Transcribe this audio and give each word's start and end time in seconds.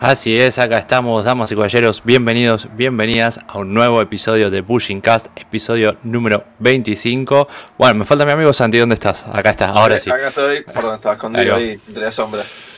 Así 0.00 0.38
es, 0.38 0.60
acá 0.60 0.78
estamos, 0.78 1.24
damas 1.24 1.50
y 1.50 1.56
caballeros, 1.56 2.04
bienvenidos, 2.04 2.68
bienvenidas 2.76 3.40
a 3.48 3.58
un 3.58 3.74
nuevo 3.74 4.00
episodio 4.00 4.48
de 4.48 4.62
Pushing 4.62 5.00
Cast, 5.00 5.26
episodio 5.34 5.96
número 6.04 6.44
25. 6.60 7.48
Bueno, 7.76 7.96
me 7.96 8.04
falta 8.04 8.24
mi 8.24 8.30
amigo 8.30 8.52
Santi, 8.52 8.78
¿dónde 8.78 8.94
estás? 8.94 9.24
Acá 9.26 9.50
está, 9.50 9.70
ahora 9.70 9.98
sí. 9.98 10.08
Acá 10.08 10.28
estoy, 10.28 10.62
perdón, 10.62 10.94
estaba 10.94 11.16
escondido 11.16 11.56
ahí, 11.56 11.80
entre 11.88 12.04
las 12.04 12.14
sombras. 12.14 12.68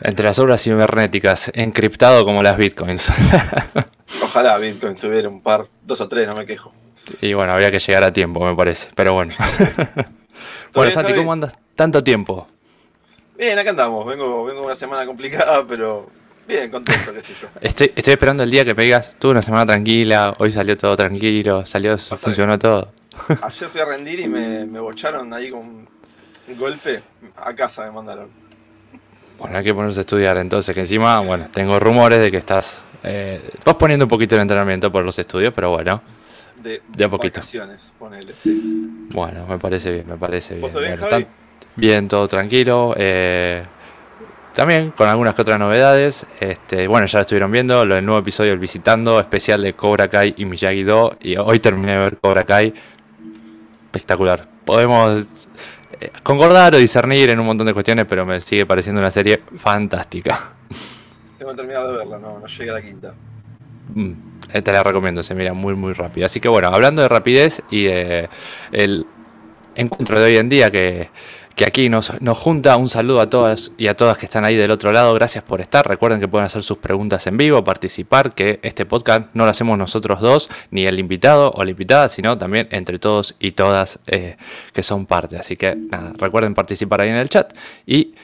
Entre 0.00 0.24
las 0.24 0.38
obras 0.38 0.62
cibernéticas, 0.62 1.50
encriptado 1.52 2.24
como 2.24 2.42
las 2.42 2.56
bitcoins. 2.56 3.12
Ojalá 4.22 4.56
Bitcoin 4.56 4.96
tuviera 4.96 5.28
un 5.28 5.42
par, 5.42 5.66
dos 5.82 6.00
o 6.00 6.08
tres, 6.08 6.26
no 6.26 6.34
me 6.34 6.46
quejo. 6.46 6.72
Y 7.20 7.34
bueno, 7.34 7.52
habría 7.52 7.70
que 7.70 7.80
llegar 7.80 8.02
a 8.02 8.14
tiempo, 8.14 8.42
me 8.46 8.56
parece, 8.56 8.88
pero 8.94 9.12
bueno. 9.12 9.34
bueno, 10.72 10.90
Santi, 10.90 11.12
¿cómo 11.12 11.34
andas? 11.34 11.52
Tanto 11.76 12.02
tiempo. 12.02 12.48
Bien, 13.36 13.58
acá 13.58 13.68
andamos, 13.68 14.06
vengo, 14.06 14.46
vengo 14.46 14.62
una 14.62 14.74
semana 14.74 15.04
complicada, 15.04 15.66
pero 15.68 16.21
Bien, 16.46 16.70
contento, 16.70 17.12
qué 17.12 17.22
sé 17.22 17.34
yo. 17.40 17.48
Estoy, 17.60 17.92
estoy 17.94 18.12
esperando 18.14 18.42
el 18.42 18.50
día 18.50 18.64
que 18.64 18.74
me 18.74 18.82
digas, 18.82 19.16
tuve 19.18 19.32
una 19.32 19.42
semana 19.42 19.66
tranquila, 19.66 20.34
hoy 20.38 20.52
salió 20.52 20.76
todo 20.76 20.96
tranquilo, 20.96 21.64
salió, 21.66 21.96
funcionó 21.98 22.58
todo. 22.58 22.92
Ayer 23.42 23.68
fui 23.68 23.80
a 23.80 23.84
rendir 23.84 24.20
y 24.20 24.28
me, 24.28 24.66
me 24.66 24.80
bocharon 24.80 25.32
ahí 25.32 25.50
con 25.50 25.60
un 25.60 26.56
golpe. 26.58 27.02
A 27.36 27.54
casa 27.54 27.84
me 27.84 27.92
mandaron. 27.92 28.28
Bueno, 29.38 29.58
hay 29.58 29.64
que 29.64 29.74
ponerse 29.74 30.00
a 30.00 30.02
estudiar 30.02 30.36
entonces, 30.36 30.74
que 30.74 30.82
encima, 30.82 31.20
bueno, 31.20 31.48
tengo 31.52 31.78
rumores 31.80 32.20
de 32.20 32.30
que 32.30 32.36
estás 32.36 32.82
eh, 33.02 33.40
posponiendo 33.64 34.04
un 34.04 34.08
poquito 34.08 34.34
el 34.36 34.42
entrenamiento 34.42 34.90
por 34.92 35.04
los 35.04 35.18
estudios, 35.18 35.52
pero 35.54 35.70
bueno. 35.70 36.02
De, 36.62 36.80
de 36.96 37.04
a 37.04 37.08
poquito. 37.08 37.40
ponele, 37.98 38.34
sí. 38.40 39.08
Bueno, 39.10 39.46
me 39.48 39.58
parece 39.58 39.92
bien, 39.92 40.06
me 40.08 40.16
parece 40.16 40.54
bien. 40.54 40.72
bien, 40.72 41.26
bien, 41.76 42.08
todo 42.08 42.28
tranquilo. 42.28 42.94
Eh, 42.96 43.64
también 44.54 44.90
con 44.90 45.08
algunas 45.08 45.34
que 45.34 45.42
otras 45.42 45.58
novedades. 45.58 46.26
Este, 46.40 46.86
bueno, 46.86 47.06
ya 47.06 47.18
lo 47.18 47.22
estuvieron 47.22 47.50
viendo, 47.50 47.84
lo 47.84 47.94
del 47.94 48.04
nuevo 48.04 48.20
episodio 48.20 48.52
El 48.52 48.58
Visitando, 48.58 49.18
especial 49.20 49.62
de 49.62 49.74
Cobra 49.74 50.08
Kai 50.08 50.34
y 50.36 50.44
Miyagi-Do. 50.44 51.18
Y 51.20 51.36
hoy 51.36 51.58
terminé 51.58 51.92
de 51.92 51.98
ver 51.98 52.18
Cobra 52.18 52.44
Kai. 52.44 52.72
Espectacular. 53.86 54.48
Podemos 54.64 55.26
eh, 56.00 56.10
concordar 56.22 56.74
o 56.74 56.78
discernir 56.78 57.30
en 57.30 57.40
un 57.40 57.46
montón 57.46 57.66
de 57.66 57.74
cuestiones, 57.74 58.06
pero 58.08 58.24
me 58.24 58.40
sigue 58.40 58.66
pareciendo 58.66 59.00
una 59.00 59.10
serie 59.10 59.42
fantástica. 59.56 60.54
Tengo 61.38 61.54
terminado 61.54 61.92
de 61.92 61.98
verla, 61.98 62.18
no, 62.18 62.38
no 62.38 62.46
llegué 62.46 62.70
a 62.70 62.74
la 62.74 62.82
quinta. 62.82 63.14
Mm, 63.94 64.12
te 64.62 64.72
la 64.72 64.82
recomiendo, 64.82 65.22
se 65.22 65.34
mira 65.34 65.52
muy 65.52 65.74
muy 65.74 65.92
rápido. 65.92 66.26
Así 66.26 66.40
que 66.40 66.48
bueno, 66.48 66.68
hablando 66.68 67.02
de 67.02 67.08
rapidez 67.08 67.62
y 67.70 67.84
de 67.84 68.28
el 68.70 69.06
encuentro 69.74 70.18
de 70.18 70.26
hoy 70.26 70.36
en 70.36 70.48
día 70.48 70.70
que 70.70 71.10
que 71.54 71.64
aquí 71.64 71.88
nos, 71.88 72.20
nos 72.20 72.38
junta. 72.38 72.76
Un 72.76 72.88
saludo 72.88 73.20
a 73.20 73.28
todas 73.28 73.72
y 73.78 73.88
a 73.88 73.96
todas 73.96 74.18
que 74.18 74.26
están 74.26 74.44
ahí 74.44 74.56
del 74.56 74.70
otro 74.70 74.92
lado. 74.92 75.12
Gracias 75.14 75.44
por 75.44 75.60
estar. 75.60 75.86
Recuerden 75.86 76.20
que 76.20 76.28
pueden 76.28 76.46
hacer 76.46 76.62
sus 76.62 76.78
preguntas 76.78 77.26
en 77.26 77.36
vivo, 77.36 77.62
participar, 77.64 78.34
que 78.34 78.60
este 78.62 78.86
podcast 78.86 79.28
no 79.34 79.44
lo 79.44 79.50
hacemos 79.50 79.78
nosotros 79.78 80.20
dos, 80.20 80.48
ni 80.70 80.86
el 80.86 80.98
invitado 80.98 81.52
o 81.54 81.64
la 81.64 81.70
invitada, 81.70 82.08
sino 82.08 82.38
también 82.38 82.68
entre 82.70 82.98
todos 82.98 83.34
y 83.38 83.52
todas 83.52 83.98
eh, 84.06 84.36
que 84.72 84.82
son 84.82 85.06
parte. 85.06 85.36
Así 85.36 85.56
que 85.56 85.76
nada, 85.76 86.12
recuerden 86.16 86.54
participar 86.54 87.00
ahí 87.00 87.08
en 87.08 87.16
el 87.16 87.28
chat 87.28 87.52
y 87.86 88.14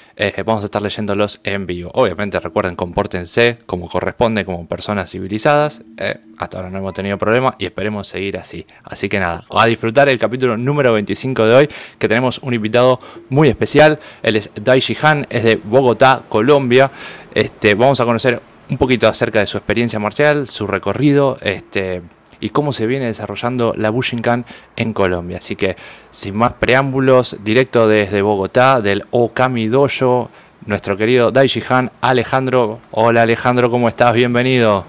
vamos 0.44 0.64
a 0.64 0.66
estar 0.66 0.82
leyéndolos 0.82 1.40
en 1.44 1.66
vivo. 1.66 1.90
Obviamente 1.94 2.40
recuerden, 2.40 2.74
compórtense 2.74 3.58
como 3.66 3.88
corresponde, 3.88 4.44
como 4.44 4.66
personas 4.66 5.10
civilizadas. 5.10 5.82
Eh, 5.96 6.16
hasta 6.38 6.58
ahora 6.58 6.70
no 6.70 6.78
hemos 6.78 6.94
tenido 6.94 7.18
problema 7.18 7.54
y 7.58 7.66
esperemos 7.66 8.08
seguir 8.08 8.36
así. 8.36 8.66
Así 8.82 9.08
que 9.08 9.20
nada, 9.20 9.42
a 9.50 9.66
disfrutar 9.66 10.08
el 10.08 10.18
capítulo 10.18 10.56
número 10.56 10.92
25 10.92 11.46
de 11.46 11.54
hoy, 11.54 11.68
que 11.98 12.08
tenemos 12.08 12.38
un 12.38 12.54
invitado 12.54 12.98
muy 13.28 13.48
especial. 13.48 13.98
Él 14.22 14.36
es 14.36 14.50
Daishi 14.54 14.96
Han, 15.02 15.26
es 15.30 15.44
de 15.44 15.56
Bogotá, 15.56 16.22
Colombia. 16.28 16.90
Este, 17.34 17.74
vamos 17.74 18.00
a 18.00 18.04
conocer 18.04 18.40
un 18.70 18.76
poquito 18.76 19.08
acerca 19.08 19.40
de 19.40 19.46
su 19.46 19.56
experiencia 19.56 19.98
marcial, 19.98 20.48
su 20.48 20.66
recorrido, 20.66 21.38
este, 21.40 22.02
y 22.40 22.50
cómo 22.50 22.72
se 22.72 22.86
viene 22.86 23.06
desarrollando 23.06 23.74
la 23.76 23.90
Bushinkan 23.90 24.44
en 24.76 24.92
Colombia. 24.92 25.38
Así 25.38 25.56
que, 25.56 25.76
sin 26.10 26.36
más 26.36 26.54
preámbulos, 26.54 27.36
directo 27.44 27.88
desde 27.88 28.22
Bogotá, 28.22 28.80
del 28.80 29.04
Okami 29.10 29.68
Dojo, 29.68 30.30
nuestro 30.66 30.96
querido 30.96 31.30
Daishi 31.30 31.62
Han, 31.68 31.90
Alejandro. 32.00 32.78
Hola 32.90 33.22
Alejandro, 33.22 33.70
¿cómo 33.70 33.88
estás? 33.88 34.14
Bienvenido. 34.14 34.84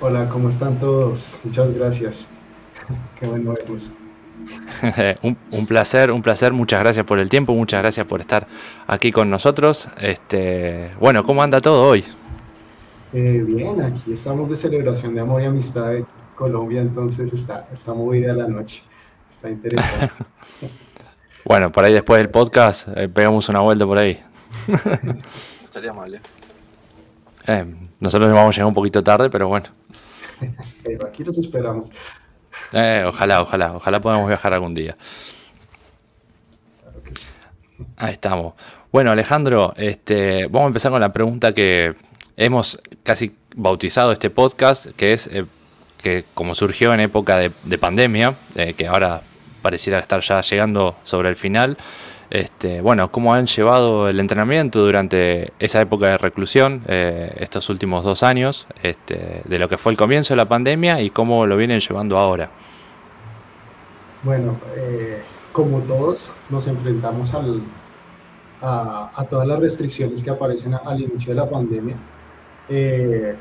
Hola, 0.00 0.28
¿cómo 0.28 0.48
están 0.48 0.78
todos? 0.78 1.40
Muchas 1.44 1.72
gracias. 1.72 2.26
Qué 3.18 3.26
bueno 3.26 3.52
verlos. 3.52 3.90
un, 5.50 5.66
placer, 5.66 6.10
un 6.10 6.22
placer, 6.22 6.52
muchas 6.52 6.80
gracias 6.80 7.04
por 7.04 7.18
el 7.18 7.28
tiempo, 7.28 7.54
muchas 7.54 7.80
gracias 7.80 8.06
por 8.06 8.20
estar 8.20 8.46
aquí 8.86 9.10
con 9.10 9.30
nosotros. 9.30 9.88
Este, 10.00 10.90
bueno, 11.00 11.24
¿cómo 11.24 11.42
anda 11.42 11.60
todo 11.60 11.88
hoy? 11.88 12.04
Eh, 13.12 13.42
bien, 13.46 13.80
aquí 13.82 14.12
estamos 14.12 14.50
de 14.50 14.56
celebración 14.56 15.14
de 15.14 15.20
amor 15.20 15.42
y 15.42 15.46
amistad 15.46 15.92
Colombia, 16.36 16.80
entonces 16.80 17.32
está, 17.32 17.66
está 17.72 17.92
movida 17.94 18.32
la 18.34 18.46
noche, 18.46 18.82
está 19.28 19.50
interesante. 19.50 20.24
bueno, 21.44 21.72
por 21.72 21.84
ahí 21.84 21.92
después 21.92 22.18
del 22.18 22.30
podcast 22.30 22.88
eh, 22.96 23.08
pegamos 23.08 23.48
una 23.48 23.60
vuelta 23.60 23.84
por 23.84 23.98
ahí. 23.98 24.22
Estaría 25.64 25.92
mal, 25.92 26.14
¿eh? 26.14 26.20
¿eh? 27.46 27.74
Nosotros 27.98 28.30
vamos 28.32 28.50
a 28.50 28.52
llegar 28.52 28.68
un 28.68 28.74
poquito 28.74 29.02
tarde, 29.02 29.28
pero 29.30 29.48
bueno. 29.48 29.66
aquí 31.08 31.24
los 31.24 31.36
esperamos. 31.38 31.90
Eh, 32.72 33.04
ojalá, 33.06 33.42
ojalá, 33.42 33.74
ojalá 33.74 34.00
podamos 34.00 34.28
viajar 34.28 34.52
algún 34.54 34.74
día. 34.74 34.96
Ahí 37.96 38.12
estamos. 38.12 38.54
Bueno, 38.92 39.10
Alejandro, 39.10 39.72
este, 39.76 40.46
vamos 40.46 40.64
a 40.64 40.66
empezar 40.68 40.92
con 40.92 41.00
la 41.00 41.12
pregunta 41.12 41.52
que 41.52 41.94
hemos 42.36 42.80
casi 43.02 43.36
bautizado 43.54 44.12
este 44.12 44.30
podcast, 44.30 44.86
que 44.96 45.12
es 45.12 45.26
eh, 45.28 45.44
que 45.96 46.24
como 46.34 46.54
surgió 46.54 46.94
en 46.94 47.00
época 47.00 47.38
de, 47.38 47.78
pandemia, 47.78 48.34
eh, 48.54 48.74
que 48.74 48.86
ahora 48.86 49.22
pareciera 49.62 49.98
estar 49.98 50.20
ya 50.20 50.40
llegando 50.40 50.96
sobre 51.04 51.28
el 51.28 51.36
final, 51.36 51.76
este, 52.30 52.80
bueno, 52.80 53.10
cómo 53.10 53.34
han 53.34 53.46
llevado 53.46 54.08
el 54.08 54.18
entrenamiento 54.18 54.84
durante 54.84 55.52
esa 55.58 55.80
época 55.80 56.10
de 56.10 56.18
reclusión, 56.18 56.82
eh, 56.86 57.32
estos 57.38 57.68
últimos 57.68 58.04
dos 58.04 58.22
años, 58.22 58.66
este, 58.82 59.42
de 59.44 59.58
lo 59.58 59.68
que 59.68 59.78
fue 59.78 59.92
el 59.92 59.98
comienzo 59.98 60.34
de 60.34 60.38
la 60.38 60.48
pandemia 60.48 61.00
y 61.00 61.10
cómo 61.10 61.46
lo 61.46 61.56
vienen 61.56 61.80
llevando 61.80 62.18
ahora. 62.18 62.50
Bueno, 64.22 64.56
eh, 64.76 65.22
como 65.52 65.80
todos, 65.80 66.32
nos 66.50 66.66
enfrentamos 66.66 67.32
al, 67.32 67.62
a, 68.60 69.26
todas 69.30 69.46
las 69.46 69.60
restricciones 69.60 70.22
que 70.22 70.30
aparecen 70.30 70.74
al 70.74 71.00
inicio 71.00 71.32
de 71.32 71.40
la 71.40 71.48
pandemia. 71.48 71.96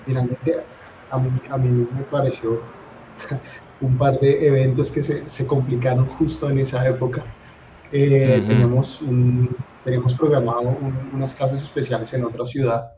Finalmente, 0.06 0.64
a 1.16 1.20
mí, 1.20 1.30
a 1.50 1.58
mí 1.58 1.88
me 1.96 2.04
pareció 2.04 2.62
un 3.82 3.98
par 3.98 4.20
de 4.20 4.48
eventos 4.48 4.92
que 4.92 5.04
se, 5.04 5.30
se 5.30 5.46
complicaron 5.46 6.06
justo 6.06 6.50
en 6.50 6.60
esa 6.60 6.88
época. 6.88 7.24
Eh, 7.92 8.44
tenemos, 8.48 9.02
un, 9.02 9.56
tenemos 9.84 10.14
programado 10.14 10.78
unas 11.14 11.34
clases 11.36 11.62
especiales 11.62 12.14
en 12.14 12.26
otra 12.26 12.46
ciudad, 12.46 12.92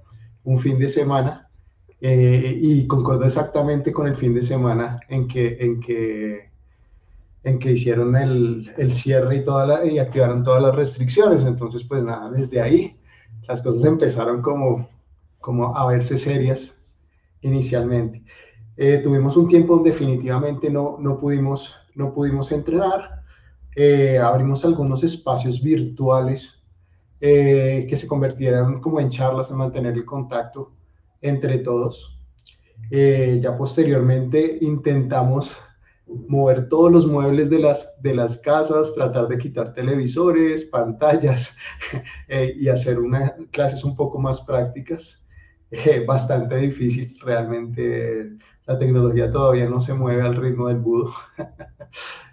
un 0.44 0.60
fin 0.60 0.80
de 0.80 0.90
semana, 0.90 1.50
eh, 2.00 2.58
y 2.62 2.88
concuerdo 2.88 3.26
exactamente 3.26 3.92
con 3.92 4.08
el 4.08 4.16
fin 4.16 4.34
de 4.34 4.44
semana 4.44 4.98
en 5.10 5.28
que, 5.28 5.58
en 5.60 5.80
que, 5.80 6.50
en 7.44 7.60
que 7.60 7.72
hicieron 7.72 8.16
el, 8.16 8.72
el 8.78 8.94
cierre 8.94 9.38
y, 9.38 9.44
toda 9.44 9.66
la, 9.66 9.86
y 9.86 10.00
activaron 10.00 10.44
todas 10.44 10.62
las 10.62 10.76
restricciones. 10.76 11.44
Entonces, 11.44 11.84
pues 11.84 12.04
nada, 12.04 12.30
desde 12.32 12.62
ahí 12.62 12.98
las 13.48 13.62
cosas 13.62 13.86
empezaron 13.86 14.42
como, 14.42 14.88
como 15.40 15.76
a 15.76 15.88
verse 15.88 16.18
serias 16.18 16.77
inicialmente. 17.42 18.24
Eh, 18.80 19.00
tuvimos 19.03 19.36
un 19.36 19.48
tiempo 19.48 19.75
donde 19.75 19.90
definitivamente 19.90 20.70
no, 20.70 20.98
no, 21.00 21.18
pudimos, 21.20 21.75
no 21.96 22.14
pudimos 22.14 22.52
entrenar, 22.52 23.24
eh, 23.75 24.20
abrimos 24.20 24.64
algunos 24.66 25.03
espacios 25.03 25.62
virtuales 25.62 26.53
eh, 27.20 27.88
que 27.90 27.98
se 27.98 28.08
convirtieran 28.08 28.80
como 28.80 29.00
en 29.00 29.09
charlas, 29.09 29.50
en 29.50 29.58
mantener 29.58 29.94
el 29.94 30.06
contacto 30.06 30.74
entre 31.22 31.59
todos. 31.59 32.13
Ya 32.92 33.57
posteriormente 33.57 34.60
intentamos 34.62 35.57
mover 36.06 36.69
todos 36.69 36.92
los 36.92 37.07
muebles 37.07 37.50
de 37.50 37.60
las, 37.60 38.01
de 38.01 38.13
las 38.13 38.38
casas, 38.38 38.94
tratar 38.94 39.28
de 39.28 39.39
quitar 39.39 39.74
televisores, 39.74 40.63
pantallas 40.66 41.51
y 42.56 42.69
hacer 42.69 43.00
unas 43.00 43.34
clases 43.51 43.84
un 43.84 43.95
poco 43.95 44.19
más 44.19 44.42
prácticas. 44.42 45.26
bastante 46.08 46.58
difícil, 46.58 47.18
realmente 47.22 48.38
la 48.66 48.78
tecnología 48.78 49.31
todavía 49.31 49.69
no 49.69 49.80
se 49.80 49.94
mueve 49.94 50.22
al 50.22 50.36
ritmo 50.36 50.68
del 50.68 50.78
budo. 50.78 51.14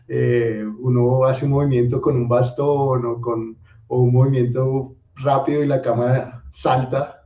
Eh, 0.06 0.62
uno 0.80 1.24
hace 1.24 1.46
un 1.46 1.52
movimiento 1.52 1.98
con 2.02 2.14
un 2.14 2.28
bastón 2.28 3.06
o, 3.06 3.20
con, 3.22 3.56
un 3.88 4.12
movimiento 4.12 4.96
rápido 5.14 5.64
y 5.64 5.66
la 5.66 5.80
cámara 5.80 6.44
salta, 6.50 7.24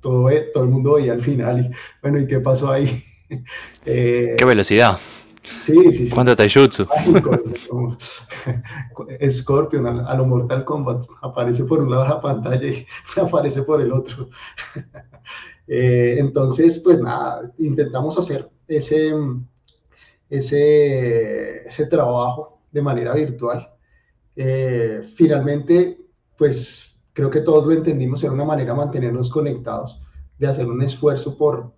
todo, 0.00 0.28
todo 0.52 0.64
el 0.64 0.68
mundo 0.68 0.94
veía 0.94 1.12
al 1.12 1.20
final 1.20 1.60
y 1.60 1.70
bueno, 2.02 2.18
¿y 2.18 2.26
qué 2.26 2.40
pasó 2.40 2.72
ahí? 2.72 3.04
Eh, 3.84 4.34
¿Qué 4.38 4.44
velocidad? 4.44 4.98
Sí, 5.60 5.92
sí, 5.92 6.06
sí. 6.06 6.10
¿Cuánto 6.10 6.36
taijutsu? 6.36 6.86
Scorpion, 9.30 9.86
a, 9.86 10.14
lo 10.14 10.26
Mortal 10.26 10.64
Kombat, 10.64 11.04
aparece 11.22 11.64
por 11.64 11.80
un 11.80 11.90
lado 11.90 12.08
la 12.08 12.20
pantalla 12.20 12.66
y 12.66 12.86
aparece 13.20 13.62
por 13.62 13.80
el 13.80 13.92
otro. 13.92 14.28
Eh, 15.70 16.16
entonces, 16.18 16.78
pues 16.78 16.98
nada, 16.98 17.52
intentamos 17.58 18.16
hacer 18.16 18.48
ese, 18.66 19.12
ese, 20.30 21.66
ese 21.66 21.86
trabajo 21.88 22.62
de 22.72 22.80
manera 22.80 23.12
virtual. 23.12 23.68
Eh, 24.34 25.02
finalmente, 25.14 25.98
pues 26.38 27.02
creo 27.12 27.28
que 27.30 27.40
todos 27.40 27.66
lo 27.66 27.72
entendimos, 27.72 28.22
era 28.22 28.32
una 28.32 28.44
manera 28.44 28.72
de 28.72 28.78
mantenernos 28.78 29.28
conectados, 29.28 30.00
de 30.38 30.46
hacer 30.46 30.66
un 30.66 30.80
esfuerzo 30.82 31.36
por, 31.36 31.72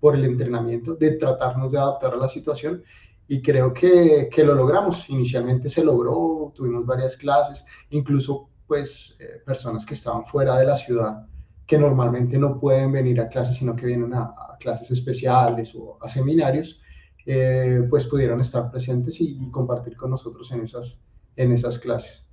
por, 0.00 0.14
el 0.14 0.24
entrenamiento, 0.24 0.94
de 0.94 1.12
tratarnos 1.12 1.72
de 1.72 1.78
adaptar 1.78 2.14
a 2.14 2.16
la 2.16 2.28
situación 2.28 2.84
y 3.26 3.42
creo 3.42 3.74
que, 3.74 4.28
que, 4.32 4.44
lo 4.44 4.54
logramos. 4.54 5.10
Inicialmente 5.10 5.68
se 5.68 5.82
logró, 5.82 6.52
tuvimos 6.54 6.86
varias 6.86 7.16
clases, 7.16 7.64
incluso 7.90 8.48
pues 8.68 9.16
eh, 9.18 9.42
personas 9.44 9.84
que 9.84 9.94
estaban 9.94 10.24
fuera 10.24 10.56
de 10.56 10.66
la 10.66 10.76
ciudad 10.76 11.26
que 11.66 11.78
normalmente 11.78 12.38
no 12.38 12.60
pueden 12.60 12.92
venir 12.92 13.20
a 13.20 13.28
clases, 13.28 13.56
sino 13.56 13.74
que 13.74 13.86
vienen 13.86 14.14
a, 14.14 14.34
clases 14.60 14.90
especiales 14.90 15.74
o 15.74 15.98
a 16.00 16.08
seminarios, 16.08 16.80
eh, 17.26 17.86
pues 17.88 18.06
pudieron 18.06 18.40
estar 18.40 18.70
presentes 18.70 19.20
y, 19.20 19.50
compartir 19.50 19.96
con 19.96 20.10
nosotros 20.10 20.50
en 20.52 20.62
esas, 20.62 21.00
en 21.36 21.52
esas 21.52 21.78
clases. 21.78 22.26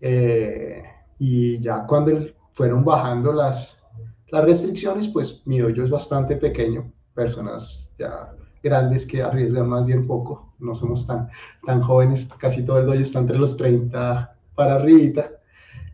Eh, 0.00 0.82
y 1.18 1.60
ya 1.60 1.86
cuando 1.86 2.12
fueron 2.52 2.84
bajando 2.84 3.32
las, 3.32 3.79
las 4.30 4.44
restricciones, 4.44 5.08
pues 5.08 5.42
mi 5.46 5.58
dojo 5.58 5.82
es 5.82 5.90
bastante 5.90 6.36
pequeño, 6.36 6.92
personas 7.14 7.92
ya 7.98 8.32
grandes 8.62 9.06
que 9.06 9.22
arriesgan 9.22 9.68
más 9.68 9.84
bien 9.86 10.06
poco, 10.06 10.52
no 10.58 10.74
somos 10.74 11.06
tan, 11.06 11.28
tan 11.64 11.80
jóvenes, 11.80 12.28
casi 12.38 12.64
todo 12.64 12.78
el 12.78 12.86
dojo 12.86 12.98
está 12.98 13.18
entre 13.20 13.38
los 13.38 13.56
30 13.56 14.36
para 14.54 14.74
arriba. 14.74 15.26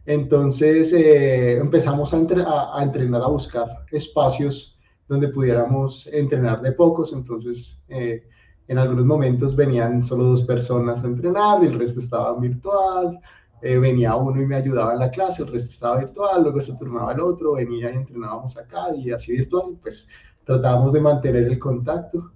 Entonces 0.04 0.92
eh, 0.92 1.58
empezamos 1.58 2.12
a, 2.12 2.16
a, 2.16 2.82
entrenar, 2.82 3.22
a 3.22 3.28
buscar 3.28 3.84
espacios 3.90 4.78
donde 5.08 5.28
pudiéramos 5.28 6.06
entrenar 6.08 6.60
de 6.62 6.72
pocos, 6.72 7.12
entonces 7.12 7.80
eh, 7.88 8.26
en 8.68 8.78
algunos 8.78 9.04
momentos 9.04 9.54
venían 9.54 10.02
solo 10.02 10.24
dos 10.24 10.42
personas 10.42 11.02
a 11.02 11.06
entrenar, 11.06 11.64
el 11.64 11.78
resto 11.78 12.00
estaba 12.00 12.38
virtual, 12.38 13.20
eh, 13.62 13.78
venía 13.78 14.16
uno 14.16 14.40
y 14.40 14.46
me 14.46 14.56
ayudaba 14.56 14.92
en 14.92 15.00
la 15.00 15.10
clase, 15.10 15.42
el 15.42 15.52
resto 15.52 15.70
estaba 15.70 15.98
virtual, 15.98 16.42
luego 16.42 16.60
se 16.60 16.76
turnaba 16.76 17.12
el 17.12 17.20
otro, 17.20 17.54
venía 17.54 17.90
y 17.90 17.96
entrenábamos 17.96 18.56
acá 18.58 18.94
y 18.94 19.10
así 19.10 19.32
virtual, 19.32 19.76
pues 19.80 20.08
tratábamos 20.44 20.92
de 20.92 21.00
mantener 21.00 21.44
el 21.44 21.58
contacto, 21.58 22.30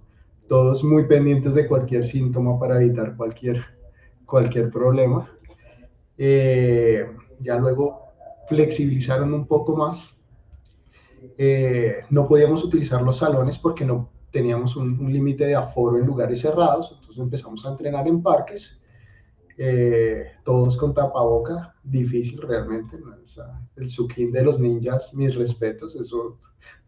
todos 0.47 0.83
muy 0.83 1.05
pendientes 1.05 1.53
de 1.55 1.67
cualquier 1.67 2.05
síntoma 2.05 2.59
para 2.59 2.81
evitar 2.81 3.15
cualquier, 3.15 3.63
cualquier 4.25 4.69
problema. 4.69 5.29
Eh, 6.17 7.09
ya 7.39 7.57
luego 7.57 8.11
flexibilizaron 8.47 9.33
un 9.33 9.47
poco 9.47 9.75
más. 9.75 10.13
Eh, 11.37 12.03
no 12.09 12.27
podíamos 12.27 12.63
utilizar 12.63 13.01
los 13.01 13.17
salones 13.17 13.57
porque 13.57 13.85
no 13.85 14.09
teníamos 14.31 14.75
un, 14.75 15.11
límite 15.11 15.45
de 15.45 15.55
aforo 15.55 15.97
en 15.97 16.05
lugares 16.05 16.41
cerrados, 16.41 16.91
entonces 16.91 17.17
empezamos 17.17 17.65
a 17.65 17.69
entrenar 17.69 18.07
en 18.07 18.21
parques, 18.21 18.79
eh, 19.57 20.31
todos 20.43 20.77
con 20.77 20.93
tapaboca, 20.93 21.75
difícil 21.83 22.41
realmente, 22.41 22.97
el 23.75 23.89
sukin 23.89 24.31
de 24.31 24.43
los 24.43 24.59
ninjas, 24.59 25.13
mis 25.13 25.35
respetos, 25.35 25.95
eso, 25.95 26.37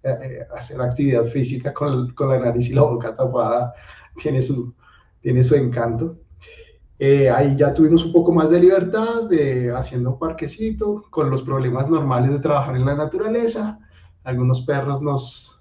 eh, 0.04 0.46
hacer 0.56 0.82
actividad 0.82 1.26
física 1.26 1.74
con, 1.74 2.14
con, 2.14 2.30
la 2.30 2.40
nariz 2.40 2.70
y 2.70 2.74
la 2.74 2.84
boca 2.84 3.16
tapada 3.16 3.74
tiene 4.22 4.42
su, 4.42 4.74
tiene 5.22 5.44
su 5.44 5.56
encanto. 5.56 6.18
Eh, 7.00 7.30
ahí 7.30 7.56
ya 7.56 7.74
tuvimos 7.74 8.06
un 8.06 8.14
poco 8.14 8.32
más 8.32 8.50
de 8.50 8.60
libertad, 8.60 9.24
de 9.30 9.72
haciendo 9.72 10.18
parquecito, 10.18 11.04
con 11.10 11.30
los 11.30 11.44
problemas 11.44 11.90
normales 11.90 12.32
de 12.32 12.40
trabajar 12.40 12.76
en 12.76 12.86
la 12.86 12.96
naturaleza. 12.96 13.80
Algunos 14.24 14.62
perros 14.62 15.02
nos 15.02 15.53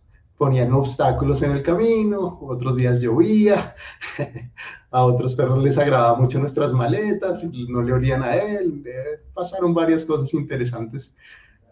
ponían 0.42 0.72
obstáculos 0.72 1.40
en 1.42 1.52
el 1.52 1.62
camino, 1.62 2.40
otros 2.42 2.74
días 2.74 3.00
llovía, 3.00 3.76
a 4.90 5.04
otros 5.04 5.36
perros 5.36 5.62
les 5.62 5.78
agradaba 5.78 6.18
mucho 6.18 6.40
nuestras 6.40 6.72
maletas 6.72 7.44
no 7.68 7.80
le 7.80 7.92
olían 7.92 8.24
a 8.24 8.34
él. 8.34 8.82
Eh, 8.84 9.20
pasaron 9.32 9.72
varias 9.72 10.04
cosas 10.04 10.34
interesantes, 10.34 11.14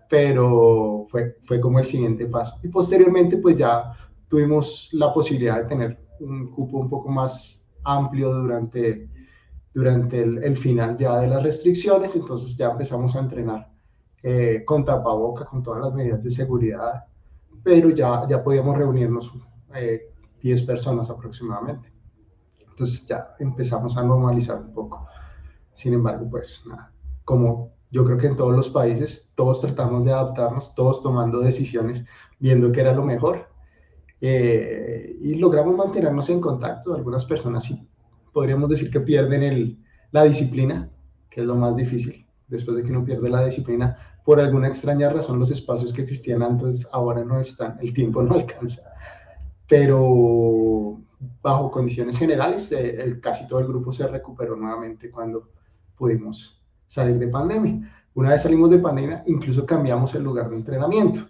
pero 0.08 1.05
fue, 1.08 1.37
fue 1.46 1.58
como 1.58 1.81
el 1.81 1.84
siguiente 1.84 2.26
paso. 2.26 2.61
Y 2.62 2.69
posteriormente, 2.69 3.38
pues 3.38 3.58
ya 3.58 3.93
tuvimos 4.28 4.88
la 4.93 5.12
posibilidad 5.12 5.62
de 5.62 5.64
tener 5.64 5.99
un 6.20 6.52
cupo 6.52 6.78
un 6.78 6.88
poco 6.88 7.08
más 7.08 7.67
amplio 7.82 8.32
durante 8.32 9.08
durante 9.75 10.22
el, 10.22 10.56
final 10.56 10.96
ya 10.96 11.19
de 11.19 11.26
las 11.26 11.43
restricciones, 11.43 12.14
entonces 12.14 12.56
ya 12.56 12.70
empezamos 12.70 13.14
a 13.17 13.20
entrenar 13.20 13.69
eh, 14.22 14.62
con 14.64 14.84
tapaboca, 14.84 15.44
con 15.44 15.61
todas 15.61 15.81
las 15.84 15.94
medidas 15.94 16.25
de 16.25 16.31
seguridad, 16.31 17.05
pero 17.62 17.91
ya, 17.91 18.27
ya 18.29 18.43
podíamos 18.43 18.77
reunirnos 18.77 19.33
10 20.43 20.61
eh, 20.61 20.67
personas 20.67 21.11
aproximadamente. 21.11 21.93
Entonces 22.69 23.07
ya 23.07 23.35
empezamos 23.39 23.97
a 23.97 24.03
normalizar 24.03 24.61
un 24.61 24.73
poco. 24.73 25.07
Sin 25.75 25.95
embargo, 25.95 26.29
pues 26.31 26.65
nada, 26.67 26.93
como 27.25 27.73
yo 27.91 28.05
creo 28.05 28.19
que 28.19 28.29
en 28.29 28.37
todos 28.37 28.55
los 28.55 28.69
países 28.69 29.33
todos 29.35 29.61
tratamos 29.61 30.05
de 30.05 30.12
adaptarnos, 30.12 30.75
todos 30.75 31.03
tomando 31.03 31.41
decisiones, 31.41 32.07
viendo 32.39 32.73
que 32.73 32.81
era 32.81 32.93
lo 32.93 33.05
mejor. 33.05 33.49
Eh, 34.21 35.17
y 35.21 35.35
logramos 35.35 35.77
mantenernos 35.77 36.29
en 36.31 36.41
contacto. 36.41 36.95
Algunas 36.95 37.25
personas 37.25 37.65
sí 37.65 37.89
podríamos 38.33 38.71
decir 38.71 38.91
que 38.91 39.01
pierden 39.01 39.43
el, 39.43 39.79
la 40.13 40.25
disciplina, 40.25 40.91
que 41.31 41.41
es 41.41 41.47
lo 41.47 41.56
más 41.56 41.77
difícil. 41.77 42.27
Después 42.49 42.77
de 42.77 42.83
que 42.83 42.91
uno 42.91 43.05
pierde 43.05 43.29
la 43.29 43.45
disciplina, 43.45 43.97
por 44.25 44.40
alguna 44.40 44.69
extraña 44.69 45.11
razón, 45.11 45.38
los 45.38 45.50
espacios 45.50 45.93
que 45.93 46.02
existían 46.02 46.43
antes 46.43 46.87
ahora 46.93 47.25
no 47.25 47.40
están, 47.40 47.78
el 47.81 47.93
tiempo 47.93 48.22
no 48.22 48.34
alcanza. 48.37 48.82
Pero 49.67 51.00
bajo 51.43 51.70
condiciones 51.70 52.19
generales, 52.19 52.70
eh, 52.72 53.02
el, 53.02 53.20
casi 53.20 53.46
todo 53.46 53.61
el 53.61 53.67
grupo 53.67 53.93
se 53.93 54.06
recuperó 54.06 54.56
nuevamente 54.56 55.11
cuando 55.11 55.50
pudimos 55.96 56.62
salir 56.88 57.19
de 57.19 57.28
pandemia. 57.28 57.93
Una 58.14 58.31
vez 58.31 58.43
salimos 58.43 58.70
de 58.70 58.78
pandemia, 58.78 59.22
incluso 59.26 59.64
cambiamos 59.64 60.14
el 60.14 60.25
lugar 60.25 60.50
de 60.50 60.56
entrenamiento. 60.56 61.20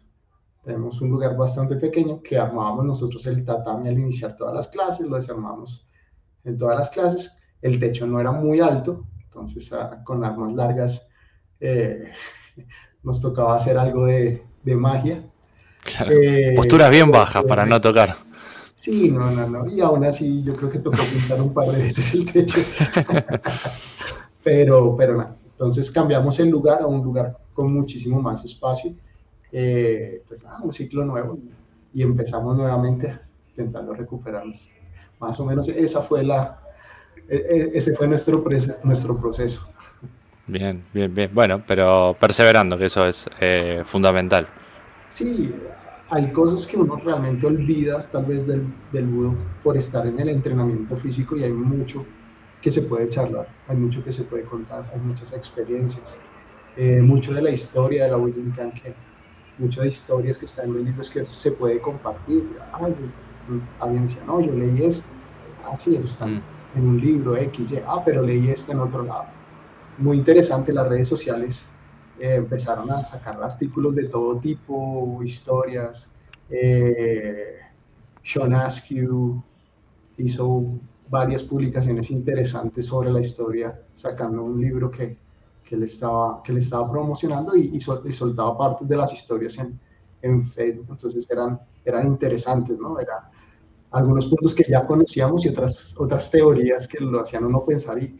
Tenemos 0.62 1.00
un 1.00 1.10
lugar 1.10 1.36
bastante 1.36 1.76
pequeño 1.76 2.22
que 2.22 2.38
armábamos 2.38 2.84
nosotros 2.84 3.26
el 3.26 3.44
tatami 3.44 3.88
al 3.88 3.98
iniciar 3.98 4.36
todas 4.36 4.54
las 4.54 4.68
clases, 4.68 5.06
lo 5.06 5.16
desarmamos 5.16 5.86
en 6.44 6.56
todas 6.56 6.78
las 6.78 6.90
clases. 6.90 7.38
El 7.62 7.78
techo 7.78 8.06
no 8.06 8.20
era 8.20 8.32
muy 8.32 8.60
alto, 8.60 9.06
entonces 9.24 9.72
ah, 9.72 10.02
con 10.04 10.24
armas 10.24 10.54
largas 10.54 11.08
eh, 11.60 12.10
nos 13.02 13.20
tocaba 13.20 13.56
hacer 13.56 13.78
algo 13.78 14.06
de, 14.06 14.42
de 14.62 14.74
magia. 14.76 15.22
Eh, 16.08 16.52
Posturas 16.54 16.90
bien 16.90 17.10
bajas 17.10 17.44
para 17.44 17.64
no 17.64 17.80
tocar. 17.80 18.16
Sí, 18.74 19.10
no, 19.10 19.30
no, 19.30 19.48
no. 19.48 19.66
Y 19.66 19.80
aún 19.80 20.04
así 20.04 20.42
yo 20.42 20.56
creo 20.56 20.70
que 20.70 20.78
tocó 20.78 20.98
pintar 21.12 21.40
un 21.40 21.52
par 21.52 21.70
de 21.70 21.82
veces 21.82 22.14
el 22.14 22.30
techo. 22.30 22.60
pero, 24.44 24.96
pero 24.96 25.16
nada. 25.16 25.36
Entonces 25.50 25.90
cambiamos 25.90 26.38
el 26.40 26.48
lugar 26.48 26.80
a 26.80 26.86
un 26.86 27.02
lugar 27.02 27.36
con 27.52 27.72
muchísimo 27.74 28.22
más 28.22 28.44
espacio. 28.44 28.94
Eh, 29.52 30.22
pues 30.26 30.42
nada, 30.42 30.60
un 30.62 30.72
ciclo 30.72 31.04
nuevo 31.04 31.38
y 31.92 32.02
empezamos 32.02 32.56
nuevamente 32.56 33.18
intentando 33.50 33.92
recuperarnos. 33.92 34.66
Más 35.18 35.38
o 35.40 35.44
menos 35.44 35.68
esa 35.68 36.00
fue 36.00 36.24
la, 36.24 36.60
e, 37.28 37.36
e, 37.36 37.78
ese 37.78 37.94
fue 37.94 38.08
nuestro, 38.08 38.42
nuestro 38.84 39.16
proceso. 39.18 39.68
Bien, 40.50 40.82
bien, 40.92 41.14
bien. 41.14 41.30
Bueno, 41.32 41.62
pero 41.64 42.16
perseverando, 42.18 42.76
que 42.76 42.86
eso 42.86 43.06
es 43.06 43.28
eh, 43.40 43.84
fundamental. 43.86 44.48
Sí, 45.08 45.54
hay 46.08 46.32
cosas 46.32 46.66
que 46.66 46.76
uno 46.76 46.96
realmente 46.96 47.46
olvida 47.46 48.04
tal 48.10 48.24
vez 48.24 48.48
del, 48.48 48.64
del 48.90 49.06
budo 49.06 49.34
por 49.62 49.76
estar 49.76 50.04
en 50.06 50.18
el 50.18 50.28
entrenamiento 50.28 50.96
físico 50.96 51.36
y 51.36 51.44
hay 51.44 51.52
mucho 51.52 52.04
que 52.60 52.70
se 52.70 52.82
puede 52.82 53.08
charlar, 53.08 53.46
hay 53.68 53.76
mucho 53.76 54.02
que 54.02 54.12
se 54.12 54.24
puede 54.24 54.42
contar, 54.42 54.84
hay 54.92 55.00
muchas 55.00 55.32
experiencias, 55.32 56.18
eh, 56.76 57.00
mucho 57.00 57.32
de 57.32 57.42
la 57.42 57.50
historia 57.50 58.04
de 58.04 58.10
la 58.10 58.16
Bujinkan, 58.16 58.72
que 58.72 58.92
muchas 59.58 59.84
de 59.84 59.88
historias 59.88 60.36
que 60.36 60.46
están 60.46 60.66
en 60.66 60.74
los 60.74 60.82
libros 60.82 61.10
que 61.10 61.24
se 61.24 61.52
puede 61.52 61.80
compartir 61.80 62.44
alguien 63.80 64.02
decía, 64.02 64.22
no, 64.26 64.40
yo 64.40 64.52
leí 64.52 64.82
esto, 64.82 65.08
así 65.72 65.96
ah, 65.96 66.04
está 66.04 66.26
mm. 66.26 66.42
en 66.74 66.86
un 66.86 67.00
libro 67.00 67.36
X, 67.36 67.70
Y, 67.70 67.78
ah, 67.86 68.02
pero 68.04 68.22
leí 68.22 68.48
esto 68.48 68.72
en 68.72 68.80
otro 68.80 69.04
lado. 69.04 69.39
Muy 70.00 70.16
interesante, 70.16 70.72
las 70.72 70.88
redes 70.88 71.08
sociales 71.08 71.62
eh, 72.18 72.36
empezaron 72.36 72.90
a 72.90 73.04
sacar 73.04 73.38
artículos 73.42 73.94
de 73.94 74.04
todo 74.04 74.38
tipo, 74.38 75.20
historias. 75.22 76.08
Eh, 76.48 77.58
Sean 78.22 78.54
Askew 78.54 79.42
hizo 80.16 80.64
varias 81.10 81.42
publicaciones 81.42 82.10
interesantes 82.10 82.86
sobre 82.86 83.10
la 83.10 83.20
historia, 83.20 83.78
sacando 83.94 84.42
un 84.42 84.58
libro 84.58 84.90
que, 84.90 85.18
que, 85.62 85.76
le, 85.76 85.84
estaba, 85.84 86.42
que 86.42 86.54
le 86.54 86.60
estaba 86.60 86.90
promocionando 86.90 87.54
y, 87.54 87.70
y, 87.76 87.80
soltaba 88.12 88.56
partes 88.56 88.88
de 88.88 88.96
las 88.96 89.12
historias 89.12 89.58
en, 89.58 89.78
en 90.22 90.46
Facebook. 90.46 90.86
Entonces 90.92 91.30
eran, 91.30 91.60
eran 91.84 92.06
interesantes, 92.06 92.78
¿no? 92.78 92.98
Era, 92.98 93.30
algunos 93.90 94.24
puntos 94.26 94.54
que 94.54 94.64
ya 94.66 94.86
conocíamos 94.86 95.44
y 95.44 95.50
otras, 95.50 95.94
otras 95.98 96.30
teorías 96.30 96.88
que 96.88 97.00
lo 97.00 97.20
hacían 97.20 97.44
uno 97.44 97.66
pensar 97.66 98.02
y 98.02 98.18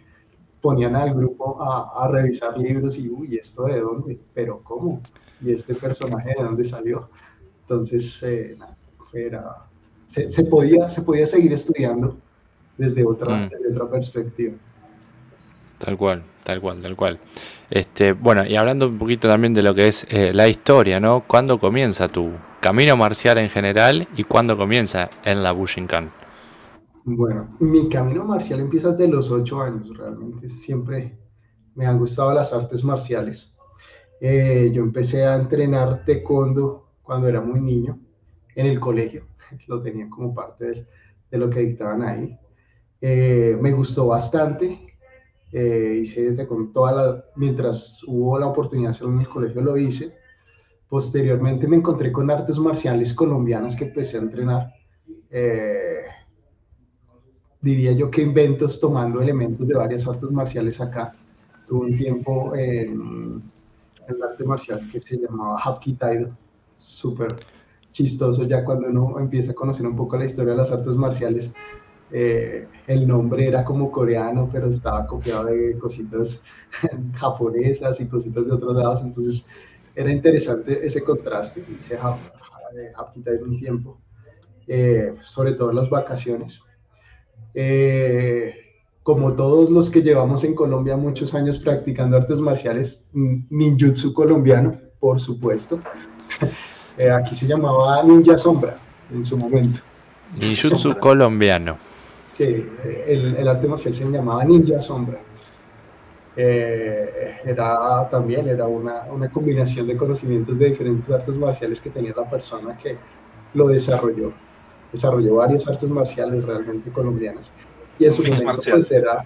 ponían 0.61 0.97
al 0.97 1.15
grupo 1.15 1.63
a, 1.63 2.05
a 2.05 2.09
revisar 2.09 2.57
libros 2.59 2.99
y, 2.99 3.09
uy, 3.09 3.37
¿esto 3.37 3.65
de 3.65 3.81
dónde? 3.81 4.19
¿Pero 4.35 4.61
cómo? 4.63 5.01
¿Y 5.41 5.53
este 5.53 5.75
personaje 5.75 6.35
de 6.37 6.45
dónde 6.45 6.65
salió? 6.65 7.09
Entonces, 7.63 8.23
eh, 8.23 8.57
era, 9.13 9.57
se, 10.07 10.29
se, 10.29 10.45
podía, 10.45 10.89
se 10.89 11.03
podía 11.03 11.27
seguir 11.27 11.53
estudiando 11.53 12.17
desde 12.77 13.05
otra, 13.05 13.37
mm. 13.37 13.49
desde 13.51 13.73
otra 13.73 13.91
perspectiva. 13.91 14.55
Tal 15.79 15.97
cual, 15.97 16.23
tal 16.45 16.61
cual, 16.61 16.83
tal 16.83 16.97
cual. 16.97 17.19
Este, 17.71 18.13
bueno, 18.13 18.45
y 18.45 18.57
hablando 18.57 18.89
un 18.89 18.99
poquito 18.99 19.29
también 19.29 19.55
de 19.55 19.63
lo 19.63 19.75
que 19.75 19.89
es 19.89 20.07
eh, 20.11 20.33
la 20.35 20.49
historia, 20.49 21.01
¿no? 21.01 21.25
¿Cuándo 21.27 21.59
comienza 21.59 22.09
tu 22.09 22.33
camino 22.61 22.97
marcial 22.97 23.39
en 23.39 23.49
general 23.49 24.09
y 24.17 24.25
cuándo 24.25 24.57
comienza 24.57 25.09
en 25.25 25.43
la 25.43 25.53
Bushinkan? 25.53 26.20
Bueno, 27.17 27.57
mi 27.59 27.89
camino 27.89 28.25
marcial 28.25 28.61
empieza 28.61 28.93
desde 28.93 29.09
los 29.09 29.31
ocho 29.31 29.61
años, 29.61 29.97
realmente 29.97 30.49
siempre 30.49 31.19
me 31.75 31.85
han 31.85 31.99
gustado 31.99 32.33
las 32.33 32.53
artes 32.53 32.85
marciales. 32.85 33.57
Eh, 34.21 34.71
yo 34.73 34.83
empecé 34.83 35.25
a 35.25 35.37
entrenar 35.37 36.05
taekwondo 36.05 36.93
cuando 37.03 37.27
era 37.27 37.41
muy 37.41 37.61
niño 37.61 37.99
en 38.55 38.67
el 38.67 38.79
colegio, 38.79 39.25
lo 39.67 39.83
tenía 39.83 40.09
como 40.09 40.35
parte 40.35 40.67
de, 40.67 40.87
de 41.31 41.39
lo 41.39 41.51
que 41.51 41.61
dictaban 41.61 42.03
ahí. 42.03 42.39
Eh, 43.01 43.59
me 43.61 43.73
gustó 43.73 44.07
bastante, 44.07 44.79
eh, 45.53 45.99
hice 46.03 46.47
con 46.47 46.73
toda 46.73 46.93
la, 46.93 47.25
mientras 47.35 48.05
hubo 48.07 48.39
la 48.39 48.47
oportunidad 48.47 48.91
de 48.91 48.91
hacerlo 48.91 49.15
en 49.15 49.21
el 49.21 49.29
colegio 49.29 49.61
lo 49.63 49.77
hice. 49.77 50.15
Posteriormente 50.89 51.67
me 51.67 51.77
encontré 51.77 52.13
con 52.13 52.31
artes 52.31 52.59
marciales 52.59 53.15
colombianas 53.15 53.75
que 53.75 53.85
empecé 53.85 54.17
a 54.17 54.21
entrenar. 54.21 54.73
Eh, 55.31 56.05
diría 57.61 57.93
yo 57.93 58.11
que 58.11 58.23
inventos 58.23 58.81
tomando 58.81 59.21
elementos 59.21 59.67
de 59.69 59.75
varias 59.75 60.07
artes 60.07 60.31
marciales 60.31 60.81
acá. 60.81 61.15
Tuve 61.67 61.87
un 61.91 61.97
tiempo 61.97 62.55
en, 62.55 63.43
el 64.09 64.23
arte 64.23 64.45
marcial 64.45 64.89
que 64.91 65.01
se 65.01 65.19
llamaba 65.19 65.61
Hapkido, 65.61 66.31
súper 66.75 67.37
chistoso 67.91 68.45
ya 68.45 68.65
cuando 68.65 68.89
uno 68.89 69.19
empieza 69.19 69.53
a 69.53 69.55
conocer 69.55 69.87
un 69.87 69.97
poco 69.97 70.17
la 70.17 70.25
historia 70.25 70.53
de 70.53 70.59
las 70.59 70.71
artes 70.71 70.95
marciales. 70.97 71.51
Eh, 72.13 72.67
el 72.89 73.07
nombre 73.07 73.47
era 73.47 73.65
como 73.65 73.93
coreano, 73.93 74.49
pero 74.51 74.69
estaba 74.69 75.07
copiado 75.07 75.45
de 75.45 75.79
cositas 75.79 76.43
japonesas 77.15 78.01
y 78.01 78.07
cositas 78.07 78.47
de 78.47 78.53
otros 78.53 78.75
lados, 78.75 79.03
entonces 79.03 79.47
era 79.95 80.11
interesante 80.11 80.85
ese 80.85 81.05
contraste, 81.05 81.65
hice 81.79 81.97
Hapkido 81.97 83.45
un 83.45 83.59
tiempo, 83.59 83.99
eh, 84.67 85.15
sobre 85.21 85.53
todo 85.53 85.71
en 85.71 85.77
las 85.77 85.91
vacaciones. 85.91 86.61
Eh, 87.55 88.55
como 89.03 89.33
todos 89.33 89.71
los 89.71 89.91
que 89.91 90.03
llevamos 90.03 90.45
en 90.45 90.55
Colombia 90.55 90.97
muchos 90.97 91.35
años 91.35 91.59
practicando 91.59 92.17
artes 92.17 92.39
marciales, 92.39 93.05
ninjutsu 93.13 94.13
colombiano, 94.13 94.79
por 94.99 95.21
supuesto. 95.21 95.81
Eh, 96.99 97.09
aquí 97.09 97.35
se 97.35 97.47
llamaba 97.47 98.03
Ninja 98.03 98.37
Sombra 98.37 98.75
en 99.11 99.25
su 99.25 99.35
momento. 99.35 99.81
Ninjutsu 100.39 100.95
colombiano. 100.97 101.79
Sí, 102.27 102.67
el, 103.07 103.37
el, 103.37 103.49
arte 103.49 103.69
marcial 103.69 103.95
se 103.95 104.05
llamaba 104.05 104.45
Ninja 104.45 104.83
Sombra. 104.83 105.19
Eh, 106.37 107.39
era 107.47 108.07
también 108.11 108.49
era 108.49 108.67
una, 108.67 109.05
una, 109.11 109.31
combinación 109.31 109.87
de 109.87 109.97
conocimientos 109.97 110.59
de 110.59 110.71
diferentes 110.71 111.09
artes 111.11 111.37
marciales 111.37 111.81
que 111.81 111.89
tenía 111.89 112.13
la 112.15 112.29
persona 112.29 112.77
que 112.77 112.99
lo 113.55 113.69
desarrolló 113.69 114.33
desarrolló 114.93 115.37
varias 115.37 115.67
artes 115.67 115.89
marciales 115.89 116.45
realmente 116.45 116.91
colombianas. 116.91 117.53
Y 117.99 118.07
en 118.07 118.13
su 118.13 118.23
momento 118.23 118.63
pues, 118.71 118.91
era, 118.91 119.25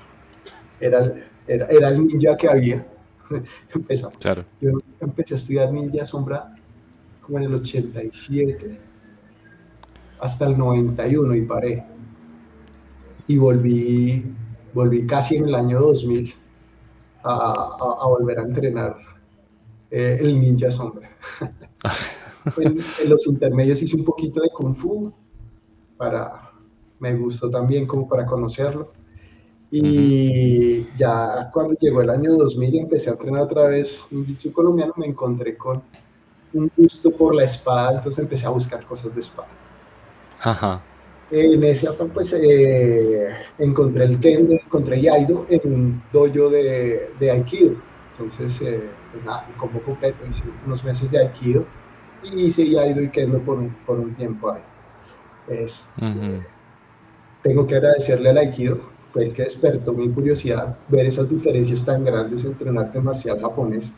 era, 0.80 1.14
era, 1.46 1.66
era, 1.66 1.88
el 1.88 2.06
ninja 2.06 2.36
que 2.36 2.48
había. 2.48 2.86
Empezamos. 3.74 4.16
Claro. 4.18 4.44
Yo 4.60 4.70
empecé 5.00 5.34
a 5.34 5.36
estudiar 5.36 5.72
ninja 5.72 6.04
sombra 6.04 6.54
como 7.20 7.38
en 7.38 7.44
el 7.44 7.54
87 7.54 8.78
hasta 10.20 10.46
el 10.46 10.58
91 10.58 11.34
y 11.34 11.42
paré. 11.42 11.84
Y 13.26 13.38
volví, 13.38 14.24
volví 14.74 15.06
casi 15.06 15.36
en 15.36 15.48
el 15.48 15.54
año 15.54 15.80
2000 15.80 16.34
a, 17.22 17.32
a, 17.32 18.04
a 18.04 18.06
volver 18.06 18.38
a 18.38 18.42
entrenar 18.42 18.96
eh, 19.90 20.18
el 20.20 20.40
ninja 20.40 20.70
sombra. 20.70 21.10
en, 22.58 22.78
en, 23.02 23.10
los 23.10 23.26
intermedios 23.26 23.82
hice 23.82 23.96
un 23.96 24.04
poquito 24.04 24.40
de 24.40 24.50
kung 24.50 24.74
fu, 24.74 25.12
para, 25.96 26.52
me 26.98 27.14
gustó 27.14 27.50
también 27.50 27.86
como 27.86 28.08
para 28.08 28.26
conocerlo. 28.26 28.92
Y 29.70 30.86
ya 30.96 31.50
cuando 31.52 31.74
llegó 31.80 32.00
el 32.00 32.10
año 32.10 32.34
2000 32.36 32.74
y 32.74 32.78
empecé 32.78 33.10
a 33.10 33.14
entrenar 33.14 33.42
otra 33.42 33.66
vez 33.66 34.00
un 34.12 34.24
jiu 34.24 34.52
colombiano, 34.52 34.92
me 34.96 35.06
encontré 35.06 35.56
con 35.56 35.82
un 36.52 36.70
gusto 36.76 37.10
por 37.10 37.34
la 37.34 37.44
espada, 37.44 37.94
entonces 37.96 38.20
empecé 38.20 38.46
a 38.46 38.50
buscar 38.50 38.86
cosas 38.86 39.12
de 39.14 39.20
espada. 39.20 39.48
Ajá. 40.40 40.80
En 41.30 41.64
ese 41.64 41.88
afán, 41.88 42.10
pues, 42.10 42.32
eh, 42.34 43.34
encontré 43.58 44.04
el 44.04 44.20
kendo, 44.20 44.52
encontré 44.52 45.00
el 45.00 45.08
aido 45.08 45.46
en 45.48 45.60
un 45.64 46.02
dojo 46.12 46.50
de, 46.50 47.10
de 47.18 47.30
aikido. 47.30 47.74
Entonces, 48.12 48.60
eh, 48.60 48.90
pues 49.10 49.24
nada, 49.24 49.46
el 49.48 49.56
combo 49.56 49.80
completo, 49.82 50.24
hice 50.28 50.44
unos 50.64 50.84
meses 50.84 51.10
de 51.10 51.18
aikido 51.18 51.66
y 52.22 52.44
hice 52.44 52.62
aido 52.78 53.02
y 53.02 53.10
kendo 53.10 53.40
por 53.40 53.58
un, 53.58 53.74
por 53.86 53.98
un 53.98 54.14
tiempo 54.14 54.52
ahí. 54.52 54.62
Este, 55.48 56.42
tengo 57.42 57.66
que 57.66 57.76
agradecerle 57.76 58.30
al 58.30 58.38
Aikido, 58.38 58.80
fue 59.12 59.24
el 59.24 59.34
que 59.34 59.42
despertó 59.42 59.92
mi 59.92 60.08
curiosidad 60.08 60.76
ver 60.88 61.06
esas 61.06 61.28
diferencias 61.28 61.84
tan 61.84 62.04
grandes 62.04 62.44
entre 62.44 62.70
el 62.70 62.78
arte 62.78 63.00
marcial 63.00 63.40
japonés 63.40 63.92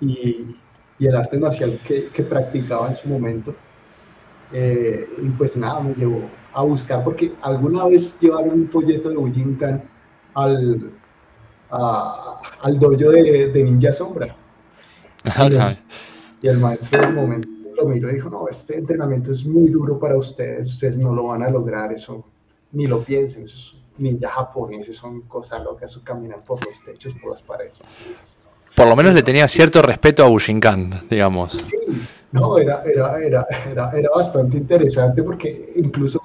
y, 0.00 0.56
y 0.98 1.06
el 1.06 1.14
arte 1.14 1.38
marcial 1.38 1.80
que, 1.86 2.08
que, 2.08 2.22
practicaba 2.24 2.88
en 2.88 2.94
su 2.94 3.08
momento. 3.08 3.54
Eh, 4.52 5.08
y 5.22 5.28
pues 5.30 5.56
nada, 5.56 5.80
me 5.80 5.94
llevó 5.94 6.28
a 6.52 6.62
buscar, 6.62 7.02
porque 7.02 7.32
alguna 7.40 7.86
vez 7.86 8.18
llevaron 8.20 8.50
un 8.50 8.68
folleto 8.68 9.08
de 9.08 9.16
Ujinkan 9.16 9.82
al, 10.34 10.92
a, 11.70 12.40
al 12.62 12.78
dojo 12.78 12.96
de, 12.96 13.50
de 13.50 13.62
Ninja 13.62 13.92
Sombra. 13.92 14.34
Y 16.42 16.48
el 16.48 16.58
maestro 16.58 17.00
del 17.00 17.14
momento 17.14 17.48
lo 17.84 17.90
miró 17.90 18.10
y 18.10 18.14
dijo, 18.14 18.30
no, 18.30 18.48
este 18.48 18.78
entrenamiento 18.78 19.32
es 19.32 19.44
muy 19.44 19.70
duro 19.70 19.98
para 19.98 20.16
ustedes, 20.16 20.68
ustedes 20.68 20.96
no 20.96 21.14
lo 21.14 21.28
van 21.28 21.42
a 21.42 21.50
lograr, 21.50 21.92
eso 21.92 22.24
ni 22.72 22.86
lo 22.86 23.04
piensen, 23.04 23.44
esos 23.44 23.80
ninjas 23.98 24.32
japoneses 24.32 24.96
son 24.96 25.22
cosas 25.22 25.62
locas, 25.62 25.96
caminan 26.02 26.42
por 26.42 26.64
los 26.64 26.82
techos, 26.82 27.14
por 27.14 27.30
las 27.30 27.42
paredes. 27.42 27.78
Por 28.74 28.88
lo 28.88 28.96
menos 28.96 29.14
le 29.14 29.22
tenía 29.22 29.46
cierto 29.46 29.80
respeto 29.82 30.24
a 30.24 30.28
Bushinkan, 30.28 31.06
digamos. 31.08 31.52
Sí, 31.52 31.76
no, 32.32 32.58
era, 32.58 32.82
era, 32.82 33.22
era, 33.22 33.46
era, 33.70 33.90
era 33.92 34.10
bastante 34.12 34.56
interesante 34.56 35.22
porque 35.22 35.72
incluso 35.76 36.20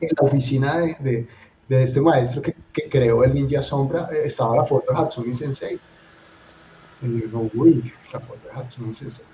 en 0.00 0.10
la 0.20 0.26
oficina 0.26 0.78
de, 0.78 0.96
de, 1.00 1.28
de 1.68 1.82
este 1.82 2.02
maestro 2.02 2.42
que, 2.42 2.54
que, 2.74 2.90
creó 2.90 3.24
el 3.24 3.32
Ninja 3.32 3.62
Sombra 3.62 4.10
eh, 4.12 4.22
estaba 4.24 4.56
la 4.56 4.64
foto 4.64 4.92
de 4.92 4.98
Hatsumi 4.98 5.32
Sensei. 5.32 5.80
Y 7.00 7.06
digo, 7.06 7.48
uy, 7.54 7.90
la 8.12 8.20
foto 8.20 8.40
de 8.46 8.60
Hatsumi 8.60 8.92
Sensei 8.92 9.24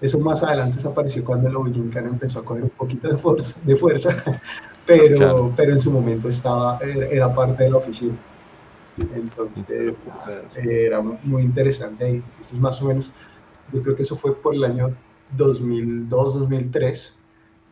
eso 0.00 0.18
más 0.20 0.42
adelante 0.42 0.76
desapareció 0.76 1.24
cuando 1.24 1.48
el 1.48 1.56
Ojinkan 1.56 2.06
empezó 2.06 2.40
a 2.40 2.44
coger 2.44 2.64
un 2.64 2.70
poquito 2.70 3.08
de 3.08 3.16
fuerza, 3.16 3.56
de 3.64 3.76
fuerza 3.76 4.16
pero, 4.86 5.16
claro. 5.16 5.52
pero 5.56 5.72
en 5.72 5.78
su 5.78 5.90
momento 5.90 6.28
estaba, 6.28 6.78
era 6.80 7.34
parte 7.34 7.64
de 7.64 7.70
la 7.70 7.76
oficina. 7.76 8.16
Entonces 9.14 9.96
era 10.56 11.00
muy 11.00 11.42
interesante 11.42 12.04
ahí. 12.04 12.14
Entonces 12.14 12.58
más 12.58 12.80
o 12.82 12.86
menos, 12.86 13.12
yo 13.72 13.82
creo 13.82 13.94
que 13.94 14.02
eso 14.02 14.16
fue 14.16 14.34
por 14.34 14.54
el 14.54 14.64
año 14.64 14.94
2002, 15.36 16.38
2003. 16.40 17.14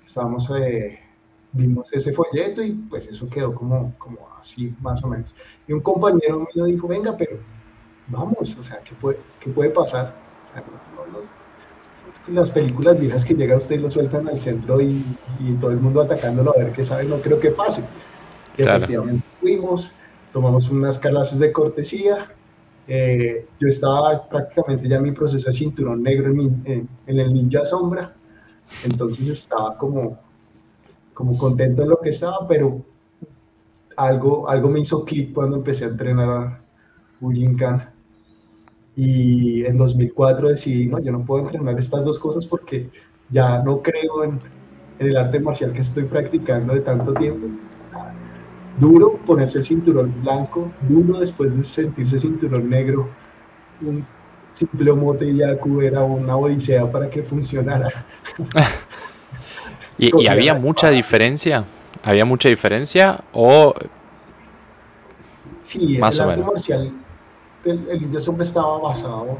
Estábamos, 0.04 0.50
eh, 0.50 1.00
vimos 1.52 1.92
ese 1.92 2.12
folleto 2.12 2.62
y 2.62 2.72
pues 2.72 3.06
eso 3.08 3.28
quedó 3.28 3.54
como, 3.54 3.94
como 3.98 4.28
así 4.38 4.74
más 4.80 5.02
o 5.02 5.08
menos. 5.08 5.34
Y 5.66 5.72
un 5.72 5.80
compañero 5.80 6.46
mío 6.54 6.64
dijo, 6.66 6.86
venga, 6.86 7.16
pero 7.16 7.38
vamos, 8.08 8.56
o 8.56 8.62
sea, 8.62 8.80
¿qué 8.80 8.94
puede, 8.94 9.18
qué 9.40 9.50
puede 9.50 9.70
pasar? 9.70 10.14
O 10.44 10.52
sea, 10.52 10.64
las 12.28 12.50
películas 12.50 12.98
viejas 12.98 13.24
que 13.24 13.34
llega 13.34 13.56
usted 13.56 13.76
y 13.76 13.78
lo 13.78 13.90
sueltan 13.90 14.28
al 14.28 14.38
centro 14.38 14.80
y, 14.80 15.04
y, 15.40 15.52
todo 15.60 15.70
el 15.70 15.78
mundo 15.78 16.00
atacándolo 16.00 16.52
a 16.54 16.58
ver 16.58 16.72
qué 16.72 16.84
sabe, 16.84 17.04
no 17.04 17.20
creo 17.20 17.38
que 17.38 17.50
pase. 17.50 17.84
Claro. 18.56 18.76
efectivamente 18.76 19.26
fuimos, 19.38 19.92
tomamos 20.32 20.70
unas 20.70 20.98
clases 20.98 21.38
de 21.38 21.52
cortesía. 21.52 22.32
Eh, 22.88 23.46
yo 23.60 23.68
estaba 23.68 24.28
prácticamente 24.28 24.88
ya 24.88 24.96
en 24.96 25.02
mi 25.02 25.12
proceso 25.12 25.46
de 25.46 25.52
cinturón 25.52 26.02
negro 26.02 26.28
en, 26.28 26.36
mi, 26.36 26.46
en, 26.64 26.88
en, 27.06 27.18
el 27.18 27.34
Ninja 27.34 27.64
Sombra, 27.64 28.14
entonces 28.84 29.28
estaba 29.28 29.76
como, 29.76 30.18
como 31.12 31.36
contento 31.36 31.82
en 31.82 31.88
lo 31.88 32.00
que 32.00 32.10
estaba, 32.10 32.46
pero 32.46 32.80
algo, 33.96 34.48
algo 34.48 34.68
me 34.68 34.80
hizo 34.80 35.04
clic 35.04 35.32
cuando 35.32 35.56
empecé 35.56 35.84
a 35.84 35.88
entrenar 35.88 36.28
a 36.30 36.60
Ujinkan 37.20 37.95
y 38.96 39.66
en 39.66 39.76
2004 39.76 40.48
decidí, 40.48 40.86
no, 40.86 40.98
yo 40.98 41.12
no 41.12 41.22
puedo 41.22 41.44
entrenar 41.44 41.78
estas 41.78 42.02
dos 42.02 42.18
cosas 42.18 42.46
porque 42.46 42.88
ya 43.28 43.62
no 43.62 43.82
creo 43.82 44.24
en, 44.24 44.40
en 44.98 45.06
el 45.06 45.16
arte 45.18 45.38
marcial 45.38 45.74
que 45.74 45.82
estoy 45.82 46.04
practicando 46.04 46.72
de 46.72 46.80
tanto 46.80 47.12
tiempo. 47.12 47.46
Duro 48.78 49.18
ponerse 49.26 49.58
el 49.58 49.64
cinturón 49.64 50.14
blanco, 50.22 50.72
duro 50.88 51.20
después 51.20 51.54
de 51.56 51.64
sentirse 51.64 52.18
cinturón 52.18 52.70
negro. 52.70 53.08
Un 53.82 54.04
simple 54.54 54.92
mote 54.94 55.34
Yaku 55.34 55.82
era 55.82 56.02
una 56.02 56.36
odisea 56.36 56.90
para 56.90 57.10
que 57.10 57.22
funcionara. 57.22 58.06
¿Y, 59.98 60.26
había 60.26 60.54
mucha 60.54 60.88
diferencia? 60.90 61.64
¿Había 62.02 62.24
mucha 62.24 62.48
diferencia 62.48 63.24
o 63.32 63.74
Sí, 65.62 65.98
más 65.98 66.14
el 66.14 66.30
arte 66.30 66.42
marcial 66.42 67.05
el, 67.66 67.88
el 67.88 68.20
siempre 68.20 68.44
estaba 68.44 68.78
basado 68.78 69.38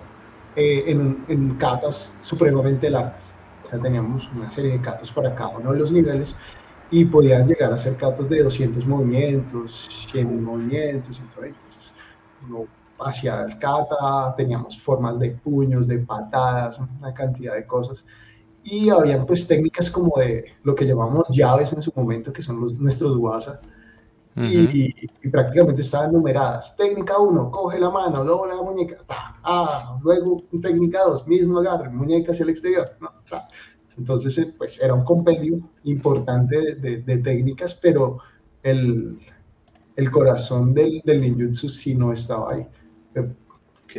eh, 0.56 0.84
en, 0.86 1.24
en 1.28 1.54
catas 1.56 2.12
supremamente 2.20 2.90
largas. 2.90 3.24
O 3.64 3.68
sea, 3.68 3.80
teníamos 3.80 4.30
una 4.32 4.48
serie 4.50 4.72
de 4.72 4.80
catas 4.80 5.10
para 5.10 5.34
cada 5.34 5.50
uno 5.58 5.72
de 5.72 5.78
los 5.78 5.92
niveles 5.92 6.34
y 6.90 7.04
podían 7.04 7.48
llegar 7.48 7.72
a 7.72 7.76
ser 7.76 7.96
catas 7.96 8.28
de 8.28 8.42
200 8.42 8.86
movimientos, 8.86 10.06
100 10.10 10.44
movimientos 10.44 11.18
y 11.18 11.34
todo. 11.34 11.44
Entonces, 11.44 11.92
uno 12.46 12.66
hacia 12.98 13.42
el 13.42 13.58
kata, 13.58 14.34
teníamos 14.36 14.80
formas 14.80 15.18
de 15.18 15.32
puños, 15.32 15.86
de 15.88 15.98
patadas, 15.98 16.78
una 16.78 17.12
cantidad 17.12 17.54
de 17.54 17.66
cosas. 17.66 18.04
Y 18.62 18.88
habían 18.88 19.26
pues 19.26 19.46
técnicas 19.46 19.90
como 19.90 20.18
de 20.18 20.52
lo 20.62 20.74
que 20.74 20.86
llamamos 20.86 21.26
llaves 21.28 21.72
en 21.72 21.82
su 21.82 21.92
momento, 21.94 22.32
que 22.32 22.42
son 22.42 22.60
los, 22.60 22.74
nuestros 22.74 23.16
WhatsApp 24.36 24.74
y, 24.74 25.28
prácticamente 25.28 25.82
estaban 25.82 26.12
numeradas. 26.12 26.76
Técnica 26.76 27.18
1, 27.18 27.50
coge 27.50 27.78
la 27.78 27.90
mano, 27.90 28.24
dobla 28.24 28.54
la 28.54 28.62
muñeca, 28.62 28.98
ah, 29.08 29.98
luego 30.02 30.42
técnica 30.60 31.04
2, 31.04 31.26
mismo 31.26 31.58
agarre, 31.58 31.88
muñeca 31.88 32.32
hacia 32.32 32.44
el 32.44 32.50
exterior. 32.50 32.96
Entonces, 33.96 34.36
eh, 34.38 34.54
pues 34.56 34.80
era 34.80 34.94
un 34.94 35.04
compendio 35.04 35.58
importante 35.84 36.74
de, 36.74 37.02
de, 37.02 37.18
técnicas, 37.18 37.74
pero 37.74 38.18
el, 38.62 39.18
el 39.96 40.10
corazón 40.10 40.74
del, 40.74 41.00
del, 41.04 41.22
ninjutsu 41.22 41.68
sí 41.68 41.94
no 41.94 42.12
estaba 42.12 42.52
ahí. 42.52 42.66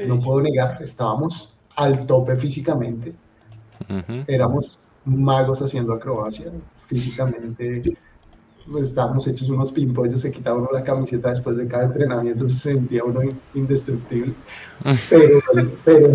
No 0.08 0.20
puedo 0.20 0.42
negar, 0.42 0.82
estábamos 0.84 1.56
al 1.76 2.06
tope 2.06 2.38
físicamente. 2.38 3.16
Éramos 4.28 4.80
magos 5.06 5.62
haciendo 5.62 5.94
acrobacia, 5.94 6.52
físicamente 6.88 7.98
pues, 8.72 8.90
estábamos 8.90 9.28
hechos 9.28 9.50
unos 9.50 9.72
pimpollos, 9.72 10.22
se 10.22 10.32
quitaba 10.32 10.58
uno 10.58 10.70
la 10.72 10.84
camiseta 10.84 11.30
después 11.30 11.58
de 11.58 11.68
cada 11.68 11.86
entrenamiento, 11.86 12.48
se 12.48 12.56
sentía 12.56 13.04
uno 13.04 13.22
indestructible. 13.54 14.34
Pero, 15.10 15.40
pero 15.84 16.12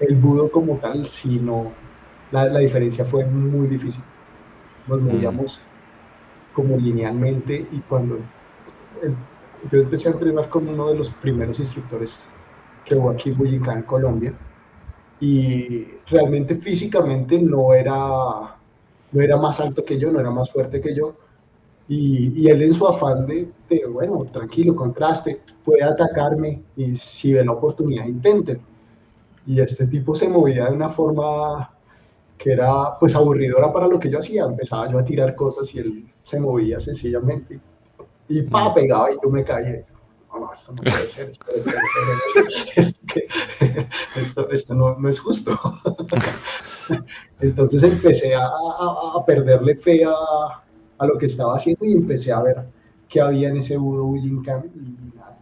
el, 0.00 0.16
budo 0.16 0.50
como 0.50 0.76
tal, 0.78 1.06
sí, 1.06 1.40
no, 1.40 1.72
la, 2.30 2.46
la 2.46 2.58
diferencia 2.60 3.04
fue 3.04 3.24
muy 3.24 3.66
difícil. 3.66 4.02
Nos 4.86 5.00
movíamos 5.00 5.62
como 6.52 6.76
linealmente 6.76 7.66
y 7.72 7.80
cuando 7.80 8.18
yo 9.70 9.80
empecé 9.80 10.08
a 10.08 10.12
entrenar 10.12 10.48
con 10.48 10.68
uno 10.68 10.88
de 10.88 10.96
los 10.96 11.10
primeros 11.10 11.58
instructores 11.58 12.28
que 12.84 12.94
hubo 12.94 13.10
aquí 13.10 13.30
en 13.30 13.38
Bujinkan, 13.38 13.82
Colombia, 13.82 14.32
y 15.20 15.86
realmente 16.08 16.54
físicamente 16.54 17.40
no 17.40 17.72
era, 17.74 18.56
no 19.12 19.20
era 19.20 19.36
más 19.36 19.60
alto 19.60 19.84
que 19.84 19.98
yo, 19.98 20.10
no 20.10 20.20
era 20.20 20.30
más 20.30 20.50
fuerte 20.52 20.80
que 20.80 20.94
yo, 20.94 21.14
y, 21.88 22.48
él 22.48 22.62
en 22.62 22.74
su 22.74 22.86
afán 22.86 23.26
de, 23.26 23.48
bueno, 23.88 24.24
tranquilo, 24.24 24.74
contraste, 24.74 25.40
puede 25.62 25.84
atacarme 25.84 26.62
y 26.76 26.96
si 26.96 27.32
ve 27.32 27.44
la 27.44 27.52
oportunidad, 27.52 28.06
intente. 28.06 28.60
Y 29.46 29.60
este 29.60 29.86
tipo 29.86 30.14
se 30.14 30.28
movía 30.28 30.66
de 30.66 30.72
una 30.72 30.90
forma 30.90 31.70
que 32.36 32.52
era 32.52 32.98
pues 32.98 33.14
aburridora 33.14 33.72
para 33.72 33.86
lo 33.86 34.00
que 34.00 34.10
yo 34.10 34.18
hacía. 34.18 34.44
Empezaba 34.44 34.90
yo 34.90 34.98
a 34.98 35.04
tirar 35.04 35.36
cosas 35.36 35.72
y 35.74 35.78
él 35.78 36.12
se 36.24 36.40
movía 36.40 36.80
sencillamente. 36.80 37.60
Y 38.28 38.42
pa, 38.42 38.74
pegaba 38.74 39.12
y 39.12 39.18
yo 39.22 39.30
me 39.30 39.44
caí. 39.44 39.84
No, 40.32 40.52
esto 40.52 40.72
no 40.72 40.82
puede 40.82 41.08
ser, 41.08 41.32
esto, 44.16 44.50
esto, 44.50 44.74
no, 44.74 44.98
no, 44.98 45.08
es 45.08 45.20
justo. 45.20 45.52
Entonces 47.40 47.82
empecé 47.84 48.34
a, 48.34 48.44
a, 48.44 49.12
a 49.16 49.24
perderle 49.24 49.76
fe 49.76 50.04
a, 50.04 50.65
a 50.98 51.06
lo 51.06 51.18
que 51.18 51.26
estaba 51.26 51.56
haciendo 51.56 51.84
y 51.84 51.92
empecé 51.92 52.32
a 52.32 52.42
ver 52.42 52.64
qué 53.08 53.20
había 53.20 53.48
en 53.48 53.58
ese 53.58 53.76
Budo 53.76 54.04
Bujinkan 54.04 54.64
y 54.74 55.16
nada, 55.16 55.38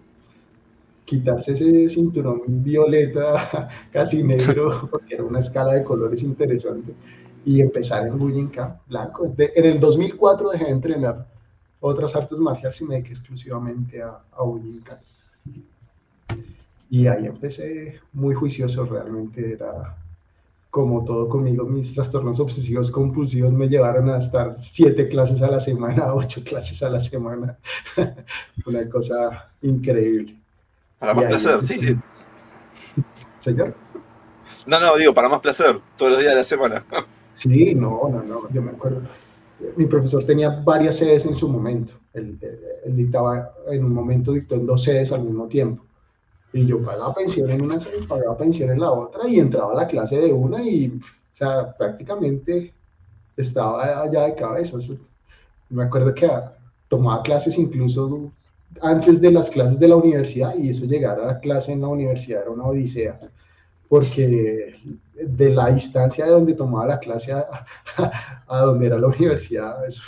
quitarse 1.05 1.53
ese 1.53 1.89
cinturón 1.89 2.43
violeta, 2.47 3.69
casi 3.93 4.23
negro, 4.23 4.89
porque 4.91 5.15
era 5.15 5.25
una 5.25 5.41
escala 5.41 5.75
de 5.75 5.85
colores 5.85 6.23
interesante, 6.23 6.95
y 7.45 7.61
empezar 7.61 8.07
en 8.07 8.19
Bujinkan 8.19 8.79
blanco. 8.89 9.33
en 9.37 9.65
el 9.65 9.81
2004 9.81 10.51
dejé 10.51 10.65
de 10.65 10.71
entrenar 10.71 11.27
otras 11.81 12.17
artes 12.17 12.39
marciales 12.39 12.81
y 12.81 12.85
me 12.85 12.95
dediqué 12.95 13.13
exclusivamente 13.13 14.03
a, 14.03 14.19
a 14.33 14.43
Bujinkan. 14.43 14.99
Y 16.91 17.07
ahí 17.07 17.27
empecé 17.27 18.01
muy 18.13 18.35
juicioso, 18.35 18.85
realmente 18.85 19.53
era 19.53 19.97
como 20.75 21.05
todo 21.05 21.29
conmigo, 21.29 21.65
mis 21.67 21.95
trastornos 21.95 22.41
obsesivos 22.41 22.91
compulsivos 22.91 23.53
me 23.53 23.69
llevaron 23.69 24.11
a 24.11 24.19
estar 24.19 24.57
siete 24.59 25.09
clases 25.09 25.41
a 25.41 25.47
la 25.47 25.61
semana, 25.61 26.13
ocho 26.15 26.43
clases 26.43 26.83
a 26.83 26.91
la 26.91 26.99
semana. 26.99 27.57
Una 28.67 28.91
cosa 28.91 29.53
increíble. 29.63 30.35
Para 30.99 31.15
más 31.15 31.27
placer, 31.27 31.63
sí, 31.63 31.79
sí. 31.79 31.97
Señor. 33.39 33.73
No, 34.67 34.81
no, 34.81 34.97
digo, 34.97 35.15
para 35.15 35.29
más 35.29 35.39
placer, 35.39 35.79
todos 35.97 36.11
los 36.11 36.21
días 36.21 36.33
de 36.33 36.39
la 36.39 36.45
semana. 36.45 36.85
Sí, 37.35 37.75
no, 37.75 38.09
no, 38.09 38.23
no, 38.23 38.49
yo 38.53 38.63
me 38.63 38.71
acuerdo. 38.71 39.03
Mi 39.77 39.87
profesor 39.87 40.23
tenía 40.23 40.51
varias 40.51 40.99
sedes 40.99 41.25
en 41.25 41.35
su 41.35 41.49
momento. 41.49 41.95
Él, 42.13 42.39
él 42.85 42.97
dictaba, 42.97 43.53
en 43.69 43.85
un 43.85 43.93
momento 43.93 44.33
dictó 44.33 44.55
en 44.55 44.67
dos 44.67 44.85
sedes 44.85 45.11
al 45.11 45.23
mismo 45.25 45.49
tiempo. 45.49 45.85
Y 46.55 46.67
yo 46.67 46.83
pagaba 46.83 47.13
pensión 47.13 47.51
en 47.51 47.63
una 47.63 47.77
y 47.77 48.07
pagaba 48.07 48.39
pensión 48.39 48.71
en 48.71 48.81
la 48.81 48.91
otra 48.91 49.29
y 49.29 49.41
entraba 49.41 49.73
a 49.73 49.77
la 49.77 49.87
clase 49.87 50.17
de 50.19 50.33
una 50.33 50.63
y, 50.63 50.87
o 50.87 51.37
sea, 51.37 51.77
prácticamente 51.77 52.73
estaba 53.37 54.03
allá 54.03 54.23
de 54.23 54.35
cabeza. 54.37 54.79
Me 55.69 55.83
acuerdo 55.83 56.15
que 56.15 56.31
tomaba 56.89 57.23
clases 57.23 57.59
incluso 57.59 58.31
antes 58.81 59.21
de 59.21 59.33
las 59.33 59.51
clases 59.51 59.79
de 59.79 59.89
la 59.89 59.97
universidad 59.97 60.55
y 60.57 60.71
eso 60.71 60.87
llegar 60.87 61.21
a 61.21 61.27
la 61.27 61.41
clase 61.41 61.73
en 61.73 61.81
la 61.81 61.89
universidad 61.89 62.43
era 62.43 62.51
una 62.51 62.65
odisea 62.65 63.19
porque 63.89 64.75
de 65.15 65.51
la 65.51 65.73
distancia 65.73 66.25
de 66.25 66.33
donde 66.33 66.55
tomaba 66.55 66.87
la 66.87 66.99
clase 66.99 67.33
a, 67.33 68.61
donde 68.61 68.87
era 68.87 68.99
la 68.99 69.07
universidad, 69.09 69.87
eso, 69.87 70.03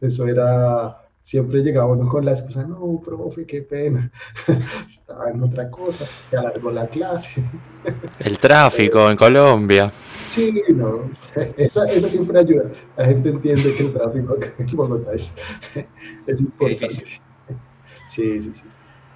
eso 0.00 0.26
era 0.26 1.03
siempre 1.24 1.62
llegaba 1.62 1.86
uno 1.86 2.06
con 2.06 2.22
la 2.22 2.32
excusa, 2.32 2.64
no, 2.64 3.00
profe, 3.02 3.46
qué 3.46 3.62
pena, 3.62 4.12
estaba 4.86 5.30
en 5.30 5.42
otra 5.42 5.70
cosa, 5.70 6.04
se 6.04 6.36
alargó 6.36 6.70
la 6.70 6.86
clase. 6.86 7.42
El 8.18 8.38
tráfico 8.38 9.10
en 9.10 9.16
Colombia. 9.16 9.90
Sí, 10.28 10.62
no, 10.68 11.10
esa, 11.56 11.88
siempre 11.88 12.40
ayuda. 12.40 12.70
La 12.98 13.06
gente 13.06 13.30
entiende 13.30 13.74
que 13.74 13.84
el 13.84 13.92
tráfico 13.92 14.36
en 14.58 14.76
Bogotá 14.76 15.14
es, 15.14 15.32
es 16.26 16.40
importante. 16.40 17.04
Sí, 18.08 18.42
sí, 18.42 18.52
sí. 18.54 18.62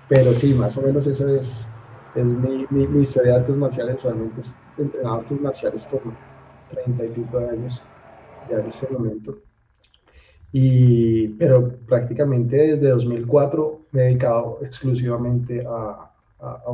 Pero 0.08 0.34
sí, 0.34 0.54
más 0.54 0.78
o 0.78 0.82
menos 0.82 1.06
eso 1.06 1.28
es, 1.28 1.66
es 2.14 2.24
mi, 2.24 2.66
mi, 2.70 3.02
historia 3.02 3.32
de 3.32 3.38
artes 3.40 3.56
marciales. 3.56 4.02
Realmente 4.02 4.40
he 4.78 4.82
entrenado 4.82 5.16
artes 5.16 5.40
marciales 5.40 5.84
por 5.84 6.00
treinta 6.70 7.04
y 7.04 7.08
pico 7.08 7.38
de 7.38 7.50
años 7.50 7.82
ya 8.48 8.58
en 8.58 8.66
ese 8.66 8.88
momento. 8.88 9.38
Y, 10.52 11.28
pero 11.28 11.76
prácticamente 11.86 12.56
desde 12.56 12.88
2004 12.88 13.80
me 13.92 14.00
he 14.00 14.04
dedicado 14.04 14.58
exclusivamente 14.62 15.64
a, 15.66 16.10
a, 16.40 16.62
a 16.66 16.72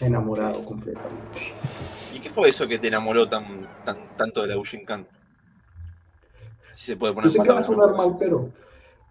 Enamorado 0.00 0.64
completamente. 0.64 1.40
¿Y 2.14 2.20
qué 2.20 2.30
fue 2.30 2.48
eso 2.48 2.66
que 2.66 2.78
te 2.78 2.88
enamoró 2.88 3.28
tan, 3.28 3.66
tanto 4.16 4.42
de 4.42 4.48
la 4.48 4.56
Bujinkan? 4.56 5.06
Si 6.70 6.86
se 6.86 6.96
puede 6.96 7.12
poner 7.12 7.30
Yo 7.30 7.32
sé 7.32 7.46
que 7.46 7.52
va 7.52 7.58
a 7.58 7.62
sonar 7.62 7.94
mal, 7.94 8.14
pero 8.18 8.50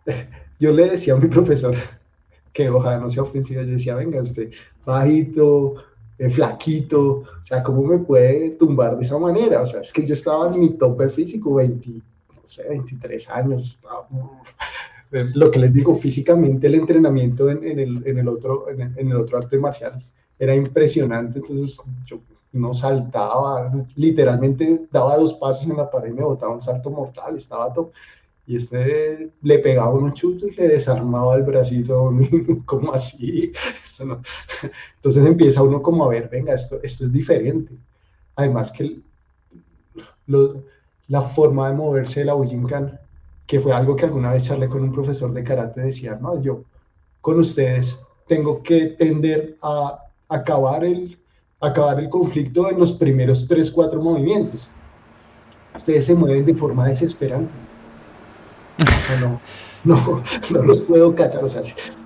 yo 0.59 0.71
le 0.71 0.89
decía 0.89 1.13
a 1.13 1.17
mi 1.17 1.27
profesor 1.27 1.75
que 2.53 2.69
ojalá 2.69 2.99
no 2.99 3.09
sea 3.09 3.23
ofensivo, 3.23 3.61
yo 3.61 3.67
decía, 3.67 3.95
venga 3.95 4.21
usted, 4.21 4.51
bajito, 4.85 5.75
eh, 6.17 6.29
flaquito, 6.29 7.01
o 7.01 7.45
sea, 7.45 7.61
¿cómo 7.61 7.83
me 7.83 7.99
puede 7.99 8.51
tumbar 8.51 8.97
de 8.97 9.03
esa 9.03 9.17
manera? 9.19 9.61
O 9.61 9.67
sea, 9.67 9.81
es 9.81 9.93
que 9.93 10.05
yo 10.05 10.13
estaba 10.13 10.47
en 10.47 10.59
mi 10.59 10.69
tope 10.71 11.09
físico, 11.09 11.55
20 11.55 12.01
sé, 12.47 12.67
23 12.69 13.29
años, 13.29 13.81
lo 15.35 15.51
que 15.51 15.59
les 15.59 15.73
digo, 15.73 15.95
físicamente 15.95 16.67
el 16.67 16.75
entrenamiento 16.75 17.49
en, 17.49 17.63
el, 17.63 18.05
en 18.05 18.17
el, 18.17 18.27
otro, 18.27 18.69
en 18.69 18.81
el, 18.97 19.15
otro 19.15 19.37
arte 19.37 19.57
marcial 19.57 19.93
era 20.39 20.55
impresionante, 20.55 21.39
entonces 21.39 21.79
yo 22.05 22.19
no 22.51 22.73
saltaba, 22.73 23.71
literalmente 23.95 24.87
daba 24.91 25.17
dos 25.17 25.33
pasos 25.35 25.67
en 25.67 25.77
la 25.77 25.89
pared 25.89 26.09
y 26.09 26.13
me 26.13 26.23
botaba 26.23 26.53
un 26.53 26.61
salto 26.61 26.89
mortal, 26.89 27.35
estaba 27.35 27.73
todo. 27.73 27.91
Y 28.45 28.55
este 28.55 29.29
le 29.41 29.59
pegaba 29.59 29.93
unos 29.93 30.13
chutos 30.13 30.49
y 30.49 30.55
le 30.55 30.69
desarmaba 30.69 31.35
el 31.35 31.43
bracito, 31.43 32.13
como 32.65 32.93
así. 32.93 33.51
Entonces 34.95 35.25
empieza 35.25 35.63
uno 35.63 35.81
como 35.81 36.05
a 36.05 36.09
ver, 36.09 36.29
venga, 36.29 36.53
esto, 36.53 36.79
esto 36.81 37.05
es 37.05 37.11
diferente. 37.11 37.73
Además 38.35 38.71
que 38.71 38.99
los, 40.27 40.57
la 41.07 41.21
forma 41.21 41.69
de 41.69 41.75
moverse 41.75 42.21
de 42.21 42.25
la 42.25 42.33
Bujinkan, 42.33 42.99
que 43.45 43.59
fue 43.59 43.73
algo 43.73 43.95
que 43.95 44.05
alguna 44.05 44.33
vez 44.33 44.43
charlé 44.43 44.67
con 44.67 44.83
un 44.83 44.91
profesor 44.91 45.31
de 45.33 45.43
karate, 45.43 45.81
decía, 45.81 46.17
no, 46.21 46.41
yo 46.41 46.63
con 47.21 47.39
ustedes 47.39 48.05
tengo 48.27 48.61
que 48.61 48.87
tender 48.87 49.57
a 49.61 50.03
acabar 50.29 50.83
el, 50.83 51.17
acabar 51.59 51.99
el 51.99 52.09
conflicto 52.09 52.69
en 52.69 52.79
los 52.79 52.91
primeros 52.91 53.47
tres, 53.47 53.71
cuatro 53.71 54.01
movimientos. 54.01 54.67
Ustedes 55.75 56.05
se 56.05 56.15
mueven 56.15 56.45
de 56.45 56.53
forma 56.53 56.87
desesperante. 56.87 57.51
No, 59.21 59.39
no, 59.87 60.23
no 60.51 60.63
los 60.63 60.81
puedo 60.81 61.15
cachar. 61.15 61.43
O 61.43 61.49
sea, 61.49 61.61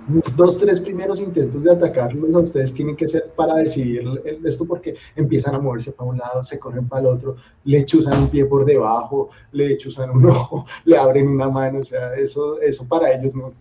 mis 0.08 0.36
dos, 0.36 0.56
tres 0.58 0.80
primeros 0.80 1.20
intentos 1.20 1.64
de 1.64 1.72
atacarlos 1.72 2.34
a 2.34 2.38
ustedes 2.38 2.72
tienen 2.72 2.96
que 2.96 3.06
ser 3.06 3.30
para 3.36 3.54
decidir 3.56 4.04
esto 4.44 4.64
porque 4.64 4.94
empiezan 5.16 5.54
a 5.54 5.58
moverse 5.58 5.92
para 5.92 6.10
un 6.10 6.18
lado, 6.18 6.44
se 6.44 6.58
corren 6.58 6.88
para 6.88 7.02
el 7.02 7.06
otro, 7.08 7.36
le 7.64 7.84
chuzan 7.84 8.22
un 8.22 8.30
pie 8.30 8.44
por 8.46 8.64
debajo, 8.64 9.30
le 9.52 9.76
chuzan 9.76 10.10
un 10.10 10.26
ojo, 10.30 10.64
le 10.84 10.96
abren 10.96 11.28
una 11.28 11.48
mano. 11.48 11.80
O 11.80 11.84
sea, 11.84 12.14
eso, 12.14 12.60
eso 12.60 12.86
para 12.86 13.12
ellos 13.12 13.34
no, 13.34 13.52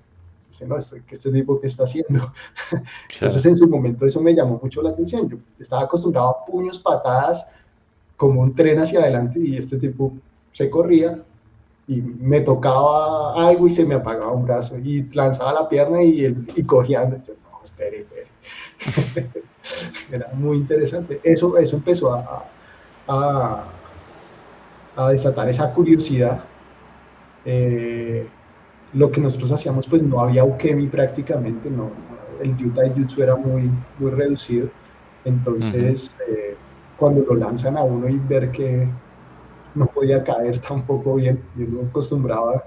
no, 0.68 0.78
este, 0.78 1.02
este 1.10 1.32
tipo 1.32 1.60
que 1.60 1.68
está 1.68 1.84
haciendo. 1.84 2.32
Entonces 3.14 3.46
en 3.46 3.56
su 3.56 3.68
momento 3.68 4.06
eso 4.06 4.22
me 4.22 4.34
llamó 4.34 4.60
mucho 4.62 4.82
la 4.82 4.90
atención. 4.90 5.30
Yo 5.30 5.38
estaba 5.60 5.84
acostumbrado 5.84 6.30
a 6.30 6.46
puños, 6.46 6.80
patadas, 6.80 7.48
como 8.18 8.42
un 8.42 8.54
tren 8.54 8.80
hacia 8.80 9.00
adelante 9.00 9.40
y 9.40 9.58
este 9.58 9.78
tipo 9.78 10.14
se 10.52 10.70
corría 10.70 11.24
y 11.92 12.02
me 12.02 12.42
tocaba 12.42 13.34
algo 13.50 13.68
y 13.68 13.70
se 13.70 13.86
me 13.86 13.96
apagaba 13.96 14.32
un 14.32 14.46
brazo 14.46 14.78
y 14.80 15.04
lanzaba 15.14 15.54
la 15.54 15.70
pierna 15.70 16.02
y, 16.04 16.26
y 16.56 16.64
cojeando. 16.64 17.18
no, 17.18 17.64
espere, 17.66 18.02
espere. 18.02 18.28
Era 20.12 20.30
muy 20.34 20.58
interesante. 20.58 21.20
Eso, 21.24 21.58
eso 21.58 21.76
empezó 21.78 22.14
a, 22.14 22.46
a, 23.08 23.66
a 24.96 25.10
desatar 25.10 25.50
esa 25.50 25.72
curiosidad. 25.74 26.44
Eh, 27.46 28.28
lo 28.94 29.12
que 29.12 29.22
nosotros 29.22 29.52
hacíamos, 29.52 29.88
pues 29.88 30.04
no 30.04 30.20
había 30.22 30.44
ukemi 30.44 30.88
prácticamente, 30.88 31.70
no, 31.70 31.92
el 32.42 32.56
yutai 32.58 32.94
jutsu 32.94 33.22
era 33.24 33.36
muy, 33.36 33.70
muy 34.00 34.12
reducido, 34.12 34.70
entonces 35.26 36.16
eh, 36.28 36.58
cuando 36.98 37.22
lo 37.22 37.36
lanzan 37.36 37.78
a 37.78 37.84
uno 37.84 38.10
y 38.10 38.18
ver 38.20 38.52
que 38.52 38.88
no 39.76 39.88
podía 39.88 40.24
caer 40.24 40.60
tampoco 40.60 41.16
bien, 41.16 41.44
yo 41.56 41.66
no 41.68 41.88
acostumbraba 41.88 42.64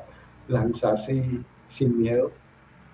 lanzarse 0.48 1.14
y, 1.14 1.44
sin 1.68 1.98
miedo 1.98 2.30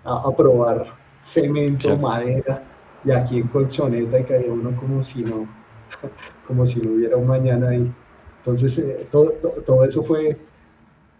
a, 0.05 0.35
probar 0.35 0.94
cemento, 1.23 1.96
madera, 1.96 2.62
y 3.05 3.11
aquí 3.11 3.38
en 3.38 3.49
colchoneta 3.49 4.18
y 4.18 4.25
caía 4.25 4.51
uno 4.51 4.75
como 4.77 5.03
si 5.03 5.23
no, 5.23 5.46
como 6.46 6.66
si 6.66 6.81
no 6.81 6.92
hubiera 6.92 7.16
un 7.16 7.27
mañana 7.27 7.70
ahí. 7.70 7.92
Entonces, 8.38 8.79
eh, 8.79 9.09
todo, 9.11 9.33
todo 9.66 9.85
eso 9.85 10.03
fue 10.03 10.38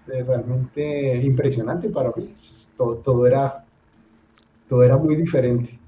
realmente 0.07 1.16
impresionante 1.22 1.90
para 1.90 2.11
mí. 2.16 2.35
Todo, 2.76 2.96
todo, 2.96 3.26
era, 3.26 3.64
todo 4.68 4.83
era 4.83 4.96
muy 4.96 5.16
diferente 5.16 5.79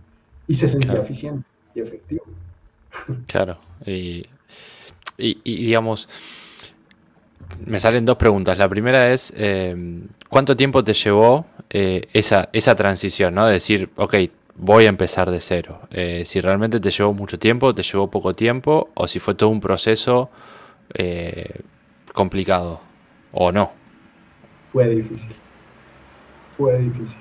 y 0.47 0.55
se 0.55 0.69
sentía 0.69 1.01
eficiente 1.01 1.47
y 1.75 1.81
efectivo. 1.81 2.25
Claro, 3.27 3.57
y, 3.87 4.23
digamos, 5.17 6.09
me 7.67 7.81
salen 7.81 8.05
dos 8.05 8.17
preguntas. 8.17 8.59
La 8.59 8.69
primera 8.69 9.13
es, 9.13 9.33
eh, 9.37 10.03
¿cuánto 10.29 10.57
tiempo 10.57 10.85
te 10.85 10.95
llevó 10.95 11.47
eh, 11.71 12.09
esa, 12.13 12.49
esa 12.53 12.75
transición, 12.75 13.35
¿no? 13.35 13.47
De 13.47 13.55
decir, 13.55 13.91
ok, 13.97 14.15
voy 14.57 14.87
a 14.87 14.89
empezar 14.89 15.31
de 15.31 15.41
cero. 15.41 15.81
Eh, 15.91 16.25
si 16.27 16.41
realmente 16.41 16.81
te 16.81 16.91
llevó 16.91 17.13
mucho 17.13 17.39
tiempo, 17.39 17.75
te 17.75 17.83
llevó 17.83 18.11
poco 18.11 18.35
tiempo, 18.35 18.91
o 18.95 19.09
si 19.09 19.19
fue 19.19 19.35
todo 19.35 19.49
un 19.51 19.61
proceso 19.61 20.31
complicado, 22.13 22.81
o 23.33 23.51
no 23.51 23.73
fue 24.73 24.89
difícil. 24.89 25.35
Fue 26.45 26.79
difícil. 26.79 27.19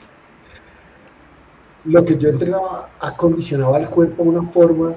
Lo 1.85 2.05
que 2.05 2.17
yo 2.17 2.29
entrenaba 2.29 2.89
acondicionaba 2.99 3.77
al 3.77 3.89
cuerpo 3.89 4.23
de 4.23 4.29
una 4.29 4.47
forma 4.47 4.93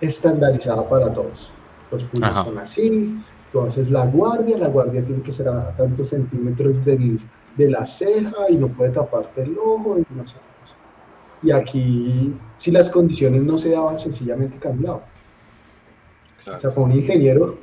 estandarizada 0.00 0.86
para 0.88 1.12
todos. 1.12 1.52
Los 1.90 2.04
puños 2.04 2.44
son 2.44 2.58
así, 2.58 3.16
haces 3.64 3.90
la 3.90 4.06
guardia, 4.06 4.58
la 4.58 4.68
guardia 4.68 5.04
tiene 5.04 5.22
que 5.22 5.32
ser 5.32 5.48
a 5.48 5.70
tantos 5.76 6.08
centímetros 6.08 6.84
del, 6.84 7.20
de 7.56 7.70
la 7.70 7.86
ceja 7.86 8.34
y 8.48 8.56
no 8.56 8.68
puede 8.68 8.90
taparte 8.90 9.42
el 9.42 9.56
ojo 9.58 9.98
y 9.98 10.14
no 10.14 10.26
sé. 10.26 10.36
Y 11.42 11.52
aquí, 11.52 12.34
si 12.58 12.70
las 12.70 12.90
condiciones 12.90 13.42
no 13.42 13.58
se 13.58 13.70
daban, 13.70 13.98
sencillamente 13.98 14.58
cambiaba. 14.58 15.02
O 16.46 16.60
sea, 16.60 16.70
para 16.70 16.80
un 16.80 16.92
ingeniero, 16.92 17.58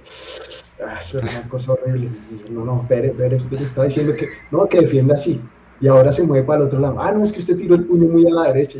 Ah, 0.85 0.97
eso 0.99 1.17
era 1.19 1.29
una 1.29 1.49
cosa 1.49 1.73
horrible. 1.73 2.09
No, 2.49 2.65
no, 2.65 2.85
Pérez, 2.87 3.15
Pérez, 3.15 3.43
usted 3.43 3.61
está 3.61 3.83
diciendo 3.83 4.13
que 4.17 4.27
no, 4.51 4.67
que 4.67 4.81
defienda 4.81 5.15
así. 5.15 5.39
Y 5.79 5.87
ahora 5.87 6.11
se 6.11 6.23
mueve 6.23 6.45
para 6.45 6.61
el 6.61 6.67
otro 6.67 6.79
lado. 6.79 6.99
Ah, 6.99 7.11
no, 7.11 7.23
es 7.23 7.31
que 7.31 7.39
usted 7.39 7.57
tiró 7.57 7.75
el 7.75 7.85
puño 7.85 8.07
muy 8.07 8.25
a 8.27 8.31
la 8.31 8.53
derecha. 8.53 8.79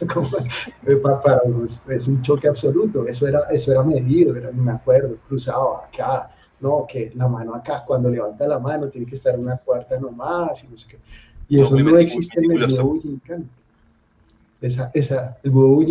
para, 1.22 1.40
es 1.88 2.08
un 2.08 2.22
choque 2.22 2.48
absoluto. 2.48 3.06
Eso 3.06 3.26
era, 3.26 3.40
eso 3.50 3.72
era 3.72 3.82
medido, 3.82 4.36
era, 4.36 4.50
me 4.52 4.72
acuerdo, 4.72 5.16
cruzaba 5.28 5.86
acá. 5.86 6.30
No, 6.60 6.86
que 6.88 7.12
la 7.14 7.28
mano 7.28 7.54
acá, 7.54 7.84
cuando 7.86 8.10
levanta 8.10 8.46
la 8.46 8.58
mano, 8.58 8.88
tiene 8.88 9.06
que 9.06 9.14
estar 9.14 9.38
una 9.38 9.56
cuarta 9.56 9.98
nomás. 9.98 10.64
Y, 10.64 10.68
no 10.68 10.76
sé 10.76 10.86
qué. 10.88 10.98
y 11.48 11.60
eso 11.60 11.76
no, 11.76 11.96
existe 11.98 12.40
en 12.40 12.50
el 12.50 12.80
Budo 12.80 13.00
Esa, 14.60 14.90
esa, 14.92 15.38
el 15.42 15.50
Budo 15.50 15.84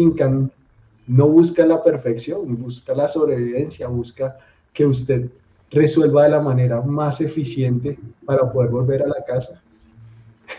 no 1.07 1.27
busca 1.29 1.65
la 1.65 1.81
perfección, 1.81 2.61
busca 2.61 2.93
la 2.93 3.07
sobrevivencia, 3.07 3.87
busca 3.87 4.37
que 4.73 4.85
usted 4.85 5.29
resuelva 5.71 6.23
de 6.23 6.29
la 6.29 6.41
manera 6.41 6.81
más 6.81 7.21
eficiente 7.21 7.97
para 8.25 8.51
poder 8.51 8.69
volver 8.71 9.03
a 9.03 9.07
la 9.07 9.23
casa. 9.25 9.61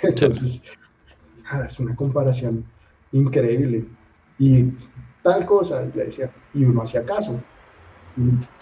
Entonces, 0.03 0.63
ah, 1.51 1.65
es 1.67 1.79
una 1.79 1.95
comparación 1.95 2.65
increíble. 3.13 3.85
Y 4.39 4.67
tal 5.23 5.45
cosa, 5.45 5.85
y 5.85 5.97
le 5.97 6.05
decía, 6.05 6.31
y 6.55 6.65
uno 6.65 6.83
hacía 6.83 7.05
caso. 7.05 7.41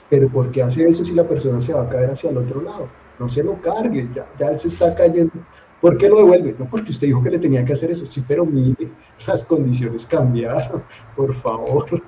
Pero 0.09 0.29
¿por 0.29 0.51
qué 0.51 0.63
hace 0.63 0.89
eso 0.89 1.05
si 1.05 1.15
la 1.15 1.25
persona 1.25 1.61
se 1.61 1.73
va 1.73 1.83
a 1.83 1.89
caer 1.89 2.11
hacia 2.11 2.31
el 2.31 2.39
otro 2.39 2.63
lado? 2.63 2.89
No 3.19 3.29
se 3.29 3.43
lo 3.43 3.61
cargue, 3.61 4.09
ya, 4.15 4.27
ya 4.39 4.49
él 4.49 4.59
se 4.59 4.69
está 4.69 4.95
cayendo. 4.95 5.33
¿Por 5.81 5.97
qué 5.99 6.09
lo 6.09 6.19
devuelve? 6.19 6.55
No 6.59 6.67
porque 6.67 6.91
usted 6.91 7.07
dijo 7.07 7.23
que 7.23 7.31
le 7.31 7.39
tenía 7.39 7.65
que 7.65 7.73
hacer 7.73 7.91
eso. 7.91 8.07
Sí, 8.07 8.25
pero 8.27 8.45
mire, 8.45 8.91
las 9.27 9.45
condiciones 9.45 10.07
cambiaron, 10.07 10.83
por 11.17 11.35
favor. 11.35 12.03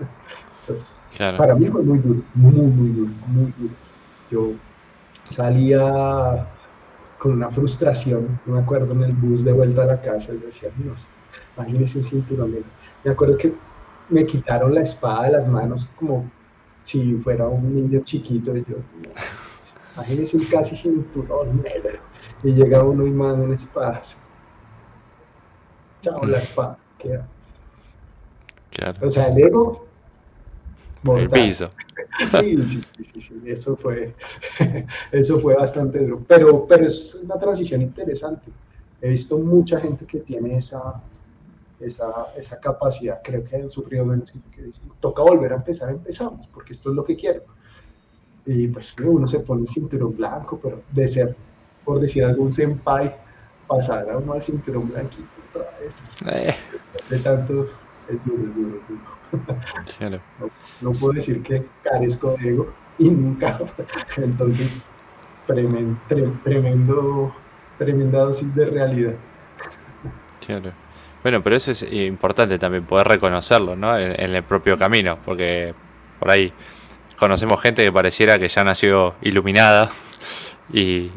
Pues, 0.66 0.96
para 1.36 1.54
mí 1.54 1.66
fue 1.66 1.82
muy 1.82 1.98
duro, 1.98 2.22
muy, 2.34 2.52
muy 2.52 2.90
duro, 2.90 3.12
muy 3.26 3.52
duro. 3.58 3.74
Yo 4.30 4.52
salía 5.30 6.46
con 7.18 7.32
una 7.32 7.50
frustración, 7.50 8.40
no 8.46 8.54
me 8.54 8.60
acuerdo, 8.60 8.92
en 8.92 9.02
el 9.02 9.12
bus 9.12 9.44
de 9.44 9.52
vuelta 9.52 9.82
a 9.82 9.86
la 9.86 10.00
casa, 10.00 10.32
y 10.32 10.38
decía, 10.38 10.70
no, 10.78 10.94
imagínese 11.58 11.98
un 11.98 12.04
cinturón. 12.04 12.64
Me 13.04 13.10
acuerdo 13.10 13.36
que 13.36 13.54
me 14.08 14.24
quitaron 14.24 14.74
la 14.74 14.82
espada 14.82 15.24
de 15.24 15.32
las 15.32 15.48
manos 15.48 15.88
como 15.96 16.30
si 16.82 17.14
fuera 17.16 17.46
un 17.46 17.74
niño 17.74 18.00
chiquito, 18.04 18.56
y 18.56 18.64
yo, 18.64 18.76
imagínese 19.94 20.36
un 20.36 20.44
casi 20.44 20.76
cinturón 20.76 21.62
negro 21.62 21.98
y 22.42 22.52
llega 22.52 22.82
uno 22.82 23.06
y 23.06 23.10
manda 23.10 23.44
un 23.44 23.52
espacio. 23.52 24.16
Chao, 26.00 26.24
la 26.24 26.38
espada. 26.38 26.78
Queda. 26.98 27.26
Claro. 28.70 29.06
O 29.06 29.10
sea, 29.10 29.28
el 29.28 29.38
ego. 29.38 29.86
El 31.04 31.28
piso. 31.28 31.68
Sí, 32.30 32.56
sí, 32.66 32.80
sí, 32.96 33.20
sí, 33.20 33.42
eso 33.46 33.76
fue, 33.76 34.14
eso 35.12 35.40
fue 35.40 35.54
bastante 35.56 35.98
duro. 35.98 36.24
Pero, 36.28 36.64
pero 36.66 36.86
es 36.86 37.16
una 37.16 37.38
transición 37.38 37.82
interesante. 37.82 38.52
He 39.00 39.10
visto 39.10 39.36
mucha 39.38 39.80
gente 39.80 40.04
que 40.06 40.20
tiene 40.20 40.58
esa, 40.58 41.02
esa, 41.80 42.32
esa 42.36 42.58
capacidad. 42.60 43.20
Creo 43.22 43.44
que 43.44 43.56
han 43.56 43.70
sufrido 43.70 44.04
menos 44.04 44.32
que 44.52 44.62
dicen, 44.62 44.88
toca 45.00 45.22
volver 45.22 45.52
a 45.52 45.56
empezar, 45.56 45.90
empezamos, 45.90 46.46
porque 46.48 46.72
esto 46.72 46.90
es 46.90 46.96
lo 46.96 47.04
que 47.04 47.16
quiero. 47.16 47.42
Y 48.46 48.68
pues 48.68 48.94
uno 49.04 49.26
se 49.26 49.40
pone 49.40 49.62
el 49.62 49.68
cinturón 49.68 50.16
blanco, 50.16 50.58
pero 50.62 50.82
de 50.90 51.08
ser 51.08 51.36
por 51.84 52.00
decir 52.00 52.22
algún 52.22 52.52
senpai, 52.52 53.16
pasar 53.66 54.10
a 54.10 54.18
uno 54.18 54.34
al 54.34 54.42
cinturón 54.42 54.88
blanquito 54.88 55.26
eh. 56.26 56.54
De 57.08 57.18
tanto, 57.20 57.66
es 58.08 58.24
duro, 58.26 58.42
es 58.44 58.54
duro, 58.54 58.78
es 58.78 58.88
duro. 60.00 60.20
No, 60.80 60.92
puedo 60.92 61.14
decir 61.14 61.42
que 61.42 61.66
carezco 61.82 62.36
de 62.36 62.50
ego 62.50 62.72
y 62.98 63.10
nunca. 63.10 63.58
Entonces, 64.16 64.92
tremendo, 65.46 65.98
tremendo, 66.44 67.34
tremenda 67.78 68.18
dosis 68.20 68.54
de 68.54 68.66
realidad. 68.66 69.14
Claro. 70.44 70.72
Bueno, 71.28 71.42
pero 71.42 71.56
eso 71.56 71.72
es 71.72 71.82
importante 71.92 72.58
también, 72.58 72.84
poder 72.84 73.06
reconocerlo, 73.06 73.76
¿no? 73.76 73.98
En, 73.98 74.34
el 74.34 74.42
propio 74.44 74.78
camino, 74.78 75.18
porque 75.26 75.74
por 76.18 76.30
ahí 76.30 76.54
conocemos 77.18 77.60
gente 77.60 77.84
que 77.84 77.92
pareciera 77.92 78.38
que 78.38 78.48
ya 78.48 78.64
nació 78.64 79.14
iluminada 79.20 79.90
y, 80.72 81.10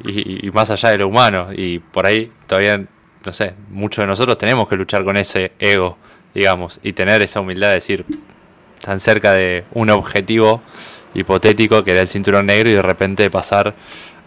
más 0.52 0.70
allá 0.70 0.90
de 0.90 0.98
lo 0.98 1.08
humano. 1.08 1.48
Y 1.56 1.80
por 1.80 2.08
ahí 2.08 2.30
todavía, 2.46 2.84
no 3.24 3.32
sé, 3.32 3.54
muchos 3.70 4.04
de 4.04 4.08
nosotros 4.08 4.38
tenemos 4.38 4.68
que 4.68 4.76
luchar 4.76 5.06
con 5.06 5.16
ese 5.16 5.54
ego, 5.60 5.98
digamos, 6.34 6.82
y 6.84 6.92
tener 6.92 7.22
esa 7.22 7.40
humildad 7.40 7.70
de 7.70 7.76
decir, 7.76 8.06
tan 8.82 9.00
cerca 9.00 9.32
de 9.32 9.64
un 9.72 9.92
objetivo, 9.92 10.62
hipotético 11.14 11.86
que 11.86 11.92
era 11.92 12.02
el 12.02 12.10
cinturón 12.10 12.48
negro 12.48 12.70
y 12.70 12.74
de 12.74 12.82
repente 12.82 13.30
pasar 13.30 13.76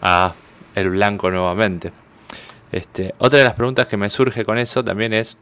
a 0.01 0.33
el 0.73 0.89
blanco 0.89 1.29
nuevamente. 1.29 1.91
Este, 2.71 3.13
otra 3.17 3.39
de 3.39 3.45
las 3.45 3.53
preguntas 3.53 3.87
que 3.87 3.97
me 3.97 4.09
surge 4.09 4.43
con 4.43 4.57
eso 4.57 4.83
también 4.83 5.13
es, 5.13 5.37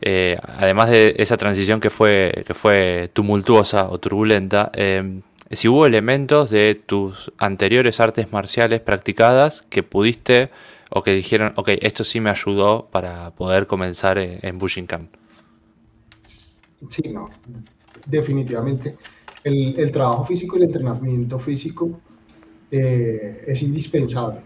eh, 0.00 0.36
además 0.42 0.90
de 0.90 1.14
esa 1.18 1.36
transición 1.36 1.80
que 1.80 1.90
fue, 1.90 2.44
que 2.46 2.54
fue 2.54 3.10
tumultuosa 3.12 3.88
o 3.88 3.98
turbulenta, 3.98 4.70
em, 4.74 5.22
si 5.50 5.68
hubo 5.68 5.86
elementos 5.86 6.50
de 6.50 6.74
tus 6.74 7.32
anteriores 7.38 8.00
artes 8.00 8.32
marciales 8.32 8.80
practicadas 8.80 9.66
que 9.68 9.82
pudiste 9.82 10.50
o 10.90 11.02
que 11.02 11.14
dijeron, 11.14 11.52
ok, 11.56 11.70
esto 11.80 12.04
sí 12.04 12.20
me 12.20 12.30
ayudó 12.30 12.88
para 12.90 13.30
poder 13.32 13.66
comenzar 13.66 14.18
en, 14.18 14.38
en 14.42 14.58
Bushinkan. 14.58 15.08
Sí, 16.88 17.02
no, 17.12 17.30
definitivamente. 18.06 18.96
El, 19.44 19.90
trabajo 19.90 20.24
físico 20.24 20.56
y 20.56 20.60
el 20.60 20.66
entrenamiento 20.66 21.38
físico 21.38 22.00
eh, 22.70 23.44
es 23.46 23.62
indispensable. 23.62 24.40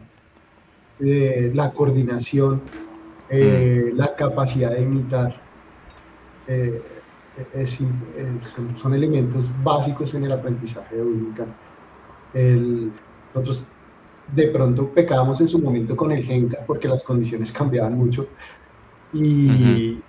Eh, 1.01 1.51
la 1.55 1.73
coordinación, 1.73 2.63
eh, 3.29 3.91
mm. 3.93 3.97
la 3.97 4.15
capacidad 4.17 4.71
de 4.71 4.83
imitar, 4.83 5.41
son, 8.77 8.95
elementos 8.95 9.51
básicos 9.63 10.15
en 10.15 10.25
el 10.25 10.33
aprendizaje 10.33 10.97
de 10.97 11.03
Bushinkan. 11.03 11.55
nosotros 13.35 13.67
de 14.35 14.49
pronto 14.49 14.89
pecábamos 14.91 15.41
en 15.41 15.49
su 15.49 15.59
momento 15.59 15.97
con 15.97 16.13
el 16.13 16.23
Genka 16.23 16.59
porque 16.67 16.89
las 16.89 17.03
condiciones 17.03 17.53
cambiaban 17.53 17.97
mucho 17.97 18.27
y, 19.13 20.01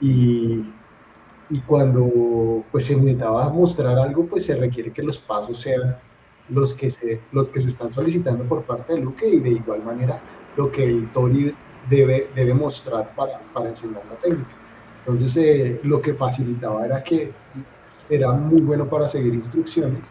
y 1.50 1.60
cuando 1.62 2.64
pues 2.72 2.86
se 2.86 2.96
necesitaba 2.96 3.50
mostrar 3.50 3.98
algo, 3.98 4.26
pues 4.26 4.46
se 4.46 4.56
requiere 4.56 4.92
que 4.92 5.02
los 5.02 5.18
pasos 5.18 5.60
sean 5.60 5.98
los 6.50 6.74
que 6.74 6.92
se, 6.92 7.22
los 7.32 7.48
que 7.48 7.62
se 7.62 7.70
están 7.70 7.90
solicitando 7.92 8.44
por 8.44 8.64
parte 8.64 8.94
de 8.94 9.00
Luque 9.00 9.28
y 9.28 9.40
de 9.40 9.52
igual 9.52 9.84
manera 9.84 10.20
lo 10.58 10.72
que 10.72 10.84
el 10.84 11.12
Tori 11.12 11.56
debe, 11.90 12.30
debe 12.36 12.54
mostrar 12.54 13.16
para, 13.16 13.40
para 13.54 13.70
enseñar 13.70 14.04
la 14.10 14.18
técnica. 14.18 14.56
Entonces 15.00 15.38
eh, 15.38 15.80
lo 15.84 16.02
que 16.02 16.14
facilitaba 16.14 16.86
era 16.86 17.04
que 17.04 17.32
era 18.10 18.34
muy 18.34 18.62
bueno 18.62 18.90
para 18.90 19.08
seguir 19.08 19.34
instrucciones 19.34 20.04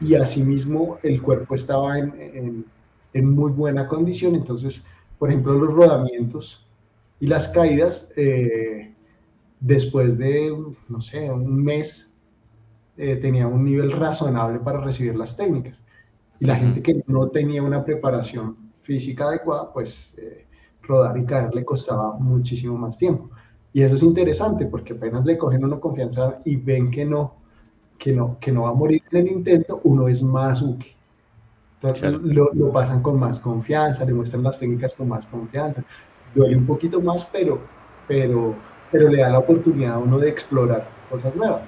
y 0.00 0.14
asimismo 0.14 0.98
el 1.02 1.20
cuerpo 1.20 1.54
estaba 1.54 1.98
en, 1.98 2.14
en, 2.18 2.64
en 3.12 3.30
muy 3.30 3.52
buena 3.52 3.86
condición. 3.86 4.34
Entonces, 4.34 4.84
por 5.18 5.28
ejemplo, 5.28 5.52
los 5.54 5.74
rodamientos 5.74 6.66
y 7.20 7.26
las 7.26 7.48
caídas 7.48 8.10
eh, 8.16 8.94
después 9.60 10.16
de, 10.16 10.56
no 10.88 11.00
sé, 11.00 11.30
un 11.30 11.62
mes, 11.62 12.10
eh, 12.96 13.16
tenía 13.16 13.46
un 13.46 13.64
nivel 13.64 13.92
razonable 13.92 14.58
para 14.58 14.80
recibir 14.80 15.14
las 15.16 15.36
técnicas. 15.36 15.82
Y 16.40 16.46
la 16.46 16.56
gente 16.56 16.82
que 16.82 17.04
no 17.06 17.28
tenía 17.28 17.62
una 17.62 17.84
preparación 17.84 18.56
física 18.82 19.28
adecuada, 19.28 19.72
pues 19.72 20.16
eh, 20.18 20.46
rodar 20.82 21.16
y 21.18 21.24
caer 21.24 21.54
le 21.54 21.64
costaba 21.64 22.14
muchísimo 22.18 22.76
más 22.76 22.98
tiempo. 22.98 23.30
Y 23.72 23.82
eso 23.82 23.94
es 23.94 24.02
interesante 24.02 24.66
porque 24.66 24.94
apenas 24.94 25.24
le 25.24 25.38
cogen 25.38 25.64
una 25.64 25.78
confianza 25.78 26.38
y 26.44 26.56
ven 26.56 26.90
que 26.90 27.04
no, 27.04 27.34
que 27.98 28.12
no, 28.12 28.38
que 28.40 28.52
no 28.52 28.62
va 28.62 28.70
a 28.70 28.74
morir 28.74 29.02
en 29.10 29.18
el 29.18 29.32
intento, 29.32 29.80
uno 29.84 30.08
es 30.08 30.22
más 30.22 30.60
uke. 30.62 30.96
lo, 32.22 32.50
lo, 32.52 32.72
pasan 32.72 33.02
con 33.02 33.18
más 33.18 33.38
confianza, 33.38 34.04
le 34.04 34.12
muestran 34.12 34.42
las 34.42 34.58
técnicas 34.58 34.94
con 34.94 35.08
más 35.08 35.26
confianza. 35.26 35.84
Duele 36.34 36.56
un 36.56 36.66
poquito 36.66 37.00
más, 37.00 37.24
pero, 37.24 37.60
pero 38.08 38.54
pero 38.90 39.08
le 39.08 39.20
da 39.20 39.30
la 39.30 39.38
oportunidad 39.38 39.94
a 39.94 39.98
uno 39.98 40.18
de 40.18 40.28
explorar 40.28 40.88
cosas 41.08 41.34
nuevas. 41.36 41.66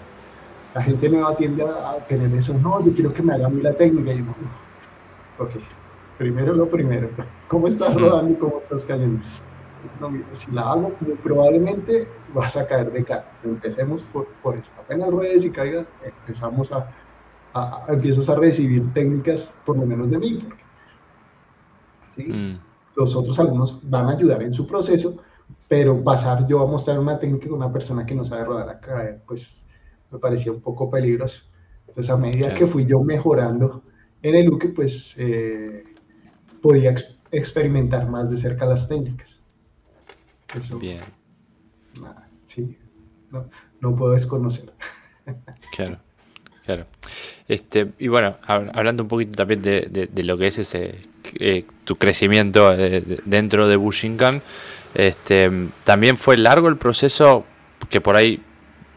La 0.74 0.82
gente 0.82 1.08
nueva 1.08 1.36
tiende 1.36 1.64
a, 1.64 1.96
tener 2.08 2.32
eso, 2.34 2.54
no, 2.54 2.84
yo 2.84 2.92
quiero 2.94 3.12
que 3.12 3.22
me 3.22 3.34
haga 3.34 3.46
a 3.46 3.50
mí 3.50 3.62
la 3.62 3.74
técnica. 3.74 4.12
Y 4.12 4.18
yo, 4.18 4.24
ok, 5.38 5.50
primero 6.18 6.54
lo 6.54 6.68
primero, 6.68 7.10
¿cómo 7.48 7.68
estás 7.68 7.94
rodando 7.94 8.32
y 8.32 8.36
cómo 8.36 8.58
estás 8.58 8.84
cayendo? 8.84 9.22
si 10.32 10.50
la 10.52 10.72
hago, 10.72 10.92
probablemente 11.22 12.06
vas 12.34 12.56
a 12.56 12.66
caer 12.66 12.92
de 12.92 13.04
cara. 13.04 13.30
Empecemos 13.42 14.02
por, 14.02 14.26
por 14.42 14.56
eso. 14.56 14.70
Apenas 14.78 15.10
ruedes 15.10 15.44
y 15.44 15.50
caigas, 15.50 15.86
empezamos 16.04 16.70
a, 16.72 16.88
a, 17.54 17.86
empiezas 17.88 18.28
a 18.28 18.36
recibir 18.36 18.92
técnicas, 18.92 19.52
por 19.64 19.76
lo 19.76 19.86
menos 19.86 20.10
de 20.10 20.18
mí. 20.18 20.48
¿sí? 22.14 22.24
Mm. 22.24 22.60
Los 22.96 23.16
otros 23.16 23.38
alumnos 23.38 23.80
van 23.88 24.08
a 24.08 24.12
ayudar 24.12 24.42
en 24.42 24.52
su 24.52 24.66
proceso, 24.66 25.16
pero 25.68 26.02
pasar 26.02 26.46
yo 26.46 26.62
a 26.62 26.66
mostrar 26.66 26.98
una 26.98 27.18
técnica 27.18 27.48
con 27.48 27.58
una 27.58 27.72
persona 27.72 28.06
que 28.06 28.14
no 28.14 28.24
sabe 28.24 28.44
rodar 28.44 28.68
a 28.68 28.80
caer, 28.80 29.22
pues 29.26 29.66
me 30.10 30.18
parecía 30.18 30.52
un 30.52 30.60
poco 30.60 30.90
peligroso. 30.90 31.42
Entonces, 31.88 32.10
a 32.10 32.16
medida 32.16 32.54
que 32.54 32.66
fui 32.66 32.86
yo 32.86 33.02
mejorando 33.02 33.82
en 34.22 34.34
el 34.34 34.48
Uke, 34.50 34.68
pues 34.68 35.16
eh, 35.18 35.82
podía 36.62 36.94
experimentar 37.30 38.08
más 38.08 38.30
de 38.30 38.38
cerca 38.38 38.64
las 38.64 38.88
técnicas. 38.88 39.40
Eso, 40.56 40.78
Bien. 40.78 41.00
sí, 42.44 42.78
no, 43.80 43.96
puedo 43.96 44.12
desconocer. 44.12 44.72
Claro, 45.70 45.98
claro. 46.66 46.86
Este, 47.46 47.92
y 48.00 48.08
bueno, 48.08 48.36
hablando 48.46 49.04
un 49.04 49.08
poquito 49.08 49.32
también 49.36 49.62
de, 49.62 50.10
lo 50.24 50.36
que 50.36 50.48
es 50.48 50.58
ese 50.58 51.06
eh, 51.38 51.64
tu 51.84 51.94
crecimiento 51.94 52.74
eh, 52.74 53.20
dentro 53.24 53.68
de 53.68 53.76
Bushinkan, 53.76 54.42
este, 54.94 55.48
también 55.84 56.16
fue 56.16 56.36
largo 56.36 56.68
el 56.68 56.76
proceso 56.76 57.46
que 57.88 58.00
por 58.00 58.16
ahí 58.16 58.42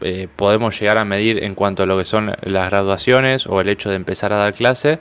eh, 0.00 0.28
podemos 0.34 0.78
llegar 0.78 0.98
a 0.98 1.04
medir 1.04 1.42
en 1.42 1.54
cuanto 1.54 1.84
a 1.84 1.86
lo 1.86 1.96
que 1.96 2.04
son 2.04 2.34
las 2.42 2.70
graduaciones 2.70 3.46
o 3.46 3.60
el 3.60 3.68
hecho 3.68 3.88
de 3.88 3.96
empezar 3.96 4.32
a 4.32 4.36
dar 4.36 4.52
clase, 4.52 4.98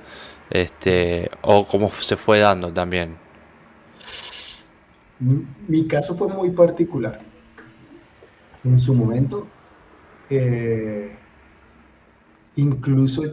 este, 0.50 1.30
o 1.42 1.68
cómo 1.68 1.90
se 1.90 2.16
fue 2.16 2.40
dando 2.40 2.72
también. 2.72 3.18
Mi 5.68 5.88
caso 5.88 6.16
fue 6.16 6.28
muy 6.28 6.52
particular. 6.52 7.20
En 8.64 8.80
su 8.80 8.94
momento, 8.94 9.48
eh, 10.30 11.16
incluso 12.56 13.24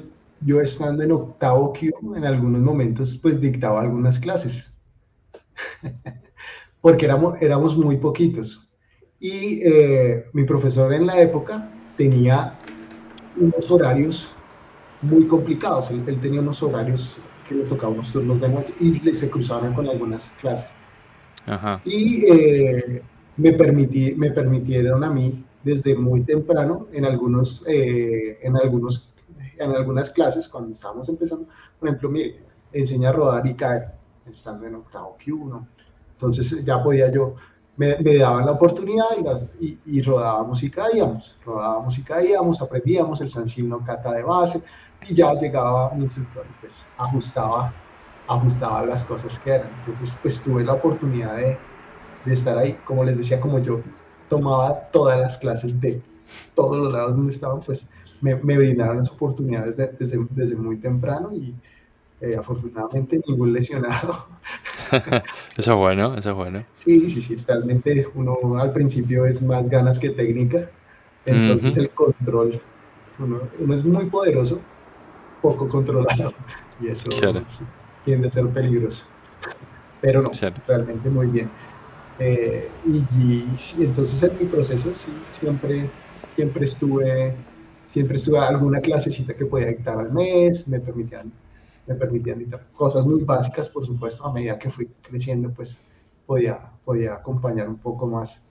yo 0.40 0.60
estando 0.60 1.02
en 1.02 1.12
octavo 1.12 1.72
Q, 1.72 2.16
en 2.16 2.24
algunos 2.24 2.60
momentos, 2.60 3.18
pues 3.20 3.40
dictaba 3.40 3.80
algunas 3.80 4.18
clases. 4.18 4.70
porque 6.82 7.06
éramos, 7.06 7.40
éramos 7.40 7.76
muy 7.76 7.96
poquitos. 7.96 8.68
Y 9.18 9.60
eh, 9.64 10.26
mi 10.32 10.44
profesor 10.44 10.92
en 10.92 11.06
la 11.06 11.20
época 11.20 11.70
tenía 11.96 12.58
unos 13.36 13.70
horarios 13.70 14.30
muy 15.02 15.26
complicados. 15.26 15.90
Él, 15.90 16.18
tenía 16.20 16.40
unos 16.40 16.62
horarios 16.62 17.16
que 17.48 17.56
le 17.56 17.64
tocaba 17.64 17.92
unos 17.92 18.10
turnos 18.12 18.40
de 18.40 18.48
noche 18.48 18.74
y 18.80 19.12
se 19.12 19.28
cruzaban 19.28 19.74
con 19.74 19.88
algunas 19.88 20.30
clases. 20.40 20.70
Y 21.84 22.24
eh, 22.26 23.02
me, 23.36 23.52
permití, 23.52 24.14
me 24.14 24.30
permitieron 24.30 25.02
a 25.04 25.10
mí 25.10 25.44
desde 25.64 25.94
muy 25.94 26.22
temprano 26.22 26.86
en, 26.92 27.04
algunos, 27.04 27.62
eh, 27.66 28.38
en, 28.42 28.56
algunos, 28.56 29.12
en 29.58 29.70
algunas 29.70 30.10
clases, 30.10 30.48
cuando 30.48 30.70
estábamos 30.70 31.08
empezando, 31.08 31.46
por 31.78 31.88
ejemplo, 31.88 32.10
mire, 32.10 32.40
enseña 32.72 33.10
a 33.10 33.12
rodar 33.12 33.46
y 33.46 33.54
caer, 33.54 33.92
estando 34.30 34.66
en 34.66 34.76
octavo 34.76 35.16
Q1, 35.24 35.66
entonces 36.14 36.64
ya 36.64 36.82
podía 36.82 37.10
yo, 37.10 37.34
me, 37.76 37.96
daban 38.18 38.46
la 38.46 38.52
oportunidad 38.52 39.06
y, 39.58 39.78
y, 39.86 40.02
rodábamos 40.02 40.62
y 40.62 40.70
caíamos, 40.70 41.36
rodábamos 41.44 41.98
y 41.98 42.02
caíamos, 42.02 42.60
aprendíamos 42.60 43.20
el 43.20 43.28
Sansino 43.28 43.84
Kata 43.84 44.12
de 44.12 44.22
base 44.22 44.62
y 45.08 45.14
ya 45.14 45.32
llegaba 45.34 45.90
un 45.90 46.02
instructor 46.02 46.44
y 46.48 46.60
pues 46.60 46.84
ajustaba, 46.98 47.72
ajustaba 48.28 48.86
las 48.86 49.04
cosas 49.04 49.38
que 49.38 49.50
eran. 49.50 49.70
Entonces 49.86 50.16
pues 50.20 50.42
tuve 50.42 50.64
la 50.64 50.74
oportunidad 50.74 51.36
de, 51.36 51.58
de 52.24 52.32
estar 52.32 52.56
ahí, 52.58 52.74
como 52.84 53.04
les 53.04 53.16
decía, 53.16 53.40
como 53.40 53.58
yo 53.58 53.80
tomaba 54.28 54.88
todas 54.92 55.20
las 55.20 55.38
clases 55.38 55.78
de 55.80 56.00
todos 56.54 56.76
los 56.76 56.92
lados 56.92 57.16
donde 57.16 57.32
estaban, 57.32 57.60
pues 57.60 57.86
me, 58.22 58.36
me 58.36 58.56
brindaron 58.56 58.98
las 58.98 59.10
oportunidades 59.10 59.76
desde, 59.76 60.26
desde 60.30 60.56
muy 60.56 60.78
temprano 60.78 61.32
y 61.32 61.54
eh, 62.20 62.36
afortunadamente 62.36 63.20
ningún 63.26 63.52
lesionado. 63.52 64.26
eso 65.56 65.72
es 65.74 65.78
bueno, 65.78 66.14
eso 66.14 66.30
es 66.30 66.36
bueno. 66.36 66.64
Sí, 66.76 67.10
sí, 67.10 67.20
sí, 67.20 67.36
realmente 67.46 68.06
uno 68.14 68.56
al 68.58 68.72
principio 68.72 69.26
es 69.26 69.42
más 69.42 69.68
ganas 69.68 69.98
que 69.98 70.10
técnica, 70.10 70.70
entonces 71.24 71.76
el 71.76 71.90
control, 71.90 72.60
uno, 73.18 73.40
es 73.74 73.84
muy 73.84 74.06
poderoso, 74.06 74.60
poco 75.42 75.68
controlado, 75.68 76.32
y 76.80 76.88
eso 76.88 77.10
tiende 78.04 78.28
a 78.28 78.30
ser 78.30 78.46
peligroso. 78.48 79.04
Pero 80.00 80.22
no, 80.22 80.30
realmente 80.66 81.10
muy 81.10 81.26
bien. 81.26 81.50
Eh, 82.18 82.70
y, 82.86 83.82
entonces 83.82 84.22
en 84.22 84.38
mi 84.38 84.44
proceso 84.46 84.94
sí, 84.94 85.12
siempre, 85.30 85.90
siempre 86.34 86.64
estuve, 86.64 87.34
siempre 87.86 88.16
estuve 88.16 88.38
alguna 88.38 88.80
clasecita 88.80 89.34
que 89.34 89.44
podía 89.44 89.68
dictar 89.68 89.98
al 89.98 90.12
mes, 90.12 90.66
me 90.68 90.80
permitían 90.80 91.32
me 91.86 91.94
permitían 91.94 92.40
editar 92.40 92.64
cosas 92.76 93.04
muy 93.04 93.24
básicas, 93.24 93.68
por 93.68 93.84
supuesto, 93.84 94.24
a 94.24 94.32
medida 94.32 94.58
que 94.58 94.70
fui 94.70 94.88
creciendo, 95.02 95.50
pues 95.50 95.76
podía, 96.26 96.70
podía 96.84 97.14
acompañar 97.14 97.68
un 97.68 97.78
poco 97.78 98.06
más 98.06 98.42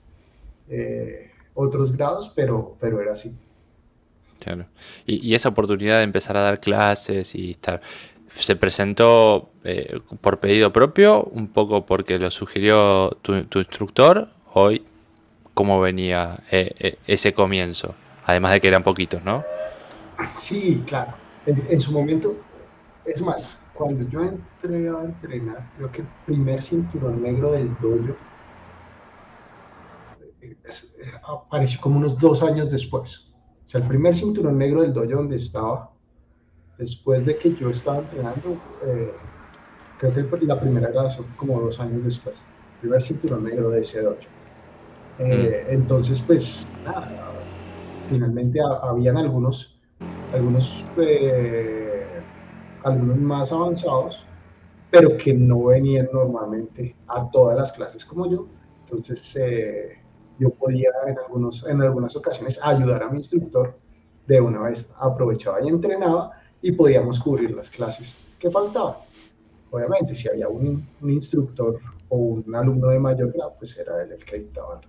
eh, 0.68 1.30
otros 1.54 1.96
grados, 1.96 2.32
pero, 2.34 2.76
pero 2.80 3.00
era 3.00 3.12
así. 3.12 3.34
Y, 5.06 5.34
esa 5.34 5.50
oportunidad 5.50 5.98
de 5.98 6.04
empezar 6.04 6.36
a 6.36 6.42
dar 6.42 6.60
clases 6.60 7.34
y 7.34 7.52
estar, 7.52 7.80
¿se 8.28 8.56
presentó 8.56 9.50
eh, 9.64 10.00
por 10.20 10.40
pedido 10.40 10.72
propio, 10.72 11.24
un 11.24 11.48
poco 11.48 11.84
porque 11.86 12.18
lo 12.18 12.30
sugirió 12.30 13.10
tu, 13.22 13.58
instructor? 13.58 14.28
¿Hoy 14.54 14.84
cómo 15.54 15.80
venía 15.80 16.40
eh, 16.50 16.72
eh, 16.78 16.98
ese 17.06 17.32
comienzo? 17.32 17.94
Además 18.26 18.52
de 18.52 18.60
que 18.60 18.68
eran 18.68 18.82
poquitos, 18.82 19.22
¿no? 19.24 19.44
Sí, 20.38 20.82
claro. 20.86 21.14
En, 21.44 21.80
su 21.80 21.90
momento, 21.90 22.36
es 23.04 23.20
más, 23.20 23.58
cuando 23.74 24.08
yo 24.08 24.22
entré 24.22 24.88
a 24.88 25.02
entrenar, 25.02 25.68
creo 25.76 25.90
que 25.90 26.02
el 26.02 26.06
primer 26.24 26.62
cinturón 26.62 27.20
negro 27.20 27.50
del 27.50 27.74
dojo 27.80 28.14
apareció 31.26 31.80
como 31.80 31.98
unos 31.98 32.18
dos 32.18 32.42
años 32.42 32.70
después. 32.70 33.31
Sea, 33.72 33.80
el 33.80 33.88
primer 33.88 34.14
cinturón 34.14 34.58
negro 34.58 34.82
del 34.82 34.92
dojo 34.92 35.06
donde 35.06 35.36
estaba, 35.36 35.90
después 36.76 37.24
de 37.24 37.38
que 37.38 37.54
yo 37.54 37.70
estaba 37.70 38.00
entrenando, 38.00 38.60
eh, 38.86 39.14
creo 39.96 40.12
que 40.12 40.44
la 40.44 40.60
primera 40.60 40.90
grabación 40.90 41.24
fue 41.24 41.36
como 41.36 41.58
dos 41.58 41.80
años 41.80 42.04
después. 42.04 42.38
El 42.74 42.80
primer 42.80 43.00
cinturón 43.00 43.44
negro 43.44 43.70
de 43.70 43.80
ese 43.80 44.02
dojo. 44.02 44.20
Eh, 45.16 45.68
mm. 45.68 45.72
Entonces, 45.72 46.20
pues, 46.20 46.76
nada, 46.84 47.48
finalmente 48.04 48.60
habían 48.82 49.16
algunos, 49.16 49.80
algunos, 50.32 50.84
eh, 50.96 52.26
algunos 52.82 53.16
más 53.16 53.52
avanzados, 53.52 54.28
pero 54.90 55.16
que 55.16 55.32
no 55.32 55.64
venían 55.64 56.10
normalmente 56.12 56.94
a 57.06 57.30
todas 57.30 57.56
las 57.56 57.72
clases 57.72 58.04
como 58.04 58.30
yo. 58.30 58.48
Entonces, 58.84 59.34
eh, 59.36 60.01
yo 60.42 60.50
podía 60.50 60.90
en, 61.06 61.16
algunos, 61.18 61.64
en 61.66 61.80
algunas 61.80 62.16
ocasiones 62.16 62.58
ayudar 62.62 63.04
a 63.04 63.10
mi 63.10 63.18
instructor, 63.18 63.78
de 64.26 64.40
una 64.40 64.62
vez 64.62 64.88
aprovechaba 64.98 65.62
y 65.62 65.68
entrenaba 65.68 66.32
y 66.60 66.72
podíamos 66.72 67.20
cubrir 67.20 67.52
las 67.52 67.70
clases 67.70 68.14
que 68.38 68.50
faltaban. 68.50 68.96
Obviamente, 69.70 70.14
si 70.14 70.28
había 70.28 70.48
un, 70.48 70.86
un 71.00 71.10
instructor 71.10 71.78
o 72.08 72.16
un 72.16 72.54
alumno 72.54 72.88
de 72.88 72.98
mayor 72.98 73.32
grado, 73.32 73.54
pues 73.58 73.76
era 73.76 74.02
él 74.02 74.12
el 74.12 74.24
que 74.24 74.38
dictaba, 74.38 74.80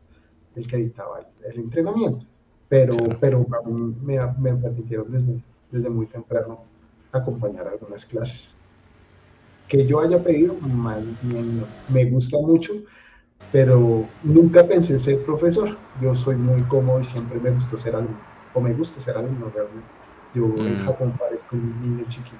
el, 0.56 0.68
que 0.68 0.78
dictaba 0.78 1.26
el, 1.46 1.60
entrenamiento. 1.60 2.26
Pero, 2.68 2.98
pero 3.20 3.46
a 3.64 3.68
mí 3.68 3.96
me, 4.02 4.20
me, 4.40 4.56
permitieron 4.56 5.12
desde, 5.12 5.42
desde 5.72 5.90
muy 5.90 6.08
temprano 6.08 6.64
acompañar 7.12 7.68
algunas 7.68 8.06
clases. 8.06 8.54
Que 9.68 9.86
yo 9.86 10.02
haya 10.02 10.22
pedido, 10.22 10.56
más 10.56 11.04
bien 11.22 11.64
Me 11.90 12.06
gusta 12.06 12.38
mucho 12.40 12.74
pero 13.52 14.08
nunca 14.24 14.64
pensé 14.64 14.98
ser 14.98 15.24
profesor. 15.24 15.78
Yo 16.02 16.16
soy 16.16 16.36
muy 16.36 16.62
cómodo 16.64 17.00
y 17.00 17.04
siempre 17.04 17.40
me 17.40 17.52
gustó 17.52 17.78
ser 17.78 17.96
alumno, 17.96 18.18
o 18.54 18.62
me 18.62 18.74
gusta 18.74 19.00
ser 19.00 19.18
alumno 19.18 19.52
realmente. 19.54 19.88
Yo 20.34 20.46
en 20.46 20.78
mm. 20.78 20.86
Japón 20.86 21.14
parezco 21.18 21.56
un 21.56 21.82
niño 21.82 22.06
chiquito. 22.10 22.38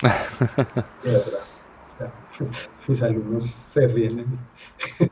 de 1.04 1.12
verdad. 1.12 1.40
mis 2.88 3.02
alumnos 3.02 3.44
se 3.44 3.86
ríen 3.86 4.16
de 4.16 4.24
mí. 4.24 4.38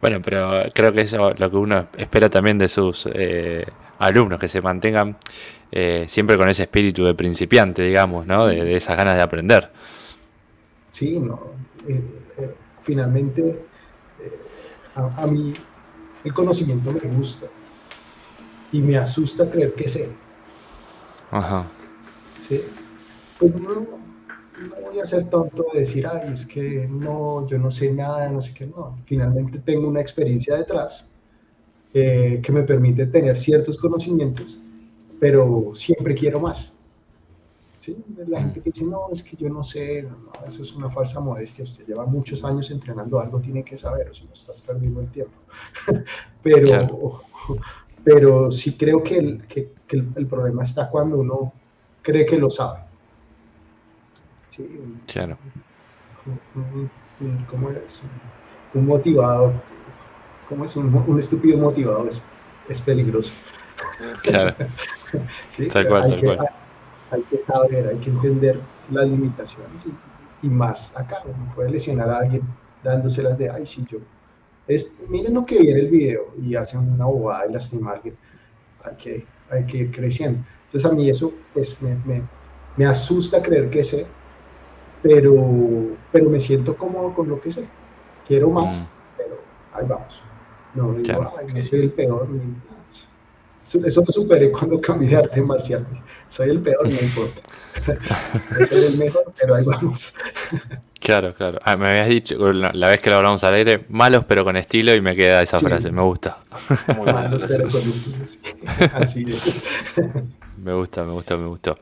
bueno, 0.00 0.20
pero 0.22 0.62
creo 0.74 0.92
que 0.92 1.02
eso 1.02 1.30
es 1.30 1.40
lo 1.40 1.50
que 1.50 1.56
uno 1.56 1.88
espera 1.96 2.30
también 2.30 2.58
de 2.58 2.68
sus 2.68 3.08
eh, 3.12 3.66
alumnos, 3.98 4.38
que 4.38 4.48
se 4.48 4.60
mantengan 4.60 5.16
eh, 5.70 6.06
siempre 6.08 6.36
con 6.36 6.48
ese 6.48 6.64
espíritu 6.64 7.04
de 7.04 7.14
principiante, 7.14 7.82
digamos, 7.82 8.26
¿no? 8.26 8.46
De, 8.46 8.76
esas 8.76 8.96
ganas 8.96 9.16
de 9.16 9.22
aprender. 9.22 9.70
Sí, 10.88 11.18
no. 11.18 11.40
Eh, 11.88 12.02
finalmente 12.86 13.58
eh, 14.22 14.40
a, 14.94 15.26
mí 15.26 15.52
el 16.24 16.32
conocimiento 16.32 16.92
me 16.92 17.00
gusta 17.16 17.46
y 18.70 18.80
me 18.80 18.96
asusta 18.96 19.50
creer 19.50 19.74
que 19.74 19.88
sé. 19.88 20.08
Ajá. 21.32 21.66
¿Sí? 22.48 22.62
Pues 23.38 23.56
no, 23.56 23.86
voy 24.82 25.00
a 25.00 25.04
ser 25.04 25.28
tonto 25.28 25.66
de 25.74 25.80
decir, 25.80 26.06
ay, 26.06 26.32
es 26.32 26.46
que 26.46 26.86
no, 26.88 27.46
yo 27.48 27.58
no 27.58 27.70
sé 27.70 27.92
nada, 27.92 28.30
no 28.30 28.40
sé 28.40 28.54
qué, 28.54 28.66
no. 28.66 28.96
Finalmente 29.04 29.58
tengo 29.58 29.88
una 29.88 30.00
experiencia 30.00 30.56
detrás 30.56 31.06
eh, 31.92 32.40
que 32.42 32.52
me 32.52 32.62
permite 32.62 33.06
tener 33.06 33.36
ciertos 33.36 33.76
conocimientos, 33.78 34.60
pero 35.18 35.72
siempre 35.74 36.14
quiero 36.14 36.38
más. 36.38 36.75
La 38.28 38.40
gente 38.40 38.60
que 38.60 38.70
dice, 38.70 38.84
no, 38.84 39.08
es 39.12 39.22
que 39.22 39.36
yo 39.36 39.48
no 39.48 39.62
sé, 39.62 40.08
eso 40.46 40.62
es 40.62 40.72
una 40.74 40.90
falsa 40.90 41.20
modestia, 41.20 41.64
usted 41.64 41.86
lleva 41.86 42.06
muchos 42.06 42.42
años 42.44 42.70
entrenando, 42.70 43.20
algo 43.20 43.40
tiene 43.40 43.64
que 43.64 43.78
saber, 43.78 44.08
o 44.08 44.14
si 44.14 44.24
no 44.24 44.32
estás 44.32 44.60
perdiendo 44.60 45.00
el 45.00 45.10
tiempo. 45.10 45.36
pero, 46.42 47.22
pero 48.04 48.50
sí 48.50 48.76
creo 48.76 49.02
que, 49.02 49.18
el, 49.18 49.46
que, 49.46 49.72
el, 49.88 50.26
problema 50.26 50.62
está 50.62 50.90
cuando 50.90 51.18
uno 51.18 51.52
cree 52.02 52.26
que 52.26 52.38
lo 52.38 52.50
sabe. 52.50 52.80
claro. 55.06 55.36
¿Cómo 57.50 57.70
es? 57.70 58.00
Un 58.74 58.86
motivado, 58.86 59.52
¿cómo 60.48 60.64
es? 60.64 60.74
Un, 60.76 61.18
estúpido 61.18 61.56
motivado 61.58 62.08
es, 62.08 62.20
es 62.68 62.80
peligroso. 62.80 63.32
Claro. 64.22 64.54
tal 65.72 65.88
cual, 65.88 66.10
tal 66.10 66.20
cual 66.20 66.40
hay 66.40 66.65
que 67.30 67.38
saber, 67.38 67.88
hay 67.88 67.98
que 67.98 68.10
entender 68.10 68.60
las 68.90 69.08
limitaciones 69.08 69.82
y, 70.42 70.48
más 70.48 70.94
acá, 70.96 71.22
uno 71.24 71.52
puede 71.54 71.70
lesionar 71.70 72.08
a 72.10 72.18
alguien 72.18 72.42
dándoselas 72.84 73.36
de, 73.38 73.50
ay, 73.50 73.66
sí, 73.66 73.84
yo, 73.90 73.98
es, 74.68 74.92
miren 75.08 75.34
lo 75.34 75.46
que 75.46 75.58
viene 75.58 75.80
el 75.80 75.88
video 75.88 76.26
y 76.40 76.54
hacen 76.54 76.80
una 76.92 77.06
bobada 77.06 77.46
y 77.46 77.52
lastima 77.52 77.92
a 77.92 77.94
alguien, 77.94 78.16
hay 78.84 78.96
que, 78.96 79.26
hay 79.50 79.64
que 79.66 79.78
ir 79.78 79.90
creciendo. 79.92 80.40
Entonces 80.66 80.90
a 80.90 80.94
mí 80.94 81.08
eso 81.08 81.32
pues 81.54 81.80
me, 81.80 81.96
me, 82.04 82.22
me 82.76 82.86
asusta 82.86 83.42
creer 83.42 83.70
que 83.70 83.82
sé, 83.84 84.06
pero, 85.02 85.34
pero 86.12 86.28
me 86.28 86.40
siento 86.40 86.76
cómodo 86.76 87.14
con 87.14 87.28
lo 87.28 87.40
que 87.40 87.50
sé. 87.50 87.66
Quiero 88.26 88.50
más, 88.50 88.74
mm. 88.74 88.86
pero 89.16 89.38
ahí 89.72 89.86
vamos. 89.88 90.22
No 90.74 90.92
digo, 90.92 91.32
ay, 91.38 91.46
no 91.54 91.62
soy 91.62 91.80
el 91.80 91.92
peor, 91.92 92.28
ni, 92.28 92.54
eso 93.66 94.00
lo 94.06 94.12
superé 94.12 94.52
cuando 94.52 94.80
cambié 94.80 95.08
de 95.10 95.16
arte 95.16 95.42
marcial. 95.42 95.86
Soy 96.28 96.50
el 96.50 96.60
peor, 96.60 96.88
no 96.88 97.00
importa. 97.00 97.40
soy 98.68 98.84
el 98.84 98.98
mejor, 98.98 99.32
pero 99.38 99.54
ahí 99.54 99.64
vamos. 99.64 100.14
Claro, 100.98 101.34
claro. 101.34 101.60
Ah, 101.62 101.76
me 101.76 101.88
habías 101.88 102.08
dicho 102.08 102.52
la, 102.52 102.88
vez 102.88 103.00
que 103.00 103.10
lo 103.10 103.16
hablamos 103.16 103.44
al 103.44 103.54
aire, 103.54 103.84
malos 103.90 104.24
pero 104.24 104.44
con 104.44 104.56
estilo 104.56 104.92
y 104.92 105.00
me 105.00 105.14
queda 105.14 105.40
esa 105.40 105.60
frase, 105.60 105.92
me 105.92 106.02
gusta. 106.02 106.38
malos 107.12 107.44
pero 107.46 107.68
con 107.68 107.82
estilo. 107.82 108.16
Así 108.92 109.24
es. 109.28 109.62
Me 110.56 110.72
gusta, 110.72 111.04
me 111.04 111.12
gusta, 111.12 111.36
me 111.36 111.46
gustó. 111.46 111.78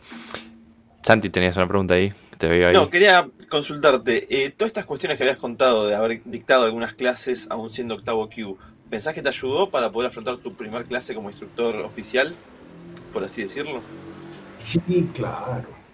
Santi, 1.01 1.31
tenías 1.31 1.57
una 1.57 1.67
pregunta 1.67 1.95
ahí. 1.95 2.13
Te 2.37 2.49
veo 2.49 2.69
ahí. 2.69 2.75
No, 2.75 2.91
quería 2.91 3.27
consultarte. 3.49 4.27
Eh, 4.29 4.51
todas 4.51 4.69
estas 4.69 4.85
cuestiones 4.85 5.17
que 5.17 5.25
habías 5.25 5.39
contado 5.39 5.87
de 5.87 5.95
haber 5.95 6.21
dictado 6.25 6.67
algunas 6.67 6.93
clases 6.93 7.47
aún 7.51 7.71
siendo 7.71 7.95
octavo 7.95 8.29
Q, 8.29 8.59
¿Pensás 8.91 9.15
que 9.15 9.23
te 9.23 9.29
ayudó 9.29 9.71
para 9.71 9.91
poder 9.91 10.11
afrontar 10.11 10.37
tu 10.37 10.55
primer 10.55 10.85
clase 10.85 11.15
como 11.15 11.31
instructor 11.31 11.77
oficial, 11.77 12.35
por 13.13 13.25
así 13.25 13.43
decirlo? 13.43 13.83
Sí, 14.57 15.13
claro. 15.13 15.85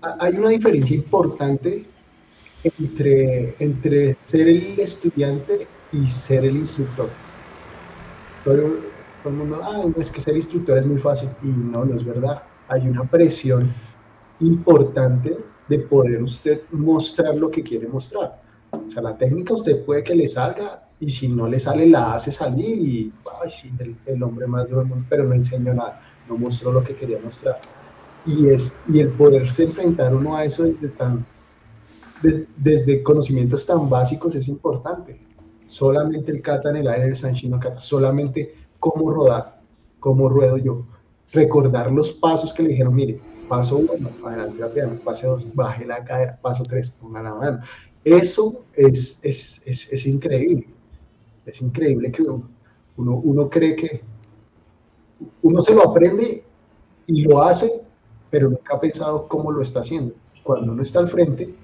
Hay 0.00 0.36
una 0.36 0.50
diferencia 0.50 0.96
importante 0.96 1.94
entre, 2.78 3.56
entre 3.62 4.14
ser 4.14 4.48
el 4.48 4.80
estudiante 4.80 5.72
y 5.90 6.08
ser 6.10 6.44
el 6.44 6.56
instructor. 6.58 7.20
Todo, 8.42 8.92
todo 9.22 9.32
el 9.32 9.38
mundo, 9.38 9.60
ah, 9.62 9.82
es 9.96 10.10
que 10.10 10.20
ser 10.20 10.36
instructor 10.36 10.78
es 10.78 10.86
muy 10.86 10.98
fácil. 10.98 11.36
Y 11.40 11.48
no, 11.48 11.84
no 11.84 11.94
es 11.94 12.04
verdad. 12.04 12.44
Hay 12.68 12.88
una 12.88 13.08
presión 13.08 13.82
importante 14.40 15.46
de 15.66 15.78
poder 15.80 16.22
usted 16.22 16.68
mostrar 16.70 17.36
lo 17.36 17.50
que 17.50 17.62
quiere 17.62 17.88
mostrar. 17.88 18.42
O 18.70 18.88
sea, 18.88 19.02
la 19.02 19.16
técnica 19.18 19.54
usted 19.54 19.84
puede 19.84 20.02
que 20.04 20.14
le 20.14 20.28
salga 20.28 20.87
y 21.00 21.10
si 21.10 21.28
no 21.28 21.46
le 21.46 21.60
sale 21.60 21.86
la 21.86 22.14
hace 22.14 22.32
salir 22.32 22.78
y, 22.78 23.12
ay, 23.42 23.50
sí, 23.50 23.72
el, 24.06 24.22
hombre 24.22 24.46
más 24.46 24.68
duro 24.68 24.80
del 24.80 24.88
mundo, 24.88 25.06
pero 25.08 25.24
no 25.24 25.34
enseñó 25.34 25.72
nada, 25.74 26.00
no 26.28 26.36
mostró 26.36 26.72
lo 26.72 26.82
que 26.82 26.96
quería 26.96 27.20
mostrar. 27.22 27.60
Y, 28.26 28.48
es, 28.48 28.76
y 28.92 28.98
el 28.98 29.10
poderse 29.10 29.64
enfrentar 29.64 30.14
uno 30.14 30.36
a 30.36 30.44
eso 30.44 30.64
desde, 30.64 30.88
tan, 30.88 31.24
desde 32.56 33.02
conocimientos 33.02 33.64
tan 33.64 33.88
básicos 33.88 34.34
es 34.34 34.48
importante. 34.48 35.20
Solamente 35.68 36.32
el 36.32 36.42
kata 36.42 36.70
en 36.70 36.76
el 36.76 36.88
aire, 36.88 37.08
el 37.08 37.16
sanshino 37.16 37.60
kata, 37.60 37.78
solamente 37.78 38.54
cómo 38.80 39.10
rodar, 39.10 39.60
cómo 40.00 40.28
ruedo 40.28 40.56
yo. 40.56 40.84
Recordar 41.32 41.92
los 41.92 42.10
pasos 42.12 42.52
que 42.52 42.62
le 42.64 42.70
dijeron, 42.70 42.94
mire, 42.94 43.20
paso 43.48 43.76
uno, 43.76 44.10
adelante 44.26 44.58
la 44.58 44.68
pierna, 44.68 44.98
paso 45.04 45.28
dos, 45.28 45.54
baje 45.54 45.84
la 45.86 46.04
cadera, 46.04 46.38
paso 46.40 46.64
tres, 46.64 46.90
ponga 46.90 47.22
la 47.22 47.34
mano. 47.34 47.60
Eso 48.02 48.64
es, 48.74 49.18
es, 49.22 49.62
es, 49.64 49.92
es 49.92 50.06
increíble. 50.06 50.66
Es 51.48 51.62
increíble 51.62 52.10
que 52.10 52.22
uno, 52.22 52.48
uno, 52.96 53.48
cree 53.48 53.76
que 53.76 54.02
uno 55.42 55.60
se 55.60 55.74
lo 55.74 55.82
aprende 55.88 56.44
y 57.06 57.22
lo 57.22 57.42
hace, 57.42 57.82
pero 58.30 58.50
nunca 58.50 58.76
ha 58.76 58.80
pensado 58.80 59.26
cómo 59.28 59.50
lo 59.50 59.62
está 59.62 59.80
haciendo. 59.80 60.14
Cuando 60.42 60.72
uno 60.72 60.82
está 60.82 60.98
al 61.00 61.08
frente, 61.08 61.54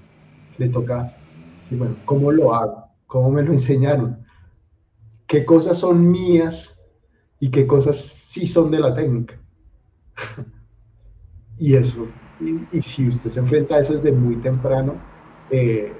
le 0.57 0.69
toca, 0.69 1.15
bueno, 1.71 1.95
¿cómo 2.05 2.31
lo 2.31 2.53
hago? 2.53 2.85
¿Cómo 3.07 3.31
me 3.31 3.43
lo 3.43 3.53
enseñaron? 3.53 4.25
¿Qué 5.27 5.45
cosas 5.45 5.77
son 5.77 6.09
mías 6.09 6.75
y 7.39 7.49
qué 7.49 7.67
cosas 7.67 7.97
sí 7.97 8.47
son 8.47 8.71
de 8.71 8.79
la 8.79 8.93
técnica. 8.93 9.37
y 11.59 11.75
eso, 11.75 12.07
y, 12.39 12.81
si 12.81 13.07
usted 13.07 13.29
se 13.29 13.39
enfrenta 13.39 13.75
a 13.75 13.79
eso 13.79 13.93
desde 13.93 14.11
muy 14.11 14.37
temprano, 14.37 14.95
eh, 15.49 15.93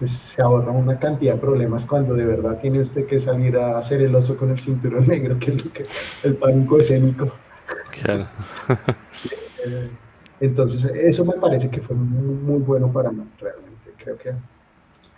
pues 0.00 0.12
se 0.12 0.40
ahorra 0.40 0.72
una 0.72 0.98
cantidad 0.98 1.34
de 1.34 1.40
problemas 1.40 1.84
cuando 1.84 2.14
de 2.14 2.24
verdad 2.24 2.58
tiene 2.58 2.80
usted 2.80 3.06
que 3.06 3.20
salir 3.20 3.58
a 3.58 3.76
hacer 3.76 4.00
el 4.00 4.14
oso 4.14 4.34
con 4.34 4.50
el 4.50 4.58
cinturón 4.58 5.06
negro, 5.06 5.38
que 5.38 5.52
es 5.52 5.64
lo 5.64 5.72
que, 5.72 5.84
el 6.24 6.36
pánico 6.36 6.80
escénico. 6.80 7.30
Claro. 8.02 8.26
Eh, 9.62 9.90
entonces, 10.40 10.82
eso 10.86 11.22
me 11.22 11.34
parece 11.34 11.68
que 11.68 11.82
fue 11.82 11.94
muy, 11.94 12.34
muy, 12.34 12.60
bueno 12.60 12.90
para 12.90 13.12
mí, 13.12 13.22
realmente. 13.38 13.92
Creo 14.02 14.16
que 14.16 14.32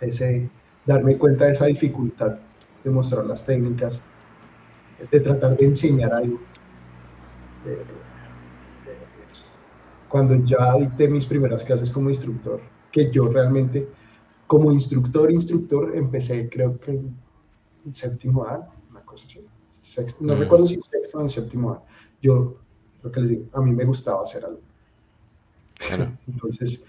ese, 0.01 0.49
darme 0.85 1.17
cuenta 1.17 1.45
de 1.45 1.53
esa 1.53 1.67
dificultad 1.67 2.35
de 2.83 2.89
mostrar 2.89 3.23
las 3.25 3.45
técnicas, 3.45 4.01
de 5.09 5.19
tratar 5.21 5.55
de 5.55 5.63
enseñar 5.63 6.13
algo. 6.13 6.41
Eh, 7.65 7.85
cuando 10.09 10.35
ya 10.43 10.75
dicté 10.75 11.07
mis 11.07 11.25
primeras 11.25 11.63
clases 11.63 11.89
como 11.89 12.09
instructor, 12.09 12.59
que 12.91 13.09
yo 13.09 13.29
realmente, 13.29 13.87
como 14.47 14.71
instructor, 14.71 15.31
instructor, 15.31 15.95
empecé 15.95 16.49
creo 16.49 16.79
que 16.79 16.91
en 16.91 17.93
séptimo 17.93 18.45
año, 18.45 18.65
una 18.91 19.01
cosa 19.01 19.25
así. 19.25 19.39
no 20.19 20.35
mm. 20.35 20.39
recuerdo 20.39 20.65
si 20.65 20.79
sexto 20.79 21.17
o 21.17 21.21
en 21.21 21.29
séptimo 21.29 21.71
año. 21.71 21.81
Yo, 22.21 22.55
lo 23.01 23.11
que 23.11 23.19
les 23.21 23.29
digo, 23.29 23.45
a 23.53 23.61
mí 23.61 23.71
me 23.71 23.85
gustaba 23.85 24.23
hacer 24.23 24.45
algo. 24.45 24.61
Entonces, 26.27 26.83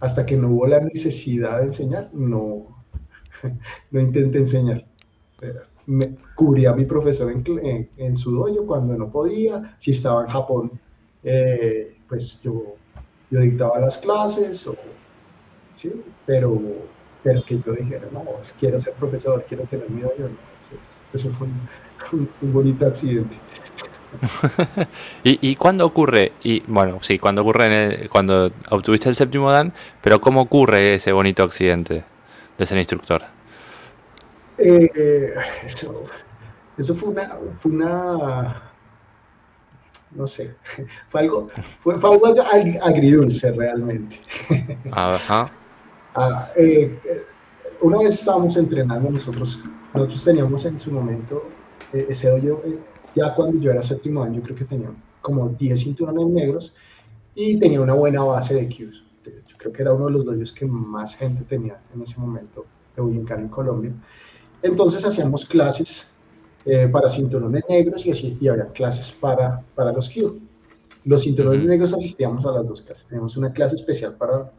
hasta 0.00 0.26
que 0.26 0.36
no 0.36 0.50
hubo 0.50 0.66
la 0.66 0.80
necesidad 0.80 1.60
de 1.60 1.66
enseñar, 1.66 2.10
no, 2.12 2.66
no 3.90 4.00
intenté 4.00 4.38
enseñar. 4.38 4.86
Me 5.86 6.16
cubría 6.34 6.70
a 6.70 6.74
mi 6.74 6.84
profesor 6.84 7.30
en, 7.30 7.90
en, 7.96 8.16
su 8.16 8.32
dojo 8.32 8.66
cuando 8.66 8.96
no 8.96 9.10
podía, 9.10 9.76
si 9.78 9.92
estaba 9.92 10.22
en 10.22 10.28
Japón, 10.28 10.80
eh, 11.22 11.96
pues 12.08 12.40
yo, 12.42 12.74
yo 13.30 13.40
dictaba 13.40 13.78
las 13.78 13.98
clases, 13.98 14.68
¿sí? 15.76 15.92
pero, 16.24 16.60
pero 17.22 17.44
que 17.44 17.60
yo 17.64 17.72
dijera, 17.72 18.06
no, 18.12 18.24
quiero 18.58 18.78
ser 18.78 18.94
profesor, 18.94 19.44
quiero 19.48 19.64
tener 19.64 19.88
mi 19.90 20.02
dojo, 20.02 20.14
eso, 21.12 21.30
fue 21.30 21.46
un, 22.12 22.28
bonito 22.52 22.86
accidente. 22.86 23.36
¿Y, 25.24 25.50
¿Y 25.50 25.56
cuándo 25.56 25.84
ocurre? 25.84 26.32
Y 26.42 26.60
bueno, 26.66 26.98
sí, 27.02 27.18
cuando 27.18 27.42
ocurre 27.42 28.08
cuando 28.10 28.50
obtuviste 28.70 29.08
el 29.08 29.14
séptimo 29.14 29.50
dan, 29.50 29.72
pero 30.02 30.20
¿cómo 30.20 30.42
ocurre 30.42 30.94
ese 30.94 31.12
bonito 31.12 31.42
accidente 31.42 32.04
de 32.58 32.66
ser 32.66 32.78
instructor? 32.78 33.22
Eh, 34.58 35.34
eso, 36.78 36.94
fue 36.94 37.10
una, 37.10 37.36
fue 37.60 37.72
una, 37.72 38.62
no 40.12 40.26
sé, 40.26 40.56
fue 41.08 41.20
algo, 41.20 41.46
fue, 41.80 41.94
algo 41.94 42.34
agridulce 42.82 43.52
realmente. 43.52 44.20
Ajá. 44.92 45.50
Ah, 46.18 46.50
eh, 46.56 46.98
una 47.82 47.98
vez 47.98 48.14
estábamos 48.18 48.56
entrenando 48.56 49.10
nosotros, 49.10 49.60
nosotros 49.92 50.24
teníamos 50.24 50.64
en 50.64 50.80
su 50.80 50.90
momento 50.90 51.42
eh, 51.92 52.06
ese 52.08 52.30
hoyo, 52.30 52.62
ya 53.14 53.34
cuando 53.34 53.60
yo 53.60 53.70
era 53.70 53.82
séptimo 53.82 54.22
año, 54.22 54.40
creo 54.42 54.56
que 54.56 54.64
tenía 54.64 54.90
como 55.20 55.50
10 55.50 55.78
cinturones 55.78 56.26
negros 56.26 56.74
y 57.34 57.58
tenía 57.58 57.82
una 57.82 57.92
buena 57.92 58.24
base 58.24 58.54
de 58.54 58.66
cues. 58.66 59.02
Yo 59.24 59.56
creo 59.58 59.72
que 59.72 59.82
era 59.82 59.92
uno 59.92 60.06
de 60.06 60.12
los 60.12 60.24
doyos 60.24 60.52
que 60.54 60.64
más 60.64 61.16
gente 61.16 61.42
tenía 61.44 61.78
en 61.94 62.00
ese 62.00 62.18
momento 62.18 62.64
de 62.94 63.02
Bullincar 63.02 63.38
en 63.38 63.48
Colombia. 63.48 63.92
Entonces 64.62 65.04
hacíamos 65.04 65.44
clases 65.44 66.06
eh, 66.64 66.88
para 66.90 67.10
cinturones 67.10 67.62
negros 67.68 68.06
y, 68.06 68.12
así, 68.12 68.38
y 68.40 68.48
había 68.48 68.68
clases 68.68 69.12
para, 69.12 69.62
para 69.74 69.92
los 69.92 70.08
Q. 70.08 70.40
Los 71.04 71.24
cinturones 71.24 71.66
negros 71.66 71.92
asistíamos 71.92 72.46
a 72.46 72.52
las 72.52 72.66
dos 72.66 72.80
clases. 72.80 73.06
Teníamos 73.06 73.36
una 73.36 73.52
clase 73.52 73.74
especial 73.74 74.14
para 74.16 74.50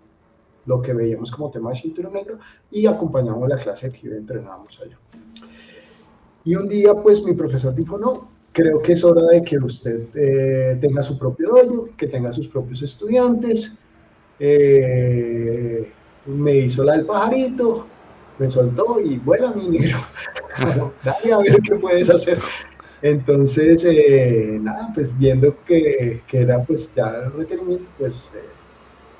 lo 0.67 0.81
que 0.81 0.93
veíamos 0.93 1.31
como 1.31 1.49
tema 1.49 1.69
de 1.69 1.75
cinturón 1.77 2.13
negro 2.13 2.37
y 2.69 2.85
acompañamos 2.85 3.49
la 3.49 3.55
clase 3.55 3.89
que 3.89 4.07
entrenábamos 4.07 4.79
allá. 4.79 4.97
Y 6.43 6.55
un 6.55 6.67
día, 6.67 6.93
pues 6.93 7.23
mi 7.23 7.33
profesor 7.33 7.73
dijo, 7.73 7.97
no, 7.97 8.29
creo 8.51 8.81
que 8.81 8.93
es 8.93 9.03
hora 9.03 9.23
de 9.23 9.41
que 9.41 9.57
usted 9.57 10.07
eh, 10.13 10.77
tenga 10.79 11.01
su 11.01 11.17
propio 11.17 11.49
dojo, 11.49 11.89
que 11.97 12.07
tenga 12.07 12.31
sus 12.31 12.47
propios 12.47 12.81
estudiantes. 12.81 13.77
Eh, 14.39 15.91
me 16.25 16.55
hizo 16.57 16.83
la 16.83 16.93
del 16.93 17.05
pajarito, 17.05 17.87
me 18.37 18.49
soltó 18.49 18.99
y 18.99 19.17
vuela 19.17 19.51
mi 19.51 19.69
negro, 19.69 19.99
dale 21.03 21.33
a 21.33 21.37
ver 21.39 21.57
qué 21.61 21.75
puedes 21.75 22.09
hacer. 22.09 22.39
Entonces, 23.01 23.85
eh, 23.85 24.57
nada, 24.61 24.91
pues 24.93 25.17
viendo 25.17 25.55
que, 25.65 26.23
que, 26.27 26.41
era 26.41 26.61
pues 26.63 26.93
ya 26.95 27.09
el 27.09 27.31
requerimiento, 27.33 27.85
pues 27.97 28.31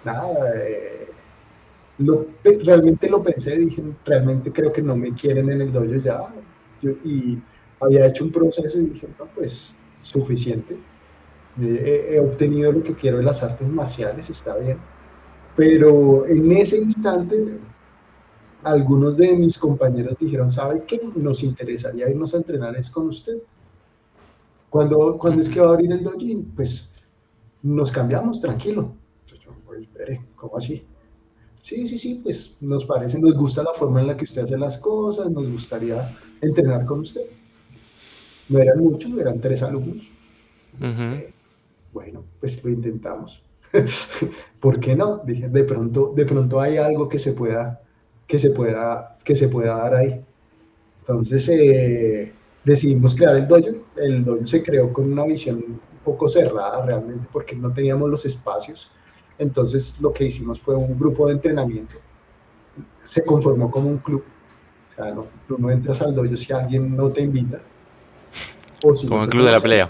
nada, 0.04 0.34
eh, 2.00 2.60
realmente 2.64 3.10
lo 3.10 3.24
pensé, 3.24 3.58
dije, 3.58 3.84
realmente 4.06 4.52
creo 4.52 4.72
que 4.72 4.82
no 4.82 4.95
me 4.95 5.14
quieren 5.14 5.50
en 5.50 5.62
el 5.62 5.72
dojo 5.72 5.95
ya, 5.95 6.28
y 6.82 7.38
había 7.80 8.08
hecho 8.08 8.24
un 8.24 8.32
proceso 8.32 8.78
y 8.80 8.86
dije, 8.86 9.08
no, 9.18 9.26
pues 9.36 9.74
suficiente, 10.02 10.78
he 11.60 12.20
obtenido 12.20 12.72
lo 12.72 12.84
que 12.84 12.93
quiero 12.93 13.20
en 13.20 13.26
las 13.26 13.41
artes 13.41 13.68
marciales, 13.68 14.30
está 14.30 14.56
bien, 14.58 14.78
pero 15.56 16.28
en 16.28 16.52
ese 16.52 16.78
instante 16.78 17.58
algunos 18.64 19.18
de 19.18 19.34
mis 19.34 19.58
compañeros 19.58 20.18
dijeron, 20.20 20.52
¿sabe 20.52 20.84
qué? 20.86 21.00
Nos 21.16 21.43
interesaría 21.43 22.10
irnos 22.10 22.34
a 22.34 22.38
entrenar 22.38 22.76
es 22.76 22.89
con 22.89 23.08
usted. 23.08 23.38
Cuando, 24.70 25.18
cuando 25.18 25.41
es 25.41 25.50
que 25.50 25.62
va 25.62 25.70
a 25.70 25.74
abrir 25.74 25.91
el 25.91 26.04
dojin? 26.04 26.52
Pues 26.56 26.91
nos 27.64 27.91
cambiamos, 27.91 28.41
tranquilo. 28.41 28.93
Yo, 29.26 29.52
espere, 29.80 30.22
¿cómo 30.36 30.58
así? 30.58 30.86
Sí, 31.68 31.86
sí, 31.86 31.97
sí, 31.97 32.22
pues 32.24 32.55
nos 32.61 32.86
parece, 32.86 33.20
nos 33.20 33.34
gusta 33.34 33.61
la 33.61 33.74
forma 33.74 33.99
en 33.99 34.07
la 34.07 34.15
que 34.15 34.24
usted 34.24 34.43
hace 34.43 34.57
las 34.57 34.78
cosas, 34.78 35.30
nos 35.30 35.51
gustaría 35.51 36.18
entrenar 36.39 36.86
con 36.86 37.01
usted. 37.01 37.26
No 38.47 38.59
eran 38.59 38.80
muchos, 38.80 39.11
eran 39.20 39.41
tres 39.41 39.61
alumnos. 39.61 40.07
Eh, 40.82 41.34
bueno, 41.91 42.24
pues 42.39 42.63
lo 42.63 42.70
intentamos. 42.70 43.43
¿Por 44.61 44.80
qué 44.80 44.95
no? 44.95 45.18
Dije, 45.26 45.49
de 45.49 45.65
pronto, 45.65 46.13
de 46.15 46.24
pronto 46.24 46.61
hay 46.61 46.78
algo 46.78 47.09
que 47.09 47.20
se 47.20 47.34
pueda 47.34 47.82
que 48.26 48.39
se 48.39 48.51
pueda, 48.51 49.18
que 49.26 49.36
se 49.36 49.49
pueda 49.49 49.76
dar 49.76 49.95
ahí. 49.95 50.24
Entonces 51.01 51.49
eh, 51.49 52.32
decidimos 52.63 53.13
crear 53.13 53.36
el 53.36 53.45
dojo. 53.45 53.68
El 53.97 54.24
dojo 54.24 54.45
se 54.45 54.63
creó 54.63 54.93
con 54.93 55.11
una 55.11 55.26
visión 55.26 55.57
un 55.57 55.82
poco 56.05 56.30
cerrada 56.30 56.86
realmente 56.86 57.28
porque 57.30 57.57
no 57.57 57.74
teníamos 57.74 58.09
los 58.09 58.26
espacios. 58.26 58.89
Entonces 59.40 59.96
lo 60.00 60.14
que 60.14 60.26
hicimos 60.26 60.60
fue 60.60 60.76
un 60.76 60.98
grupo 60.98 61.28
de 61.28 61.34
entrenamiento. 61.34 61.96
Se 63.04 63.24
conformó 63.24 63.70
como 63.72 63.90
un 63.90 63.98
club. 63.98 64.24
O 64.92 64.96
sea, 64.96 65.14
no, 65.14 65.28
tú 65.48 65.58
no 65.58 65.70
entras 65.70 66.02
al 66.02 66.16
dojo 66.16 66.36
si 66.36 66.52
alguien 66.54 66.96
no 66.96 67.10
te 67.10 67.22
invita. 67.22 67.62
como 68.82 69.24
el 69.24 69.30
club 69.30 69.46
de 69.46 69.52
la 69.52 69.60
pelea. 69.60 69.90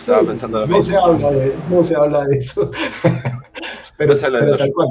Estaba 0.00 0.22
pensando 0.22 0.66
no, 0.66 0.82
se 0.82 0.96
habla 0.96 1.30
de, 1.30 1.54
no 1.68 1.84
se 1.84 1.94
habla 1.94 2.26
de 2.26 2.38
eso. 2.38 2.70
pero, 3.96 4.14
pero 4.20 4.56
tal 4.56 4.72
cual 4.72 4.88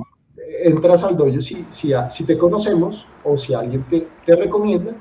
entras 0.64 1.04
al 1.04 1.18
dojo 1.18 1.42
si, 1.42 1.66
si, 1.70 1.94
si 2.10 2.24
te 2.26 2.38
conocemos 2.38 3.08
o 3.24 3.38
si 3.38 3.54
alguien 3.54 3.84
te, 3.84 4.08
te, 4.26 4.36
recomienda 4.36 4.94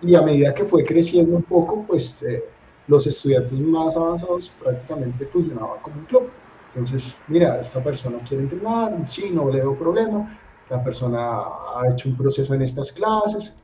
y 0.00 0.14
a 0.14 0.22
medida 0.22 0.54
que 0.54 0.64
fue 0.64 0.84
creciendo 0.84 1.36
un 1.36 1.42
poco, 1.42 1.84
pues 1.86 2.22
eh, 2.22 2.44
los 2.88 3.06
estudiantes 3.06 3.58
más 3.60 3.96
avanzados 3.96 4.50
prácticamente 4.62 5.26
funcionaban 5.26 5.80
como 5.80 5.96
un 5.96 6.04
club. 6.06 6.30
Entonces, 6.74 7.14
mira, 7.28 7.60
esta 7.60 7.82
persona 7.82 8.18
quiere 8.26 8.44
entrenar, 8.44 8.92
sí, 9.06 9.30
no 9.30 9.50
le 9.50 9.60
veo 9.60 9.78
problema, 9.78 10.38
la 10.70 10.82
persona 10.82 11.42
ha 11.76 11.88
hecho 11.90 12.08
un 12.08 12.16
proceso 12.16 12.54
en 12.54 12.62
estas 12.62 12.92
clases, 12.92 13.54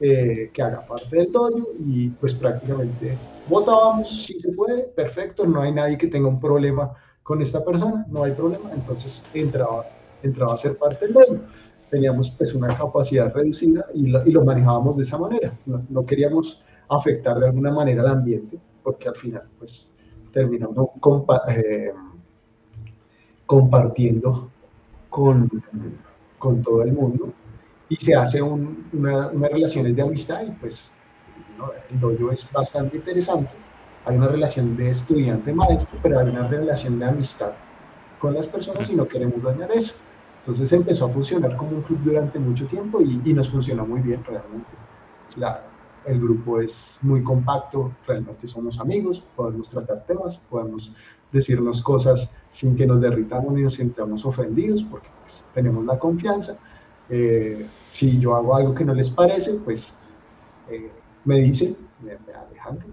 eh, 0.00 0.50
que 0.52 0.62
haga 0.62 0.86
parte 0.86 1.16
del 1.16 1.30
dojo 1.30 1.68
y 1.78 2.08
pues 2.10 2.34
prácticamente 2.34 3.16
votábamos, 3.46 4.24
si 4.24 4.38
se 4.38 4.52
puede, 4.52 4.84
perfecto, 4.84 5.46
no 5.46 5.62
hay 5.62 5.72
nadie 5.72 5.96
que 5.96 6.08
tenga 6.08 6.28
un 6.28 6.40
problema 6.40 6.92
con 7.22 7.40
esta 7.42 7.64
persona, 7.64 8.04
no 8.08 8.24
hay 8.24 8.32
problema, 8.32 8.70
entonces 8.72 9.22
entraba 9.32 9.84
entraba 10.22 10.54
a 10.54 10.56
ser 10.56 10.76
parte 10.76 11.06
del 11.06 11.14
dueño. 11.14 11.40
Teníamos 11.90 12.30
pues 12.30 12.54
una 12.54 12.68
capacidad 12.68 13.32
reducida 13.32 13.86
y 13.94 14.08
lo, 14.08 14.26
y 14.26 14.32
lo 14.32 14.44
manejábamos 14.44 14.96
de 14.96 15.02
esa 15.02 15.18
manera. 15.18 15.52
No, 15.66 16.04
queríamos 16.04 16.62
afectar 16.88 17.38
de 17.38 17.46
alguna 17.46 17.72
manera 17.72 18.02
al 18.02 18.08
ambiente, 18.08 18.58
porque 18.82 19.08
al 19.08 19.14
final 19.14 19.48
pues 19.58 19.94
terminamos 20.32 20.88
eh, 21.48 21.92
compartiendo 23.48 24.50
con, 25.08 25.50
con, 26.38 26.60
todo 26.60 26.82
el 26.82 26.92
mundo 26.92 27.32
y 27.88 27.96
se 27.96 28.14
hace 28.14 28.42
un, 28.42 28.86
una, 28.92 29.28
unas 29.28 29.50
relaciones 29.50 29.96
de 29.96 30.02
amistad 30.02 30.42
y 30.46 30.50
pues 30.50 30.92
el 31.90 31.98
dojo 31.98 32.30
es 32.30 32.46
bastante 32.52 32.98
interesante. 32.98 33.54
Hay 34.04 34.16
una 34.16 34.28
relación 34.28 34.76
de 34.76 34.90
estudiante-maestro, 34.90 35.98
pero 36.02 36.18
hay 36.18 36.28
una 36.28 36.46
relación 36.46 36.98
de 36.98 37.06
amistad 37.06 37.52
con 38.18 38.34
las 38.34 38.46
personas 38.46 38.90
y 38.90 38.96
no 38.96 39.08
queremos 39.08 39.42
dañar 39.42 39.72
eso. 39.72 39.94
Entonces 40.40 40.70
empezó 40.72 41.06
a 41.06 41.08
funcionar 41.08 41.56
como 41.56 41.70
un 41.70 41.82
club 41.82 42.00
durante 42.04 42.38
mucho 42.38 42.66
tiempo 42.66 43.00
y, 43.00 43.32
nos 43.32 43.48
funcionó 43.48 43.86
muy 43.86 44.02
bien 44.02 44.22
realmente. 44.24 44.70
La, 45.36 45.62
el 46.04 46.20
grupo 46.20 46.60
es 46.60 46.98
muy 47.00 47.22
compacto, 47.22 47.92
realmente 48.06 48.46
somos 48.46 48.78
amigos, 48.78 49.24
podemos 49.34 49.70
tratar 49.70 50.04
temas, 50.04 50.36
podemos 50.36 50.94
decirnos 51.32 51.80
cosas 51.80 52.30
sin 52.50 52.76
que 52.76 52.86
nos 52.86 53.00
derritamos 53.00 53.52
ni 53.52 53.62
nos 53.62 53.74
sintamos 53.74 54.24
ofendidos, 54.24 54.82
porque 54.82 55.08
pues, 55.22 55.44
tenemos 55.54 55.84
la 55.84 55.98
confianza. 55.98 56.58
Eh, 57.08 57.66
si 57.90 58.18
yo 58.18 58.34
hago 58.34 58.54
algo 58.54 58.74
que 58.74 58.84
no 58.84 58.94
les 58.94 59.10
parece, 59.10 59.54
pues 59.54 59.94
eh, 60.70 60.90
me 61.24 61.40
dicen, 61.40 61.76
Alejandro, 62.48 62.88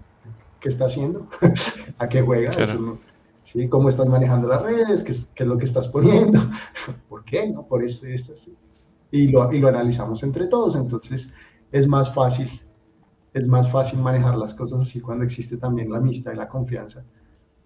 ¿qué 0.60 0.68
está 0.68 0.86
haciendo? 0.86 1.26
¿A 1.98 2.08
qué 2.08 2.22
juega? 2.22 2.52
¿Sí? 3.42 3.68
¿Cómo 3.68 3.88
estás 3.88 4.06
manejando 4.06 4.48
las 4.48 4.62
redes? 4.62 5.04
¿Qué 5.04 5.12
es, 5.12 5.26
¿Qué 5.26 5.44
es, 5.44 5.48
lo 5.48 5.56
que 5.56 5.66
estás 5.66 5.86
poniendo? 5.88 6.40
¿Por 7.08 7.24
qué? 7.24 7.48
¿No? 7.48 7.62
Por 7.62 7.84
esto, 7.84 8.32
así. 8.32 8.56
Y 9.12 9.28
lo, 9.28 9.52
y 9.52 9.60
lo 9.60 9.68
analizamos 9.68 10.22
entre 10.24 10.46
todos, 10.46 10.74
entonces 10.74 11.28
es 11.70 11.86
más 11.86 12.12
fácil 12.12 12.60
es 13.36 13.46
más 13.46 13.70
fácil 13.70 13.98
manejar 13.98 14.34
las 14.38 14.54
cosas 14.54 14.80
así 14.80 14.98
cuando 14.98 15.22
existe 15.22 15.58
también 15.58 15.90
la 15.90 15.98
amistad 15.98 16.32
y 16.32 16.36
la 16.36 16.48
confianza, 16.48 17.04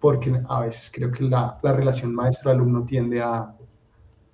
porque 0.01 0.41
a 0.49 0.61
veces 0.61 0.91
creo 0.91 1.11
que 1.11 1.23
la, 1.23 1.59
la 1.61 1.73
relación 1.73 2.13
maestro-alumno 2.13 2.83
tiende 2.83 3.21
a, 3.21 3.53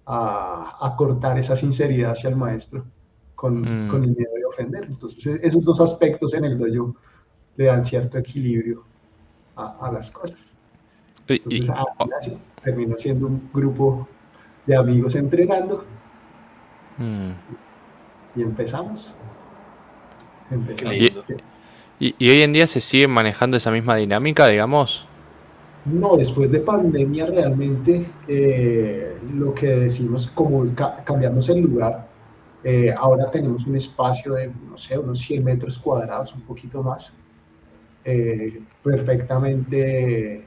a, 0.06 0.78
a, 0.80 0.96
cortar 0.96 1.38
esa 1.38 1.58
sinceridad 1.58 2.12
hacia 2.12 2.30
el 2.30 2.38
maestro 2.38 2.86
con, 3.36 3.86
mm. 3.86 3.90
con, 3.90 4.04
el 4.06 4.16
miedo 4.16 4.32
de 4.34 4.46
ofender. 4.46 4.86
Entonces, 4.86 5.26
e, 5.26 5.46
esos 5.46 5.66
dos 5.66 5.82
aspectos 5.82 6.34
en 6.34 6.46
el 6.46 6.58
dojo 6.58 6.96
le 7.58 7.66
dan 7.66 7.84
cierto 7.84 8.18
equilibrio 8.18 8.86
a, 9.58 9.88
a 9.88 9.92
las 9.92 10.10
cosas. 10.10 10.54
Entonces, 11.28 11.70
así, 11.70 12.10
así, 12.18 12.38
termina 12.64 12.96
siendo 12.96 13.28
un 13.28 13.50
grupo 13.54 14.08
de 14.66 14.78
amigos 14.78 15.16
entrenando 15.16 15.84
mm. 16.98 17.32
y 18.38 18.42
empezamos. 18.42 19.14
¿Y, 22.00 22.16
y, 22.18 22.30
hoy 22.30 22.42
en 22.42 22.54
día 22.54 22.68
se 22.68 22.80
sigue 22.80 23.10
manejando 23.10 23.58
esa 23.58 23.70
misma 23.70 23.98
dinámica, 23.98 24.48
digamos? 24.48 25.07
No, 25.92 26.18
después 26.18 26.52
de 26.52 26.60
pandemia 26.60 27.28
realmente 27.28 28.06
eh, 28.28 29.18
lo 29.34 29.54
que 29.54 29.68
decimos 29.68 30.28
como 30.28 30.66
ca 30.76 31.04
cambiamos 31.04 31.48
el 31.50 31.62
lugar, 31.62 32.08
eh, 32.64 32.94
ahora 32.98 33.32
tenemos 33.32 33.66
un 33.66 33.78
espacio 33.78 34.34
de, 34.34 34.52
no 34.70 34.78
sé, 34.78 34.98
unos 34.98 35.20
100 35.20 35.44
metros 35.44 35.80
cuadrados, 35.80 36.34
un 36.36 36.42
poquito 36.42 36.84
más, 36.84 37.14
eh, 38.04 38.62
perfectamente 38.84 40.44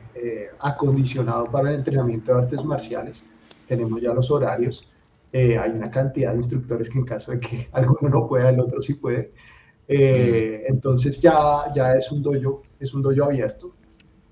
acondicionado 0.58 1.50
para 1.50 1.70
el 1.70 1.76
entrenamiento 1.76 2.34
de 2.34 2.42
artes 2.42 2.62
marciales. 2.64 3.22
Tenemos 3.66 4.00
ya 4.02 4.12
los 4.12 4.30
horarios, 4.30 4.90
hay 5.32 5.70
una 5.70 5.90
cantidad 5.90 6.32
de 6.32 6.36
instructores 6.36 6.90
que 6.90 6.98
en 6.98 7.04
caso 7.04 7.32
de 7.32 7.40
que 7.40 7.68
alguno 7.72 8.10
no 8.10 8.28
pueda, 8.28 8.50
el 8.50 8.60
otro 8.60 8.82
sí 8.82 8.94
puede. 8.94 9.32
Entonces 9.88 11.20
ya, 11.20 11.72
ya 11.74 11.94
es 11.94 12.12
un 12.12 12.22
dojo, 12.22 12.62
es 12.78 12.92
un 12.92 13.02
dojo 13.02 13.24
abierto, 13.24 13.74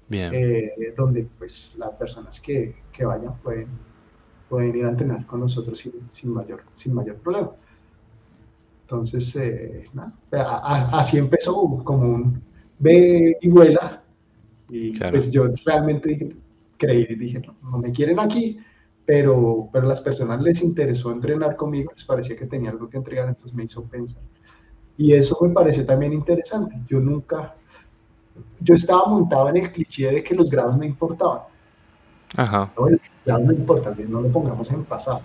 Bien. 0.09 0.33
Eh, 0.33 0.95
donde 0.97 1.29
pues 1.39 1.75
las 1.77 1.91
personas 1.93 2.41
que, 2.41 2.77
que, 2.93 3.05
vayan 3.05 3.37
pueden, 3.39 3.69
pueden 4.49 4.75
ir 4.77 4.85
a 4.85 4.91
entrenar 4.91 5.27
con 5.27 5.41
nosotros 5.41 5.79
sin, 5.79 5.93
sin 6.11 6.33
mayor, 6.33 6.63
sin 6.75 6.95
mayor 6.95 7.17
problema. 7.17 7.51
Entonces, 8.83 9.37
eh, 9.37 9.87
nada, 9.93 10.15
así 10.93 11.19
empezó 11.19 11.83
como 11.85 12.09
un 12.09 12.43
ve 12.79 13.37
y 13.41 13.49
vuela. 13.49 14.03
Y 14.71 14.95
claro. 14.95 15.13
pues 15.13 15.31
yo 15.31 15.49
realmente 15.65 16.09
dije, 16.09 16.37
creí, 16.79 17.05
dije, 17.15 17.41
no, 17.41 17.57
no, 17.71 17.79
me 17.79 17.93
quieren 17.93 18.19
aquí, 18.19 18.59
pero, 19.05 19.69
pero 19.73 19.87
a 19.87 19.89
las 19.89 20.01
personas 20.01 20.41
les 20.43 20.63
interesó 20.63 21.11
entrenar 21.11 21.57
conmigo, 21.57 21.93
les 21.95 22.05
parecía 22.05 22.37
que 22.37 22.47
tenía 22.47 22.71
algo 22.71 22.89
que 22.89 22.99
entregar, 22.99 23.29
entonces 23.29 23.55
me 23.55 23.65
hizo 23.65 23.85
pensar 23.85 24.23
y 24.99 25.13
eso 25.13 25.39
me 25.41 25.51
parece 25.51 25.85
también 25.85 26.13
interesante. 26.13 26.75
Yo 26.87 26.99
nunca, 26.99 27.55
yo 28.61 28.75
estaba 28.75 29.07
montado 29.07 29.49
en 29.51 29.59
el 29.59 29.73
cliché 29.73 30.11
de 30.11 30.23
que 30.23 30.35
los 30.35 30.51
grados 30.51 30.77
no 30.77 30.85
importaban. 30.85 31.43
Ajá. 32.37 32.71
No, 32.77 32.89
los 32.89 33.01
grados 33.25 33.45
no 33.45 33.53
importan, 33.53 33.97
no 34.09 34.21
lo 34.21 34.29
pongamos 34.29 34.71
en 34.71 34.85
pasado. 34.85 35.21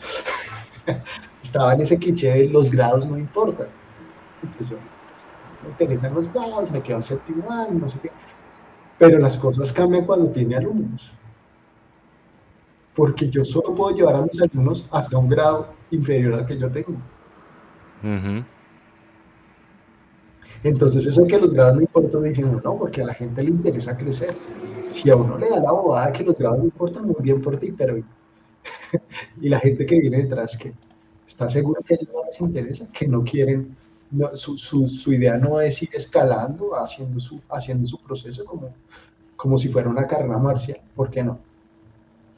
estaba 1.44 1.74
en 1.74 1.82
ese 1.82 1.98
cliché 1.98 2.32
de 2.32 2.50
los 2.50 2.72
grados 2.72 3.06
no 3.06 3.18
importan. 3.18 3.68
Entonces 4.42 4.70
yo, 4.70 4.78
me 5.64 5.70
interesan 5.70 6.14
los 6.14 6.32
grados, 6.32 6.72
me 6.72 6.82
quedo 6.82 6.98
en 6.98 7.04
séptimo 7.04 7.52
año, 7.52 7.80
no 7.80 7.88
sé 7.88 8.00
qué. 8.00 8.12
Pero 8.98 9.20
las 9.20 9.38
cosas 9.38 9.72
cambian 9.74 10.06
cuando 10.06 10.28
tiene 10.28 10.56
alumnos. 10.56 11.12
Porque 12.96 13.30
yo 13.30 13.44
solo 13.44 13.74
puedo 13.74 13.96
llevar 13.96 14.16
a 14.16 14.22
mis 14.22 14.42
alumnos 14.42 14.86
hasta 14.92 15.18
un 15.18 15.28
grado 15.28 15.74
inferior 15.92 16.36
al 16.36 16.46
que 16.46 16.58
yo 16.58 16.72
tengo. 16.72 16.98
Uh 18.04 18.44
entonces, 20.64 21.06
eso 21.06 21.28
que 21.28 21.38
los 21.38 21.54
grados 21.54 21.76
no 21.76 21.82
importan, 21.82 22.24
dicen, 22.24 22.62
no, 22.64 22.78
porque 22.78 23.02
a 23.02 23.06
la 23.06 23.14
gente 23.14 23.44
le 23.44 23.50
interesa 23.50 23.98
crecer. 23.98 24.34
Si 24.90 25.10
a 25.10 25.16
uno 25.16 25.38
le 25.38 25.50
da 25.50 25.60
la 25.60 25.72
bobada 25.72 26.14
que 26.14 26.24
los 26.24 26.38
grados 26.38 26.60
no 26.60 26.66
importan, 26.66 27.06
muy 27.06 27.16
bien 27.20 27.42
por 27.42 27.58
ti, 27.58 27.74
pero. 27.78 27.98
y 29.42 29.50
la 29.50 29.60
gente 29.60 29.86
que 29.86 30.00
viene 30.00 30.24
detrás, 30.24 30.58
que 30.58 30.74
está 31.28 31.50
seguro 31.50 31.82
que 31.82 31.96
a 31.96 31.98
ellos 31.98 32.10
no 32.14 32.24
les 32.24 32.40
interesa, 32.40 32.88
que 32.94 33.08
no 33.08 33.24
quieren, 33.24 33.76
no, 34.12 34.34
su, 34.36 34.58
su, 34.58 34.88
su, 34.88 35.12
idea 35.12 35.38
no 35.38 35.60
es 35.60 35.82
ir 35.84 35.90
escalando, 35.94 36.76
haciendo 36.76 37.20
su, 37.20 37.42
haciendo 37.50 37.86
su 37.86 37.98
proceso 38.00 38.46
como, 38.46 38.70
como 39.36 39.58
si 39.58 39.68
fuera 39.68 39.90
una 39.90 40.08
carrera 40.08 40.38
marcial, 40.38 40.80
¿por 40.96 41.10
qué 41.10 41.24
no? 41.24 41.40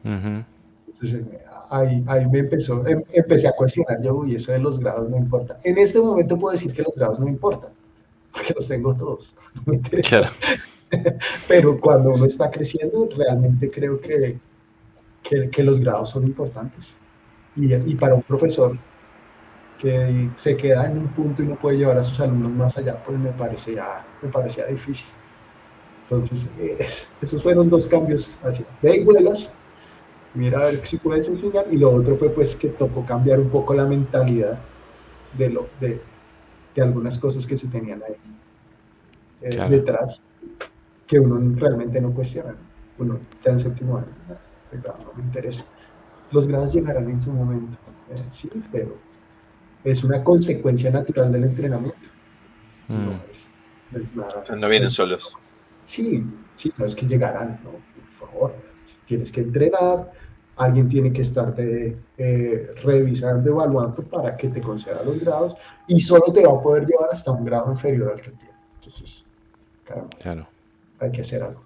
Entonces, 0.04 1.26
ahí, 1.70 2.04
ahí 2.08 2.28
me 2.28 2.40
empezó, 2.40 2.88
em, 2.88 3.04
empecé 3.12 3.50
a 3.50 3.52
cuestionar 3.52 4.02
yo, 4.02 4.26
y 4.26 4.36
eso 4.36 4.52
de 4.52 4.60
los 4.60 4.80
grados 4.80 5.10
no 5.10 5.18
importa. 5.18 5.60
En 5.64 5.78
este 5.78 6.00
momento 6.00 6.38
puedo 6.40 6.54
decir 6.54 6.74
que 6.74 6.82
los 6.82 6.96
grados 6.96 7.20
no 7.20 7.28
importan 7.28 7.75
porque 8.36 8.54
los 8.54 8.68
tengo 8.68 8.94
todos. 8.94 9.34
Claro. 10.08 10.30
Pero 11.48 11.80
cuando 11.80 12.12
uno 12.12 12.26
está 12.26 12.52
creciendo, 12.52 13.10
realmente 13.18 13.72
creo 13.72 14.00
que, 14.00 14.38
que, 15.24 15.50
que 15.50 15.64
los 15.64 15.80
grados 15.80 16.12
son 16.12 16.26
importantes. 16.26 16.96
Y, 17.56 17.74
y, 17.74 17.96
para 17.96 18.16
un 18.16 18.22
profesor 18.22 18.78
que 19.80 20.30
se 20.36 20.56
queda 20.56 20.86
en 20.86 21.00
un 21.00 21.08
punto 21.10 21.42
y 21.42 21.48
no 21.48 21.56
puede 21.56 21.78
llevar 21.78 21.98
a 21.98 22.04
sus 22.04 22.20
alumnos 22.20 22.52
más 22.52 22.78
allá, 22.78 23.02
pues 23.04 23.18
me, 23.18 23.32
parecía, 23.32 24.06
me 24.22 24.30
parecía 24.30 24.68
difícil. 24.68 25.08
Entonces, 26.04 26.48
es, 26.60 27.08
esos 27.22 27.42
fueron 27.42 27.70
dos 27.70 27.88
cambios 27.88 28.38
así. 28.44 28.64
Ve 28.82 28.98
y 28.98 29.04
vuelas, 29.04 29.52
mira 30.34 30.60
a 30.60 30.66
ver 30.66 30.86
si 30.86 30.98
puedes 30.98 31.28
enseñar. 31.28 31.66
Y 31.72 31.78
lo 31.78 31.92
otro 31.92 32.16
fue 32.16 32.30
pues 32.30 32.56
que 32.56 32.68
tocó 32.70 33.06
cambiar 33.06 33.40
un 33.40 33.50
poco 33.50 33.74
la 33.74 33.86
mentalidad 33.86 34.60
de, 35.38 35.50
lo, 35.50 35.68
de, 35.80 36.00
de 36.76 36.82
algunas 36.82 37.18
cosas 37.18 37.48
que 37.48 37.58
se 37.58 37.68
tenían 37.68 38.04
ahí 38.04 38.16
eh, 39.42 39.50
claro. 39.50 39.72
detrás 39.72 40.22
que 41.08 41.20
uno 41.20 41.56
realmente 41.58 42.02
no 42.02 42.12
cuestiona. 42.12 42.56
Uno 42.98 43.20
está 43.32 43.52
en 43.52 43.60
séptimo 43.60 43.98
año, 43.98 44.08
no, 44.28 45.06
no 45.06 45.14
me 45.16 45.24
interesa. 45.24 45.66
Los 46.32 46.48
grados 46.48 46.74
llegarán 46.74 47.10
en 47.10 47.22
su 47.22 47.32
momento, 47.32 47.78
eh, 48.10 48.24
sí, 48.30 48.50
pero 48.72 48.98
es 49.84 50.04
una 50.04 50.24
consecuencia 50.24 50.90
natural 50.90 51.32
del 51.32 51.44
entrenamiento. 51.44 52.08
Mm. 52.88 53.06
No, 53.06 53.12
es, 53.32 53.50
no, 53.92 54.00
es, 54.00 54.16
nada. 54.16 54.44
No 54.58 54.70
vienen 54.70 54.90
solos. 54.90 55.38
Sí, 55.86 56.24
sí, 56.56 56.74
no 56.78 56.86
es 56.86 56.96
que 56.96 57.06
llegarán, 57.06 57.60
no, 57.64 57.72
por 58.20 58.30
favor. 58.30 58.56
Tienes 59.06 59.32
que 59.32 59.42
entrenar, 59.42 60.12
alguien 60.58 60.88
tiene 60.90 61.12
que 61.12 61.22
estarte 61.22 61.98
eh, 62.18 62.76
revisando, 62.84 63.50
evaluando 63.50 64.02
para 64.04 64.36
que 64.38 64.50
te 64.50 64.62
conceda 64.62 65.04
los 65.04 65.20
grados 65.20 65.56
y 65.88 66.00
solo 66.00 66.32
te 66.34 66.46
va 66.46 66.54
a 66.54 66.62
poder 66.62 66.86
llevar 66.86 67.10
hasta 67.12 67.32
un 67.32 67.46
grado 67.46 67.72
inferior 67.72 68.14
al 68.14 68.22
que 68.22 68.32
tiene. 68.32 68.54
Entonces, 68.76 69.24
caramba, 69.84 70.10
claro. 70.20 70.48
hay 71.00 71.12
que 71.12 71.22
hacer 71.22 71.44
algo. 71.44 71.62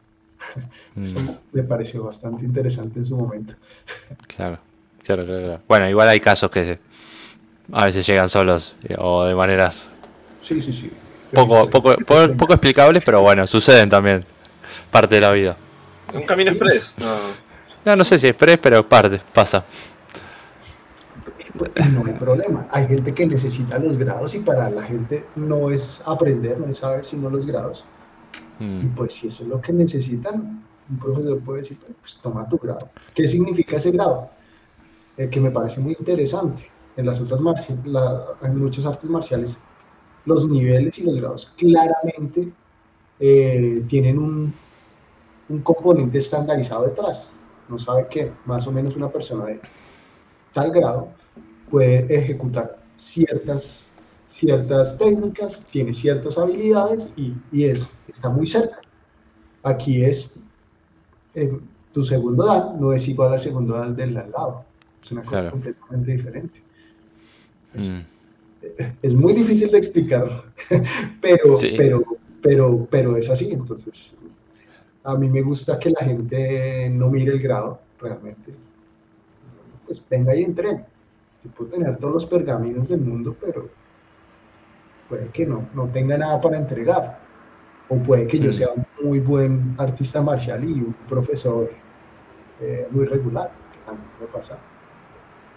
Mm. 0.96 1.04
Eso 1.04 1.40
me 1.52 1.64
pareció 1.64 2.04
bastante 2.04 2.46
interesante 2.46 3.00
en 3.00 3.06
su 3.06 3.16
momento. 3.16 3.54
Claro, 4.28 4.58
claro, 5.04 5.26
claro. 5.26 5.44
claro. 5.44 5.62
Bueno, 5.68 5.90
igual 5.90 6.08
hay 6.08 6.20
casos 6.20 6.50
que 6.50 6.80
a 7.72 7.86
veces 7.86 8.06
llegan 8.08 8.30
solos 8.30 8.76
eh, 8.84 8.96
o 8.98 9.26
de 9.26 9.36
maneras 9.36 9.90
sí, 10.42 10.62
sí, 10.62 10.74
sí. 10.74 10.92
Poco, 11.34 11.70
poco, 11.70 11.96
poco, 11.98 12.34
poco 12.36 12.54
explicables, 12.54 13.04
pero 13.06 13.22
bueno, 13.22 13.46
suceden 13.46 13.90
también. 13.90 14.22
Parte 14.90 15.16
de 15.16 15.22
la 15.22 15.32
vida. 15.32 15.58
Un 16.14 16.24
camino 16.24 16.52
express. 16.52 16.98
No. 17.00 17.49
No, 17.90 17.96
no 17.96 18.06
sé 18.06 18.20
si 18.20 18.28
es 18.28 18.36
pre, 18.36 18.56
pero 18.60 18.88
parte, 18.88 19.20
pasa. 19.34 19.66
No 21.92 22.06
hay 22.06 22.14
problema. 22.14 22.68
Hay 22.70 22.88
gente 22.88 23.16
que 23.16 23.26
necesita 23.26 23.80
los 23.80 23.98
grados 23.98 24.36
y 24.36 24.40
para 24.42 24.70
la 24.70 24.84
gente 24.84 25.26
no 25.36 25.72
es 25.72 26.00
aprender, 26.06 26.60
no 26.60 26.68
es 26.68 26.78
saber 26.78 27.04
sino 27.04 27.32
los 27.32 27.48
grados. 27.48 27.84
Mm. 28.60 28.82
Y 28.82 28.86
pues 28.90 29.16
si 29.16 29.30
eso 29.30 29.42
es 29.42 29.50
lo 29.50 29.60
que 29.60 29.74
necesitan, 29.74 30.64
un 30.88 31.00
profesor 31.00 31.40
puede 31.40 31.62
decir, 31.62 31.80
pues 32.00 32.20
toma 32.22 32.48
tu 32.48 32.60
grado. 32.60 32.88
¿Qué 33.16 33.28
significa 33.28 33.78
ese 33.78 33.90
grado? 33.90 34.30
Eh, 35.18 35.28
que 35.28 35.40
me 35.40 35.50
parece 35.50 35.80
muy 35.80 35.96
interesante. 36.00 36.70
En 36.96 37.08
las 37.08 37.20
otras 37.20 37.42
la, 37.86 38.24
en 38.44 38.56
muchas 38.60 38.86
artes 38.86 39.10
marciales, 39.10 39.58
los 40.26 40.48
niveles 40.48 41.00
y 41.00 41.02
los 41.06 41.20
grados 41.20 41.52
claramente 41.58 42.54
eh, 43.20 43.84
tienen 43.88 44.20
un, 44.20 44.54
un 45.50 45.60
componente 45.62 46.20
estandarizado 46.20 46.86
detrás 46.86 47.32
no 47.70 47.78
sabe 47.78 48.08
que 48.10 48.32
más 48.46 48.68
o 48.68 48.72
menos 48.72 48.96
una 48.96 49.10
persona 49.10 49.46
de 49.46 49.60
tal 50.54 50.72
grado 50.72 51.10
puede 51.70 52.14
ejecutar 52.14 52.80
ciertas, 52.98 53.88
ciertas 54.28 54.98
técnicas, 54.98 55.66
tiene 55.72 55.94
ciertas 55.94 56.38
habilidades 56.38 57.10
y, 57.16 57.34
y 57.52 57.66
es, 57.66 57.90
está 58.08 58.30
muy 58.30 58.48
cerca. 58.48 58.80
Aquí 59.64 60.04
es, 60.04 60.36
eh, 61.36 61.60
tu 61.92 62.04
segundo 62.04 62.46
dan 62.46 62.80
no 62.80 62.94
es 62.94 63.08
igual 63.08 63.34
al 63.34 63.42
segundo 63.42 63.76
dan 63.76 63.96
del 63.96 64.18
al 64.18 64.32
lado. 64.32 64.66
Es 65.02 65.12
una 65.12 65.24
cosa 65.24 65.50
completamente 65.50 66.12
diferente. 66.12 66.62
Mm. 67.74 68.00
Es, 69.02 69.14
muy 69.14 69.34
difícil 69.34 69.72
de 69.72 69.78
explicar, 69.78 70.44
pero, 71.22 71.56
pero, 71.78 72.04
pero, 72.42 72.88
pero 72.90 73.18
es 73.18 73.30
así. 73.30 73.52
Entonces, 73.52 74.14
a 75.04 75.16
mí 75.16 75.30
me 75.30 75.42
gusta 75.42 75.80
que 75.80 75.92
la 75.92 76.02
gente 76.02 76.90
no 76.90 77.10
mire 77.10 77.34
el 77.34 77.40
grado, 77.40 77.80
realmente. 78.00 78.54
Pues 79.86 80.04
venga 80.10 80.36
y 80.36 80.44
entrene. 80.44 80.86
Yo 81.44 81.52
puedo 81.52 81.72
tener 81.72 81.98
todos 81.98 82.14
los 82.14 82.26
pergaminos 82.26 82.88
del 82.90 83.02
mundo, 83.02 83.36
pero 83.40 83.70
puede 85.08 85.30
que 85.30 85.46
no, 85.46 85.70
no 85.74 85.90
tenga 85.90 86.18
nada 86.18 86.40
para 86.42 86.58
entregar. 86.58 87.20
O 87.88 87.98
puede 88.04 88.28
que 88.28 88.40
yo 88.40 88.54
sea 88.54 88.70
un 88.72 88.86
muy 89.02 89.20
buen 89.20 89.74
artista 89.78 90.22
marcial 90.22 90.64
y 90.64 90.74
un 90.82 90.94
profesor 91.08 91.72
eh, 92.60 92.88
muy 92.92 93.06
regular, 93.06 93.52
que 93.72 93.80
también 93.80 94.12
puede 94.18 94.32
pasar. 94.32 94.60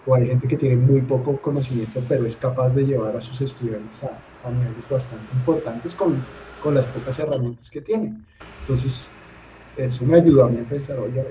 O 0.05 0.15
hay 0.15 0.27
gente 0.27 0.47
que 0.47 0.57
tiene 0.57 0.77
muy 0.77 1.01
poco 1.03 1.39
conocimiento, 1.39 2.01
pero 2.07 2.25
es 2.25 2.35
capaz 2.35 2.73
de 2.73 2.85
llevar 2.85 3.15
a 3.15 3.21
sus 3.21 3.39
estudiantes 3.41 4.03
a, 4.03 4.25
a 4.41 4.51
niveles 4.51 4.87
bastante 4.89 5.33
importantes 5.35 5.95
con, 5.95 6.25
con, 6.59 6.73
las 6.73 6.87
pocas 6.87 7.19
herramientas 7.19 7.69
que 7.69 7.81
tiene. 7.81 8.25
Entonces, 8.59 9.22
eso 9.77 10.05
me 10.05 10.17
ayudó 10.17 10.45
a 10.45 10.49
mí 10.49 10.59
a 10.59 10.69
pensar, 10.69 10.99
oye, 10.99 11.23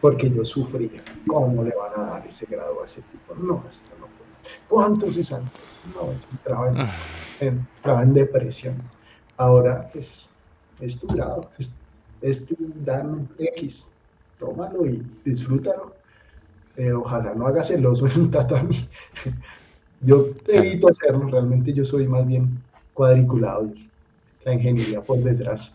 porque 0.00 0.30
yo 0.30 0.42
sufrí, 0.44 1.00
¿cómo 1.26 1.62
le 1.62 1.74
van 1.74 2.00
a 2.00 2.10
dar 2.10 2.26
ese 2.26 2.46
grado 2.46 2.80
a 2.80 2.84
ese 2.84 3.02
tipo? 3.02 3.34
No, 3.34 3.64
esto 3.68 3.94
no 3.98 4.08
¿Cuántos 4.68 5.16
es 5.16 5.32
alto? 5.32 5.50
No, 5.94 6.12
entraba 6.32 6.68
en, 7.40 7.56
entraba 7.58 8.02
en 8.02 8.14
depresión. 8.14 8.82
Ahora, 9.36 9.90
pues, 9.92 10.30
es 10.80 10.98
tu 10.98 11.06
grado, 11.08 11.50
es, 12.22 12.46
tu 12.46 12.56
dan 12.84 13.28
X, 13.38 13.86
tómalo 14.38 14.86
y 14.86 15.02
disfrútalo. 15.24 15.94
Eh, 16.76 16.92
ojalá 16.92 17.34
no 17.34 17.46
hagas 17.46 17.68
celoso 17.68 18.06
en 18.06 18.20
un 18.20 18.30
tatami. 18.30 18.88
yo 20.00 20.30
evito 20.48 20.88
hacerlo, 20.88 21.28
realmente 21.28 21.72
yo 21.72 21.84
soy 21.84 22.06
más 22.08 22.26
bien 22.26 22.62
cuadriculado 22.94 23.66
y 23.74 23.90
la 24.44 24.54
ingeniería 24.54 25.02
por 25.02 25.18
detrás. 25.18 25.74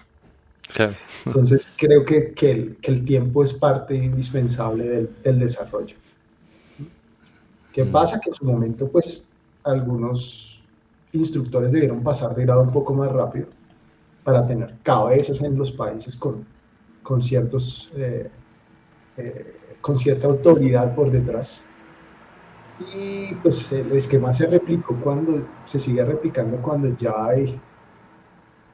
Entonces 1.26 1.76
creo 1.78 2.04
que, 2.06 2.34
que, 2.34 2.52
el, 2.52 2.76
que, 2.78 2.92
el, 2.92 3.06
tiempo 3.06 3.44
es 3.44 3.54
parte 3.54 3.96
indispensable 3.96 4.84
del, 4.84 5.10
del 5.24 5.40
desarrollo. 5.40 5.96
¿Qué 7.72 7.84
mm. 7.84 7.92
pasa? 7.92 8.20
Que 8.20 8.30
en 8.30 8.34
su 8.34 8.46
momento, 8.46 8.88
pues, 8.90 9.30
algunos 9.64 10.64
instructores 11.14 11.72
debieron 11.72 12.04
pasar 12.04 12.36
de 12.36 12.44
grado 12.44 12.62
un 12.62 12.72
poco 12.72 12.94
más 12.94 13.12
rápido 13.12 13.48
para 14.24 14.46
tener 14.46 14.76
cabezas 14.84 15.42
en 15.42 15.58
los 15.58 15.72
países 15.72 16.16
con, 16.16 16.46
con 17.04 17.22
ciertos, 17.22 17.92
eh, 17.96 18.30
eh, 19.18 19.56
con 19.82 19.98
cierta 19.98 20.28
autoridad 20.28 20.94
por 20.96 21.12
detrás. 21.12 21.62
Y 22.94 23.34
pues 23.36 23.72
el 23.72 23.92
esquema 23.94 24.34
se 24.34 24.48
replicó 24.48 24.96
cuando, 25.02 25.48
se 25.66 25.80
sigue 25.80 26.04
replicando 26.04 26.58
cuando 26.58 26.98
ya 26.98 27.14
hay 27.26 27.60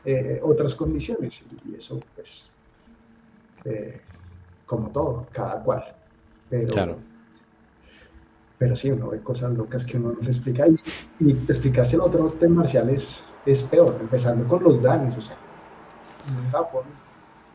eh, 0.05 0.39
otras 0.43 0.75
condiciones. 0.75 1.43
Y 1.69 1.75
eso, 1.75 1.99
pues, 2.15 2.49
como 4.65 4.89
todo, 4.89 5.27
cada 5.31 5.61
cual. 5.63 5.95
Pero, 6.49 6.73
claro 6.73 7.11
pero 8.61 8.75
sí, 8.75 8.91
uno 8.91 9.09
ve 9.09 9.19
cosas 9.21 9.53
locas 9.53 9.83
que 9.83 9.97
uno 9.97 10.13
no 10.15 10.21
se 10.21 10.29
explica 10.29 10.67
y, 10.67 10.75
y 11.17 11.31
explicarse 11.31 11.95
el 11.95 12.01
otro 12.01 12.27
arte 12.27 12.47
marcial 12.47 12.91
es, 12.91 13.23
peor, 13.71 13.97
empezando 13.99 14.47
con 14.47 14.63
los 14.63 14.79
danes, 14.79 15.17
o 15.17 15.21
sea, 15.23 15.35
en 16.27 16.51
Japón, 16.51 16.83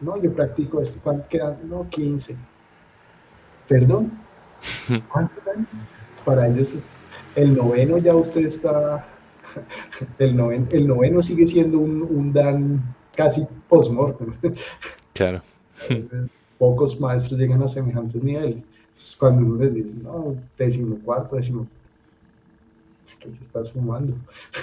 no, 0.01 0.21
yo 0.21 0.33
practico 0.35 0.81
esto, 0.83 0.99
¿cuánto 1.05 1.29
quedan? 1.29 1.59
No, 1.69 1.89
15. 1.89 2.35
¿Perdón? 3.69 4.11
¿Cuántos 5.13 5.45
danes? 5.45 5.69
Para 6.25 6.49
ellos, 6.49 6.77
el 7.37 7.57
noveno 7.57 7.99
ya 7.99 8.17
usted 8.17 8.45
está, 8.45 9.07
el 10.19 10.37
noveno, 10.37 10.67
el 10.71 10.87
noveno 10.87 11.23
sigue 11.23 11.47
siendo 11.47 11.79
un, 11.79 12.03
un 12.03 12.33
dan 12.33 12.95
casi 13.15 13.47
post-mortem. 13.69 14.33
Claro. 15.13 15.43
Pocos 16.59 17.01
maestros 17.01 17.39
llegan 17.39 17.63
a 17.63 17.69
semejantes 17.69 18.23
niveles 18.23 18.67
cuando 19.19 19.47
uno 19.47 19.65
les 19.65 19.75
dice, 19.75 19.95
no, 20.03 20.37
décimo 20.59 20.99
cuarto, 21.05 21.37
décimo, 21.37 21.67
¿qué 23.21 23.29
te 23.29 23.43
estás 23.43 23.71
fumando? 23.71 24.15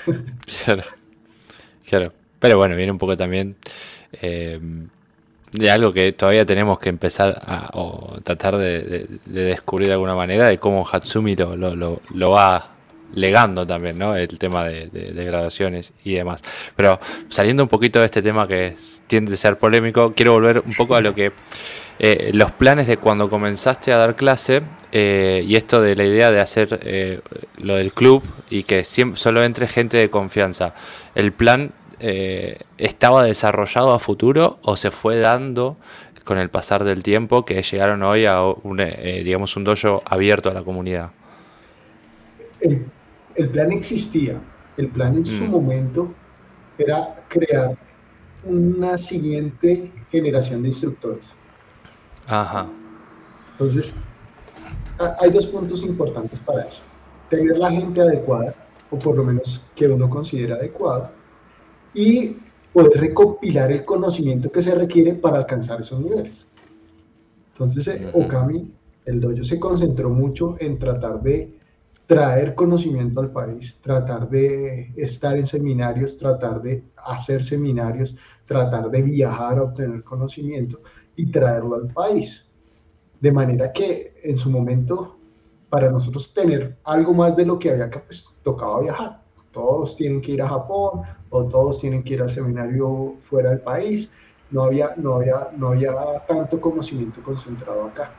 claro, 0.66 0.84
claro. 1.88 2.14
Pero 2.40 2.58
bueno, 2.58 2.76
viene 2.76 2.92
un 2.92 2.98
poco 2.98 3.16
también 3.16 3.56
eh, 4.22 4.60
de 5.52 5.72
algo 5.72 5.94
que 5.94 6.12
todavía 6.12 6.46
tenemos 6.46 6.80
que 6.80 6.90
empezar 6.90 7.42
a 7.46 7.70
o 7.74 8.20
tratar 8.22 8.58
de, 8.58 9.08
descubrir 9.26 9.88
de 9.88 9.94
alguna 9.94 10.16
manera, 10.16 10.48
de 10.48 10.58
cómo 10.58 10.86
Hatsumi 10.86 11.36
lo, 11.36 11.56
lo, 11.56 12.02
lo, 12.10 12.32
va 12.32 12.73
legando 13.14 13.66
también, 13.66 13.98
¿no? 13.98 14.16
El 14.16 14.40
tema 14.40 14.64
de, 14.64 14.90
grabaciones 15.14 15.94
y 16.04 16.14
demás. 16.14 16.44
Pero 16.76 17.00
saliendo 17.30 17.64
un 17.64 17.70
poquito 17.70 18.00
de 18.00 18.06
este 18.06 18.22
tema 18.22 18.48
que 18.48 18.76
tiende 19.08 19.34
a 19.34 19.38
ser 19.38 19.58
polémico, 19.58 20.14
quiero 20.16 20.34
volver 20.34 20.60
un 20.66 20.74
poco 20.74 20.96
a 20.96 21.02
lo 21.02 21.14
que 21.14 21.32
eh, 22.00 22.32
los 22.34 22.52
planes 22.52 22.88
de 22.88 22.98
cuando 22.98 23.30
comenzaste 23.30 23.94
a 23.94 23.98
dar 23.98 24.16
clase 24.16 24.64
eh, 24.92 25.44
y 25.46 25.56
esto 25.56 25.82
de 25.82 25.96
la 25.96 26.06
idea 26.06 26.32
de 26.32 26.40
hacer 26.40 26.80
eh, 26.84 27.22
lo 27.58 27.76
del 27.76 27.94
club 27.94 28.24
y 28.50 28.64
que 28.64 28.84
siempre, 28.84 29.20
solo 29.20 29.44
entre 29.44 29.68
gente 29.68 29.98
de 29.98 30.10
confianza. 30.10 30.74
¿El 31.16 31.32
plan 31.32 31.72
estaba 32.78 33.24
desarrollado 33.24 33.94
a 33.94 34.00
futuro 34.00 34.60
o 34.62 34.76
se 34.76 34.92
fue 34.92 35.20
dando 35.20 35.78
con 36.26 36.38
el 36.38 36.50
pasar 36.50 36.84
del 36.84 37.02
tiempo 37.02 37.46
que 37.46 37.64
llegaron 37.64 38.04
hoy 38.04 38.26
a 38.26 38.42
un, 38.44 38.82
digamos, 39.24 39.56
un 39.56 39.64
dojo 39.64 40.04
abierto 40.06 40.50
a 40.50 40.54
la 40.54 40.64
comunidad? 40.64 41.12
Plan 43.50 43.72
existía. 43.72 44.40
El 44.78 44.90
plan 44.90 45.16
en 45.16 45.26
su 45.26 45.46
mm. 45.46 45.52
momento 45.52 46.14
era 46.78 47.24
crear 47.28 47.78
una 48.44 48.98
siguiente 48.98 49.92
generación 50.12 50.64
de 50.64 50.70
instructores 50.70 51.26
Ajá. 52.28 52.68
Entonces, 53.52 53.96
hay 55.20 55.30
dos 55.32 55.46
puntos 55.48 55.84
importantes 55.84 56.40
para 56.40 56.64
eso. 56.64 56.82
Tener 57.30 57.58
la 57.58 57.72
gente 57.72 58.02
adecuada, 58.02 58.56
o 58.90 58.98
por 58.98 59.18
lo 59.18 59.24
menos 59.24 59.62
que 59.76 59.88
uno 59.88 60.10
considera 60.10 60.56
adecuada, 60.56 61.12
y 61.94 62.38
poder 62.72 63.00
recopilar 63.00 63.72
el 63.72 63.84
conocimiento 63.84 64.52
que 64.52 64.62
se 64.62 64.74
requiere 64.74 65.14
para 65.14 65.38
alcanzar 65.38 65.82
esos 65.82 66.00
niveles. 66.00 66.48
Entonces, 67.54 68.02
Okami, 68.14 68.72
el 69.06 69.20
dojo 69.20 69.44
se 69.44 69.60
concentró 69.60 70.10
mucho 70.10 70.56
en 70.60 70.80
tratar 70.80 71.22
de 71.22 71.54
traer 72.06 72.54
conocimiento 72.54 73.22
al 73.22 73.32
país, 73.32 73.80
tratar 73.82 74.30
de 74.30 74.92
estar 74.96 75.38
en 75.38 75.48
seminarios, 75.48 76.18
tratar 76.18 76.62
de 76.62 76.84
hacer 76.98 77.44
seminarios, 77.44 78.16
tratar 78.46 78.90
de 78.90 79.02
viajar 79.02 79.58
a 79.58 79.64
obtener 79.64 80.04
conocimiento 80.04 80.82
y 81.16 81.32
traerlo 81.32 81.76
al 81.76 81.88
país. 81.88 82.46
De 83.20 83.32
manera 83.32 83.72
que 83.72 84.16
en 84.24 84.38
su 84.38 84.50
momento, 84.50 85.18
para 85.70 85.90
nosotros 85.90 86.34
tener 86.34 86.78
algo 86.84 87.14
más 87.14 87.36
de 87.38 87.46
lo 87.46 87.58
que 87.58 87.72
había 87.72 87.90
que, 87.90 88.00
pues 88.00 88.26
tocaba 88.44 88.82
viajar. 88.82 89.24
Todos 89.52 89.96
tienen 89.96 90.22
que 90.22 90.34
ir 90.34 90.42
a 90.42 90.50
Japón 90.50 91.02
o 91.30 91.46
todos 91.46 91.80
tienen 91.80 92.04
que 92.04 92.16
ir 92.16 92.22
al 92.22 92.32
seminario 92.32 93.16
fuera 93.22 93.52
del 93.52 93.62
país. 93.62 94.12
No 94.52 94.64
había, 94.64 94.94
no 94.98 95.16
había, 95.16 95.50
no 95.56 95.70
había 95.70 95.94
tanto 96.28 96.60
conocimiento 96.60 97.22
concentrado 97.24 97.86
acá. 97.86 98.12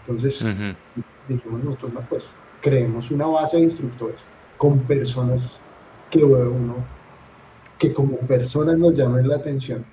Entonces, 0.00 0.44
dijimos 1.28 1.64
nosotros, 1.64 1.92
pues 2.08 2.32
creemos 2.60 3.10
una 3.10 3.26
base 3.26 3.58
de 3.58 3.64
instructores 3.64 4.20
con 4.56 4.80
personas 4.80 5.60
que 6.10 6.24
uno, 6.24 6.76
que 7.78 7.92
como 7.92 8.16
personas 8.18 8.78
nos 8.78 8.96
llamen 8.96 9.28
la 9.28 9.36
atención 9.36 9.84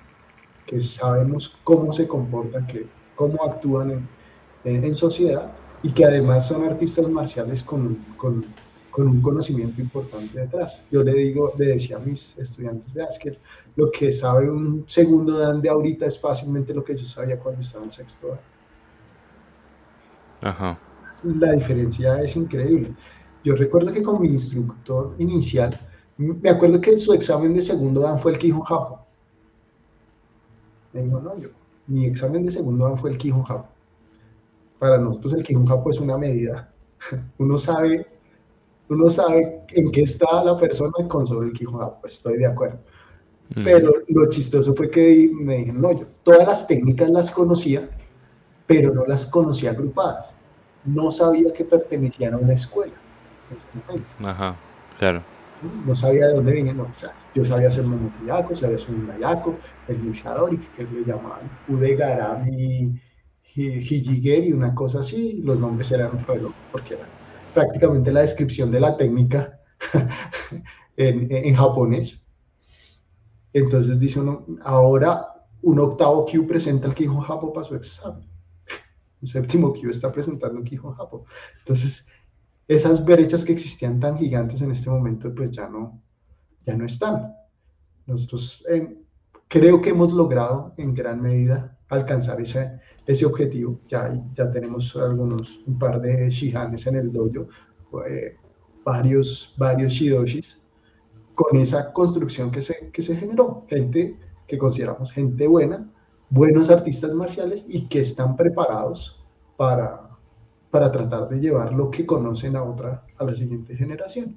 que 0.66 0.80
sabemos 0.80 1.56
cómo 1.64 1.92
se 1.92 2.08
comportan, 2.08 2.66
que, 2.66 2.86
cómo 3.14 3.42
actúan 3.44 4.08
en, 4.64 4.84
en, 4.84 4.94
sociedad 4.94 5.52
y 5.82 5.92
que 5.92 6.04
además 6.04 6.48
son 6.48 6.64
artistas 6.64 7.08
marciales 7.08 7.62
con, 7.62 7.96
con, 8.16 8.44
con, 8.90 9.08
un 9.08 9.20
conocimiento 9.20 9.80
importante 9.80 10.40
detrás. 10.40 10.82
Yo 10.90 11.02
le 11.02 11.12
digo, 11.12 11.52
le 11.58 11.66
decía 11.66 11.96
a 11.96 12.00
mis 12.00 12.36
estudiantes, 12.38 12.92
vea, 12.94 13.06
es 13.06 13.18
que 13.18 13.38
lo 13.76 13.90
que 13.90 14.10
sabe 14.12 14.48
un 14.48 14.84
segundo 14.86 15.38
dan 15.38 15.60
de 15.60 15.68
ahorita 15.68 16.06
es 16.06 16.18
fácilmente 16.18 16.72
lo 16.72 16.82
que 16.82 16.96
yo 16.96 17.04
sabía 17.04 17.38
cuando 17.38 17.60
estaba 17.60 17.84
en 17.84 17.90
sexto 17.90 18.38
Ajá. 20.40 20.78
La 21.24 21.52
diferencia 21.52 22.22
es 22.22 22.36
increíble. 22.36 22.94
Yo 23.42 23.54
recuerdo 23.54 23.92
que 23.92 24.02
con 24.02 24.20
mi 24.20 24.28
instructor 24.28 25.14
inicial, 25.18 25.70
me 26.16 26.48
acuerdo 26.48 26.80
que 26.80 26.96
su 26.98 27.12
examen 27.12 27.54
de 27.54 27.62
segundo 27.62 28.00
dan 28.00 28.18
fue 28.18 28.32
el 28.32 28.38
que 28.38 28.52
Japón 28.52 28.98
me 30.92 31.02
dijo, 31.02 31.20
no, 31.20 31.36
yo, 31.38 31.48
mi 31.88 32.06
examen 32.06 32.44
de 32.44 32.52
segundo 32.52 32.86
año 32.86 32.96
fue 32.96 33.10
el 33.10 33.18
Kihon 33.18 33.44
Para 34.78 34.96
nosotros 34.98 35.34
el 35.34 35.42
Kihon 35.42 35.66
Japo 35.66 35.90
es 35.90 36.00
una 36.00 36.16
medida. 36.16 36.72
Uno 37.38 37.58
sabe 37.58 38.06
uno 38.88 39.08
sabe 39.08 39.62
en 39.70 39.90
qué 39.90 40.02
está 40.02 40.44
la 40.44 40.56
persona 40.56 40.92
con 41.08 41.26
solo 41.26 41.44
el 41.44 41.52
Quijo 41.52 41.78
Japo, 41.78 42.06
estoy 42.06 42.38
de 42.38 42.46
acuerdo. 42.46 42.78
Mm. 43.54 43.64
Pero 43.64 43.92
lo 44.08 44.28
chistoso 44.28 44.74
fue 44.74 44.90
que 44.90 45.30
me 45.32 45.58
dijeron, 45.58 45.80
no, 45.80 45.92
yo 45.92 46.06
todas 46.22 46.46
las 46.46 46.66
técnicas 46.66 47.08
las 47.10 47.30
conocía, 47.30 47.88
pero 48.66 48.92
no 48.92 49.06
las 49.06 49.26
conocía 49.26 49.70
agrupadas. 49.70 50.34
No 50.84 51.10
sabía 51.10 51.52
que 51.52 51.64
pertenecían 51.64 52.34
a 52.34 52.38
una 52.38 52.54
escuela. 52.54 53.00
Ajá, 54.18 54.60
claro. 54.98 55.24
No 55.62 55.94
sabía 55.94 56.26
de 56.26 56.34
dónde 56.34 56.52
venían. 56.52 56.76
no, 56.76 56.84
o 56.84 56.94
sea, 56.96 57.10
yo 57.32 57.44
sabía 57.44 57.68
hacer 57.68 57.84
monotillaco, 57.84 58.54
sabía 58.54 58.76
hacer 58.76 58.94
un 58.94 59.06
nayaco, 59.06 59.60
el 59.86 60.02
luchador, 60.02 60.52
y 60.52 60.58
que 60.70 60.84
le 60.84 61.04
llamaban 61.04 61.50
Udegarami, 61.66 63.00
Hijigeri, 63.54 64.52
una 64.52 64.74
cosa 64.74 65.00
así. 65.00 65.40
Los 65.42 65.58
nombres 65.58 65.90
eran 65.92 66.18
reloj, 66.26 66.54
porque 66.70 66.94
era 66.94 67.10
prácticamente 67.52 68.12
la 68.12 68.20
descripción 68.22 68.70
de 68.70 68.80
la 68.80 68.96
técnica 68.96 69.60
en, 70.96 71.28
en 71.30 71.54
japonés. 71.54 72.24
Entonces 73.54 73.98
dice 73.98 74.20
uno, 74.20 74.44
ahora 74.64 75.26
un 75.62 75.78
octavo 75.80 76.26
Q 76.26 76.46
presenta 76.46 76.88
el 76.88 76.94
Kihon 76.94 77.20
Japo 77.20 77.52
para 77.52 77.64
su 77.64 77.74
examen. 77.74 78.28
Un 79.24 79.28
séptimo 79.28 79.72
Q 79.72 79.88
está 79.88 80.12
presentando 80.12 80.58
un 80.58 80.64
Kihon 80.64 80.92
Japo. 80.92 81.24
Entonces, 81.60 82.06
esas 82.68 83.02
brechas 83.02 83.42
que 83.42 83.52
existían 83.52 83.98
tan 83.98 84.18
gigantes 84.18 84.60
en 84.60 84.70
este 84.70 84.90
momento, 84.90 85.34
pues 85.34 85.50
ya 85.50 85.66
no, 85.66 86.02
ya 86.66 86.76
no 86.76 86.84
están. 86.84 87.34
Nosotros 88.06 88.66
eh, 88.68 88.98
creo 89.48 89.80
que 89.80 89.90
hemos 89.90 90.12
logrado 90.12 90.74
en 90.76 90.92
gran 90.92 91.22
medida 91.22 91.78
alcanzar 91.88 92.38
ese, 92.38 92.78
ese 93.06 93.24
objetivo. 93.24 93.80
Ya, 93.88 94.12
ya 94.34 94.50
tenemos 94.50 94.94
algunos, 94.94 95.58
un 95.66 95.78
par 95.78 96.02
de 96.02 96.28
shihanes 96.28 96.86
en 96.86 96.96
el 96.96 97.10
dojo, 97.10 97.48
eh, 98.06 98.36
varios, 98.84 99.54
varios 99.56 99.94
shidoshis, 99.94 100.60
con 101.34 101.56
esa 101.56 101.94
construcción 101.94 102.50
que 102.50 102.60
se, 102.60 102.90
que 102.92 103.00
se 103.00 103.16
generó. 103.16 103.64
Gente 103.70 104.18
que 104.46 104.58
consideramos 104.58 105.10
gente 105.12 105.46
buena, 105.46 105.90
buenos 106.30 106.70
artistas 106.70 107.12
marciales 107.12 107.64
y 107.68 107.86
que 107.86 108.00
están 108.00 108.36
preparados 108.36 109.22
para, 109.56 110.00
para 110.70 110.90
tratar 110.90 111.28
de 111.28 111.40
llevar 111.40 111.72
lo 111.72 111.90
que 111.90 112.04
conocen 112.04 112.56
a 112.56 112.62
otra, 112.62 113.04
a 113.18 113.24
la 113.24 113.34
siguiente 113.34 113.76
generación. 113.76 114.36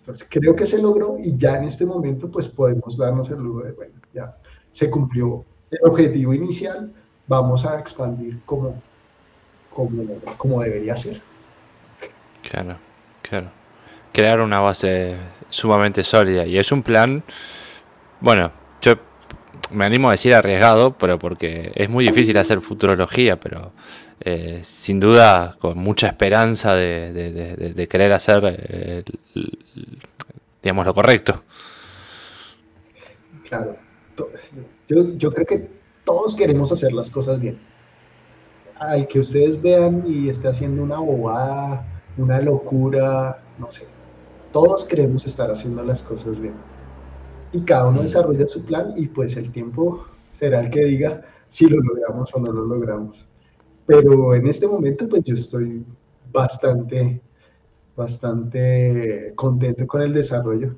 Entonces, 0.00 0.26
creo 0.28 0.56
que 0.56 0.66
se 0.66 0.82
logró 0.82 1.16
y 1.18 1.36
ya 1.36 1.56
en 1.58 1.64
este 1.64 1.86
momento 1.86 2.30
pues 2.30 2.48
podemos 2.48 2.96
darnos 2.96 3.30
el 3.30 3.38
lujo 3.38 3.62
de, 3.62 3.72
bueno, 3.72 3.94
ya 4.12 4.36
se 4.72 4.90
cumplió 4.90 5.44
el 5.70 5.78
objetivo 5.84 6.34
inicial, 6.34 6.92
vamos 7.26 7.64
a 7.64 7.78
expandir 7.78 8.40
como, 8.44 8.80
como, 9.70 10.04
como 10.36 10.60
debería 10.60 10.96
ser. 10.96 11.22
Claro, 12.48 12.76
claro. 13.22 13.48
Crear 14.12 14.40
una 14.40 14.60
base 14.60 15.16
sumamente 15.48 16.04
sólida. 16.04 16.46
Y 16.46 16.58
es 16.58 16.72
un 16.72 16.82
plan, 16.82 17.22
bueno, 18.20 18.50
me 19.72 19.84
animo 19.84 20.08
a 20.08 20.12
decir 20.12 20.34
arriesgado, 20.34 20.96
pero 20.96 21.18
porque 21.18 21.72
es 21.74 21.88
muy 21.88 22.06
difícil 22.06 22.36
hacer 22.38 22.60
futurología, 22.60 23.38
pero 23.38 23.72
eh, 24.20 24.60
sin 24.64 25.00
duda 25.00 25.56
con 25.58 25.78
mucha 25.78 26.06
esperanza 26.08 26.74
de, 26.74 27.86
querer 27.90 28.12
hacer, 28.12 28.42
eh, 28.44 29.04
digamos, 30.62 30.86
lo 30.86 30.94
correcto. 30.94 31.42
Claro, 33.48 33.76
yo 34.88 35.32
creo 35.32 35.46
que 35.46 35.68
todos 36.04 36.34
queremos 36.34 36.72
hacer 36.72 36.92
las 36.92 37.10
cosas 37.10 37.40
bien. 37.40 37.58
Al 38.78 39.06
que 39.06 39.20
ustedes 39.20 39.60
vean 39.60 40.04
y 40.06 40.28
esté 40.28 40.48
haciendo 40.48 40.82
una 40.82 40.98
bobada, 40.98 41.86
una 42.16 42.40
locura, 42.40 43.42
no 43.58 43.70
sé, 43.70 43.86
todos 44.52 44.84
queremos 44.84 45.24
estar 45.26 45.50
haciendo 45.50 45.82
las 45.84 46.02
cosas 46.02 46.40
bien. 46.40 46.54
Y 47.52 47.60
cada 47.62 47.88
uno 47.88 48.02
desarrolla 48.02 48.46
su 48.48 48.64
plan 48.64 48.92
y 48.96 49.06
pues 49.08 49.36
el 49.36 49.50
tiempo 49.52 50.04
será 50.30 50.60
el 50.60 50.70
que 50.70 50.84
diga 50.84 51.22
si 51.48 51.66
lo 51.66 51.78
logramos 51.80 52.34
o 52.34 52.40
no 52.40 52.50
lo 52.50 52.64
logramos. 52.64 53.26
Pero 53.86 54.34
en 54.34 54.46
este 54.46 54.66
momento 54.66 55.08
pues 55.08 55.22
yo 55.24 55.34
estoy 55.34 55.84
bastante, 56.32 57.20
bastante 57.94 59.32
contento 59.36 59.86
con 59.86 60.02
el 60.02 60.14
desarrollo. 60.14 60.76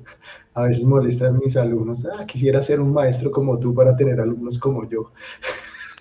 A 0.53 0.63
veces 0.63 0.83
molestan 0.83 1.39
mis 1.39 1.55
alumnos, 1.57 2.05
ah, 2.05 2.25
quisiera 2.25 2.61
ser 2.61 2.79
un 2.79 2.93
maestro 2.93 3.31
como 3.31 3.57
tú 3.59 3.73
para 3.73 3.95
tener 3.95 4.19
alumnos 4.19 4.59
como 4.59 4.87
yo. 4.89 5.11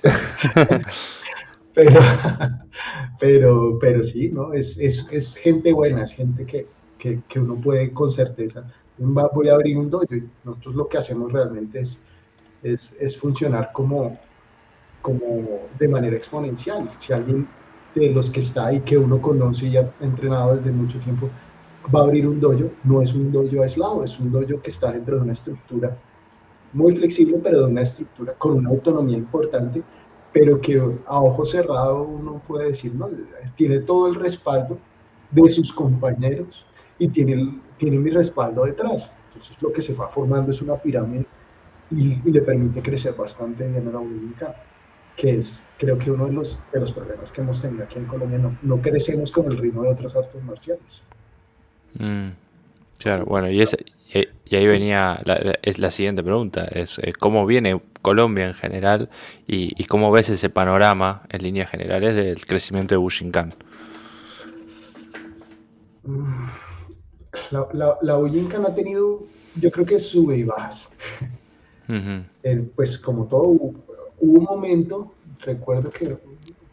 pero, 1.74 2.00
pero, 3.18 3.78
pero 3.80 4.02
sí, 4.02 4.28
¿no? 4.30 4.52
Es, 4.52 4.78
es, 4.78 5.06
es 5.10 5.36
gente 5.36 5.72
buena, 5.72 6.04
es 6.04 6.12
gente 6.12 6.44
que, 6.44 6.66
que, 6.98 7.20
que, 7.28 7.40
uno 7.40 7.56
puede 7.56 7.92
con 7.92 8.10
certeza. 8.10 8.64
Voy 8.98 9.48
a 9.48 9.54
abrir 9.54 9.76
un 9.76 9.90
dojo 9.90 10.14
y 10.14 10.28
nosotros 10.44 10.74
lo 10.74 10.88
que 10.88 10.98
hacemos 10.98 11.32
realmente 11.32 11.80
es, 11.80 12.00
es, 12.62 12.94
es 13.00 13.16
funcionar 13.16 13.70
como, 13.72 14.16
como 15.02 15.60
de 15.78 15.88
manera 15.88 16.16
exponencial. 16.16 16.90
Si 16.98 17.12
alguien 17.12 17.48
de 17.94 18.10
los 18.10 18.30
que 18.30 18.40
está 18.40 18.66
ahí, 18.66 18.80
que 18.80 18.98
uno 18.98 19.20
conoce 19.20 19.66
y 19.66 19.76
ha 19.76 19.92
entrenado 20.00 20.56
desde 20.56 20.72
mucho 20.72 20.98
tiempo, 20.98 21.28
va 21.94 22.00
a 22.00 22.04
abrir 22.04 22.26
un 22.26 22.40
dojo, 22.40 22.70
no 22.84 23.02
es 23.02 23.14
un 23.14 23.30
dojo 23.32 23.62
aislado, 23.62 24.04
es 24.04 24.18
un 24.18 24.30
dojo 24.30 24.60
que 24.62 24.70
está 24.70 24.92
dentro 24.92 25.16
de 25.16 25.22
una 25.22 25.32
estructura 25.32 25.96
muy 26.72 26.94
flexible, 26.94 27.38
pero 27.42 27.60
de 27.60 27.66
una 27.66 27.82
estructura 27.82 28.34
con 28.34 28.54
una 28.54 28.70
autonomía 28.70 29.16
importante, 29.16 29.82
pero 30.32 30.60
que 30.60 30.80
a 31.06 31.20
ojo 31.20 31.44
cerrado 31.44 32.02
uno 32.02 32.42
puede 32.46 32.68
decir, 32.68 32.94
no, 32.94 33.08
tiene 33.54 33.80
todo 33.80 34.08
el 34.08 34.16
respaldo 34.16 34.78
de 35.30 35.48
sus 35.48 35.72
compañeros 35.72 36.66
y 36.98 37.08
tiene, 37.08 37.60
tiene 37.76 37.98
mi 37.98 38.10
respaldo 38.10 38.64
detrás. 38.64 39.10
Entonces 39.28 39.60
lo 39.62 39.72
que 39.72 39.82
se 39.82 39.94
va 39.94 40.08
formando 40.08 40.52
es 40.52 40.62
una 40.62 40.76
pirámide 40.76 41.26
y, 41.90 42.20
y 42.24 42.30
le 42.30 42.40
permite 42.40 42.82
crecer 42.82 43.14
bastante 43.14 43.66
bien 43.66 43.88
a 43.88 43.92
la 43.92 43.98
Dominicana, 43.98 44.54
que 45.16 45.36
es 45.38 45.64
creo 45.78 45.98
que 45.98 46.10
uno 46.10 46.26
de 46.26 46.32
los, 46.32 46.60
de 46.72 46.80
los 46.80 46.92
problemas 46.92 47.32
que 47.32 47.40
hemos 47.40 47.60
tenido 47.60 47.84
aquí 47.84 47.98
en 47.98 48.06
Colombia, 48.06 48.38
no, 48.38 48.56
no 48.62 48.80
crecemos 48.80 49.30
con 49.30 49.46
el 49.46 49.58
ritmo 49.58 49.82
de 49.82 49.90
otras 49.90 50.14
artes 50.16 50.42
marciales. 50.42 51.02
Mm, 51.98 52.30
claro, 52.98 53.24
bueno, 53.26 53.50
y, 53.50 53.60
ese, 53.60 53.84
y, 54.12 54.56
ahí 54.56 54.66
venía 54.66 55.20
la, 55.24 55.38
la, 55.38 55.58
es 55.62 55.78
la 55.78 55.90
siguiente 55.90 56.22
pregunta, 56.22 56.64
es 56.64 56.98
eh, 56.98 57.12
cómo 57.12 57.46
viene 57.46 57.80
Colombia 58.02 58.46
en 58.46 58.54
general 58.54 59.10
y, 59.46 59.80
y, 59.80 59.86
cómo 59.86 60.10
ves 60.10 60.28
ese 60.28 60.50
panorama 60.50 61.22
en 61.30 61.42
líneas 61.42 61.70
generales 61.70 62.14
del 62.14 62.44
crecimiento 62.46 62.94
de 62.94 62.98
Bushinkan. 62.98 63.50
La, 67.50 67.66
la, 67.72 67.98
la 68.02 68.16
Bushinkan 68.16 68.66
ha 68.66 68.74
tenido, 68.74 69.24
yo 69.56 69.70
creo 69.70 69.86
que 69.86 69.98
sube 69.98 70.38
y 70.38 70.44
bajas. 70.44 70.88
Uh 71.88 71.92
-huh. 71.92 72.24
eh, 72.42 72.64
pues 72.74 72.98
como 72.98 73.26
todo, 73.26 73.42
hubo, 73.42 73.74
hubo 74.20 74.38
un 74.38 74.44
momento, 74.44 75.12
recuerdo 75.40 75.90
que 75.90 76.16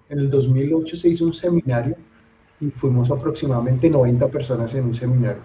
en 0.09 0.19
el 0.19 0.29
2008 0.29 0.95
se 0.95 1.09
hizo 1.09 1.25
un 1.25 1.33
seminario 1.33 1.95
y 2.59 2.69
fuimos 2.69 3.09
aproximadamente 3.09 3.89
90 3.89 4.27
personas 4.27 4.73
en 4.75 4.85
un 4.85 4.93
seminario. 4.93 5.41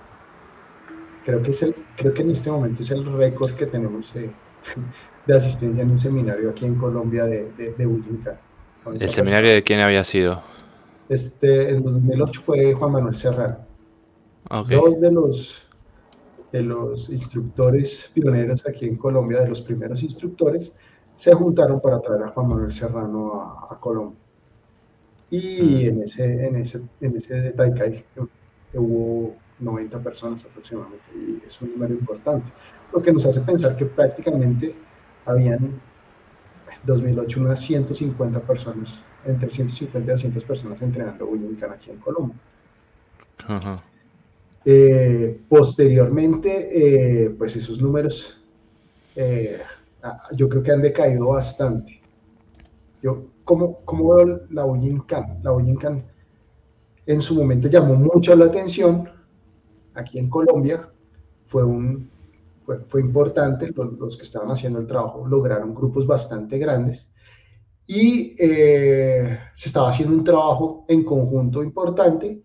Creo 1.25 1.43
que, 1.43 1.51
es 1.51 1.63
el, 1.63 1.75
creo 1.97 2.15
que 2.15 2.23
en 2.23 2.31
este 2.31 2.51
momento 2.51 2.83
es 2.83 2.91
el 2.91 3.05
récord 3.17 3.53
que 3.55 3.67
tenemos 3.67 4.13
de, 4.15 4.31
de, 5.27 5.37
asistencia 5.37 5.83
en 5.83 5.91
un 5.91 5.99
seminario 5.99 6.51
aquí 6.51 6.67
en 6.67 6.77
Colombia 6.77 7.25
de, 7.25 7.51
de, 7.53 7.73
de. 7.73 8.35
¿El 9.01 9.11
seminario 9.11 9.51
de 9.51 9.63
quién 9.65 9.81
había 9.81 10.05
sido? 10.05 10.43
Este, 11.09 11.71
en 11.71 11.83
2008 11.83 12.41
fue 12.41 12.75
Juan 12.75 12.93
Manuel 12.93 13.17
Serrano. 13.17 13.66
Okay. 14.49 14.77
Dos 14.77 15.01
de 15.01 15.11
los, 15.11 15.63
de 16.53 16.63
los 16.63 17.09
instructores 17.09 18.11
pioneros 18.15 18.65
aquí 18.67 18.87
en 18.87 18.97
Colombia, 18.97 19.41
de 19.41 19.49
los 19.49 19.61
primeros 19.61 20.03
instructores, 20.03 20.75
se 21.17 21.33
juntaron 21.33 21.81
para 21.81 22.01
traer 22.01 22.23
a 22.25 22.29
Juan 22.29 22.49
Manuel 22.49 22.73
Serrano 22.73 23.41
a, 23.41 23.75
a 23.75 23.81
Colombia. 23.81 24.19
Y 25.31 25.89
en 25.89 26.03
ese, 26.03 26.47
en 26.47 26.57
ese, 26.57 26.81
en 27.01 27.17
ese 27.17 27.51
Taikai 27.53 28.05
hubo 28.75 29.35
90 29.59 29.99
personas 30.01 30.45
aproximadamente, 30.45 31.05
y 31.15 31.43
es 31.45 31.61
un 31.61 31.73
número 31.73 31.95
importante. 31.95 32.53
Lo 32.93 33.03
que 33.03 33.13
nos 33.13 33.27
hace 33.27 33.41
pensar 33.41 33.77
que 33.77 33.87
prácticamente 33.87 34.75
habían 35.25 35.65
en 35.65 35.81
2008 36.85 37.41
unas 37.41 37.61
150 37.61 38.41
personas, 38.41 39.03
entre 39.25 39.51
150 39.51 39.99
y 39.99 40.13
200 40.13 40.45
personas 40.45 40.81
entrenando 40.83 41.27
William 41.27 41.73
aquí 41.73 41.91
en 41.91 41.99
Colombia. 41.99 42.37
Uh 43.49 43.53
-huh. 43.53 43.81
Eh, 44.69 45.43
posteriormente, 45.49 47.25
eh, 47.25 47.31
pues 47.31 47.55
esos 47.55 47.81
números 47.81 48.37
eh, 49.15 49.61
yo 50.33 50.49
creo 50.49 50.61
que 50.61 50.73
han 50.73 50.83
decaído 50.83 51.29
bastante. 51.29 52.03
Yo, 53.01 53.27
¿cómo, 53.45 53.79
cómo 53.85 54.17
veo 54.17 54.41
la 54.51 54.65
Boyincan? 54.65 55.39
La 55.45 55.53
Boyincan 55.53 56.05
en 57.07 57.21
su 57.21 57.37
momento 57.37 57.69
llamó 57.69 57.95
mucho 57.95 58.35
la 58.35 58.47
atención 58.47 59.09
aquí 59.95 60.19
en 60.19 60.29
Colombia, 60.29 60.91
fue, 61.45 61.63
un, 61.63 62.11
fue, 62.89 63.01
importante, 63.01 63.73
los, 63.73 64.17
que 64.17 64.25
estaban 64.25 64.51
haciendo 64.51 64.81
el 64.81 64.89
trabajo 64.89 65.29
lograron 65.29 65.77
grupos 65.77 66.09
bastante 66.09 66.59
grandes 66.59 67.13
y 67.87 68.35
se 68.37 69.39
estaba 69.55 69.91
haciendo 69.91 70.17
un 70.17 70.25
trabajo 70.25 70.85
en 70.89 71.05
conjunto 71.05 71.63
importante 71.63 72.43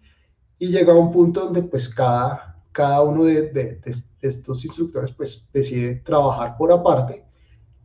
y 0.61 0.67
llega 0.67 0.93
a 0.93 0.95
un 0.95 1.11
punto 1.11 1.45
donde 1.45 1.63
pues 1.63 1.89
cada, 1.89 2.55
cada 2.71 3.01
uno 3.01 3.23
de, 3.23 3.49
de, 3.49 3.79
de, 3.83 3.95
estos 4.21 4.63
instructores 4.63 5.11
pues 5.11 5.49
decide 5.51 5.95
trabajar 6.05 6.55
por 6.55 6.71
aparte 6.71 7.23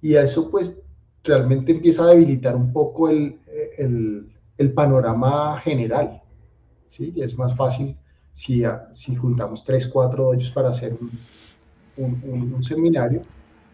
y 0.03 0.15
a 0.15 0.23
eso 0.23 0.51
pues 0.51 0.79
realmente 1.25 1.73
empieza 1.73 2.05
a 2.05 2.09
debilitar 2.09 2.55
un 2.55 2.75
poco 2.75 3.09
el, 3.09 3.41
el, 3.79 4.31
el 4.59 4.73
panorama 4.75 5.59
general, 5.61 6.21
¿sí? 6.87 7.15
Y 7.17 7.23
es 7.23 7.39
más 7.39 7.57
fácil 7.57 7.97
si, 8.35 8.63
si 8.93 9.17
juntamos 9.17 9.65
tres, 9.65 9.89
cuatro 9.89 10.25
doyos 10.25 10.51
para 10.51 10.69
hacer 10.69 10.99
un, 11.01 11.11
un, 11.97 12.53
un, 12.53 12.63
seminario 12.63 13.23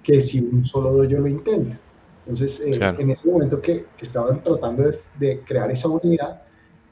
que 0.04 0.20
si 0.20 0.38
un 0.38 0.64
solo 0.64 0.92
doyo 0.92 1.18
lo 1.18 1.26
intenta. 1.26 1.76
Entonces, 2.20 2.60
eh, 2.60 2.78
en 2.98 3.10
ese 3.10 3.28
momento 3.28 3.60
que, 3.60 3.84
que 3.96 4.04
estaban 4.04 4.44
tratando 4.44 4.84
de, 4.84 4.98
de, 5.18 5.40
crear 5.40 5.72
esa 5.72 5.88
unidad, 5.88 6.41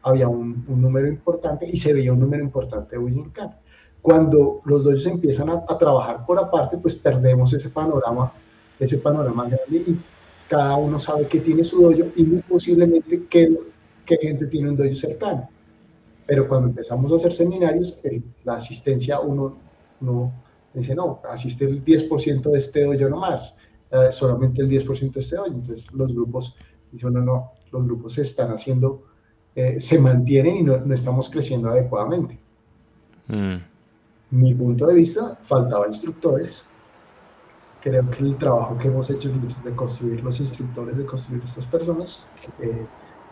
había 0.02 0.28
un, 0.28 0.64
un, 0.68 0.80
número 0.80 1.08
importante 1.08 1.66
y 1.66 1.78
se 1.78 1.92
veía 1.92 2.12
un 2.12 2.20
número 2.20 2.42
importante 2.42 2.96
de 2.96 2.98
Bujinkan. 2.98 3.56
Cuando 4.02 4.60
los 4.64 4.84
dojos 4.84 5.06
empiezan 5.06 5.50
a, 5.50 5.64
a, 5.68 5.78
trabajar 5.78 6.24
por 6.24 6.38
aparte, 6.38 6.78
pues 6.78 6.94
perdemos 6.94 7.52
ese 7.52 7.68
panorama, 7.68 8.32
ese 8.78 8.98
panorama 8.98 9.44
grande 9.44 9.76
y 9.86 10.00
cada 10.48 10.76
uno 10.76 10.98
sabe 10.98 11.28
que 11.28 11.40
tiene 11.40 11.62
su 11.62 11.80
dojo 11.80 12.10
y 12.16 12.24
muy 12.24 12.42
posiblemente 12.42 13.26
qué, 13.28 13.56
qué 14.04 14.16
gente 14.16 14.46
tiene 14.46 14.70
un 14.70 14.76
dojo 14.76 14.94
cercano. 14.94 15.48
Pero 16.26 16.48
cuando 16.48 16.68
empezamos 16.68 17.12
a 17.12 17.16
hacer 17.16 17.32
seminarios, 17.32 17.98
el, 18.04 18.22
la 18.44 18.54
asistencia 18.54 19.20
uno 19.20 19.56
no 20.00 20.32
dice, 20.74 20.94
no, 20.94 21.20
asiste 21.28 21.64
el 21.64 21.84
10% 21.84 22.42
de 22.50 22.58
este 22.58 22.84
dojo 22.84 23.08
nomás, 23.08 23.56
eh, 23.90 24.08
solamente 24.10 24.62
el 24.62 24.68
10% 24.68 25.12
de 25.12 25.20
este 25.20 25.36
dojo. 25.36 25.48
Entonces 25.48 25.86
los 25.92 26.12
grupos 26.14 26.54
dicen, 26.90 27.12
no, 27.12 27.20
no, 27.20 27.52
los 27.72 27.84
grupos 27.84 28.14
se 28.14 28.22
están 28.22 28.50
haciendo 28.50 29.02
eh, 29.54 29.80
se 29.80 29.98
mantienen 29.98 30.56
y 30.56 30.62
no, 30.62 30.78
no, 30.78 30.94
estamos 30.94 31.28
creciendo 31.28 31.70
adecuadamente. 31.70 32.38
Mm. 33.28 33.56
Mi 34.30 34.54
punto 34.54 34.86
de 34.86 34.94
vista, 34.94 35.36
faltaba 35.42 35.86
instructores. 35.86 36.64
Creo 37.80 38.08
que 38.10 38.22
el 38.22 38.36
trabajo 38.36 38.76
que 38.78 38.88
hemos 38.88 39.08
hecho 39.10 39.30
de 39.64 39.74
construir 39.74 40.22
los 40.22 40.38
instructores, 40.38 40.98
de 40.98 41.06
construir 41.06 41.42
estas 41.42 41.66
personas, 41.66 42.28
eh, 42.60 42.86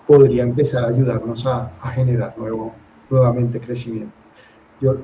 podría 0.07 0.43
empezar 0.43 0.85
a 0.85 0.89
ayudarnos 0.89 1.47
a, 1.47 1.71
a, 1.81 1.91
generar 1.91 2.37
nuevo, 2.39 2.75
nuevamente 3.11 3.61
crecimiento. 3.61 4.13
Yo 4.81 4.97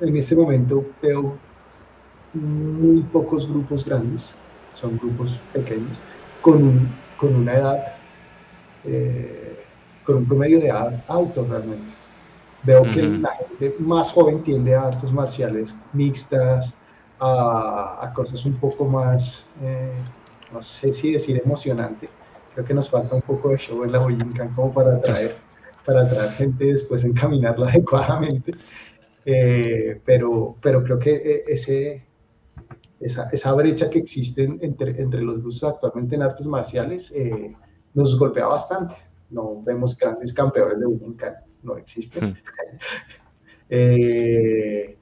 en 0.00 0.16
este 0.16 0.36
momento 0.36 0.84
veo 1.02 1.36
muy 2.34 3.02
pocos 3.02 3.48
grupos 3.48 3.84
grandes, 3.84 4.34
son 4.74 4.96
grupos 4.98 5.40
pequeños, 5.52 5.98
con, 6.40 6.62
un, 6.62 6.88
con 7.16 7.34
una 7.34 7.54
edad 7.54 7.94
eh, 8.84 9.45
con 10.06 10.16
un 10.16 10.26
promedio 10.26 10.60
de 10.60 10.70
alto 10.70 11.46
realmente. 11.48 11.92
Veo 12.62 12.82
uh 12.82 12.86
-huh. 12.86 12.94
que 12.94 13.02
la 13.02 13.30
gente 13.30 13.74
más 13.80 14.12
joven 14.12 14.42
tiende 14.42 14.74
a 14.74 14.82
artes 14.86 15.12
marciales 15.12 15.76
mixtas, 15.92 16.74
a, 17.18 17.98
a 18.02 18.12
cosas 18.12 18.44
un 18.44 18.54
poco 18.54 18.84
más, 18.84 19.46
eh, 19.62 19.92
no 20.52 20.62
sé 20.62 20.92
si 20.92 21.12
decir 21.12 21.40
emocionante. 21.44 22.08
Creo 22.54 22.64
que 22.64 22.74
nos 22.74 22.88
falta 22.88 23.14
un 23.14 23.22
poco 23.22 23.50
de 23.50 23.58
show 23.58 23.84
en 23.84 23.92
la 23.92 23.98
Boyincan 23.98 24.54
como 24.54 24.72
para 24.72 24.96
atraer, 24.96 25.34
para 25.84 26.02
atraer 26.02 26.30
gente 26.32 26.64
y 26.64 26.72
después 26.72 27.04
encaminarla 27.04 27.68
adecuadamente. 27.70 28.52
Eh, 29.24 30.00
pero, 30.04 30.56
pero 30.62 30.84
creo 30.84 30.98
que 30.98 31.14
eh, 31.16 31.42
ese, 31.48 32.06
esa, 33.00 33.28
esa 33.30 33.52
brecha 33.54 33.90
que 33.90 33.98
existe 33.98 34.44
entre, 34.44 35.02
entre 35.02 35.20
los 35.20 35.38
grupos 35.38 35.64
actualmente 35.64 36.14
en 36.14 36.22
artes 36.22 36.46
marciales 36.46 37.10
eh, 37.10 37.52
nos 37.94 38.16
golpea 38.16 38.46
bastante 38.46 38.94
no 39.30 39.62
vemos 39.62 39.96
grandes 39.96 40.32
campeones 40.32 40.80
de 40.80 40.86
Bujinkan, 40.86 41.34
no 41.62 41.76
existen. 41.76 42.30
Hmm. 42.30 42.34
eh, 43.70 44.96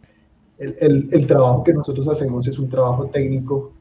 el, 0.58 0.76
el, 0.80 1.08
el, 1.10 1.26
trabajo 1.26 1.64
que 1.64 1.74
nosotros 1.74 2.08
hacemos 2.08 2.46
es 2.46 2.58
un 2.58 2.68
trabajo 2.68 3.06
técnico 3.06 3.72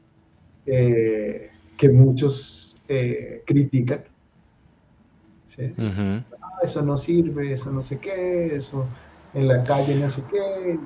eh, 0.66 1.50
que 1.76 1.88
muchos 1.88 2.80
eh, 2.88 3.42
critican. 3.46 4.04
¿sí? 5.54 5.62
Uh 5.76 5.82
-huh. 5.82 6.24
ah, 6.40 6.58
eso 6.62 6.82
no 6.82 6.96
sirve, 6.96 7.52
eso 7.52 7.70
no 7.70 7.82
sé 7.82 7.98
qué, 7.98 8.56
eso 8.56 8.86
en 9.34 9.48
la 9.48 9.62
calle 9.62 9.94
no 9.96 10.10
sé 10.10 10.22
qué. 10.30 10.78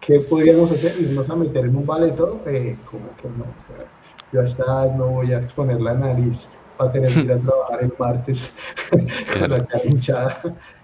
¿Qué 0.00 0.20
podríamos 0.20 0.70
hacer? 0.72 1.00
Irnos 1.00 1.30
a 1.30 1.36
meter 1.36 1.66
en 1.66 1.76
un 1.76 1.86
baleto, 1.86 2.42
eh, 2.46 2.76
como 2.90 3.14
que 3.16 3.28
no. 3.28 3.44
O 3.44 3.60
sea, 3.66 3.86
yo 4.32 4.40
hasta 4.40 4.96
no 4.96 5.10
voy 5.10 5.32
a 5.32 5.38
exponer 5.38 5.80
la 5.80 5.94
nariz 5.94 6.48
va 6.80 6.86
a 6.86 6.92
tener 6.92 7.12
que 7.12 7.20
ir 7.20 7.32
a 7.32 7.38
trabajar 7.40 7.82
el 7.82 7.92
martes 7.98 8.52
con 8.90 9.50
la 9.50 9.64
cara 9.64 9.84
hinchada, 9.84 10.42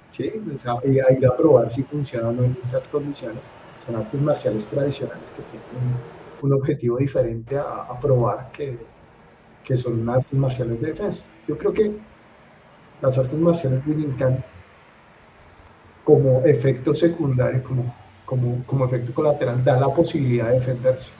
¿sí? 0.08 0.32
O 0.52 0.56
sea, 0.56 0.76
y 0.84 0.98
a 0.98 1.12
ir 1.12 1.26
a 1.26 1.36
probar 1.36 1.72
si 1.72 1.82
funciona 1.82 2.28
o 2.28 2.32
no 2.32 2.44
en 2.44 2.56
esas 2.60 2.88
condiciones. 2.88 3.50
Son 3.84 3.96
artes 3.96 4.20
marciales 4.20 4.68
tradicionales 4.68 5.30
que 5.30 5.42
tienen 5.42 5.68
un, 5.72 6.50
un 6.50 6.52
objetivo 6.52 6.98
diferente 6.98 7.56
a, 7.56 7.82
a 7.88 8.00
probar 8.00 8.50
que, 8.52 8.78
que, 9.64 9.76
son 9.76 10.08
artes 10.08 10.38
marciales 10.38 10.80
de 10.80 10.88
defensa. 10.88 11.24
Yo 11.46 11.56
creo 11.56 11.72
que 11.72 11.92
las 13.00 13.16
artes 13.16 13.38
marciales 13.38 13.80
Willingham 13.86 14.42
como 16.04 16.40
efecto 16.44 16.94
secundario, 16.94 17.62
como, 17.62 17.94
como, 18.24 18.64
como 18.64 18.86
efecto 18.86 19.12
colateral, 19.12 19.62
da 19.62 19.78
la 19.78 19.92
posibilidad 19.92 20.48
de 20.48 20.54
defenderse. 20.54 21.10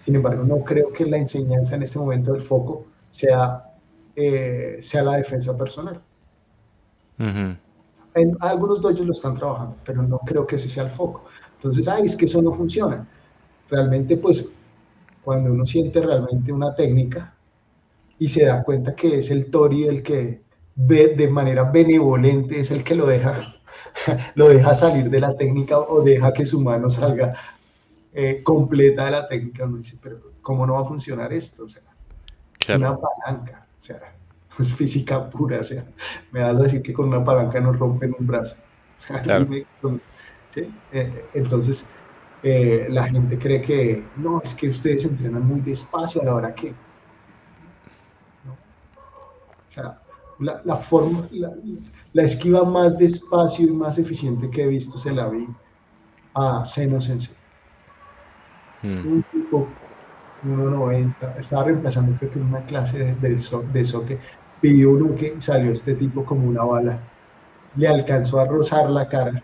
Sin 0.00 0.16
embargo, 0.16 0.42
no 0.44 0.64
creo 0.64 0.92
que 0.92 1.04
la 1.04 1.18
enseñanza 1.18 1.76
en 1.76 1.84
este 1.84 1.98
momento 1.98 2.32
del 2.32 2.42
foco 2.42 2.86
sea, 3.16 3.64
eh, 4.14 4.78
sea 4.82 5.02
la 5.02 5.16
defensa 5.16 5.56
personal. 5.56 6.00
Uh 7.18 7.22
-huh. 7.22 7.56
En 8.14 8.36
algunos 8.40 8.80
dojos 8.80 9.00
lo 9.00 9.12
están 9.12 9.34
trabajando, 9.36 9.76
pero 9.84 10.02
no 10.02 10.18
creo 10.20 10.46
que 10.46 10.56
ese 10.56 10.68
sea 10.68 10.84
el 10.84 10.90
foco. 10.90 11.24
Entonces, 11.56 11.88
ay, 11.88 12.04
es 12.04 12.16
que 12.16 12.26
eso 12.26 12.40
no 12.42 12.52
funciona. 12.52 13.06
Realmente, 13.70 14.16
pues, 14.16 14.48
cuando 15.22 15.52
uno 15.52 15.66
siente 15.66 16.00
realmente 16.00 16.52
una 16.52 16.74
técnica 16.74 17.34
y 18.18 18.28
se 18.28 18.44
da 18.44 18.62
cuenta 18.62 18.94
que 18.94 19.18
es 19.18 19.30
el 19.30 19.50
Tori 19.50 19.84
el 19.84 20.02
que 20.02 20.42
ve 20.74 21.14
de 21.16 21.28
manera 21.28 21.64
benevolente, 21.64 22.60
es 22.60 22.70
el 22.70 22.84
que 22.84 22.94
lo 22.94 23.06
deja, 23.06 23.56
lo 24.34 24.48
deja 24.48 24.74
salir 24.74 25.10
de 25.10 25.20
la 25.20 25.36
técnica 25.36 25.78
o 25.78 26.02
deja 26.02 26.32
que 26.32 26.46
su 26.46 26.60
mano 26.60 26.90
salga 26.90 27.34
eh, 28.12 28.42
completa 28.42 29.06
de 29.06 29.10
la 29.10 29.28
técnica, 29.28 29.64
uno 29.64 29.78
dice, 29.78 29.98
pero 30.00 30.18
¿cómo 30.42 30.66
no 30.66 30.74
va 30.74 30.82
a 30.82 30.84
funcionar 30.84 31.32
esto? 31.32 31.64
O 31.64 31.68
sea, 31.68 31.82
Claro. 32.66 32.80
Una 32.80 32.98
palanca, 32.98 33.66
o 33.78 33.82
sea, 33.82 34.00
es 34.58 34.74
física 34.74 35.30
pura, 35.30 35.60
o 35.60 35.64
sea, 35.64 35.84
me 36.32 36.40
vas 36.40 36.56
a 36.56 36.62
decir 36.62 36.82
que 36.82 36.92
con 36.92 37.08
una 37.08 37.24
palanca 37.24 37.60
no 37.60 37.72
rompen 37.72 38.14
un 38.18 38.26
brazo. 38.26 38.54
O 38.54 38.98
sea, 38.98 39.22
claro. 39.22 39.46
me, 39.46 39.64
¿sí? 40.50 40.72
eh, 40.92 41.26
entonces, 41.34 41.84
eh, 42.42 42.88
la 42.90 43.08
gente 43.08 43.38
cree 43.38 43.62
que 43.62 44.04
no, 44.16 44.40
es 44.42 44.54
que 44.54 44.68
ustedes 44.68 45.04
entrenan 45.04 45.46
muy 45.46 45.60
despacio 45.60 46.22
a 46.22 46.24
la 46.24 46.34
hora 46.34 46.54
que. 46.54 46.70
¿no? 48.44 48.52
O 48.52 49.70
sea, 49.70 50.00
la, 50.40 50.60
la 50.64 50.76
forma, 50.76 51.28
la, 51.30 51.52
la, 52.12 52.22
esquiva 52.22 52.64
más 52.64 52.98
despacio 52.98 53.68
y 53.68 53.72
más 53.72 53.98
eficiente 53.98 54.50
que 54.50 54.64
he 54.64 54.66
visto 54.66 54.98
se 54.98 55.12
la 55.12 55.28
vi 55.28 55.46
a 56.34 56.64
Seno 56.64 57.00
Sensei. 57.00 57.34
Mm. 58.82 59.06
Un 59.06 59.22
tipo 59.30 59.68
1.90, 60.44 61.38
estaba 61.38 61.64
reemplazando 61.64 62.16
creo 62.18 62.30
que 62.30 62.38
una 62.38 62.64
clase 62.64 62.98
de, 62.98 63.14
de, 63.16 63.40
de 63.72 63.84
soque, 63.84 64.18
pidió 64.60 64.90
un 64.90 65.02
uke 65.02 65.34
y 65.36 65.40
salió 65.40 65.72
este 65.72 65.94
tipo 65.94 66.24
como 66.24 66.48
una 66.48 66.64
bala, 66.64 67.00
le 67.76 67.88
alcanzó 67.88 68.40
a 68.40 68.46
rozar 68.46 68.90
la 68.90 69.08
cara. 69.08 69.42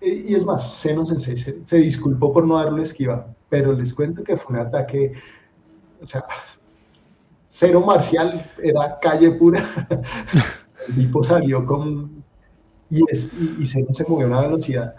Y, 0.00 0.32
y 0.32 0.34
es 0.34 0.44
más, 0.44 0.74
Seno 0.74 1.06
Sensei 1.06 1.36
se, 1.36 1.64
se, 1.64 1.76
disculpó 1.78 2.32
por 2.32 2.46
no 2.46 2.56
darle 2.56 2.82
esquiva, 2.82 3.26
pero 3.48 3.72
les 3.72 3.94
cuento 3.94 4.22
que 4.22 4.36
fue 4.36 4.56
un 4.56 4.66
ataque, 4.66 5.12
o 6.02 6.06
sea, 6.06 6.24
cero 7.46 7.82
marcial, 7.86 8.50
era 8.62 8.98
calle 9.00 9.30
pura. 9.32 9.86
El 10.88 10.94
tipo 10.96 11.22
salió 11.22 11.64
con... 11.64 12.22
Y, 12.90 13.02
es, 13.10 13.32
y, 13.32 13.62
y 13.62 13.66
Seno 13.66 13.94
se 13.94 14.04
movió 14.04 14.26
a 14.26 14.28
una 14.28 14.40
velocidad, 14.42 14.94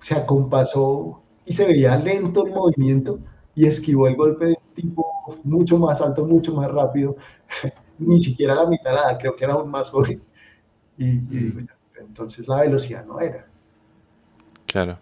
se 0.00 0.14
acompasó 0.14 1.22
y 1.50 1.52
se 1.52 1.66
veía 1.66 1.96
lento 1.96 2.46
el 2.46 2.52
movimiento 2.52 3.18
y 3.56 3.66
esquivó 3.66 4.06
el 4.06 4.14
golpe 4.14 4.46
de 4.46 4.58
tipo 4.72 5.04
mucho 5.42 5.78
más 5.78 6.00
alto, 6.00 6.24
mucho 6.24 6.54
más 6.54 6.70
rápido, 6.70 7.16
ni 7.98 8.22
siquiera 8.22 8.54
la 8.54 8.66
mitad 8.66 8.94
la 8.94 9.18
creo 9.18 9.34
que 9.34 9.46
era 9.46 9.54
aún 9.54 9.68
más 9.68 9.90
joven. 9.90 10.22
Y, 10.96 11.06
y 11.08 11.66
entonces 11.98 12.46
la 12.46 12.60
velocidad 12.60 13.04
no 13.04 13.18
era. 13.18 13.44
Claro. 14.64 14.96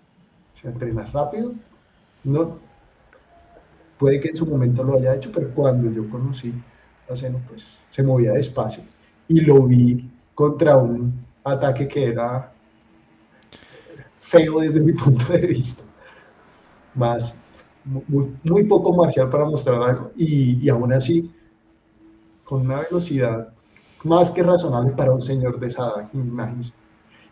Se 0.55 0.69
entrena 0.69 1.05
rápido, 1.13 1.53
no, 2.25 2.57
puede 3.99 4.19
que 4.19 4.29
en 4.29 4.37
su 4.37 4.47
momento 4.47 4.83
lo 4.83 4.95
haya 4.95 5.17
hecho, 5.17 5.31
pero 5.31 5.51
cuando 5.55 5.93
yo 5.93 6.09
conocí 6.09 6.55
a 7.11 7.15
Seno, 7.15 7.43
pues 7.47 7.77
se 7.91 8.03
movía 8.03 8.33
despacio 8.33 8.83
y 9.29 9.43
lo 9.43 9.67
vi 9.67 10.11
contra 10.35 10.79
un 10.79 11.13
ataque 11.45 11.87
que 11.87 12.07
era 12.07 12.51
feo 14.19 14.61
desde 14.61 14.81
mi 14.81 14.95
punto 14.95 15.31
de 15.31 15.47
vista 15.47 15.88
más, 16.99 17.37
muy, 17.85 18.35
muy, 18.45 18.65
poco 18.65 18.93
marcial 18.95 19.31
para 19.31 19.45
mostrar 19.45 19.83
algo 19.83 20.11
y, 20.17 20.65
y 20.65 20.69
aún 20.69 20.93
así 20.93 21.31
con 22.45 22.63
una 22.63 22.81
velocidad 22.81 23.49
más 24.05 24.31
que 24.31 24.43
razonable 24.43 24.93
para 24.93 25.13
un 25.13 25.23
señor 25.23 25.59
de 25.59 25.69
esa 25.69 26.09
imagínense. 26.13 26.73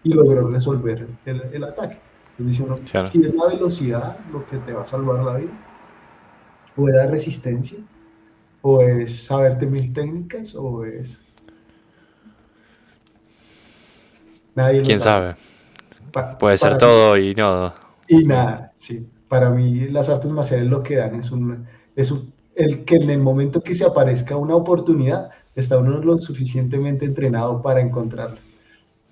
Y 0.02 0.10
logró 0.10 0.48
resolver 0.48 1.08
el, 1.24 1.42
el 1.52 1.64
ataque. 1.64 1.98
Entonces 2.38 2.58
dice 2.58 2.62
uno, 2.62 3.04
si 3.10 3.20
es 3.20 3.34
la 3.34 3.46
velocidad 3.46 4.18
lo 4.30 4.46
que 4.46 4.58
te 4.58 4.72
va 4.72 4.82
a 4.82 4.84
salvar 4.84 5.24
la 5.24 5.36
vida, 5.36 5.52
o 6.76 6.88
es 6.88 6.94
la 6.94 7.06
resistencia, 7.06 7.78
o 8.62 8.82
es 8.82 9.24
saberte 9.24 9.66
mil 9.66 9.92
técnicas, 9.92 10.54
o 10.54 10.84
es... 10.84 11.20
Nadie 14.54 14.82
¿Quién 14.82 15.00
sabe? 15.00 15.34
Puede 16.38 16.58
ser 16.58 16.78
todo 16.78 17.16
y 17.16 17.34
no. 17.34 17.74
Y 18.08 18.24
nada, 18.24 18.72
sí. 18.78 19.06
Para 19.28 19.50
mí 19.50 19.88
las 19.88 20.08
artes 20.08 20.30
marciales 20.30 20.68
lo 20.68 20.82
que 20.82 20.96
dan 20.96 21.16
es 21.16 21.30
un, 21.30 21.66
es 21.94 22.10
un, 22.10 22.32
el 22.54 22.84
que 22.84 22.96
en 22.96 23.10
el 23.10 23.18
momento 23.18 23.60
que 23.60 23.74
se 23.74 23.84
aparezca 23.84 24.36
una 24.36 24.54
oportunidad, 24.54 25.30
está 25.54 25.78
uno 25.78 25.98
lo 25.98 26.18
suficientemente 26.18 27.04
entrenado 27.04 27.62
para 27.62 27.80
encontrarla. 27.80 28.38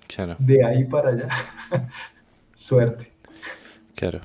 Claro. 0.07 0.35
De 0.39 0.63
ahí 0.63 0.85
para 0.85 1.09
allá. 1.09 1.29
Suerte. 2.55 3.11
Claro. 3.95 4.21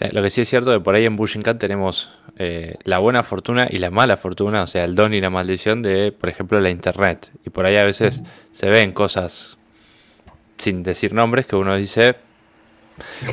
Eh, 0.00 0.10
lo 0.12 0.22
que 0.22 0.30
sí 0.30 0.40
es 0.40 0.48
cierto 0.48 0.72
que 0.72 0.80
por 0.80 0.94
ahí 0.94 1.04
en 1.04 1.16
Bushinkan 1.16 1.58
tenemos 1.58 2.10
eh, 2.38 2.74
la 2.84 2.98
buena 2.98 3.22
fortuna 3.22 3.68
y 3.70 3.78
la 3.78 3.90
mala 3.90 4.16
fortuna, 4.16 4.62
o 4.62 4.66
sea, 4.66 4.84
el 4.84 4.94
don 4.94 5.14
y 5.14 5.20
la 5.20 5.30
maldición 5.30 5.82
de, 5.82 6.12
por 6.12 6.28
ejemplo, 6.28 6.60
la 6.60 6.70
internet. 6.70 7.30
Y 7.44 7.50
por 7.50 7.66
ahí 7.66 7.76
a 7.76 7.84
veces 7.84 8.22
se 8.52 8.68
ven 8.68 8.92
cosas, 8.92 9.58
sin 10.58 10.82
decir 10.82 11.12
nombres, 11.12 11.46
que 11.46 11.56
uno 11.56 11.76
dice, 11.76 12.16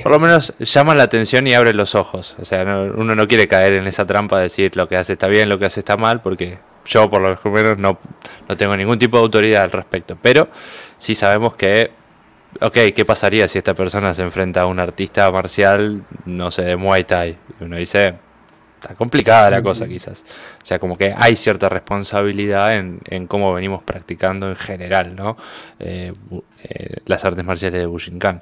por 0.04 0.12
lo 0.12 0.20
menos 0.20 0.54
llama 0.60 0.96
la 0.96 1.04
atención 1.04 1.48
y 1.48 1.54
abre 1.54 1.74
los 1.74 1.96
ojos. 1.96 2.36
O 2.40 2.46
sea, 2.46 2.64
uno 2.64 3.16
no 3.16 3.28
quiere 3.28 3.48
caer 3.48 3.74
en 3.74 3.88
esa 3.88 4.06
trampa 4.06 4.38
de 4.38 4.44
decir 4.44 4.76
lo 4.76 4.88
que 4.88 4.98
hace 4.98 5.14
está 5.14 5.28
bien, 5.28 5.50
lo 5.50 5.60
que 5.60 5.66
hace 5.66 5.80
está 5.80 5.98
mal, 5.98 6.22
porque 6.22 6.58
yo 6.86 7.10
por 7.10 7.22
lo 7.22 7.52
menos 7.52 7.78
no, 7.78 8.00
no 8.48 8.58
tengo 8.58 8.76
ningún 8.76 9.00
tipo 9.00 9.18
de 9.18 9.24
autoridad 9.24 9.64
al 9.64 9.72
respecto. 9.72 10.18
Pero 10.22 10.50
sí 10.98 11.16
sabemos 11.16 11.56
que, 11.56 11.92
ok, 12.62 12.78
¿qué 12.96 13.06
pasaría 13.06 13.48
si 13.48 13.58
esta 13.58 13.74
persona 13.74 14.14
se 14.14 14.24
enfrenta 14.24 14.62
a 14.62 14.66
un 14.66 14.80
artista 14.80 15.30
marcial, 15.32 16.04
no 16.26 16.52
sé, 16.52 16.64
de 16.64 16.76
Muay 16.76 17.04
Thai? 17.04 17.38
Uno 17.60 17.78
dice, 17.78 18.16
está 18.80 18.96
complicada 18.96 19.50
la 19.50 19.62
cosa 19.62 19.88
quizás. 19.88 20.24
O 20.62 20.66
sea, 20.66 20.80
como 20.80 20.98
que 20.98 21.14
hay 21.16 21.36
cierta 21.36 21.70
responsabilidad 21.70 22.76
en, 22.76 23.00
en 23.06 23.28
cómo 23.28 23.54
venimos 23.54 23.84
practicando 23.84 24.48
en 24.50 24.56
general, 24.56 25.16
¿no? 25.16 25.38
Eh, 25.80 26.14
eh, 26.64 26.98
las 27.06 27.26
artes 27.26 27.44
marciales 27.44 27.80
de 27.80 27.86
Bushinkan. 27.86 28.42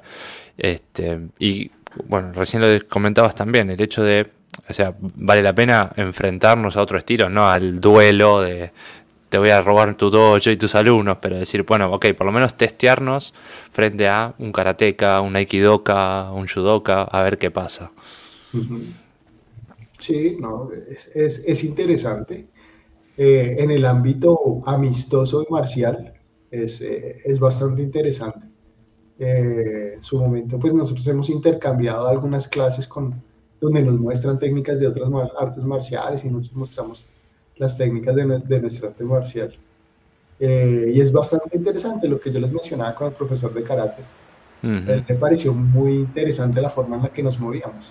Este, 0.56 1.18
y 1.38 1.70
bueno, 2.04 2.32
recién 2.32 2.62
lo 2.62 2.88
comentabas 2.88 3.34
también, 3.34 3.70
el 3.70 3.80
hecho 3.80 4.02
de, 4.02 4.26
o 4.68 4.72
sea, 4.72 4.94
vale 4.98 5.42
la 5.42 5.54
pena 5.54 5.90
enfrentarnos 5.96 6.76
a 6.76 6.82
otro 6.82 6.98
estilo, 6.98 7.28
no 7.28 7.48
al 7.48 7.80
duelo 7.80 8.42
de 8.42 8.72
te 9.28 9.38
voy 9.38 9.50
a 9.50 9.60
robar 9.60 9.94
tu 9.96 10.08
dojo 10.08 10.50
y 10.50 10.56
tus 10.56 10.74
alumnos, 10.74 11.18
pero 11.20 11.36
decir, 11.36 11.64
bueno, 11.64 11.90
ok, 11.92 12.12
por 12.16 12.26
lo 12.26 12.32
menos 12.32 12.56
testearnos 12.56 13.34
frente 13.72 14.08
a 14.08 14.34
un 14.38 14.52
karateca, 14.52 15.20
un 15.20 15.34
aikidoka, 15.34 16.30
un 16.30 16.46
judoka, 16.46 17.02
a 17.02 17.22
ver 17.22 17.36
qué 17.36 17.50
pasa. 17.50 17.90
Sí, 19.98 20.36
no, 20.40 20.70
es, 20.72 21.42
es, 21.46 21.64
interesante. 21.64 22.46
Eh, 23.16 23.56
en 23.58 23.70
el 23.70 23.84
ámbito 23.86 24.62
amistoso 24.66 25.42
y 25.48 25.52
marcial 25.52 26.12
es, 26.50 26.80
eh, 26.80 27.18
es 27.24 27.40
bastante 27.40 27.82
interesante. 27.82 28.46
Eh, 29.18 29.92
en 29.94 30.02
su 30.02 30.18
momento, 30.18 30.58
pues 30.58 30.74
nosotros 30.74 31.06
hemos 31.06 31.30
intercambiado 31.30 32.06
algunas 32.06 32.46
clases 32.46 32.86
con, 32.86 33.14
donde 33.60 33.82
nos 33.82 33.98
muestran 33.98 34.38
técnicas 34.38 34.78
de 34.78 34.88
otras 34.88 35.10
artes 35.38 35.64
marciales 35.64 36.24
y 36.24 36.28
nosotros 36.28 36.56
mostramos 36.56 37.06
las 37.56 37.78
técnicas 37.78 38.14
de, 38.14 38.26
de 38.40 38.60
nuestra 38.60 38.88
arte 38.88 39.04
marcial. 39.04 39.56
Eh, 40.38 40.92
y 40.94 41.00
es 41.00 41.10
bastante 41.12 41.56
interesante 41.56 42.06
lo 42.08 42.20
que 42.20 42.30
yo 42.30 42.38
les 42.38 42.52
mencionaba 42.52 42.94
con 42.94 43.08
el 43.08 43.14
profesor 43.14 43.54
de 43.54 43.62
karate. 43.62 44.02
me 44.62 45.14
pareció 45.14 45.54
muy 45.54 45.94
interesante 45.94 46.60
la 46.60 46.68
forma 46.68 46.96
en 46.96 47.02
la 47.04 47.08
que 47.08 47.22
nos 47.22 47.38
movíamos. 47.38 47.90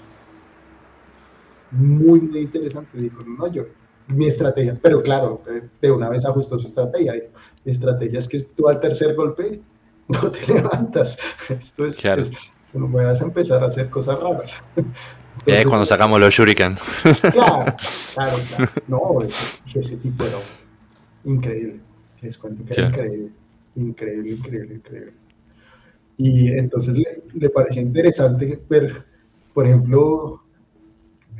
Muy, 1.75 2.21
muy 2.21 2.39
interesante. 2.39 2.97
Dijo, 2.97 3.23
no, 3.23 3.51
yo, 3.51 3.65
mi 4.07 4.27
estrategia, 4.27 4.77
pero 4.81 5.01
claro, 5.01 5.41
de, 5.81 5.91
una 5.91 6.09
vez 6.09 6.25
ajustó 6.25 6.59
su 6.59 6.67
estrategia. 6.67 7.13
mi 7.63 7.71
estrategia 7.71 8.19
es 8.19 8.27
que 8.27 8.39
tú 8.39 8.69
al 8.69 8.79
tercer 8.79 9.15
golpe 9.15 9.61
no 10.07 10.31
te 10.31 10.45
levantas. 10.53 11.17
Esto 11.49 11.85
es, 11.85 11.97
claro. 11.97 12.23
no 12.73 12.87
vas 12.87 13.21
a 13.21 13.25
empezar 13.25 13.63
a 13.63 13.67
hacer 13.67 13.89
cosas 13.89 14.19
raras. 14.19 14.63
es 15.45 15.65
cuando 15.67 15.85
sacamos 15.85 16.19
los 16.19 16.33
shuriken. 16.33 16.75
Claro, 17.31 17.75
claro, 18.13 18.37
claro. 18.55 18.71
No, 18.87 19.21
ese, 19.21 19.97
tipo 19.97 20.23
era 20.23 20.37
increíble. 21.23 21.79
Les 22.21 22.37
cuento 22.37 22.63
que 22.63 22.73
era 22.73 22.89
increíble. 22.89 23.31
Increíble, 23.75 24.31
increíble, 24.31 24.75
increíble. 24.75 25.13
Y 26.17 26.47
entonces 26.47 26.95
le, 26.95 27.23
le 27.33 27.49
parecía 27.49 27.81
interesante 27.81 28.61
ver, 28.69 29.03
por 29.53 29.67
ejemplo, 29.67 30.41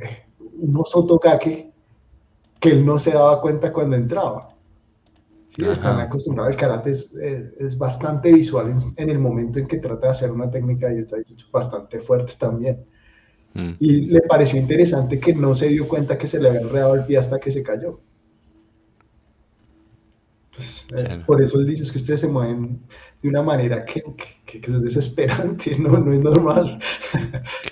eh, 0.00 0.25
unos 0.58 0.94
otokake 0.94 1.72
que 2.60 2.68
él 2.70 2.84
no 2.84 2.98
se 2.98 3.12
daba 3.12 3.40
cuenta 3.40 3.72
cuando 3.72 3.96
entraba. 3.96 4.48
Sí, 5.48 5.64
están 5.64 6.00
acostumbrados. 6.00 6.52
El 6.52 6.60
karate 6.60 6.90
es, 6.90 7.14
es, 7.14 7.78
bastante 7.78 8.30
visual 8.30 8.74
en, 8.96 9.10
el 9.10 9.18
momento 9.18 9.58
en 9.58 9.66
que 9.66 9.78
trata 9.78 10.08
de 10.08 10.12
hacer 10.12 10.30
una 10.30 10.50
técnica 10.50 10.88
de 10.88 11.06
jutsu 11.26 11.50
bastante 11.50 11.98
fuerte 11.98 12.34
también. 12.38 12.84
Mm. 13.54 13.72
Y 13.80 14.00
le 14.02 14.20
pareció 14.22 14.60
interesante 14.60 15.18
que 15.18 15.34
no 15.34 15.54
se 15.54 15.68
dio 15.68 15.88
cuenta 15.88 16.18
que 16.18 16.26
se 16.26 16.38
le 16.40 16.48
había 16.48 16.60
enredado 16.60 16.94
el 16.94 17.04
pie 17.06 17.16
hasta 17.16 17.40
que 17.40 17.50
se 17.50 17.62
cayó. 17.62 18.00
Pues, 20.54 20.86
eh, 20.96 21.22
por 21.26 21.40
eso 21.40 21.58
él 21.58 21.66
dice 21.66 21.90
que 21.90 21.98
ustedes 21.98 22.20
se 22.20 22.28
mueven 22.28 22.80
de 23.22 23.28
una 23.28 23.42
manera 23.42 23.84
que, 23.84 24.02
que, 24.44 24.58
es 24.58 24.82
desesperante, 24.82 25.76
no, 25.78 25.98
no 25.98 26.12
es 26.12 26.20
normal. 26.20 26.78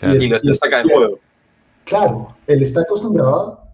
y, 0.02 0.28
lo 0.28 0.54
saca 0.54 0.82
de 0.82 0.84
juego. 0.84 1.18
Claro, 1.84 2.34
él 2.46 2.62
está 2.62 2.80
acostumbrado, 2.80 3.64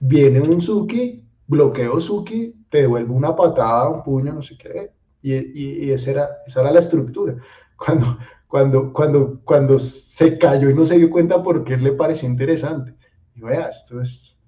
viene 0.00 0.40
un 0.40 0.60
Suki, 0.60 1.24
bloqueo 1.46 2.00
Suki, 2.00 2.54
te 2.70 2.82
devuelvo 2.82 3.14
una 3.14 3.34
patada, 3.34 3.88
un 3.88 4.02
puño, 4.02 4.32
no 4.32 4.42
sé 4.42 4.56
qué. 4.56 4.92
Y, 5.22 5.34
y, 5.34 5.90
esa, 5.90 6.10
era, 6.10 6.28
esa 6.46 6.60
era 6.60 6.70
la 6.70 6.80
estructura. 6.80 7.36
Cuando, 7.76 8.18
cuando, 8.46 8.92
cuando, 8.92 9.40
cuando 9.44 9.78
se 9.78 10.38
cayó 10.38 10.70
y 10.70 10.74
no 10.74 10.84
se 10.84 10.98
dio 10.98 11.10
cuenta 11.10 11.42
porque 11.42 11.76
le 11.76 11.92
pareció 11.92 12.28
interesante. 12.28 12.94
Y 13.34 13.40
vea, 13.40 13.68
esto 13.68 14.00
es, 14.00 14.38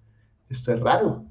esto 0.49 0.75
es 0.75 0.81
raro. 0.81 1.25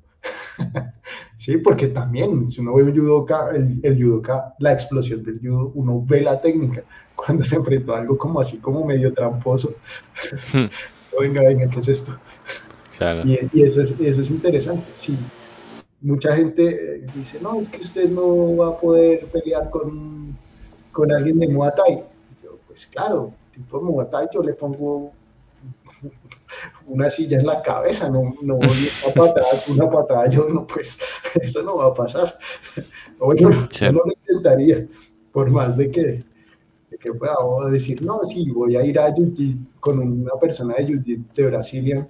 sí, 1.38 1.57
porque 1.57 1.88
también, 1.88 2.49
si 2.49 2.61
uno 2.61 2.73
ve 2.73 2.84
un 2.84 2.97
judoka, 2.97 3.49
el, 3.51 3.80
el 3.84 4.21
la 4.59 4.73
explosión 4.73 5.23
del 5.23 5.39
judo, 5.39 5.71
uno 5.75 6.03
ve 6.05 6.21
la 6.21 6.39
técnica. 6.39 6.84
Cuando 7.15 7.43
se 7.43 7.55
enfrentó 7.55 7.93
a 7.93 7.99
algo 7.99 8.17
como 8.17 8.39
así, 8.39 8.59
como 8.59 8.86
medio 8.86 9.13
tramposo. 9.13 9.75
venga, 11.20 11.41
venga, 11.41 11.70
¿qué 11.70 11.80
es 11.80 11.88
esto? 11.88 12.17
Y, 13.24 13.39
y, 13.53 13.63
eso, 13.63 13.82
es, 13.82 13.95
eso 13.99 14.22
es 14.22 14.30
interesante, 14.30 14.84
sí 14.93 15.17
mucha 16.01 16.36
gente 16.36 16.95
eh, 16.95 17.07
dice, 17.13 17.39
no, 17.41 17.55
es 17.59 17.70
que 17.70 17.82
usted 17.82 18.09
no 18.09 18.55
va 18.57 18.70
a 18.70 18.78
poder 18.78 19.26
pelear 19.28 19.70
con, 19.70 20.38
con 20.91 21.11
alguien 21.11 21.39
de 21.39 21.47
Muay 21.47 21.72
Thai. 21.76 22.03
Yo, 22.43 22.57
pues 22.67 22.88
claro, 22.88 23.34
tipo 23.53 23.82
Muay 23.82 24.07
Thai 24.09 24.28
yo 24.34 24.41
le 24.41 24.53
pongo 24.53 25.11
una 26.88 27.09
silla 27.09 27.39
en 27.39 27.45
la 27.45 27.61
cabeza, 27.61 28.09
no, 28.09 28.36
no 28.41 28.55
una 28.55 29.13
patada, 29.15 29.47
una 29.67 29.89
patada, 29.89 30.30
yo 30.30 30.47
no, 30.47 30.65
pues 30.65 30.97
eso 31.41 31.61
no 31.63 31.78
va 31.78 31.88
a 31.88 31.93
pasar. 31.93 32.38
Bueno, 33.17 33.67
yo 33.70 33.91
no 33.91 34.01
lo 34.05 34.11
intentaría, 34.11 34.88
por 35.32 35.49
más 35.49 35.76
de 35.76 35.91
que, 35.91 36.01
de 36.03 36.24
que 36.99 37.13
pueda 37.13 37.35
decir, 37.71 38.01
no, 38.01 38.23
sí, 38.23 38.49
voy 38.49 38.75
a 38.75 38.83
ir 38.83 38.99
a 38.99 39.13
con 39.79 39.99
una 39.99 40.33
persona 40.39 40.75
de 40.75 40.85
Jiu 40.85 41.01
de 41.35 41.45
Brasilia 41.45 42.07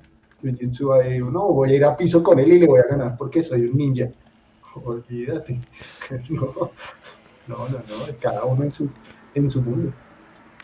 no, 1.31 1.51
voy 1.51 1.71
a 1.71 1.75
ir 1.75 1.85
a 1.85 1.97
piso 1.97 2.23
con 2.23 2.39
él 2.39 2.53
y 2.53 2.59
le 2.59 2.67
voy 2.67 2.79
a 2.79 2.87
ganar 2.87 3.17
porque 3.17 3.43
soy 3.43 3.65
un 3.65 3.77
ninja. 3.77 4.09
Olvídate. 4.83 5.59
No, 7.47 7.67
no, 7.67 7.77
no, 7.77 8.17
cada 8.19 8.45
uno 8.45 8.63
en 8.63 8.71
su, 8.71 8.87
en 9.33 9.49
su 9.49 9.59
mundo. 9.59 9.91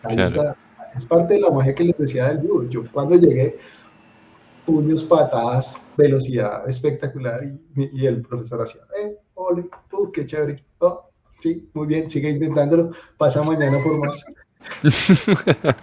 es 0.07 1.05
parte 1.05 1.33
de 1.33 1.39
la 1.39 1.49
magia 1.49 1.73
que 1.73 1.83
les 1.83 1.97
decía 1.97 2.27
del 2.27 2.47
judo. 2.47 2.69
Yo 2.69 2.83
cuando 2.91 3.15
llegué, 3.15 3.57
puños, 4.67 5.03
patadas, 5.03 5.81
velocidad 5.97 6.69
espectacular 6.69 7.41
y, 7.75 8.05
el 8.05 8.21
profesor 8.21 8.61
hacía, 8.61 8.81
eh, 9.01 9.17
ole, 9.33 9.67
uh, 9.93 10.11
qué 10.11 10.27
chévere. 10.27 10.63
Oh, 10.77 11.09
sí, 11.39 11.69
muy 11.73 11.87
bien, 11.87 12.09
sigue 12.09 12.29
intentándolo, 12.29 12.91
pasa 13.17 13.43
mañana 13.43 13.77
por 13.83 13.99
más. 13.99 14.25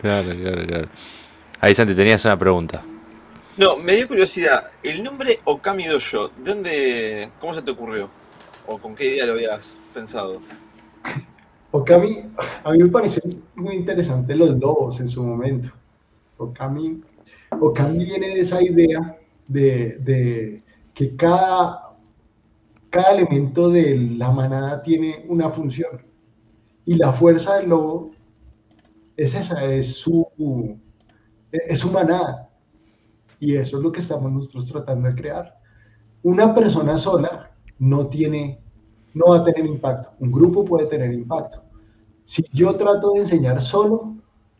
claro, 0.00 0.28
claro, 0.40 0.66
claro. 0.66 0.88
Ahí 1.60 1.74
Santi, 1.74 1.94
tenías 1.94 2.24
una 2.24 2.38
pregunta. 2.38 2.82
No, 3.56 3.76
me 3.76 3.94
dio 3.94 4.08
curiosidad. 4.08 4.64
El 4.82 5.04
nombre 5.04 5.38
Okami 5.44 5.84
Dojo, 5.84 6.28
¿de 6.28 6.54
dónde, 6.54 7.28
cómo 7.38 7.52
se 7.52 7.62
te 7.62 7.70
ocurrió? 7.70 8.08
¿O 8.66 8.78
con 8.78 8.94
qué 8.94 9.08
idea 9.08 9.26
lo 9.26 9.32
habías 9.32 9.80
pensado? 9.92 10.40
Okami, 11.70 12.30
a 12.64 12.72
mí 12.72 12.78
me 12.78 12.88
parece 12.88 13.20
muy 13.54 13.76
interesante 13.76 14.34
los 14.34 14.58
lobos 14.58 15.00
en 15.00 15.08
su 15.08 15.22
momento. 15.22 15.70
Okami, 16.38 17.02
Okami 17.50 18.04
viene 18.04 18.28
de 18.28 18.40
esa 18.40 18.62
idea 18.62 19.16
de, 19.48 20.62
que 20.94 21.16
cada, 21.16 21.91
cada 22.92 23.12
elemento 23.12 23.70
de 23.70 23.96
la 23.96 24.30
manada 24.30 24.82
tiene 24.82 25.24
una 25.26 25.48
función. 25.48 26.04
Y 26.84 26.96
la 26.96 27.10
fuerza 27.10 27.56
del 27.56 27.70
lobo 27.70 28.10
es 29.16 29.34
esa, 29.34 29.64
es 29.64 29.94
su, 29.94 30.28
es 31.50 31.80
su 31.80 31.90
manada. 31.90 32.50
Y 33.40 33.56
eso 33.56 33.78
es 33.78 33.82
lo 33.82 33.90
que 33.90 34.00
estamos 34.00 34.30
nosotros 34.30 34.70
tratando 34.70 35.08
de 35.08 35.14
crear. 35.14 35.58
Una 36.22 36.54
persona 36.54 36.98
sola 36.98 37.56
no 37.78 38.08
tiene, 38.08 38.62
no 39.14 39.30
va 39.30 39.38
a 39.38 39.44
tener 39.44 39.64
impacto. 39.64 40.10
Un 40.20 40.30
grupo 40.30 40.62
puede 40.62 40.84
tener 40.86 41.14
impacto. 41.14 41.64
Si 42.26 42.44
yo 42.52 42.76
trato 42.76 43.12
de 43.14 43.20
enseñar 43.20 43.62
solo, 43.62 44.16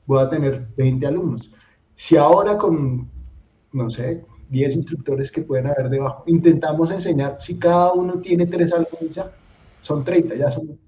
voy 0.06 0.22
a 0.22 0.30
tener 0.30 0.68
20 0.78 1.06
alumnos. 1.06 1.52
Si 1.96 2.16
ahora 2.16 2.56
con, 2.56 3.10
no 3.72 3.90
sé, 3.90 4.24
10 4.52 4.76
instructores 4.76 5.32
que 5.32 5.42
pueden 5.42 5.66
haber 5.66 5.88
debajo. 5.88 6.24
Intentamos 6.26 6.90
enseñar, 6.90 7.38
si 7.40 7.58
cada 7.58 7.92
uno 7.94 8.20
tiene 8.20 8.46
tres 8.46 8.70
alumnos 8.72 9.10
ya, 9.10 9.32
son 9.80 10.04
30, 10.04 10.36
ya 10.36 10.50
son 10.50 10.78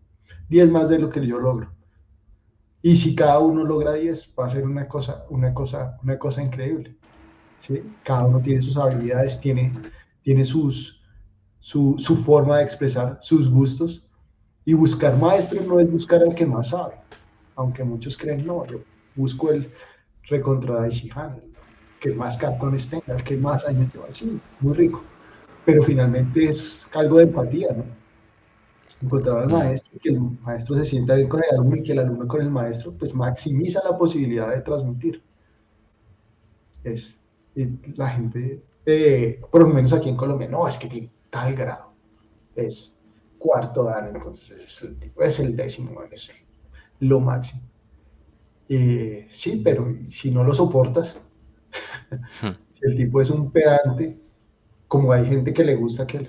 10 0.51 0.71
más 0.71 0.89
de 0.91 0.99
lo 0.99 1.09
que 1.09 1.27
yo 1.27 1.39
logro. 1.39 1.73
Y 2.83 2.97
si 2.97 3.15
cada 3.15 3.39
uno 3.39 3.65
logra 3.65 3.95
10, 3.95 4.35
va 4.39 4.45
a 4.45 4.51
ser 4.51 4.65
una 4.65 4.87
cosa, 4.87 5.25
una 5.31 5.55
cosa, 5.55 5.99
una 6.03 6.19
cosa 6.19 6.43
increíble. 6.43 6.95
¿sí? 7.61 7.83
Cada 8.03 8.27
uno 8.27 8.41
tiene 8.41 8.61
sus 8.61 8.77
habilidades, 8.77 9.41
tiene, 9.41 9.73
tiene 10.23 10.45
sus, 10.45 11.03
su, 11.59 11.97
su 11.97 12.17
forma 12.17 12.59
de 12.59 12.65
expresar 12.65 13.19
sus 13.23 13.51
gustos. 13.51 14.07
Y 14.67 14.75
buscar 14.75 15.17
maestros 15.19 15.67
no 15.67 15.81
es 15.81 15.91
buscar 15.91 16.23
al 16.23 16.35
que 16.35 16.45
más 16.45 16.69
sabe. 16.69 16.97
Aunque 17.57 17.83
muchos 17.83 18.19
creen, 18.19 18.47
no, 18.47 18.67
yo 18.67 18.81
busco 19.15 19.51
el 19.51 19.73
recontra 20.25 20.81
Daishihan, 20.81 21.41
que 22.05 22.13
más 22.13 22.37
cartones 22.37 22.87
tenga, 22.91 23.17
que 23.25 23.35
más 23.35 23.65
años 23.65 23.91
lleva, 23.95 24.13
sí, 24.13 24.39
muy 24.61 24.75
rico. 24.75 25.03
Pero 25.65 25.83
finalmente 25.83 26.51
es 26.51 26.87
algo 26.93 27.17
de 27.17 27.25
empatía, 27.25 27.73
¿no? 27.73 27.85
Encontrar 29.01 29.39
al 29.39 29.49
maestro, 29.49 29.99
que 30.03 30.11
el 30.11 30.21
maestro 30.21 30.77
se 30.77 30.85
sienta 30.85 31.15
bien 31.15 31.31
con 31.31 31.43
el 31.43 31.55
alumno 31.55 31.77
y 31.77 31.83
que 31.83 31.93
el 31.93 32.01
alumno 32.01 32.29
con 32.29 32.43
el 32.43 32.51
maestro, 32.51 32.93
pues 32.93 33.15
maximiza 33.15 33.81
la 33.91 33.97
posibilidad 33.97 34.55
de 34.55 34.61
transmitir. 34.61 35.23
Es, 36.83 37.19
la 37.97 38.11
gente, 38.11 38.63
eh, 38.85 39.41
por 39.51 39.63
lo 39.63 39.69
menos 39.69 39.95
aquí 39.95 40.11
en 40.11 40.17
Colombia, 40.17 40.47
no, 40.47 40.69
es 40.69 40.77
que 40.77 40.89
tiene 40.89 41.11
tal 41.31 41.55
grado, 41.55 41.95
es 42.55 43.01
cuarto 43.39 43.85
dan, 43.85 44.15
entonces 44.15 44.51
es 44.51 44.83
el, 44.83 45.13
es 45.21 45.41
el 45.41 45.57
décimo, 45.57 46.03
es 46.13 46.31
lo 47.01 47.19
máximo. 47.21 47.63
Eh, 48.69 49.27
sí, 49.31 49.63
pero 49.65 49.91
si 50.11 50.31
no 50.31 50.45
lo 50.45 50.53
soportas, 50.53 51.17
si 52.73 52.81
el 52.83 52.97
tipo 52.97 53.21
es 53.21 53.31
un 53.31 53.51
pedante, 53.51 54.17
como 54.89 55.13
hay 55.13 55.27
gente 55.27 55.53
que 55.53 55.65
le 55.65 55.75
gusta 55.75 56.07
que 56.07 56.19
el, 56.19 56.29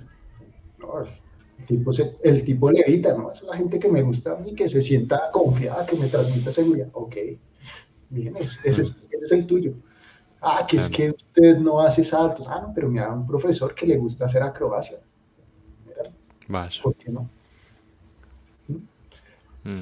tipo, 1.68 1.94
se, 1.94 2.16
el 2.24 2.44
tipo 2.44 2.72
levita, 2.72 3.14
¿no? 3.14 3.32
Es 3.32 3.44
la 3.44 3.58
gente 3.58 3.80
que 3.80 3.90
me 3.90 4.02
gusta 4.02 4.34
a 4.34 4.38
mí, 4.38 4.54
que 4.56 4.68
se 4.68 4.82
sienta 4.82 5.30
confiada, 5.32 5.86
que 5.86 5.96
me 5.96 6.08
transmita 6.08 6.52
seguridad. 6.52 6.90
Ok, 6.94 7.16
bien, 8.10 8.36
ese, 8.38 8.70
es, 8.70 9.32
el 9.32 9.46
tuyo. 9.46 9.74
Ah, 10.42 10.66
que 10.68 10.78
es 10.78 10.88
que 10.90 11.10
usted 11.10 11.58
no 11.58 11.80
hace 11.80 12.04
saltos. 12.04 12.46
Ah, 12.48 12.62
no, 12.62 12.74
pero 12.74 12.88
mira, 12.90 13.12
un 13.12 13.26
profesor 13.26 13.74
que 13.74 13.88
le 13.88 13.98
gusta 13.98 14.26
hacer 14.26 14.44
acrobacia. 14.44 15.00
¿Por 16.84 16.96
qué 16.96 17.12
no? 17.12 17.28
Mm. 19.64 19.82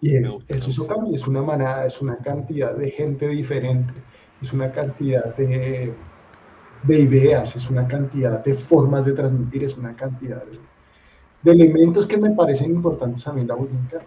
Y 0.00 0.16
eso 0.16 0.40
es, 0.48 0.78
es 1.12 1.26
una 1.26 1.42
manada, 1.42 1.86
es 1.86 2.00
una 2.00 2.18
cantidad 2.18 2.76
de 2.76 2.90
gente 2.90 3.26
diferente 3.26 3.92
es 4.44 4.52
una 4.52 4.70
cantidad 4.70 5.34
de, 5.36 5.94
de 6.82 6.98
ideas, 6.98 7.56
es 7.56 7.70
una 7.70 7.88
cantidad 7.88 8.44
de 8.44 8.54
formas 8.54 9.06
de 9.06 9.14
transmitir, 9.14 9.64
es 9.64 9.76
una 9.76 9.96
cantidad 9.96 10.42
de, 10.44 11.50
elementos 11.50 12.06
que 12.06 12.18
me 12.18 12.30
parecen 12.30 12.70
importantes 12.70 13.26
a 13.26 13.32
mí 13.32 13.44
la 13.44 13.54
Boyincana. 13.54 14.04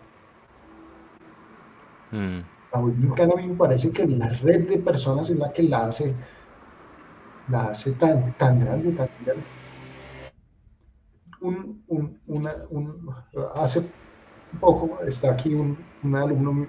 Mm. 2.11 2.39
La 2.71 2.79
Boyincana 2.79 3.33
a 3.33 3.37
mí 3.37 3.47
me 3.47 3.55
parece 3.55 3.89
que 3.91 4.07
la 4.07 4.29
red 4.29 4.67
de 4.69 4.77
personas 4.77 5.29
es 5.29 5.37
la 5.37 5.51
que 5.51 5.63
la 5.63 5.87
hace, 5.87 6.13
la 7.49 7.69
hace 7.69 7.91
tan, 7.93 8.33
tan 8.37 8.59
grande, 8.59 8.91
tan 8.91 9.09
grande. 9.25 9.43
Un, 11.41 11.83
un, 11.87 12.19
una, 12.27 12.53
un, 12.69 13.09
hace 13.55 13.87
poco 14.59 14.99
está 15.03 15.31
aquí 15.31 15.53
un, 15.53 15.77
un 16.03 16.15
alumno 16.15 16.67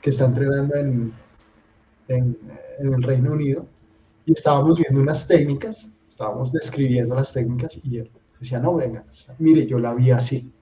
que 0.00 0.10
está 0.10 0.26
entrenando 0.26 0.76
en, 0.76 1.12
en, 2.08 2.36
el 2.78 3.02
Reino 3.02 3.32
Unido 3.32 3.66
y 4.26 4.32
estábamos 4.32 4.78
viendo 4.78 5.00
unas 5.00 5.26
técnicas, 5.26 5.86
estábamos 6.08 6.52
describiendo 6.52 7.14
las 7.14 7.32
técnicas 7.32 7.78
y 7.84 7.98
él 7.98 8.10
decía, 8.40 8.58
no, 8.58 8.74
venga, 8.74 9.04
mire, 9.38 9.66
yo 9.66 9.78
la 9.78 9.94
vi 9.94 10.10
así. 10.10 10.52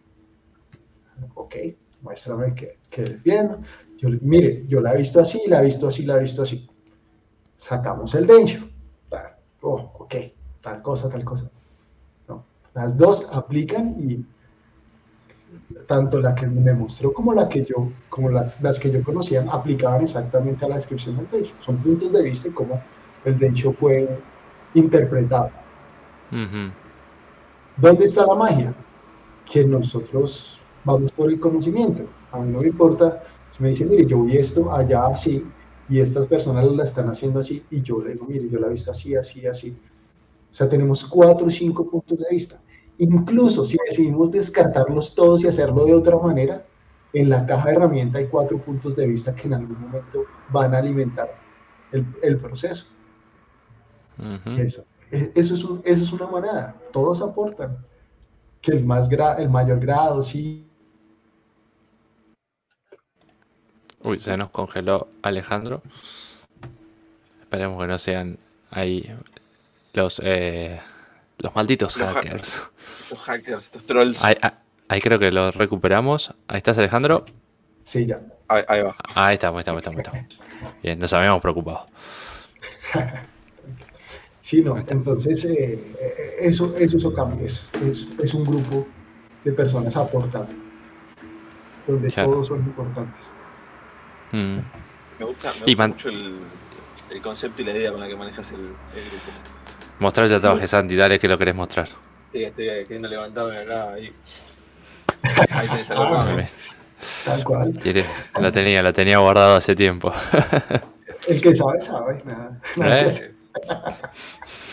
Ok, 1.35 1.57
muéstrame 2.01 2.55
que, 2.55 2.79
que 2.91 3.19
viendo. 3.25 3.61
Yo, 3.99 4.09
mire, 4.21 4.65
yo 4.67 4.81
la 4.81 4.95
he 4.95 4.99
visto 4.99 5.21
así, 5.21 5.43
la 5.47 5.61
he 5.61 5.65
visto 5.67 5.87
así, 5.87 6.05
la 6.05 6.17
he 6.17 6.21
visto 6.21 6.43
así. 6.43 6.69
Sacamos 7.57 8.15
el 8.15 8.27
dencho. 8.27 8.69
Oh, 9.61 9.93
ok, 9.95 10.15
tal 10.61 10.83
cosa, 10.83 11.09
tal 11.09 11.25
cosa. 11.25 11.49
No, 12.27 12.45
las 12.75 12.97
dos 12.97 13.29
aplican 13.31 13.95
y 13.99 14.25
tanto 15.87 16.21
la 16.21 16.35
que 16.35 16.47
me 16.47 16.73
mostró 16.73 17.13
como 17.13 17.33
la 17.35 17.49
que 17.49 17.65
yo, 17.65 17.91
como 18.09 18.31
las, 18.31 18.61
las 18.61 18.79
que 18.79 18.91
yo 18.91 19.03
conocía, 19.03 19.45
aplicaban 19.51 20.03
exactamente 20.03 20.65
a 20.65 20.69
la 20.69 20.77
descripción 20.77 21.17
del 21.17 21.29
Dencho. 21.31 21.55
Son 21.61 21.77
puntos 21.79 22.13
de 22.13 22.23
vista 22.23 22.49
y 22.49 22.53
cómo 22.53 22.81
el 23.25 23.39
Dencho 23.39 23.73
fue 23.73 24.09
interpretado. 24.75 25.51
¿Dónde 27.77 28.05
está 28.05 28.27
la 28.27 28.35
magia? 28.35 28.75
Que 29.51 29.65
nosotros 29.65 30.59
vamos 30.85 31.13
por 31.13 31.31
el 31.31 31.39
conocimiento. 31.39 32.05
A 32.31 32.39
mí 32.39 32.51
no 32.51 32.61
me 32.61 32.69
importa, 32.69 33.23
si 33.57 33.63
me 33.63 33.71
dicen, 33.71 33.91
mire, 33.91 34.07
yo 34.07 34.23
vi 34.23 34.39
esto 34.39 34.73
allá 34.73 35.07
así, 35.07 35.45
y 35.89 36.01
estas 36.01 36.27
personas 36.27 36.65
la 36.67 36.85
están 36.85 37.09
haciendo 37.09 37.41
así, 37.41 37.63
y 37.71 37.83
yo 37.83 38.01
le 38.03 38.13
digo, 38.13 38.27
mire, 38.27 38.49
yo 38.49 38.59
la 38.59 38.69
he 38.69 38.71
visto 38.71 38.91
así, 38.91 39.15
así, 39.15 39.47
así. 39.47 39.77
O 40.51 40.55
sea, 40.55 40.69
tenemos 40.69 41.05
cuatro 41.05 41.47
o 41.47 41.51
cinco 41.51 41.89
puntos 41.89 42.19
de 42.19 42.27
vista. 42.31 42.61
Incluso 43.03 43.65
si 43.65 43.77
decidimos 43.85 44.31
descartarlos 44.31 45.13
todos 45.13 45.43
y 45.43 45.49
hacerlo 45.49 45.85
de 45.85 45.93
otra 45.93 46.17
manera, 46.17 46.63
en 47.13 47.31
la 47.31 47.45
caja 47.45 47.71
de 47.71 47.75
herramienta 47.75 48.19
hay 48.19 48.29
cuatro 48.29 48.59
puntos 48.59 48.95
de 48.95 49.09
vista 49.09 49.35
que 49.35 49.49
en 49.49 49.55
algún 49.55 49.81
momento 49.81 50.25
van 50.51 50.73
a 50.73 50.79
alimentar 50.79 51.37
el, 51.91 52.39
proceso. 52.39 52.87
eso, 54.57 54.85
e, 55.11 55.33
eso, 55.35 55.81
es 55.83 55.83
eso, 55.83 55.83
es 55.85 56.13
una 56.13 56.29
manada, 56.29 56.77
todos 56.93 57.21
aportan. 57.23 57.77
Que 58.61 58.71
el, 58.71 58.87
más 58.87 59.11
el 59.11 59.49
mayor 59.49 59.81
grado, 59.81 60.23
sí. 60.23 60.65
Uy, 64.05 64.21
se 64.21 64.37
nos 64.37 64.51
congeló 64.51 65.09
Alejandro. 65.23 65.83
Esperemos 67.41 67.83
que 67.83 67.89
no 67.89 67.99
sean 67.99 68.39
ahí 68.71 69.13
los... 69.93 70.21
Eh 70.25 70.81
los 71.43 71.55
malditos 71.55 71.97
hackers. 71.97 72.71
los 73.11 73.21
hackers, 73.21 73.65
estos 73.65 73.85
trolls. 73.85 74.25
Ahí, 74.25 75.01
creo 75.01 75.19
que 75.19 75.33
lo 75.33 75.51
recuperamos. 75.51 76.33
Ahí 76.47 76.59
estás, 76.59 76.79
Alejandro. 76.79 77.25
Sí, 77.85 78.07
ya. 78.07 78.21
Ahí, 78.49 78.83
va. 78.83 78.95
Ahí 79.15 79.35
estamos, 79.35 79.59
ahí 79.59 79.61
estamos, 79.61 79.87
ahí 79.87 79.97
estamos. 79.97 80.27
Bien, 80.83 80.99
nos 80.99 81.13
habíamos 81.13 81.43
preocupado. 81.43 81.87
sí, 84.41 84.63
no. 84.63 84.79
Entonces, 84.79 85.45
eh, 85.47 85.83
eh, 85.99 86.35
eso, 86.41 86.77
eso, 86.77 86.97
eso 86.97 87.13
cambia. 87.13 87.47
Es, 87.47 87.69
es, 88.23 88.35
un 88.35 88.45
grupo 88.45 88.87
de 89.43 89.53
personas 89.53 89.97
aportando. 89.97 90.53
Donde 91.87 92.09
todos 92.11 92.47
son 92.47 92.61
importantes. 92.61 93.25
Mm. 94.31 94.59
Me 95.19 95.25
gusta, 95.25 95.53
me 95.55 95.67
gusta 95.67 95.89
mucho 95.89 96.09
el, 96.09 96.37
el, 97.11 97.23
concepto 97.23 97.63
y 97.63 97.65
la 97.65 97.73
idea 97.73 97.91
con 97.91 98.01
la 98.01 98.07
que 98.07 98.17
manejas 98.17 98.53
el, 98.53 98.61
el 98.61 99.11
grupo. 99.11 99.33
Mostrar 99.99 100.29
ya 100.29 100.41
trabaje, 100.41 100.67
Santi, 100.67 100.97
dale 100.97 101.19
que 101.19 101.29
lo 101.29 101.39
querés 101.39 101.55
mostrar. 101.55 101.89
Sí, 102.31 102.45
estoy 102.45 102.67
queriendo 102.85 103.09
levantarme 103.09 103.59
acá. 103.59 103.93
Ahí, 103.93 104.13
ahí 105.51 105.69
tenés 105.69 105.91
algo. 105.91 106.17
Ah, 106.17 106.37
tal 107.25 107.45
cual. 107.45 107.73
la 108.41 108.53
tenía, 108.53 108.83
la 108.83 108.93
tenía 108.93 109.19
guardado 109.19 109.57
hace 109.57 109.77
tiempo. 109.77 110.13
El 111.29 111.41
que 111.41 111.55
sabe, 111.55 111.81
sabe. 111.81 112.23
Nada, 112.25 112.61
¿Eh? 113.03 113.35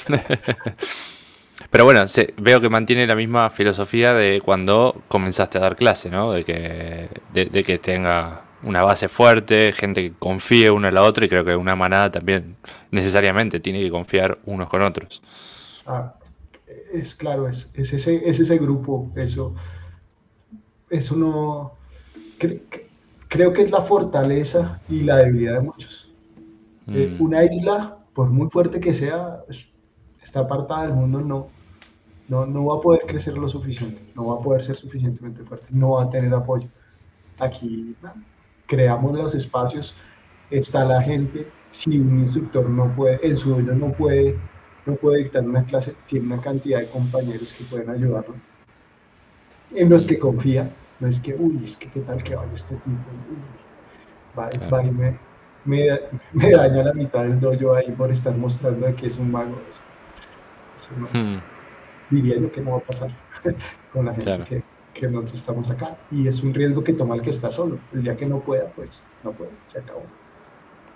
Pero 1.70 1.86
bueno, 1.86 2.06
veo 2.38 2.62
que 2.62 2.70
mantiene 2.70 3.06
la 3.06 3.16
misma 3.16 3.50
filosofía 3.52 4.14
de 4.14 4.42
cuando 4.42 5.04
comenzaste 5.08 5.60
a 5.60 5.62
dar 5.62 5.76
clase, 5.76 6.10
¿no? 6.10 6.32
De 6.32 6.44
que, 6.44 7.10
de 7.34 7.64
que 7.64 7.78
tenga 7.78 8.49
una 8.64 8.84
base 8.84 9.08
fuerte, 9.08 9.74
gente 9.74 10.02
que 10.04 10.14
confíe 10.18 10.70
una 10.72 10.90
en 10.90 10.96
la 10.96 11.04
otra 11.04 11.26
y 11.26 11.30
creo 11.30 11.46
que 11.46 11.56
una 11.56 11.76
manada 11.76 12.12
también 12.12 12.56
necesariamente 12.92 13.60
tiene 13.60 13.82
que 13.82 13.90
confiar 13.90 14.40
unos 14.46 14.70
con 14.70 14.86
otros. 14.86 15.22
Ah, 15.86 16.14
es 16.94 17.16
claro, 17.16 17.48
es, 17.48 17.72
es, 17.74 17.94
ese, 17.94 18.28
es 18.30 18.40
ese 18.40 18.58
grupo, 18.58 19.12
eso, 19.16 19.56
eso 20.90 21.16
no, 21.16 21.74
creo 23.28 23.54
que 23.54 23.62
es 23.62 23.72
la 23.72 23.82
fortaleza 23.82 24.82
y 24.90 25.02
la 25.02 25.18
debilidad 25.18 25.56
de 25.56 25.62
muchos. 25.62 26.12
Eh, 26.88 27.16
mm. 27.18 27.22
una 27.24 27.44
isla, 27.44 27.98
por 28.14 28.30
muy 28.30 28.50
fuerte 28.50 28.80
que 28.80 28.94
sea, 28.94 29.44
está 30.22 30.42
apartada 30.42 30.84
del 30.88 30.94
mundo, 30.94 31.22
no. 31.22 31.48
no, 32.28 32.46
no 32.46 32.66
va 32.66 32.78
a 32.78 32.82
poder 32.82 33.02
crecer 33.06 33.38
lo 33.38 33.48
suficiente, 33.48 34.02
no 34.16 34.28
va 34.28 34.40
a 34.40 34.44
poder 34.44 34.64
ser 34.64 34.76
suficientemente 34.76 35.44
fuerte, 35.44 35.68
no 35.70 35.92
va 35.92 36.04
a 36.04 36.10
tener 36.10 36.34
apoyo. 36.34 36.68
Aquí 37.38 37.96
creamos 38.70 39.18
los 39.18 39.36
espacios, 39.36 39.96
está 40.52 40.86
la 40.86 41.02
gente, 41.02 41.48
si 41.72 42.00
un 42.00 42.20
instructor 42.20 42.70
no 42.70 42.96
puede, 42.96 43.20
en 43.28 43.36
su 43.36 43.50
dueño 43.50 43.74
no 43.74 43.92
puede, 43.92 44.38
no 44.86 44.96
puede 44.96 45.24
dictar 45.24 45.44
una 45.44 45.66
clase, 45.66 45.96
tiene 46.08 46.28
una 46.28 46.42
cantidad 46.42 46.80
de 46.80 46.88
compañeros 46.88 47.52
que 47.54 47.64
pueden 47.66 47.90
ayudarlo, 47.90 48.36
en 49.74 49.90
los 49.90 50.06
que 50.06 50.20
confía, 50.20 50.70
no 51.00 51.08
es 51.08 51.20
que, 51.20 51.34
uy, 51.34 51.62
es 51.66 51.78
que 51.78 51.90
qué 51.90 52.02
tal 52.02 52.24
que 52.24 52.36
vaya 52.36 52.52
este 52.54 52.76
tipo, 52.76 52.98
va, 54.38 54.50
va 54.72 54.84
y 54.84 54.92
me, 54.92 55.18
me, 55.66 56.52
daña 56.52 56.84
la 56.84 56.94
mitad 56.94 57.24
del 57.24 57.40
dojo 57.40 57.74
ahí 57.74 57.92
por 57.92 58.12
estar 58.12 58.36
mostrando 58.38 58.96
que 58.96 59.08
es 59.08 59.18
un 59.18 59.32
mago. 59.32 59.60
Hmm. 61.14 61.38
Diría 62.10 62.40
yo 62.40 62.52
que 62.52 62.62
no 62.62 62.72
va 62.72 62.78
a 62.78 62.82
pasar 62.82 63.12
con 63.94 64.06
la 64.06 64.14
gente 64.14 64.44
que, 64.46 64.64
que, 65.00 65.08
nosotros 65.08 65.40
estamos 65.40 65.70
acá. 65.70 65.98
Y 66.12 66.28
es 66.28 66.44
un 66.44 66.54
riesgo 66.54 66.84
que 66.84 66.94
toma 66.94 67.16
el 67.16 67.22
que 67.22 67.30
está 67.30 67.52
solo. 67.52 67.80
El 67.94 68.04
día 68.04 68.16
que 68.16 68.26
no 68.26 68.40
pueda, 68.40 68.68
pues 68.76 69.02
no 69.24 69.32
puede, 69.32 69.52
se 69.66 69.80
acabó. 69.80 70.04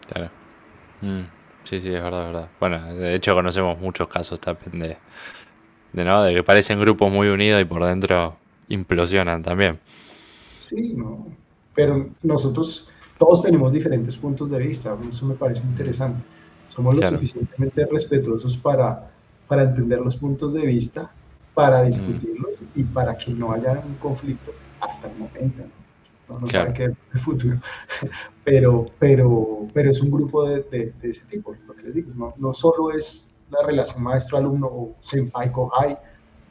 Claro. 0.07 0.29
Hmm. 1.01 1.21
Sí, 1.63 1.79
sí, 1.79 1.87
es 1.93 2.03
verdad, 2.03 2.27
es 2.27 2.33
verdad. 2.33 2.49
Bueno, 2.59 2.93
de 2.95 3.15
hecho 3.15 3.33
conocemos 3.33 3.79
muchos 3.79 4.07
casos 4.09 4.39
también 4.39 4.79
de, 4.79 4.97
de, 5.93 6.03
¿no? 6.03 6.23
de 6.23 6.33
que 6.33 6.43
parecen 6.43 6.79
grupos 6.79 7.11
muy 7.11 7.27
unidos 7.29 7.61
y 7.61 7.65
por 7.65 7.85
dentro 7.85 8.35
implosionan 8.67 9.41
también. 9.41 9.79
Sí, 10.61 10.93
no. 10.93 11.27
Pero 11.73 12.09
nosotros 12.21 12.89
todos 13.17 13.41
tenemos 13.41 13.71
diferentes 13.71 14.17
puntos 14.17 14.49
de 14.49 14.59
vista, 14.59 14.97
eso 15.07 15.25
me 15.25 15.35
parece 15.35 15.61
interesante. 15.61 16.23
Somos 16.69 16.95
lo 16.95 17.07
suficientemente 17.07 17.85
respetuosos 17.85 18.57
para, 18.57 19.11
para 19.47 19.63
entender 19.63 19.99
los 19.99 20.17
puntos 20.17 20.53
de 20.53 20.65
vista, 20.65 21.11
para 21.53 21.83
mm. 21.83 21.87
discutirlos 21.87 22.52
y 22.75 22.83
para 22.83 23.17
que 23.17 23.31
no 23.31 23.51
haya 23.51 23.71
un 23.85 23.95
conflicto 23.95 24.53
hasta 24.79 25.07
el 25.07 25.17
momento. 25.17 25.63
No, 26.29 26.39
no 26.39 26.47
sabe 26.47 26.73
qué 26.73 26.85
es 26.85 26.91
el 27.13 27.19
futuro, 27.19 27.57
pero, 28.45 28.85
pero, 28.97 29.67
pero 29.73 29.91
es 29.91 30.01
un 30.01 30.09
grupo 30.09 30.47
de, 30.47 30.63
de, 30.71 30.93
ese 31.01 31.25
tipo, 31.25 31.53
lo 31.67 31.73
que 31.75 31.83
les 31.83 31.95
digo, 31.95 32.11
no, 32.15 32.33
no 32.37 32.53
solo 32.53 32.91
es 32.91 33.29
la 33.49 33.65
relación 33.65 34.01
maestro-alumno 34.01 34.67
o 34.67 34.95
senpai-kohai, 35.01 35.99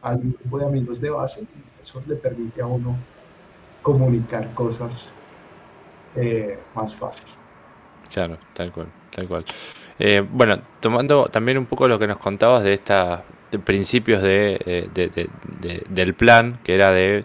hay 0.02 0.16
un 0.16 0.32
grupo 0.32 0.59
de 0.59 0.66
amigos 0.66 1.01
de 1.01 1.10
base, 1.10 1.47
eso 1.80 2.02
le 2.06 2.16
permite 2.16 2.60
a 2.60 2.66
uno 2.66 2.97
comunicar 3.80 4.52
cosas 4.55 5.12
eh, 6.16 6.59
más 6.74 6.94
fácil. 6.94 7.26
Claro, 8.12 8.39
tal 8.52 8.70
cual, 8.72 8.89
tal 9.10 9.26
cual. 9.26 9.44
Eh, 9.98 10.20
bueno, 10.20 10.60
tomando 10.80 11.24
también 11.26 11.59
un 11.59 11.66
poco 11.66 11.89
lo 11.89 11.98
que 11.98 12.06
nos 12.06 12.18
contabas 12.18 12.62
de 12.62 12.74
estos 12.74 13.20
principios 13.58 14.22
eh, 14.24 14.88
de, 14.94 15.28
del 15.88 16.14
plan, 16.14 16.58
que 16.64 16.74
era 16.74 16.90
de 16.90 17.24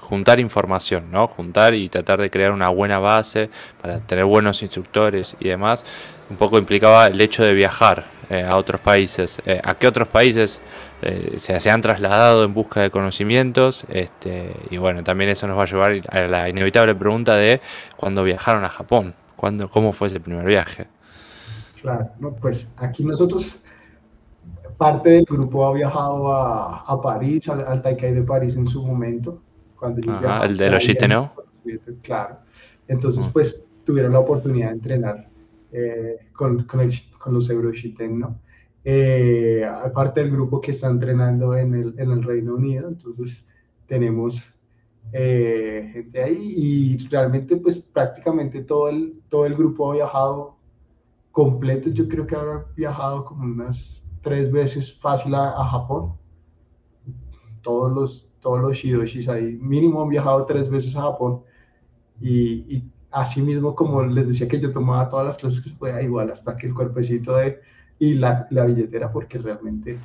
juntar 0.00 0.40
información, 0.40 1.10
¿no? 1.10 1.26
Juntar 1.26 1.74
y 1.74 1.88
tratar 1.88 2.20
de 2.20 2.30
crear 2.30 2.52
una 2.52 2.68
buena 2.68 2.98
base 2.98 3.50
para 3.80 4.00
tener 4.00 4.24
buenos 4.24 4.62
instructores 4.62 5.36
y 5.40 5.48
demás. 5.48 5.84
Un 6.30 6.36
poco 6.36 6.58
implicaba 6.58 7.06
el 7.06 7.20
hecho 7.20 7.44
de 7.44 7.54
viajar 7.54 8.06
a 8.48 8.56
otros 8.56 8.80
países. 8.80 9.42
¿A 9.62 9.74
qué 9.74 9.86
otros 9.86 10.08
países 10.08 10.60
eh, 11.06 11.38
se, 11.38 11.70
han 11.70 11.82
trasladado 11.82 12.44
en 12.44 12.54
busca 12.54 12.80
de 12.80 12.90
conocimientos 12.90 13.84
este, 13.90 14.56
y 14.70 14.78
bueno, 14.78 15.04
también 15.04 15.28
eso 15.28 15.46
nos 15.46 15.58
va 15.58 15.64
a 15.64 15.66
llevar 15.66 16.00
a 16.08 16.20
la 16.28 16.48
inevitable 16.48 16.94
pregunta 16.94 17.34
de 17.34 17.60
cuándo 17.94 18.24
viajaron 18.24 18.64
a 18.64 18.70
Japón, 18.70 19.14
¿Cuándo, 19.36 19.68
cómo 19.68 19.92
fue 19.92 20.08
ese 20.08 20.18
primer 20.18 20.46
viaje. 20.46 20.86
Claro, 21.82 22.08
pues 22.40 22.70
aquí 22.78 23.04
nosotros, 23.04 23.58
parte 24.76 25.10
del 25.10 25.24
grupo 25.24 25.66
ha 25.66 25.72
viajado 25.72 26.32
a, 26.32 27.00
París, 27.02 27.48
al, 27.48 27.82
Taikai 27.82 28.14
de 28.14 28.22
París 28.22 28.56
en 28.56 28.66
su 28.66 28.82
momento, 28.82 29.40
cuando 29.78 30.00
el 30.44 30.56
de 30.56 30.70
los 30.70 30.88
¿no? 31.08 31.32
Claro, 32.02 32.38
entonces 32.88 33.26
pues 33.28 33.64
tuvieron 33.84 34.12
la 34.12 34.20
oportunidad 34.20 34.68
de 34.68 34.74
entrenar 34.74 35.28
eh, 35.72 36.28
con, 36.32 36.64
con, 36.64 36.88
con, 37.18 37.34
los 37.34 37.50
Euroshiten, 37.50 38.18
¿no? 38.18 38.38
eh, 38.84 39.64
aparte 39.64 40.20
del 40.20 40.30
grupo 40.30 40.60
que 40.60 40.72
está 40.72 40.88
entrenando 40.88 41.56
en 41.56 41.74
el, 41.74 41.94
en 41.98 42.10
el 42.10 42.22
Reino 42.22 42.54
Unido, 42.54 42.88
entonces 42.88 43.46
tenemos 43.86 44.54
eh, 45.12 45.90
gente 45.92 46.22
ahí 46.22 46.54
y 46.56 47.08
realmente 47.08 47.56
pues 47.56 47.78
prácticamente 47.78 48.62
todo 48.62 48.90
el, 48.90 49.20
todo 49.28 49.46
el 49.46 49.54
grupo 49.54 49.90
ha 49.90 49.94
viajado 49.94 50.56
completo, 51.32 51.90
yo 51.90 52.06
creo 52.08 52.26
que 52.26 52.36
habrá 52.36 52.66
viajado 52.76 53.24
como 53.24 53.44
unas 53.44 54.03
tres 54.24 54.50
veces 54.50 54.92
fácil 54.92 55.34
a, 55.36 55.64
Japón, 55.64 56.14
todos 57.62 57.92
los, 57.92 58.32
todos 58.40 58.60
los 58.60 58.76
Shidoshis 58.76 59.28
ahí, 59.28 59.56
mínimo 59.60 60.02
han 60.02 60.08
viajado 60.08 60.44
tres 60.46 60.68
veces 60.68 60.96
a 60.96 61.02
Japón. 61.02 61.42
Y, 62.20 62.64
y 62.74 62.90
así 63.12 63.40
mismo 63.40 63.74
como 63.74 64.02
les 64.02 64.26
decía 64.26 64.48
que 64.48 64.60
yo 64.60 64.72
tomaba 64.72 65.08
todas 65.08 65.26
las 65.26 65.38
clases 65.38 65.60
que 65.60 65.70
se 65.70 65.76
podía, 65.76 66.02
igual 66.02 66.30
hasta 66.30 66.56
que 66.56 66.66
el 66.66 66.74
cuerpecito 66.74 67.36
de 67.36 67.60
y 67.98 68.14
la, 68.14 68.46
la 68.50 68.64
billetera 68.64 69.12
porque 69.12 69.38
realmente 69.38 69.98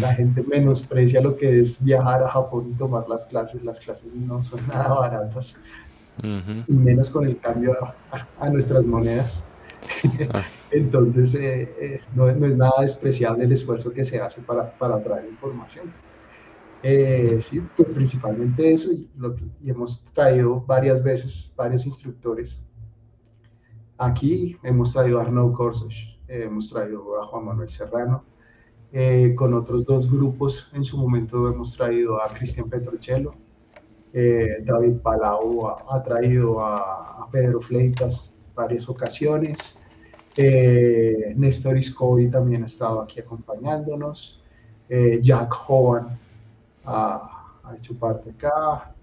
la 0.00 0.12
gente 0.12 0.42
menosprecia 0.42 1.20
lo 1.20 1.36
que 1.36 1.60
es 1.60 1.82
viajar 1.82 2.22
a 2.22 2.30
Japón 2.30 2.70
y 2.70 2.74
tomar 2.74 3.08
las 3.08 3.24
clases. 3.24 3.64
Las 3.64 3.80
clases 3.80 4.12
no 4.14 4.42
son 4.42 4.60
nada 4.66 4.92
baratas, 4.92 5.56
y 6.22 6.72
menos 6.72 7.10
con 7.10 7.26
el 7.26 7.38
cambio 7.38 7.76
a, 8.40 8.48
nuestras 8.50 8.84
monedas. 8.84 9.44
Ah. 10.32 10.44
Entonces, 10.70 11.34
eh, 11.34 11.74
eh, 11.80 12.00
no, 12.14 12.28
es 12.28 12.36
nada 12.36 12.80
despreciable 12.80 13.44
el 13.44 13.52
esfuerzo 13.52 13.92
que 13.92 14.04
se 14.04 14.20
hace 14.20 14.40
para, 14.40 14.76
para 14.78 15.02
traer 15.02 15.28
información. 15.28 15.92
Eh, 16.82 17.38
sí, 17.40 17.62
pues 17.76 17.88
principalmente 17.90 18.72
eso, 18.72 18.92
y, 18.92 19.08
lo 19.16 19.34
y 19.60 19.70
hemos 19.70 20.04
traído 20.12 20.60
varias 20.60 21.02
veces 21.02 21.52
varios 21.56 21.86
instructores. 21.86 22.60
Aquí 23.96 24.58
hemos 24.62 24.92
traído 24.92 25.18
a 25.18 25.22
Arnaud 25.22 25.52
Corsos, 25.52 26.18
hemos 26.28 26.70
traído 26.70 27.20
a 27.20 27.24
Juan 27.24 27.44
Manuel 27.46 27.70
Serrano, 27.70 28.24
eh, 28.92 29.34
con 29.34 29.54
otros 29.54 29.86
dos 29.86 30.10
grupos, 30.10 30.70
en 30.74 30.84
su 30.84 30.98
momento 30.98 31.48
hemos 31.48 31.76
traído 31.76 32.20
a 32.22 32.28
Cristian 32.28 32.68
Petrocello, 32.68 33.34
eh, 34.12 34.58
David 34.62 34.98
Palau 35.02 35.66
ha, 35.66 36.02
traído 36.02 36.60
a, 36.60 37.28
Pedro 37.32 37.60
Fleitas 37.60 38.30
varias 38.54 38.88
ocasiones, 38.88 39.76
eh, 40.36 41.32
Néstor 41.36 41.76
Iscovi 41.78 42.28
también 42.28 42.62
ha 42.62 42.66
estado 42.66 43.02
aquí 43.02 43.20
acompañándonos, 43.20 44.40
Jack 45.22 45.52
Hovan 45.66 46.18
ha, 46.84 47.58
ha, 47.64 47.76
hecho 47.76 47.94
parte 47.94 48.30
acá, 48.30 48.94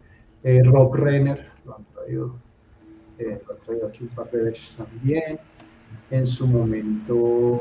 Rob 0.44 0.94
Renner 0.94 1.52
lo 1.66 1.76
han 1.76 1.86
traído, 1.86 2.36
lo 3.18 3.54
han 3.54 3.60
traído 3.66 3.88
aquí 3.88 4.04
un 4.04 4.10
par 4.10 4.30
de 4.32 4.44
veces 4.44 4.76
también, 4.78 5.40
en 6.12 6.28
su 6.28 6.48
momento 6.48 7.60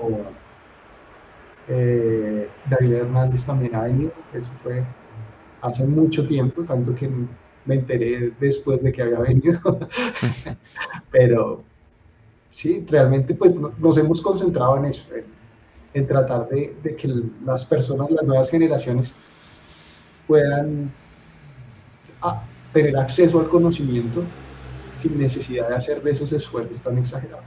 eh, 1.69 2.49
David 2.69 2.93
Hernández 2.95 3.47
también 3.47 3.75
ha 3.77 3.83
venido, 3.83 4.13
eso 4.35 4.51
fue 4.63 4.85
hace 5.61 5.87
mucho 5.87 6.27
tiempo, 6.27 6.65
tanto 6.65 6.95
que 6.95 7.09
me 7.65 7.75
enteré 7.75 8.33
después 8.41 8.83
de 8.83 8.93
que 8.93 9.03
había 9.03 9.21
venido, 9.21 9.61
pero 11.13 11.63
sí, 12.53 12.85
realmente 12.89 13.35
pues 13.35 13.55
nos 13.55 13.99
hemos 13.99 14.21
concentrado 14.21 14.77
en 14.79 14.87
eso, 14.87 15.07
en, 15.95 16.07
tratar 16.07 16.49
de, 16.49 16.97
que 16.97 17.09
las 17.45 17.65
personas, 17.65 18.11
las 18.11 18.25
nuevas 18.25 18.51
generaciones 18.51 19.15
puedan 20.27 20.93
ah, 22.23 22.45
tener 22.73 22.97
acceso 22.97 23.41
al 23.41 23.49
conocimiento 23.49 24.23
sin 25.01 25.19
necesidad 25.19 25.69
de 25.69 25.77
hacer 25.77 26.07
esos 26.07 26.33
esfuerzos 26.33 26.81
tan 26.83 26.99
exagerados 26.99 27.45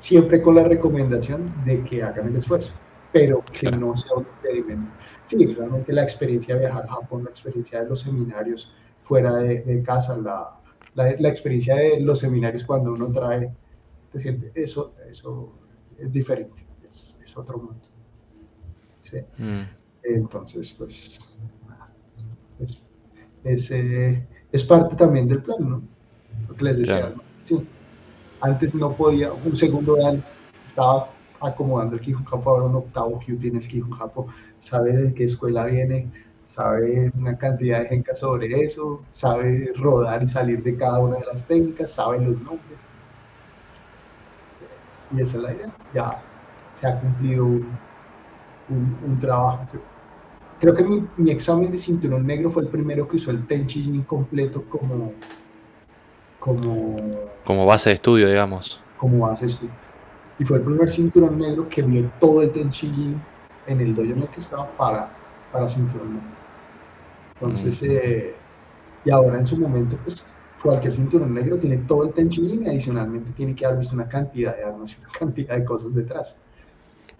siempre 0.00 0.40
con 0.42 0.56
la 0.56 0.64
recomendación 0.64 1.52
de 1.64 1.84
que 1.84 2.02
hagan 2.02 2.28
el 2.28 2.36
esfuerzo, 2.36 2.72
pero 3.12 3.44
que 3.52 3.70
no 3.70 3.94
sea 3.94 4.16
un 4.16 4.26
impedimento. 4.36 4.90
Sí, 5.26 5.46
realmente 5.54 5.92
la 5.92 6.02
experiencia 6.02 6.54
de 6.54 6.62
viajar 6.62 6.84
a 6.86 6.94
Japón, 6.94 7.24
la 7.24 7.30
experiencia 7.30 7.82
de 7.82 7.88
los 7.88 8.00
seminarios 8.00 8.74
fuera 9.02 9.36
de, 9.36 9.82
casa, 9.84 10.16
la, 10.16 10.56
la, 10.94 11.28
experiencia 11.28 11.76
de 11.76 12.00
los 12.00 12.18
seminarios 12.18 12.64
cuando 12.64 12.92
uno 12.92 13.12
trae 13.12 13.52
gente, 14.18 14.50
eso, 14.54 14.94
eso 15.08 15.52
es 15.98 16.12
diferente, 16.12 16.66
es, 16.90 17.16
otro 17.36 17.58
mundo. 17.58 17.80
¿sí? 19.02 19.18
Mm. 19.38 19.62
Entonces, 20.02 20.72
pues, 20.72 21.36
es, 22.58 22.82
es, 23.44 23.70
eh, 23.70 24.26
es, 24.50 24.64
parte 24.64 24.96
también 24.96 25.28
del 25.28 25.42
plan, 25.42 25.56
¿no? 25.60 25.82
Lo 26.48 26.56
que 26.56 26.64
les 26.64 26.78
decía, 26.78 27.12
¿no? 27.14 27.22
Sí 27.44 27.64
antes 28.40 28.74
no 28.74 28.92
podía, 28.92 29.32
un 29.32 29.56
segundo 29.56 29.96
dan, 29.96 30.22
estaba 30.66 31.10
acomodando 31.40 31.96
el 31.96 32.00
Kijun 32.00 32.24
Japo, 32.24 32.50
ahora 32.50 32.64
un 32.64 32.76
octavo 32.76 33.20
Q 33.24 33.36
tiene 33.36 33.58
el 33.58 33.68
Kijun 33.68 33.90
Japo, 33.92 34.26
sabe 34.60 34.96
de 34.96 35.14
qué 35.14 35.24
escuela 35.24 35.66
viene, 35.66 36.08
sabe 36.46 37.12
una 37.16 37.36
cantidad 37.36 37.80
de 37.80 37.88
gente 37.88 38.14
sobre 38.14 38.62
eso, 38.62 39.02
sabe 39.10 39.72
rodar 39.76 40.22
y 40.22 40.28
salir 40.28 40.62
de 40.62 40.76
cada 40.76 40.98
una 41.00 41.16
de 41.16 41.26
las 41.26 41.46
técnicas, 41.46 41.92
sabe 41.92 42.18
los 42.18 42.40
nombres. 42.42 42.80
Y 45.12 45.20
esa 45.20 45.36
es 45.36 45.42
la 45.42 45.54
idea. 45.54 45.72
Ya 45.94 46.22
se 46.80 46.86
ha 46.86 47.00
cumplido 47.00 47.44
un, 47.46 47.68
un, 48.68 49.20
trabajo 49.20 49.66
creo 50.60 50.74
que 50.74 50.84
mi, 50.84 51.30
examen 51.30 51.72
de 51.72 51.78
cinturón 51.78 52.26
negro 52.26 52.50
fue 52.50 52.62
el 52.62 52.68
primero 52.68 53.08
que 53.08 53.16
usó 53.16 53.30
el 53.30 53.46
Tenchi 53.46 54.04
completo 54.06 54.62
como, 54.68 55.12
como... 56.38 56.96
Como 57.44 57.66
base 57.66 57.90
de 57.90 57.94
estudio, 57.94 58.28
digamos. 58.28 58.80
Como 58.96 59.26
base 59.26 59.46
de 59.46 59.52
estudio. 59.52 59.74
Y 60.38 60.44
fue 60.44 60.58
el 60.58 60.62
primer 60.62 60.90
cinturón 60.90 61.38
negro 61.38 61.68
que 61.68 61.82
vio 61.82 62.10
todo 62.20 62.42
el 62.42 62.52
Tenchi 62.52 63.16
en 63.66 63.80
el 63.80 63.94
dojo 63.94 64.10
en 64.10 64.22
el 64.22 64.28
que 64.28 64.40
estaba 64.40 64.70
para, 64.76 65.10
para 65.50 65.68
cinturón 65.68 66.14
negro. 66.14 66.28
Entonces, 67.34 67.82
mm. 67.82 67.86
eh, 67.90 68.34
y 69.06 69.10
ahora 69.10 69.38
en 69.38 69.46
su 69.46 69.56
momento, 69.56 69.96
pues 70.04 70.26
cualquier 70.62 70.92
cinturón 70.92 71.34
negro 71.34 71.58
tiene 71.58 71.78
todo 71.78 72.04
el 72.04 72.12
Tenchi 72.12 72.42
y 72.42 72.66
adicionalmente 72.66 73.30
tiene 73.32 73.54
que 73.54 73.64
haber 73.64 73.78
visto 73.78 73.94
una 73.94 74.08
cantidad 74.08 74.56
de 74.56 74.64
armas 74.64 74.92
y 74.92 75.00
una 75.00 75.12
cantidad 75.18 75.56
de 75.56 75.64
cosas 75.64 75.94
detrás. 75.94 76.36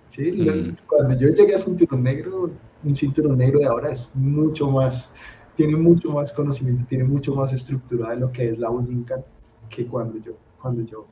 ¿Sí? 0.09 0.33
Mm. 0.33 0.77
Cuando 0.87 1.19
yo 1.19 1.29
llegué 1.29 1.55
a 1.55 1.59
cinturón 1.59 2.03
negro, 2.03 2.51
un 2.83 2.97
cinturón 2.97 3.39
negro 3.39 3.61
de 3.61 3.67
ahora 3.67 3.91
es 3.91 4.09
mucho 4.15 4.71
más, 4.71 5.11
tiene 5.57 5.77
mucho 5.77 6.11
más 6.11 6.33
conocimiento, 6.33 6.85
tiene 6.89 7.05
mucho 7.05 7.35
más 7.35 7.53
estructura 7.53 8.11
de 8.11 8.17
lo 8.17 8.33
que 8.33 8.51
es 8.51 8.59
la 8.59 8.71
Unincan 8.71 9.23
que 9.69 9.87
cuando 9.87 10.19
yo, 10.19 10.33
cuando 10.61 10.83
yo, 10.83 11.07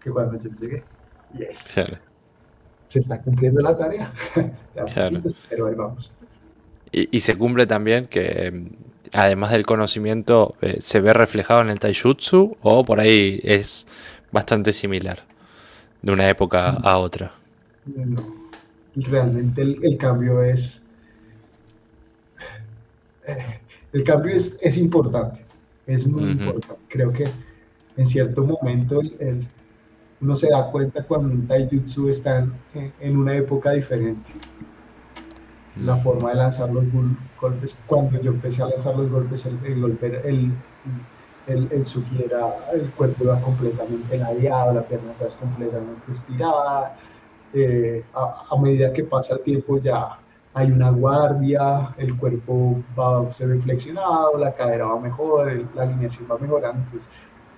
que 0.00 0.10
cuando 0.10 0.40
yo 0.42 0.50
llegué. 0.60 0.82
Yes. 1.38 1.68
Se 2.86 2.98
está 2.98 3.22
cumpliendo 3.22 3.60
la 3.60 3.76
tarea. 3.76 4.12
pero 5.48 5.66
ahí 5.66 5.74
vamos. 5.76 6.12
Y, 6.92 7.20
se 7.20 7.38
cumple 7.38 7.68
también 7.68 8.08
que, 8.08 8.68
además 9.12 9.50
del 9.50 9.66
conocimiento, 9.66 10.54
eh, 10.60 10.78
se 10.80 11.00
ve 11.00 11.12
reflejado 11.12 11.62
en 11.62 11.70
el 11.70 11.80
taijutsu 11.80 12.56
o 12.62 12.84
por 12.84 13.00
ahí 13.00 13.40
es 13.42 13.86
bastante 14.32 14.72
similar 14.72 15.24
de 16.02 16.12
una 16.12 16.28
época 16.28 16.70
a 16.70 16.98
otra. 16.98 17.32
No, 17.86 18.16
realmente 18.94 19.62
el, 19.62 19.96
cambio 19.96 20.42
es... 20.42 20.80
Eh, 23.26 23.60
el 23.92 24.04
cambio 24.04 24.34
es, 24.34 24.56
es, 24.62 24.76
importante, 24.76 25.44
es 25.86 26.06
muy 26.06 26.30
importante. 26.30 26.82
Creo 26.88 27.12
que 27.12 27.24
en 27.96 28.06
cierto 28.06 28.44
momento 28.44 29.00
el, 29.00 29.46
uno 30.20 30.36
se 30.36 30.48
da 30.48 30.70
cuenta 30.70 31.02
cuando 31.04 31.34
un 31.34 31.46
taijutsu 31.46 32.08
está 32.08 32.46
en, 33.00 33.16
una 33.16 33.36
época 33.36 33.72
diferente. 33.72 34.30
La 35.76 35.96
forma 35.96 36.30
de 36.30 36.36
lanzar 36.36 36.70
los 36.70 36.84
golpes, 37.40 37.78
cuando 37.86 38.20
yo 38.20 38.32
empecé 38.32 38.62
a 38.62 38.66
lanzar 38.66 38.96
los 38.96 39.10
golpes, 39.10 39.46
el, 39.46 39.58
el 39.64 39.80
golpe, 39.80 40.20
el, 40.28 40.52
el, 41.46 41.68
el 41.70 41.86
suki 41.86 42.24
era, 42.24 42.70
el 42.72 42.90
cuerpo 42.90 43.24
iba 43.24 43.40
completamente 43.40 44.18
ladeado, 44.18 44.74
la 44.74 44.82
pierna 44.82 45.12
atrás 45.12 45.36
completamente 45.36 46.10
estirada, 46.10 46.96
eh, 47.52 48.04
a, 48.14 48.56
medida 48.60 48.92
que 48.92 49.04
pasa 49.04 49.34
el 49.34 49.40
tiempo 49.40 49.78
ya 49.78 50.18
hay 50.54 50.70
una 50.70 50.90
guardia, 50.90 51.94
el 51.98 52.16
cuerpo 52.16 52.82
va 52.98 53.28
a 53.28 53.32
ser 53.32 53.48
reflexionado, 53.48 54.36
la 54.38 54.54
cadera 54.54 54.86
va 54.86 55.00
mejor, 55.00 55.52
la 55.74 55.82
alineación 55.82 56.26
va 56.30 56.38
mejorando. 56.38 56.82
Entonces, 56.84 57.08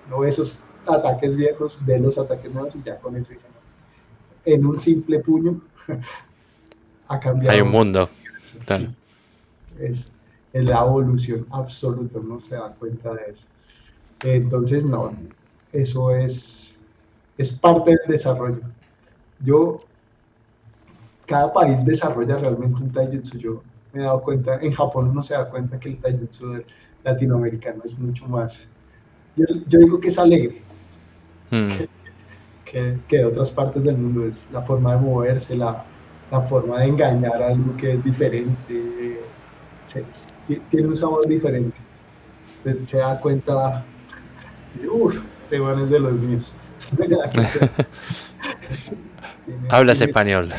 no 0.09 0.24
esos 0.24 0.60
ataques 0.86 1.34
viejos, 1.36 1.78
ve 1.84 1.98
los 1.98 2.18
ataques 2.18 2.52
nuevos 2.52 2.74
y 2.76 2.82
ya 2.82 2.98
con 2.98 3.16
eso 3.16 3.32
dicen, 3.32 3.51
en 4.44 4.66
un 4.66 4.78
simple 4.78 5.20
puño 5.20 5.60
ha 7.12 7.20
cambiado. 7.20 7.55
Hay 7.55 7.60
un 7.60 7.70
mundo. 7.70 8.09
es, 9.78 10.06
es, 10.52 10.64
la 10.64 10.80
evolución 10.80 11.47
absoluta, 11.51 12.18
no 12.22 12.40
se 12.40 12.55
da 12.55 12.70
cuenta 12.78 13.14
de 13.14 13.32
eso. 13.32 13.47
Entonces, 14.24 14.84
no, 14.84 15.12
eso 15.72 16.10
es, 16.10 16.76
es 17.39 17.52
parte 17.52 17.90
del 17.90 18.01
desarrollo 18.09 18.60
yo, 19.44 19.82
cada 21.26 21.52
país 21.52 21.84
desarrolla 21.84 22.36
realmente 22.39 22.82
un 22.82 22.93
taijutsu. 22.93 23.39
Yo 23.39 23.62
me 23.93 24.01
he 24.01 24.05
dado 24.05 24.22
cuenta, 24.22 24.59
en 24.60 24.72
Japón 24.72 25.09
uno 25.09 25.22
se 25.22 25.34
da 25.34 25.48
cuenta 25.48 25.78
que 25.78 25.90
el 25.90 25.98
taijutsu 25.98 26.62
latinoamericano 27.05 27.82
es 27.84 27.98
mucho 27.98 28.26
más, 28.26 28.66
yo, 29.36 29.47
digo 29.66 29.98
que 29.98 30.09
es 30.09 30.18
alegre, 30.18 30.62
hmm. 31.51 31.68
que, 32.64 32.98
de 33.09 33.24
otras 33.24 33.51
partes 33.51 33.84
del 33.84 33.97
mundo. 33.97 34.26
Es 34.26 34.47
la 34.52 34.62
forma 34.62 34.94
de 34.94 35.01
moverse, 35.01 35.56
la, 35.56 35.84
forma 36.40 36.80
de 36.80 36.86
engañar 36.86 37.42
a 37.42 37.48
algo 37.48 37.76
que 37.76 37.92
es 37.92 38.04
diferente, 38.04 39.20
tiene 40.70 40.88
un 40.88 40.96
sabor 40.96 41.26
diferente. 41.26 41.76
Se, 42.84 42.96
da 42.96 43.20
cuenta, 43.20 43.84
uff, 44.90 45.16
este 45.44 45.60
bueno 45.60 45.84
es 45.84 45.90
de 45.90 46.00
los 46.00 46.12
míos. 46.12 46.52
Hablas 49.68 50.00
español. 50.00 50.52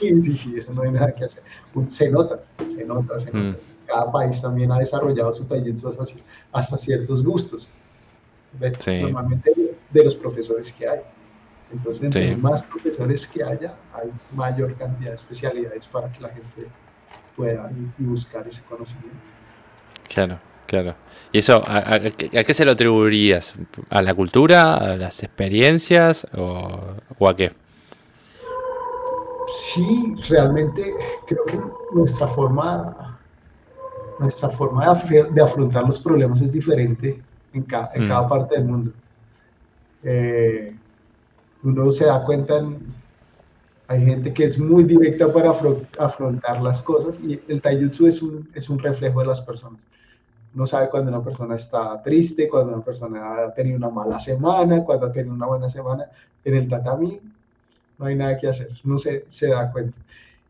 Sí, 0.00 0.20
sí, 0.20 0.34
sí, 0.34 0.54
eso 0.58 0.74
no 0.74 0.82
hay 0.82 0.90
nada 0.90 1.14
que 1.14 1.24
hacer. 1.24 1.42
Se 1.88 2.10
nota, 2.10 2.40
se 2.58 2.84
nota, 2.84 3.18
se 3.18 3.32
nota. 3.32 3.38
Mm. 3.38 3.56
Cada 3.86 4.12
país 4.12 4.42
también 4.42 4.72
ha 4.72 4.78
desarrollado 4.78 5.32
su 5.32 5.44
talento 5.44 5.92
hasta, 6.52 6.76
ciertos 6.76 7.22
gustos. 7.22 7.68
Normalmente 8.86 9.52
de 9.90 10.04
los 10.04 10.16
profesores 10.16 10.72
que 10.72 10.88
hay. 10.88 11.00
Entonces, 11.72 12.04
entre 12.04 12.36
más 12.36 12.62
profesores 12.62 13.26
que 13.26 13.42
haya, 13.42 13.74
hay 13.92 14.10
mayor 14.34 14.74
cantidad 14.76 15.10
de 15.10 15.16
especialidades 15.16 15.86
para 15.86 16.10
que 16.12 16.20
la 16.20 16.28
gente 16.28 16.68
pueda 17.36 17.70
ir 17.70 17.88
y 17.98 18.04
buscar 18.04 18.46
ese 18.46 18.62
conocimiento. 18.62 19.18
Claro, 20.08 20.38
claro. 20.66 20.94
¿Y 21.32 21.38
eso 21.38 21.62
a, 21.66 21.94
a, 21.94 22.00
qué 22.00 22.54
se 22.54 22.64
lo 22.64 22.72
atribuirías? 22.72 23.54
¿A 23.90 24.00
la 24.00 24.14
cultura? 24.14 24.76
¿A 24.76 24.96
las 24.96 25.22
experiencias? 25.22 26.26
¿O, 26.34 26.96
o 27.18 27.28
a 27.28 27.36
qué? 27.36 27.52
sí, 29.48 30.14
realmente 30.28 30.94
creo 31.26 31.44
que 31.44 31.58
nuestra 31.92 32.26
forma, 32.26 33.18
nuestra 34.18 34.48
forma 34.48 34.94
de, 35.08 35.42
afrontar 35.42 35.84
los 35.84 35.98
problemas 35.98 36.40
es 36.40 36.52
diferente 36.52 37.20
en, 37.52 37.62
mm. 37.62 38.08
cada 38.08 38.28
parte 38.28 38.56
del 38.56 38.64
mundo. 38.64 38.92
Eh, 40.02 40.74
uno 41.62 41.92
se 41.92 42.06
da 42.06 42.24
cuenta, 42.24 42.64
hay 43.88 44.04
gente 44.04 44.32
que 44.32 44.44
es 44.44 44.58
muy 44.58 44.84
directa 44.84 45.32
para 45.32 45.52
afrontar 45.98 46.60
las 46.60 46.82
cosas 46.82 47.18
y 47.20 47.40
el 47.48 47.60
taijutsu 47.60 48.06
es 48.06 48.22
un, 48.22 48.48
es 48.54 48.68
un 48.68 48.78
reflejo 48.78 49.20
de 49.20 49.26
las 49.26 49.40
personas. 49.40 49.86
Uno 50.54 50.66
sabe 50.66 50.88
cuando 50.88 51.10
una 51.10 51.22
persona 51.22 51.54
está 51.54 52.02
triste, 52.02 52.48
cuando 52.48 52.72
una 52.74 52.84
persona 52.84 53.44
ha 53.44 53.54
tenido 53.54 53.76
una 53.76 53.90
mala 53.90 54.18
semana, 54.18 54.82
cuando 54.84 55.06
ha 55.06 55.12
tenido 55.12 55.34
una 55.34 55.46
buena 55.46 55.68
semana. 55.68 56.06
En 56.44 56.54
el 56.54 56.68
tatami 56.68 57.20
no 57.98 58.06
hay 58.06 58.16
nada 58.16 58.36
que 58.38 58.48
hacer, 58.48 58.70
no 58.84 58.98
se, 58.98 59.24
se 59.28 59.48
da 59.48 59.70
cuenta. 59.70 59.98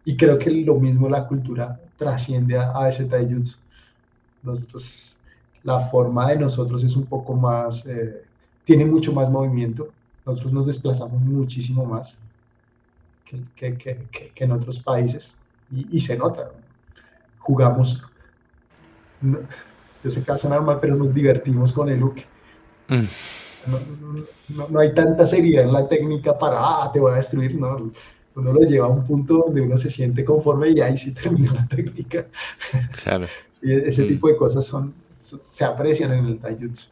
Y 0.04 0.16
creo 0.16 0.38
que 0.38 0.50
lo 0.50 0.76
mismo 0.76 1.08
la 1.08 1.26
cultura 1.26 1.80
trasciende 1.96 2.56
a, 2.58 2.88
ese 2.88 3.04
taijutsu. 3.06 3.56
Nosotros, 4.42 5.16
la 5.64 5.80
forma 5.80 6.28
de 6.30 6.36
nosotros 6.36 6.84
es 6.84 6.94
un 6.94 7.06
poco 7.06 7.34
más, 7.34 7.84
eh, 7.86 8.22
tiene 8.64 8.84
mucho 8.86 9.12
más 9.12 9.28
movimiento, 9.28 9.88
nosotros 10.26 10.52
nos 10.52 10.66
desplazamos 10.66 11.20
muchísimo 11.22 11.84
más 11.84 12.18
que, 13.24 13.42
que, 13.54 13.76
que, 13.76 14.32
que 14.34 14.44
en 14.44 14.52
otros 14.52 14.78
países 14.80 15.32
y, 15.70 15.96
y, 15.96 16.00
se 16.00 16.16
nota. 16.16 16.50
Jugamos, 17.38 18.02
no, 19.20 19.38
yo 20.02 20.10
sé 20.10 20.22
que 20.22 20.48
normal, 20.48 20.78
pero 20.80 20.96
nos 20.96 21.14
divertimos 21.14 21.72
con 21.72 21.88
el 21.88 22.00
look. 22.00 22.16
Mm 22.88 23.04
no, 24.70 24.80
hay 24.80 24.94
tanta 24.94 25.26
seriedad 25.26 25.64
en 25.64 25.72
la 25.72 25.88
técnica 25.88 26.38
para, 26.38 26.56
ah, 26.58 26.90
te 26.92 27.00
voy 27.00 27.12
a 27.12 27.16
destruir, 27.16 27.54
no. 27.54 27.92
Uno 28.34 28.52
lo 28.52 28.60
lleva 28.60 28.86
a 28.86 28.90
un 28.90 29.06
punto 29.06 29.44
donde 29.46 29.62
uno 29.62 29.78
se 29.78 29.88
siente 29.88 30.22
conforme 30.24 30.68
y 30.70 30.80
ahí 30.80 30.96
sí 30.96 31.12
termina 31.12 31.54
la 31.54 31.66
técnica. 31.66 32.26
Claro. 33.02 33.26
y 33.62 33.72
ese 33.72 34.04
mm. 34.04 34.08
tipo 34.08 34.28
de 34.28 34.36
cosas 34.36 34.66
son, 34.66 34.94
se 35.16 35.64
aprecian 35.64 36.12
en 36.12 36.26
el 36.26 36.38
taijutsu. 36.38 36.86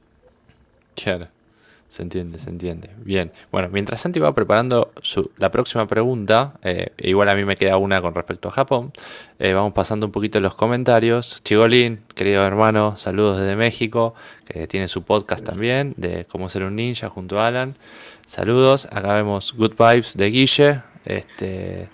Claro. 0.95 1.29
Se 1.89 2.03
entiende, 2.03 2.41
se 2.41 2.51
entiende. 2.51 2.91
Bien. 3.05 3.31
Bueno, 3.53 3.69
mientras 3.71 4.01
Santi 4.01 4.19
va 4.19 4.35
preparando 4.35 4.91
su, 5.01 5.31
la 5.39 5.53
próxima 5.53 5.87
pregunta, 5.87 6.55
eh, 6.63 6.89
igual 6.99 7.29
a 7.29 7.37
mí 7.37 7.45
me 7.45 7.57
queda 7.57 7.77
una 7.77 8.03
con 8.03 8.15
respecto 8.15 8.49
a 8.49 8.51
Japón, 8.51 8.93
eh, 9.39 9.53
vamos 9.53 9.75
pasando 9.75 10.07
un 10.07 10.11
poquito 10.11 10.41
los 10.41 10.57
comentarios. 10.57 11.41
Chigolín, 11.45 12.01
querido 12.17 12.45
hermano, 12.45 12.97
saludos 12.97 13.39
desde 13.39 13.55
México, 13.55 14.15
que 14.45 14.67
tiene 14.67 14.89
su 14.89 15.05
podcast 15.05 15.45
también 15.45 15.95
de 15.97 16.25
cómo 16.25 16.49
ser 16.49 16.65
un 16.65 16.75
ninja 16.75 17.09
junto 17.11 17.41
a 17.41 17.47
Alan. 17.47 17.77
Saludos, 18.27 18.87
acá 18.91 19.15
vemos 19.15 19.55
Good 19.57 19.75
Vibes 19.79 20.17
de 20.17 20.31
Guille. 20.31 20.83
Este, 21.05 21.89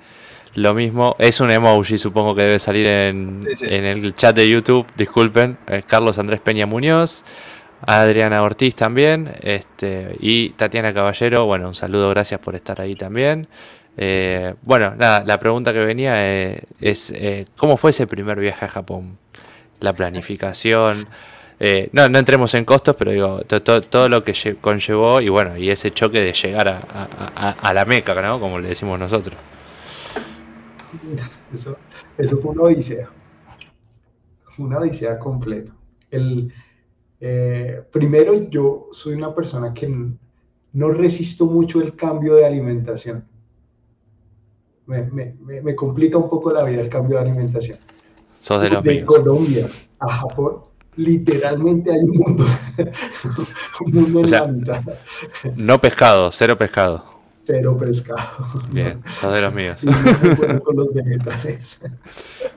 lo 0.54 0.72
mismo, 0.72 1.14
es 1.18 1.40
un 1.40 1.50
emoji, 1.50 1.98
supongo 1.98 2.34
que 2.34 2.42
debe 2.42 2.58
salir 2.58 2.86
en, 2.86 3.44
en 3.60 3.84
el 3.84 4.14
chat 4.14 4.34
de 4.34 4.48
YouTube, 4.48 4.86
disculpen, 4.96 5.58
Carlos 5.86 6.18
Andrés 6.18 6.40
Peña 6.40 6.64
Muñoz. 6.64 7.22
Adriana 7.82 8.42
Ortiz 8.42 8.74
también, 8.74 9.32
este, 9.40 10.16
y 10.20 10.50
Tatiana 10.50 10.92
Caballero, 10.92 11.46
bueno, 11.46 11.68
un 11.68 11.74
saludo, 11.74 12.10
gracias 12.10 12.40
por 12.40 12.54
estar 12.54 12.80
ahí 12.80 12.94
también. 12.94 13.48
Eh, 13.96 14.54
bueno, 14.62 14.94
nada, 14.96 15.24
la 15.24 15.38
pregunta 15.38 15.72
que 15.72 15.80
venía 15.80 16.14
eh, 16.26 16.62
es, 16.80 17.10
eh, 17.10 17.46
¿cómo 17.56 17.76
fue 17.76 17.90
ese 17.90 18.06
primer 18.06 18.38
viaje 18.38 18.64
a 18.64 18.68
Japón? 18.68 19.18
La 19.80 19.92
planificación, 19.92 21.06
no, 21.92 22.08
no 22.08 22.18
entremos 22.18 22.54
en 22.54 22.64
costos, 22.64 22.96
pero 22.96 23.10
digo, 23.10 23.40
todo 23.42 24.08
lo 24.08 24.22
que 24.22 24.56
conllevó 24.60 25.20
y 25.20 25.28
bueno, 25.28 25.56
y 25.56 25.70
ese 25.70 25.90
choque 25.90 26.20
de 26.20 26.32
llegar 26.32 26.68
a, 26.68 27.72
la 27.74 27.84
Meca, 27.84 28.14
¿no? 28.20 28.40
Como 28.40 28.58
le 28.58 28.68
decimos 28.68 28.98
nosotros. 28.98 29.36
Eso, 31.52 31.76
eso 32.16 32.38
fue 32.38 32.52
una 32.52 32.62
odisea, 32.62 33.08
una 34.58 34.78
odisea 34.78 35.18
completa. 35.18 35.72
El, 36.10 36.52
eh, 37.20 37.82
primero, 37.92 38.48
yo 38.48 38.88
soy 38.92 39.14
una 39.14 39.34
persona 39.34 39.74
que 39.74 39.88
no 40.72 40.90
resisto 40.90 41.46
mucho 41.46 41.80
el 41.80 41.94
cambio 41.94 42.34
de 42.34 42.46
alimentación. 42.46 43.24
Me, 44.86 45.04
me, 45.04 45.36
me, 45.62 45.74
complica 45.74 46.18
un 46.18 46.28
poco 46.28 46.50
la 46.50 46.64
vida 46.64 46.80
el 46.80 46.88
cambio 46.88 47.16
de 47.16 47.22
alimentación. 47.22 47.78
Sos 48.40 48.60
de 48.62 48.70
los 48.70 48.82
De 48.82 49.04
Colombia 49.04 49.68
a 49.98 50.16
Japón, 50.16 50.62
literalmente 50.96 51.92
hay 51.92 52.00
un 52.00 52.16
mundo, 52.16 52.46
un 53.86 53.92
mundo 53.92 54.20
en 54.20 54.30
la 54.30 54.46
mitad. 54.46 54.82
No 55.54 55.80
pescado, 55.80 56.32
cero 56.32 56.56
pescado. 56.56 57.04
Cero 57.42 57.76
pescado. 57.78 58.48
Bien, 58.72 59.02
sos 59.20 59.32
de 59.32 59.40
los 59.42 59.54
míos. 59.54 59.82
Y 59.84 60.60
con 60.60 60.76
los 60.76 60.92
vegetales. 60.94 61.80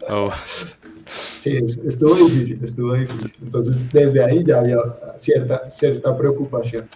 Oh. 0.10 0.34
Sí, 1.06 1.58
estuvo 1.86 2.16
difícil, 2.16 2.64
estuvo 2.64 2.94
difícil. 2.94 3.34
Entonces, 3.42 3.92
desde 3.92 4.24
ahí 4.24 4.44
ya 4.44 4.60
había 4.60 4.78
cierta, 5.18 5.70
cierta 5.70 6.18
preocupación. 6.18 6.88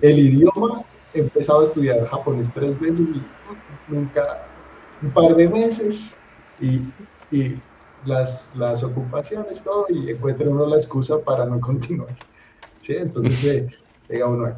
El 0.00 0.18
idioma, 0.18 0.84
he 1.14 1.20
empezado 1.20 1.60
a 1.62 1.64
estudiar 1.64 2.06
japonés 2.06 2.48
tres 2.54 2.78
veces 2.78 3.00
y 3.00 3.22
nunca, 3.88 4.46
un 5.02 5.10
par 5.10 5.34
de 5.34 5.48
meses 5.48 6.14
y, 6.60 6.82
y 7.34 7.60
las, 8.04 8.48
las 8.54 8.82
ocupaciones, 8.82 9.62
todo, 9.62 9.86
y 9.88 10.10
encuentra 10.10 10.48
uno 10.48 10.66
la 10.66 10.76
excusa 10.76 11.18
para 11.20 11.44
no 11.44 11.60
continuar. 11.60 12.14
¿Sí? 12.82 12.94
Entonces, 12.96 13.44
eh, 13.44 13.68
llega 14.08 14.26
uno. 14.26 14.54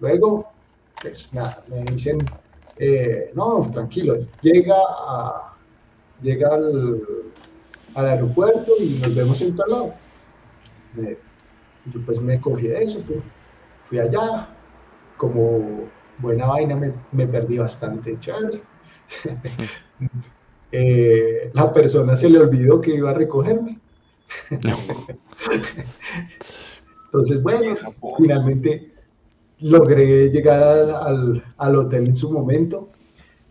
Luego, 0.00 0.50
pues 1.00 1.32
nada, 1.32 1.64
me 1.68 1.84
dicen, 1.84 2.18
eh, 2.78 3.30
no, 3.34 3.70
tranquilo, 3.72 4.18
llega, 4.42 4.76
a, 4.76 5.54
llega 6.20 6.54
al 6.54 7.00
al 7.94 8.06
aeropuerto 8.06 8.72
y 8.78 9.00
nos 9.02 9.14
vemos 9.14 9.40
en 9.40 9.56
tal 9.56 9.70
lado. 9.70 9.94
yo 10.96 12.00
pues 12.04 12.20
me 12.20 12.40
confié 12.40 12.70
de 12.70 12.84
eso, 12.84 13.02
pues. 13.06 13.20
fui 13.88 13.98
allá, 13.98 14.48
como 15.16 15.88
buena 16.18 16.46
vaina 16.46 16.76
me, 16.76 16.92
me 17.12 17.26
perdí 17.26 17.58
bastante 17.58 18.18
chévere. 18.18 18.60
eh, 20.72 21.50
la 21.52 21.72
persona 21.72 22.16
se 22.16 22.28
le 22.28 22.38
olvidó 22.38 22.80
que 22.80 22.94
iba 22.94 23.10
a 23.10 23.14
recogerme. 23.14 23.78
Entonces, 27.06 27.42
bueno, 27.42 27.76
finalmente 28.16 28.92
logré 29.60 30.30
llegar 30.30 30.62
al, 30.90 31.44
al, 31.56 31.76
hotel 31.76 32.06
en 32.06 32.14
su 32.14 32.32
momento. 32.32 32.90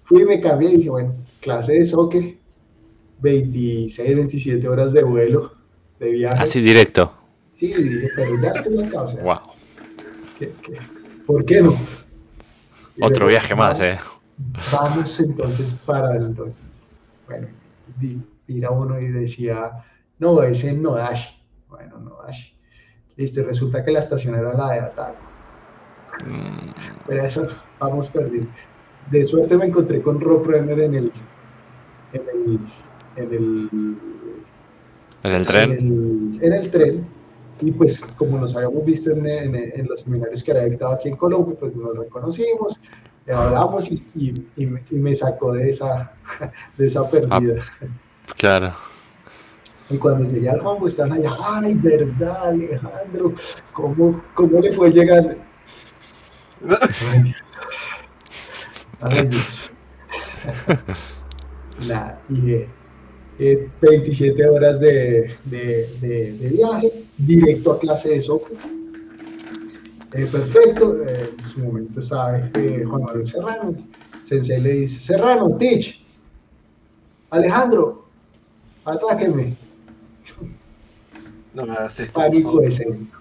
Fui 0.04 0.24
y 0.24 0.26
me 0.26 0.42
cambié 0.42 0.72
y 0.72 0.78
dije, 0.78 0.90
bueno, 0.90 1.16
clase 1.40 1.74
de 1.74 1.86
soccer 1.86 2.43
26, 3.24 4.16
27 4.16 4.68
horas 4.68 4.92
de 4.92 5.02
vuelo, 5.02 5.54
de 5.98 6.12
viaje. 6.12 6.38
Así 6.38 6.62
directo. 6.62 7.14
Sí, 7.54 7.74
pero 8.16 8.42
ya 8.42 8.50
estoy 8.50 8.84
acá, 8.84 9.02
o 9.02 9.08
sea. 9.08 9.24
Wow. 9.24 9.40
por 11.26 11.46
qué 11.46 11.62
no? 11.62 11.74
Otro 13.02 13.28
viaje 13.28 13.56
más, 13.56 13.80
eh. 13.80 13.98
Vamos 14.72 15.20
entonces 15.20 15.72
para 15.86 16.16
el... 16.18 16.36
Bueno, 17.26 17.48
mira 18.48 18.72
uno 18.72 19.00
y 19.00 19.08
decía, 19.08 19.72
no, 20.20 20.44
ese 20.44 20.72
es 20.72 20.78
Nodashi. 20.78 21.42
Bueno, 21.70 22.00
Nodashi. 22.00 22.54
Listo, 23.16 23.42
resulta 23.44 23.86
que 23.86 23.92
la 23.92 24.00
estación 24.00 24.36
era 24.36 24.54
la 24.54 24.74
de 24.74 24.80
Ataco. 24.80 25.16
Mm. 26.26 26.72
Pero 27.08 27.24
eso, 27.24 27.48
vamos 27.80 28.10
perdidos. 28.10 28.50
De 29.10 29.26
suerte 29.26 29.58
me 29.58 29.66
encontré 29.66 30.02
con 30.02 30.20
Rob 30.20 30.46
Renner 30.46 30.82
en 30.82 30.96
el, 30.96 31.12
en 32.12 32.22
el 32.22 32.60
en 33.16 33.34
el, 33.34 33.70
¿En 35.24 35.32
el 35.32 35.46
tren. 35.46 36.40
En 36.42 36.54
el, 36.54 36.72
tren. 36.72 37.08
Y 37.62 37.72
pues 37.72 38.02
como 38.18 38.38
nos 38.38 38.56
habíamos 38.56 38.84
visto 38.86 39.12
en, 39.12 39.26
en, 39.26 39.88
los 39.88 40.02
seminarios 40.02 40.44
que 40.44 40.52
había 40.52 40.66
dictado 40.66 40.94
aquí 40.94 41.10
en 41.10 41.16
Colombia, 41.16 41.56
pues 41.60 41.76
nos 41.76 41.98
reconocimos, 41.98 42.80
hablamos 43.32 43.90
y, 43.92 44.04
y, 44.16 44.34
y, 44.58 44.96
me 44.96 45.16
sacó 45.16 45.54
de 45.54 45.70
esa, 45.70 46.14
de 46.78 46.86
esa 46.86 47.10
pérdida. 47.10 47.64
Ah, 47.80 48.34
claro. 48.36 48.74
Y 49.90 49.98
cuando 49.98 50.30
llegué 50.30 50.50
al 50.50 50.62
fango 50.62 50.88
están 50.88 51.12
allá, 51.12 51.36
ay, 51.40 51.74
verdad, 51.76 52.48
Alejandro, 52.48 53.34
¿cómo, 53.72 54.24
cómo 54.34 54.60
le 54.60 54.72
fue 54.72 54.92
llegar? 54.92 55.38
Ay, 59.02 59.28
Dios. 59.28 59.72
Nada, 61.88 62.22
y, 62.30 62.52
eh, 62.54 62.70
27 63.38 64.42
eh, 64.42 64.48
horas 64.48 64.80
de, 64.80 65.36
de, 65.46 66.50
viaje, 66.52 67.04
directo 67.18 67.74
a 67.74 67.80
clase 67.80 68.10
de 68.10 68.22
soccer. 68.22 68.58
Eh, 70.14 70.28
perfecto, 70.32 71.04
eh, 71.04 71.34
en 71.40 71.46
su 71.46 71.60
momento 71.60 72.00
estaba 72.00 72.40
Juan 72.54 73.04
Manuel 73.04 73.26
Serrano. 73.26 73.76
Sensei 74.24 74.62
le 74.62 74.72
dice, 74.74 75.00
Serrano, 75.00 75.58
teach, 75.58 76.00
Alejandro, 77.32 78.06
atáqueme. 78.86 79.58
No 81.54 81.66
me 81.66 81.74
hagas 81.74 82.00
esto. 82.00 82.20
Pánico 82.20 82.62
escénico. 82.62 83.20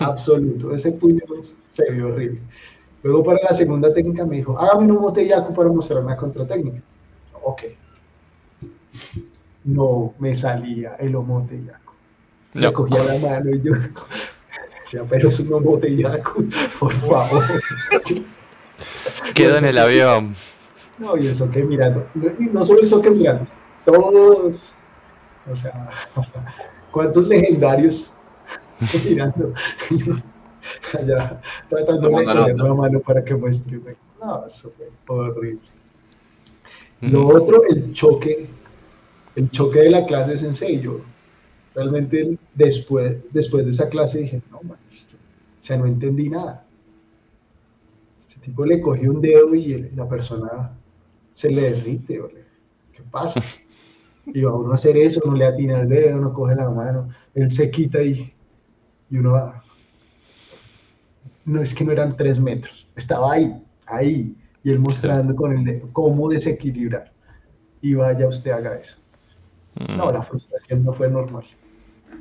Absoluto, 0.00 0.74
ese 0.74 0.90
puño 0.92 1.22
se 1.68 1.90
vio 1.92 2.08
horrible. 2.08 2.40
Luego 3.04 3.22
para 3.22 3.38
la 3.48 3.54
segunda 3.54 3.92
técnica 3.92 4.24
me 4.24 4.36
dijo, 4.36 4.58
hágame 4.58 4.90
un 4.90 5.00
botellaco 5.00 5.54
para 5.54 5.68
mostrarme 5.68 6.10
la 6.10 6.16
contratécnica. 6.16 6.82
Ok 7.44 7.62
no 9.64 10.14
me 10.18 10.34
salía 10.34 10.96
el 10.96 11.16
homotellaco. 11.16 11.94
Le 12.52 12.72
cogía 12.72 13.02
la 13.02 13.18
mano 13.18 13.50
y 13.50 13.62
yo 13.62 13.72
decía, 14.80 15.04
pero 15.08 15.28
es 15.28 15.40
un 15.40 15.52
homotellaco, 15.52 16.44
por 16.78 16.92
favor. 16.92 17.44
Quedó 19.34 19.58
en 19.58 19.64
el 19.64 19.78
avión. 19.78 20.34
No, 20.98 21.16
y 21.16 21.26
eso 21.26 21.50
que 21.50 21.62
mirando, 21.62 22.06
no, 22.14 22.64
solo 22.64 22.82
eso 22.82 23.00
que 23.00 23.10
mirando, 23.10 23.50
todos, 23.84 24.74
o 25.50 25.56
sea, 25.56 25.90
cuántos 26.92 27.26
legendarios 27.26 28.12
mirando, 29.08 29.52
allá 30.96 31.40
tratando 31.68 32.08
de 32.08 32.24
poner 32.24 32.56
la 32.56 32.74
mano 32.74 33.00
para 33.00 33.24
que 33.24 33.34
muestre. 33.34 33.80
No, 34.22 34.46
eso 34.46 34.72
fue 35.04 35.16
horrible. 35.16 35.60
Lo 37.00 37.26
otro, 37.26 37.60
el 37.68 37.92
choque 37.92 38.48
el 39.36 39.50
choque 39.50 39.80
de 39.80 39.90
la 39.90 40.06
clase 40.06 40.38
sensei, 40.38 40.80
yo 40.80 41.00
realmente 41.74 42.38
después, 42.54 43.16
después 43.32 43.64
de 43.64 43.72
esa 43.72 43.88
clase 43.88 44.20
dije, 44.20 44.42
no, 44.50 44.60
man, 44.62 44.78
o 44.90 45.64
sea, 45.64 45.76
no 45.76 45.86
entendí 45.86 46.28
nada. 46.28 46.64
Este 48.20 48.38
tipo 48.40 48.64
le 48.64 48.80
cogió 48.80 49.10
un 49.10 49.20
dedo 49.20 49.54
y 49.54 49.90
la 49.94 50.08
persona 50.08 50.72
se 51.32 51.50
le 51.50 51.70
derrite, 51.70 52.20
¿qué 52.92 53.02
pasa? 53.10 53.40
Y 54.26 54.42
va 54.42 54.54
uno 54.54 54.72
a 54.72 54.76
hacer 54.76 54.96
eso, 54.96 55.20
no 55.26 55.34
le 55.34 55.44
atina 55.44 55.80
el 55.80 55.88
dedo, 55.88 56.18
no 56.18 56.32
coge 56.32 56.54
la 56.54 56.70
mano, 56.70 57.08
él 57.34 57.50
se 57.50 57.70
quita 57.70 58.02
y, 58.02 58.32
y 59.10 59.18
uno 59.18 59.32
va. 59.32 59.62
No 61.44 61.60
es 61.60 61.74
que 61.74 61.84
no 61.84 61.92
eran 61.92 62.16
tres 62.16 62.40
metros, 62.40 62.88
estaba 62.96 63.32
ahí, 63.32 63.62
ahí, 63.84 64.34
y 64.62 64.70
él 64.70 64.78
mostrando 64.78 65.34
con 65.34 65.56
el 65.56 65.64
dedo 65.64 65.90
cómo 65.92 66.30
desequilibrar. 66.30 67.12
Y 67.82 67.92
vaya 67.92 68.26
usted 68.28 68.50
haga 68.52 68.78
eso. 68.78 68.96
No, 69.88 70.12
la 70.12 70.22
frustración 70.22 70.84
no 70.84 70.92
fue 70.92 71.08
normal. 71.08 71.44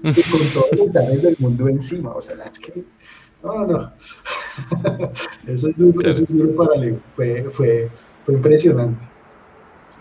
Y 0.01 0.13
con 0.13 0.41
todos 0.53 0.71
los 0.77 0.93
daños 0.93 1.21
del 1.21 1.35
mundo 1.39 1.67
encima, 1.67 2.11
o 2.11 2.21
sea, 2.21 2.35
es 2.45 2.59
que, 2.59 2.83
no, 3.43 3.65
no, 3.65 3.91
eso 5.47 5.69
es 5.69 5.77
duro, 5.77 6.09
eso 6.09 6.23
es 6.23 6.35
duro 6.35 6.55
para 6.55 6.79
Leo, 6.79 6.99
fue, 7.15 7.43
fue, 7.51 7.89
fue 8.25 8.33
impresionante, 8.33 9.01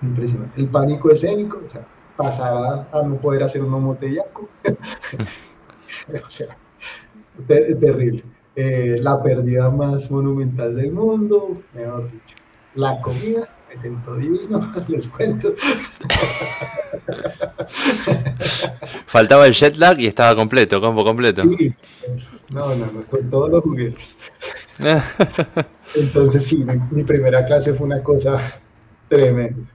impresionante. 0.00 0.60
El 0.60 0.68
pánico 0.68 1.10
escénico, 1.10 1.60
o 1.64 1.68
sea, 1.68 1.84
pasaba 2.16 2.88
a 2.92 3.02
no 3.02 3.16
poder 3.20 3.42
hacer 3.42 3.62
un 3.62 3.70
motellaco, 3.82 4.48
o 6.26 6.30
sea, 6.30 6.56
terrible. 7.46 8.24
Eh, 8.54 8.98
la 9.00 9.22
pérdida 9.22 9.70
más 9.70 10.10
monumental 10.10 10.76
del 10.76 10.92
mundo, 10.92 11.62
mejor 11.72 12.10
dicho, 12.10 12.36
la 12.74 13.00
comida, 13.00 13.48
me 13.84 14.20
divino, 14.20 14.72
les 14.88 15.06
cuento. 15.06 15.54
Faltaba 19.06 19.46
el 19.46 19.54
jet 19.54 19.76
lag 19.76 19.98
y 19.98 20.06
estaba 20.06 20.34
completo, 20.34 20.80
combo 20.80 21.04
completo. 21.04 21.42
Sí, 21.42 21.74
no, 22.50 22.74
no, 22.74 22.86
no, 22.92 23.02
con 23.04 23.30
todos 23.30 23.50
los 23.50 23.62
juguetes. 23.62 24.18
Entonces 25.94 26.44
sí, 26.44 26.64
mi, 26.90 27.04
primera 27.04 27.44
clase 27.44 27.72
fue 27.74 27.86
una 27.86 28.02
cosa 28.02 28.60
tremenda, 29.08 29.68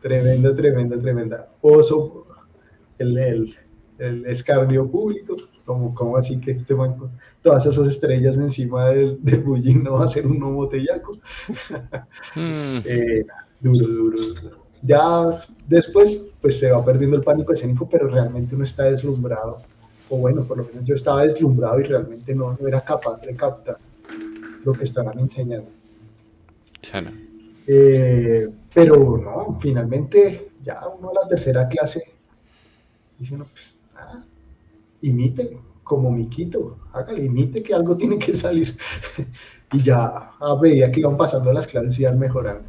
tremenda, 0.00 0.54
tremenda, 0.54 1.00
tremenda. 1.00 1.48
Oso, 1.60 2.26
el, 2.98 3.18
el, 3.18 3.58
el 3.98 4.26
escardio 4.26 4.90
público, 4.90 5.36
como, 5.64 5.94
como 5.94 6.16
así 6.16 6.40
que 6.40 6.52
este 6.52 6.74
banco, 6.74 7.10
todas 7.42 7.66
esas 7.66 7.86
estrellas 7.86 8.36
encima 8.36 8.90
del, 8.90 9.18
del 9.22 9.40
bullín 9.40 9.82
no 9.82 9.94
va 9.94 10.04
a 10.04 10.08
ser 10.08 10.26
un 10.26 10.38
botellaco. 10.54 11.12
mm. 12.36 12.78
eh, 12.84 13.26
duro, 13.60 13.86
duro, 13.86 14.16
duro 14.40 14.56
Ya 14.82 15.40
después, 15.66 16.20
pues 16.40 16.58
se 16.58 16.70
va 16.70 16.84
perdiendo 16.84 17.16
el 17.16 17.22
pánico 17.22 17.52
escénico, 17.52 17.88
pero 17.88 18.08
realmente 18.08 18.54
uno 18.54 18.64
está 18.64 18.84
deslumbrado. 18.84 19.62
O 20.10 20.18
bueno, 20.18 20.44
por 20.44 20.58
lo 20.58 20.64
menos 20.64 20.84
yo 20.84 20.94
estaba 20.94 21.22
deslumbrado 21.22 21.80
y 21.80 21.84
realmente 21.84 22.34
no, 22.34 22.56
no 22.60 22.68
era 22.68 22.82
capaz 22.82 23.20
de 23.22 23.34
captar 23.34 23.78
lo 24.64 24.72
que 24.72 24.84
estaban 24.84 25.18
enseñando. 25.18 25.70
Claro. 26.80 27.10
Eh, 27.66 28.48
pero 28.72 29.16
no, 29.16 29.58
finalmente 29.58 30.50
ya 30.62 30.86
uno 30.88 31.10
a 31.10 31.22
la 31.22 31.28
tercera 31.28 31.66
clase 31.68 32.02
dice, 33.18 33.36
no, 33.36 33.44
pues 33.44 33.76
nada, 33.94 34.24
imite 35.04 35.58
como 35.82 36.10
Miquito, 36.10 36.78
hágale, 36.92 37.24
imite 37.24 37.62
que 37.62 37.74
algo 37.74 37.96
tiene 37.96 38.18
que 38.18 38.34
salir. 38.34 38.76
y 39.72 39.82
ya 39.82 40.32
a 40.40 40.56
medida 40.60 40.90
que 40.90 41.00
iban 41.00 41.16
pasando 41.16 41.52
las 41.52 41.66
clases 41.66 41.98
iban 41.98 42.18
mejorando. 42.18 42.68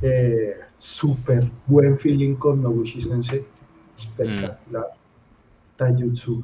Eh, 0.00 0.54
Súper 0.76 1.48
buen 1.66 1.96
feeling 1.96 2.34
con 2.34 2.60
Nobushi 2.60 3.00
Sensei, 3.00 3.44
espectacular. 3.96 4.86
Mm. 4.86 5.76
Taijutsu, 5.76 6.42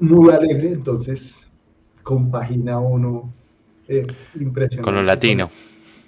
muy 0.00 0.30
alegre, 0.32 0.72
entonces 0.72 1.46
compagina 2.02 2.80
uno 2.80 3.32
eh, 3.86 4.04
impresionante. 4.34 4.82
Con 4.82 4.96
lo 4.96 5.02
latino. 5.04 5.48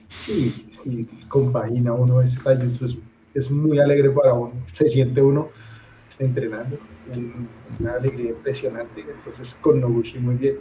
Sí, 0.09 0.69
sí, 0.83 1.09
compagina 1.29 1.93
uno 1.93 2.21
ese 2.21 2.41
taijutsu, 2.41 2.87
es, 2.87 2.99
es 3.35 3.51
muy 3.53 3.79
alegre 3.79 4.11
para 4.11 4.35
uno, 4.35 4.53
se 4.73 4.89
siente 4.89 5.23
uno 5.23 5.51
entrenando, 6.19 6.77
una 7.81 7.95
alegría 7.95 8.31
impresionante, 8.31 9.01
entonces 9.01 9.55
con 9.57 9.81
Noguchi 9.81 10.19
muy 10.19 10.37
bien, 10.37 10.57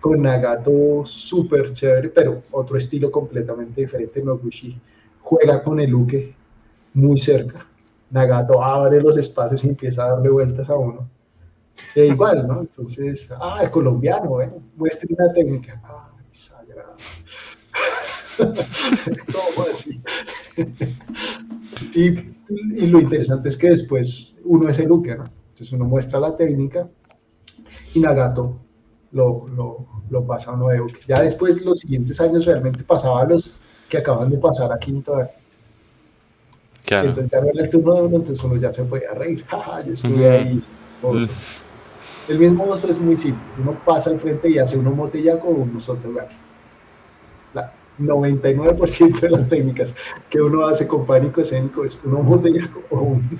con 0.00 0.22
Nagato 0.22 1.04
súper 1.04 1.72
chévere, 1.72 2.08
pero 2.08 2.42
otro 2.50 2.76
estilo 2.76 3.10
completamente 3.10 3.82
diferente, 3.82 4.22
Noguchi 4.22 4.80
juega 5.20 5.62
con 5.62 5.80
el 5.80 5.94
Uke 5.94 6.34
muy 6.94 7.18
cerca, 7.18 7.66
Nagato 8.10 8.62
abre 8.62 9.00
los 9.00 9.16
espacios 9.16 9.64
y 9.64 9.68
empieza 9.68 10.04
a 10.04 10.10
darle 10.12 10.30
vueltas 10.30 10.68
a 10.68 10.76
uno, 10.76 11.08
e 11.94 12.06
igual, 12.06 12.46
¿no? 12.46 12.60
Entonces, 12.60 13.30
ah, 13.40 13.60
es 13.62 13.70
colombiano, 13.70 14.30
bueno, 14.30 14.62
muestre 14.76 15.08
una 15.16 15.32
técnica, 15.32 15.80
ah, 15.84 16.10
sagrado. 16.32 16.96
¿Cómo 19.32 19.66
así? 19.70 20.00
y, 21.94 22.08
y, 22.48 22.86
lo 22.86 23.00
interesante 23.00 23.48
es 23.48 23.56
que 23.56 23.70
después 23.70 24.38
uno 24.44 24.68
es 24.68 24.78
el 24.78 24.90
Uke, 24.90 25.16
¿no? 25.16 25.39
Entonces 25.60 25.78
uno 25.78 25.84
muestra 25.84 26.18
la 26.18 26.34
técnica 26.34 26.88
y 27.92 28.00
Nagato 28.00 28.56
lo, 29.12 29.46
lo, 29.48 29.86
lo 30.08 30.26
pasa 30.26 30.52
a 30.52 30.56
Uke. 30.56 31.00
Ya 31.06 31.20
después, 31.20 31.60
los 31.62 31.80
siguientes 31.80 32.18
años, 32.18 32.46
realmente 32.46 32.82
pasaba 32.82 33.20
a 33.20 33.24
los 33.26 33.60
que 33.90 33.98
acaban 33.98 34.30
de 34.30 34.38
pasar 34.38 34.72
a 34.72 34.78
quinto 34.78 35.16
año. 35.16 35.28
Claro. 36.86 37.08
Entonces 37.08 37.30
ya 37.30 37.40
no 37.42 37.48
era 37.48 37.64
el 37.64 37.68
turno 37.68 37.94
de 37.94 38.00
uno, 38.00 38.16
entonces 38.16 38.42
uno 38.42 38.56
ya 38.56 38.72
se 38.72 38.84
podía 38.84 39.12
reír. 39.12 39.44
Jaja, 39.44 39.82
yo 39.84 39.92
estuve 39.92 40.30
ahí. 40.30 40.60
El 42.26 42.38
mismo 42.38 42.64
oso 42.64 42.88
es 42.88 42.98
muy 42.98 43.18
simple. 43.18 43.42
Uno 43.60 43.78
pasa 43.84 44.08
al 44.08 44.18
frente 44.18 44.48
y 44.48 44.56
hace 44.56 44.78
uno 44.78 44.92
motella 44.92 45.38
con 45.38 45.60
uno 45.60 45.78
sotogar. 45.78 46.30
99% 47.98 49.20
de 49.20 49.28
las 49.28 49.46
técnicas 49.46 49.92
que 50.30 50.40
uno 50.40 50.66
hace 50.66 50.86
con 50.86 51.04
pánico 51.04 51.42
escénico 51.42 51.84
es 51.84 52.00
uno 52.02 52.22
botella 52.22 52.66
o 52.88 53.00
un, 53.00 53.38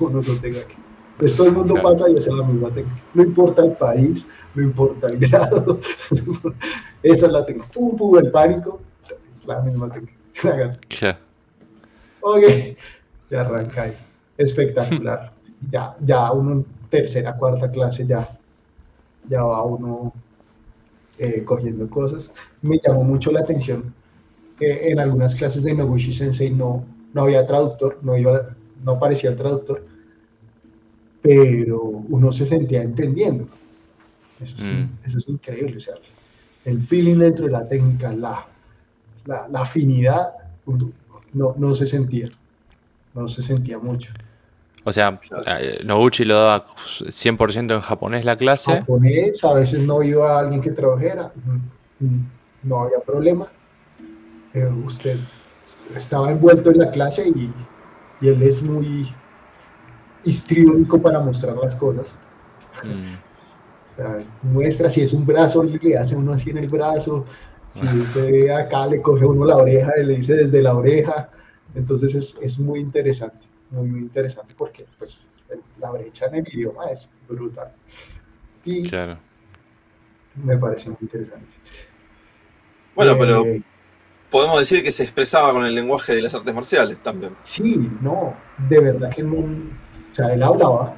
uno 0.00 0.18
aquí. 0.18 0.81
Pues 1.18 1.36
todo 1.36 1.46
el 1.46 1.52
mundo 1.52 1.74
pasa 1.82 2.10
y 2.10 2.16
hace 2.16 2.32
la 2.32 2.44
misma 2.44 2.70
técnica. 2.70 3.00
No 3.14 3.22
importa 3.22 3.64
el 3.64 3.72
país, 3.72 4.26
no 4.54 4.62
importa 4.62 5.06
el 5.08 5.18
grado. 5.18 5.78
Esa 7.02 7.26
es 7.26 7.32
la 7.32 7.44
técnica. 7.44 7.68
Pum, 7.72 7.96
pum, 7.96 8.18
el 8.18 8.30
pánico, 8.30 8.80
la 9.46 9.60
misma 9.60 9.88
técnica. 9.90 11.18
Ok, 12.24 12.44
ya 13.30 13.40
arranca 13.40 13.82
ahí. 13.82 13.96
Espectacular. 14.38 15.32
ya, 15.70 15.96
ya 16.00 16.30
uno 16.30 16.64
tercera, 16.88 17.36
cuarta 17.36 17.70
clase 17.70 18.06
ya, 18.06 18.38
ya 19.28 19.42
va 19.42 19.64
uno 19.64 20.12
eh, 21.18 21.42
cogiendo 21.44 21.88
cosas. 21.88 22.30
Me 22.60 22.78
llamó 22.78 23.02
mucho 23.02 23.32
la 23.32 23.40
atención 23.40 23.94
que 24.58 24.90
en 24.90 25.00
algunas 25.00 25.34
clases 25.34 25.64
de 25.64 25.74
Noguchi 25.74 26.12
Sensei 26.12 26.50
no, 26.50 26.84
no 27.12 27.22
había 27.22 27.46
traductor, 27.46 27.98
no, 28.02 28.16
iba, 28.16 28.54
no 28.84 28.92
aparecía 28.92 29.30
el 29.30 29.36
traductor, 29.36 29.84
pero 31.22 31.80
uno 31.80 32.32
se 32.32 32.44
sentía 32.44 32.82
entendiendo. 32.82 33.46
Eso 34.40 34.56
es, 34.56 34.62
mm. 34.64 34.88
eso 35.06 35.18
es 35.18 35.28
increíble, 35.28 35.76
o 35.76 35.80
sea, 35.80 35.94
el 36.64 36.80
feeling 36.80 37.18
dentro 37.18 37.46
de 37.46 37.52
la 37.52 37.68
técnica, 37.68 38.12
la, 38.12 38.46
la, 39.24 39.48
la 39.48 39.60
afinidad, 39.60 40.32
no, 41.32 41.54
no 41.56 41.74
se 41.74 41.86
sentía, 41.86 42.28
no 43.14 43.28
se 43.28 43.42
sentía 43.42 43.78
mucho. 43.78 44.12
O 44.84 44.92
sea, 44.92 45.18
eh, 45.46 45.78
Noguchi 45.84 46.24
lo 46.24 46.34
daba 46.34 46.64
100% 46.66 47.74
en 47.74 47.80
japonés 47.80 48.24
la 48.24 48.36
clase. 48.36 48.72
Japonés, 48.72 49.44
a 49.44 49.54
veces 49.54 49.80
no 49.80 50.02
iba 50.02 50.40
alguien 50.40 50.60
que 50.60 50.70
trabajara, 50.70 51.32
no 52.64 52.82
había 52.82 52.98
problema. 52.98 53.46
Eh, 54.54 54.66
usted 54.84 55.20
estaba 55.96 56.32
envuelto 56.32 56.70
en 56.70 56.78
la 56.78 56.90
clase 56.90 57.28
y, 57.28 57.52
y 58.20 58.28
él 58.28 58.42
es 58.42 58.60
muy 58.60 59.08
histriónico 60.24 61.00
para 61.00 61.20
mostrar 61.20 61.56
las 61.56 61.74
cosas. 61.76 62.14
Mm. 62.84 63.14
O 63.92 63.96
sea, 63.96 64.24
muestra 64.42 64.90
si 64.90 65.02
es 65.02 65.12
un 65.12 65.26
brazo, 65.26 65.62
le 65.62 65.96
hace 65.96 66.16
uno 66.16 66.32
así 66.32 66.50
en 66.50 66.58
el 66.58 66.68
brazo, 66.68 67.26
si 67.70 67.86
se 67.86 68.52
acá, 68.52 68.86
le 68.86 69.00
coge 69.00 69.24
uno 69.24 69.44
la 69.44 69.56
oreja 69.56 69.92
y 69.98 70.04
le 70.04 70.16
dice 70.16 70.34
desde 70.34 70.62
la 70.62 70.74
oreja. 70.74 71.30
Entonces 71.74 72.14
es, 72.14 72.36
es 72.40 72.58
muy 72.58 72.80
interesante 72.80 73.52
muy, 73.72 73.88
muy 73.88 74.00
interesante 74.00 74.54
porque 74.56 74.86
pues, 74.98 75.30
la 75.80 75.90
brecha 75.90 76.26
en 76.26 76.36
el 76.36 76.48
idioma 76.48 76.86
es 76.90 77.08
brutal. 77.28 77.72
Y 78.64 78.88
claro. 78.88 79.18
me 80.36 80.56
parece 80.56 80.90
muy 80.90 80.98
interesante. 81.00 81.56
Bueno, 82.94 83.16
pero 83.18 83.44
eh, 83.46 83.62
podemos 84.30 84.58
decir 84.58 84.84
que 84.84 84.92
se 84.92 85.02
expresaba 85.02 85.52
con 85.52 85.64
el 85.64 85.74
lenguaje 85.74 86.14
de 86.14 86.22
las 86.22 86.34
artes 86.34 86.54
marciales 86.54 87.02
también. 87.02 87.34
Sí, 87.42 87.90
no, 88.00 88.36
de 88.68 88.80
verdad 88.80 89.10
que 89.10 89.22
no. 89.22 89.81
O 90.12 90.14
sea, 90.14 90.34
él 90.34 90.42
hablaba, 90.42 90.94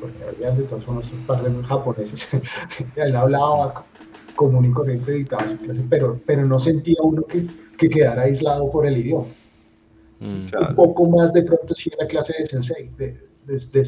porque 0.00 0.24
había 0.24 0.50
de 0.50 0.64
todos 0.64 0.86
unos 0.88 1.08
par 1.26 1.42
de 1.42 1.62
japoneses, 1.64 2.28
él 2.96 3.16
hablaba 3.16 3.84
común 4.34 4.64
y 4.64 4.72
corriente, 4.72 5.12
dictaba 5.12 5.48
su 5.48 5.56
clase, 5.58 5.84
pero, 5.88 6.20
pero 6.26 6.44
no 6.44 6.58
sentía 6.58 6.96
uno 7.02 7.22
que, 7.22 7.46
que 7.76 7.88
quedara 7.88 8.22
aislado 8.22 8.70
por 8.70 8.86
el 8.86 8.98
idioma. 8.98 9.26
Mm. 10.20 10.40
Un 10.68 10.74
poco 10.74 11.08
más 11.08 11.32
de 11.32 11.42
pronto 11.42 11.74
si 11.74 11.90
en 11.90 11.98
la 11.98 12.06
clase 12.08 12.34
de 12.38 12.46
sensei, 12.46 12.90
de, 12.96 13.20
de, 13.46 13.84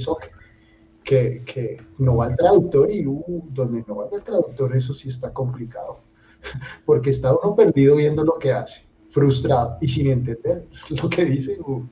que, 1.02 1.42
que, 1.44 1.76
no 1.98 2.16
va 2.16 2.28
el 2.28 2.36
traductor 2.36 2.88
y 2.88 3.04
uh, 3.06 3.42
donde 3.50 3.84
no 3.88 3.96
va 3.96 4.08
el 4.12 4.22
traductor 4.22 4.76
eso 4.76 4.94
sí 4.94 5.08
está 5.08 5.32
complicado, 5.32 6.00
porque 6.84 7.10
está 7.10 7.34
uno 7.34 7.56
perdido 7.56 7.96
viendo 7.96 8.22
lo 8.22 8.38
que 8.38 8.52
hace, 8.52 8.82
frustrado 9.08 9.76
y 9.80 9.88
sin 9.88 10.08
entender 10.08 10.66
lo 11.02 11.10
que 11.10 11.24
dice, 11.24 11.58
uh, 11.60 11.82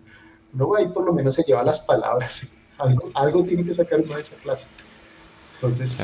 uno 0.55 0.69
va 0.69 0.79
ahí 0.79 0.89
por 0.89 1.05
lo 1.05 1.13
menos 1.13 1.35
se 1.35 1.43
lleva 1.43 1.63
las 1.63 1.81
palabras, 1.81 2.47
algo, 2.79 3.09
algo 3.15 3.45
tiene 3.45 3.65
que 3.65 3.75
sacar 3.75 4.01
uno 4.01 4.15
de 4.15 4.21
esa 4.21 4.37
clase. 4.37 4.67
Entonces, 5.55 5.99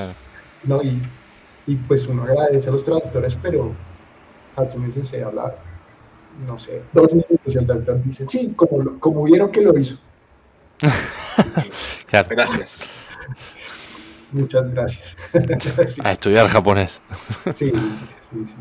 no, 0.64 0.82
y, 0.82 1.00
y, 1.66 1.76
pues 1.76 2.06
uno 2.08 2.24
agradece 2.24 2.68
a 2.68 2.72
los 2.72 2.84
traductores, 2.84 3.36
pero 3.40 3.72
Hatsumi 4.56 4.92
Sensei 4.92 5.22
habla 5.22 5.54
no 6.46 6.58
sé, 6.58 6.82
dos 6.92 7.12
minutos 7.12 7.54
y 7.54 7.58
el 7.58 7.66
doctor 7.66 8.02
dice, 8.02 8.26
sí, 8.26 8.52
como, 8.56 8.98
como 8.98 9.24
vieron 9.24 9.50
que 9.50 9.60
lo 9.60 9.78
hizo. 9.78 9.96
Gracias. 12.10 12.90
Muchas 14.32 14.68
gracias. 14.74 15.16
A 16.04 16.12
estudiar 16.12 16.48
japonés. 16.48 17.00
sí, 17.46 17.70
sí, 17.70 18.44
sí. 18.44 18.54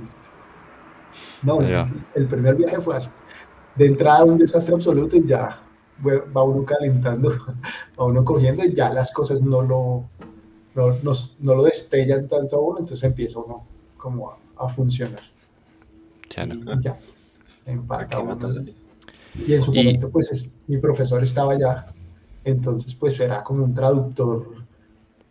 No, 1.42 1.60
el 2.14 2.28
primer 2.28 2.56
viaje 2.56 2.80
fue 2.80 2.98
así. 2.98 3.10
De 3.76 3.88
entrada 3.88 4.24
un 4.24 4.38
desastre 4.38 4.76
absoluto 4.76 5.16
y 5.16 5.26
ya 5.26 5.63
va 6.06 6.44
uno 6.44 6.66
calentando, 6.66 7.30
va 8.00 8.06
uno 8.06 8.24
cogiendo 8.24 8.66
y 8.66 8.74
ya 8.74 8.92
las 8.92 9.12
cosas 9.12 9.44
no 9.44 9.62
lo, 9.62 10.10
no, 10.76 11.00
no, 11.04 11.56
lo 11.56 11.64
destellan 11.64 12.28
tanto 12.28 12.58
a 12.58 12.60
uno, 12.60 12.80
entonces 12.80 13.04
empieza 13.04 13.40
uno 13.40 13.66
como 13.98 14.36
a, 14.58 14.70
funcionar. 14.70 15.22
Ya, 16.30 16.46
no. 16.46 16.82
ya 16.82 16.98
en 17.66 17.86
Y 19.46 19.54
en 19.54 19.62
su 19.62 19.74
momento, 19.74 20.10
pues 20.10 20.50
mi 20.68 20.78
profesor 20.78 21.24
estaba 21.24 21.54
allá, 21.54 21.88
entonces 22.44 22.94
pues 22.96 23.20
era 23.20 23.44
como 23.44 23.64
un 23.64 23.74
traductor 23.74 24.56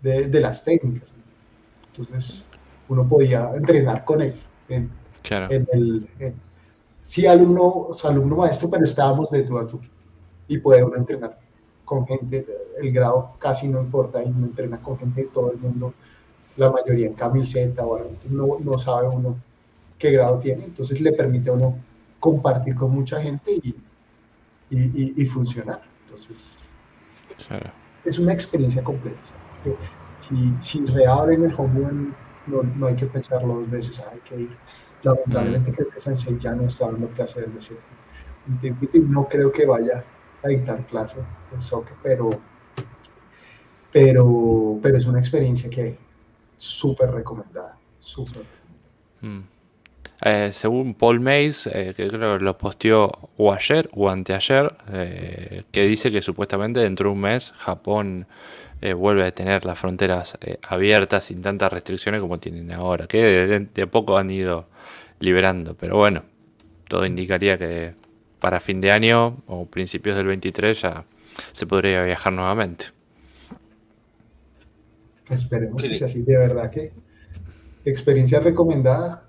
de, 0.01 0.29
de 0.29 0.41
las 0.41 0.65
técnicas. 0.65 1.13
Entonces 1.97 2.47
uno 2.89 3.07
podía 3.09 3.53
entrenar 3.55 4.05
con 4.05 4.23
él. 4.23 4.35
En, 4.69 4.91
claro. 5.23 5.53
en 5.53 5.69
el, 5.73 6.09
sí, 7.03 7.27
alumno, 7.27 7.91
alumno 8.05 8.37
maestro, 8.37 8.71
pero 8.71 8.85
estábamos 8.85 9.31
de 9.31 9.43
tú 9.43 9.59
a 9.59 9.67
tú. 9.67 9.81
Y 10.53 10.59
puede 10.59 10.85
uno 10.85 10.97
entrenar 10.97 11.39
con 11.83 12.07
gente, 12.07 12.47
el 12.79 12.93
grado 12.93 13.37
casi 13.39 13.69
no 13.69 13.81
importa, 13.81 14.23
y 14.23 14.29
uno 14.29 14.47
entrena 14.47 14.83
con 14.83 14.99
gente 14.99 15.23
de 15.23 15.29
todo 15.29 15.51
el 15.51 15.59
mundo, 15.59 15.95
la 16.57 16.71
mayoría 16.71 17.07
en 17.07 17.15
camiseta 17.15 17.87
o 17.87 17.97
algo, 17.97 18.11
no, 18.29 18.59
no 18.61 18.77
sabe 18.77 19.09
uno 19.09 19.39
qué 19.99 20.11
grado 20.11 20.39
tiene, 20.41 20.65
entonces 20.65 21.01
le 21.01 21.13
permite 21.13 21.49
a 21.49 21.55
uno 21.55 21.79
compartir 22.21 22.75
con 22.75 22.91
mucha 22.91 23.19
gente 23.23 23.53
y, 23.53 23.75
y, 24.71 25.25
funcionar. 25.25 25.81
Entonces, 26.05 26.59
es 28.05 28.19
una 28.19 28.35
experiencia 28.35 28.85
completa. 28.85 29.21
Si, 30.21 30.55
si, 30.61 30.85
reabren 30.85 31.45
el 31.45 31.55
home 31.57 32.13
no, 32.47 32.63
no, 32.63 32.87
hay 32.89 32.97
que 32.97 33.07
pensarlo 33.07 33.55
dos 33.55 33.71
veces, 33.71 34.01
hay 34.01 34.19
que 34.21 34.41
ir. 34.43 34.57
Lamentablemente 35.03 35.73
creo 35.73 35.89
que 35.89 35.99
Sensei 35.99 36.39
ya 36.39 36.55
no 36.55 36.67
está 36.67 36.91
dando 36.91 37.09
clase 37.09 37.41
desde 37.41 37.59
hace 37.59 37.77
un 38.47 38.59
tiempo 38.59 38.87
y 38.93 38.99
no 38.99 39.27
creo 39.29 39.51
que 39.51 39.65
vaya 39.65 40.05
a 40.43 40.49
dictar 40.49 40.87
clase 40.87 41.21
en 41.53 41.61
soccer, 41.61 41.95
pero, 42.03 42.31
pero, 43.93 44.79
pero 44.83 44.99
es 44.99 45.07
una 45.07 45.19
experiencia 45.19 45.71
que 45.71 45.97
súper 46.57 47.11
recomendada, 47.11 47.77
súper. 48.01 48.45
Mm. 49.21 49.41
Eh, 50.25 50.51
según 50.53 50.95
Paul 50.95 51.19
Mays, 51.19 51.67
eh, 51.67 51.95
que 51.97 52.07
creo 52.07 52.39
que 52.39 52.45
lo 52.45 52.57
posteó 52.57 53.11
o 53.37 53.53
ayer 53.53 53.89
o 53.93 54.09
anteayer, 54.09 54.73
eh, 54.93 55.65
que 55.73 55.85
dice 55.85 56.13
que 56.13 56.23
supuestamente 56.23 56.79
dentro 56.79 57.09
de 57.09 57.15
un 57.15 57.21
mes 57.21 57.53
Japón 57.57 58.27
vuelve 58.97 59.25
a 59.25 59.31
tener 59.31 59.65
las 59.65 59.79
fronteras 59.79 60.37
abiertas 60.69 61.23
sin 61.23 61.41
tantas 61.41 61.73
restricciones 61.73 62.21
como 62.21 62.41
tienen 62.41 62.73
ahora, 62.73 63.07
que 63.07 63.23
de, 63.23 63.87
poco 63.87 64.19
han 64.19 64.29
ido 64.29 64.67
liberando, 65.21 65.77
pero 65.77 65.99
bueno, 65.99 66.25
todo 66.89 67.07
indicaría 67.07 67.57
que 67.57 67.95
para 68.43 68.59
fin 68.59 68.81
de 68.81 68.91
año 68.91 69.39
o 69.47 69.67
principios 69.67 70.17
del 70.17 70.27
23 70.27 70.83
ya 70.83 71.05
se 71.53 71.65
podría 71.65 72.03
viajar 72.03 72.33
nuevamente. 72.33 72.87
Esperemos 75.31 75.81
que 75.81 75.95
sea 75.95 76.09
así, 76.09 76.23
de 76.23 76.37
verdad 76.37 76.69
que 76.69 76.93
experiencia 77.85 78.41
recomendada 78.41 79.29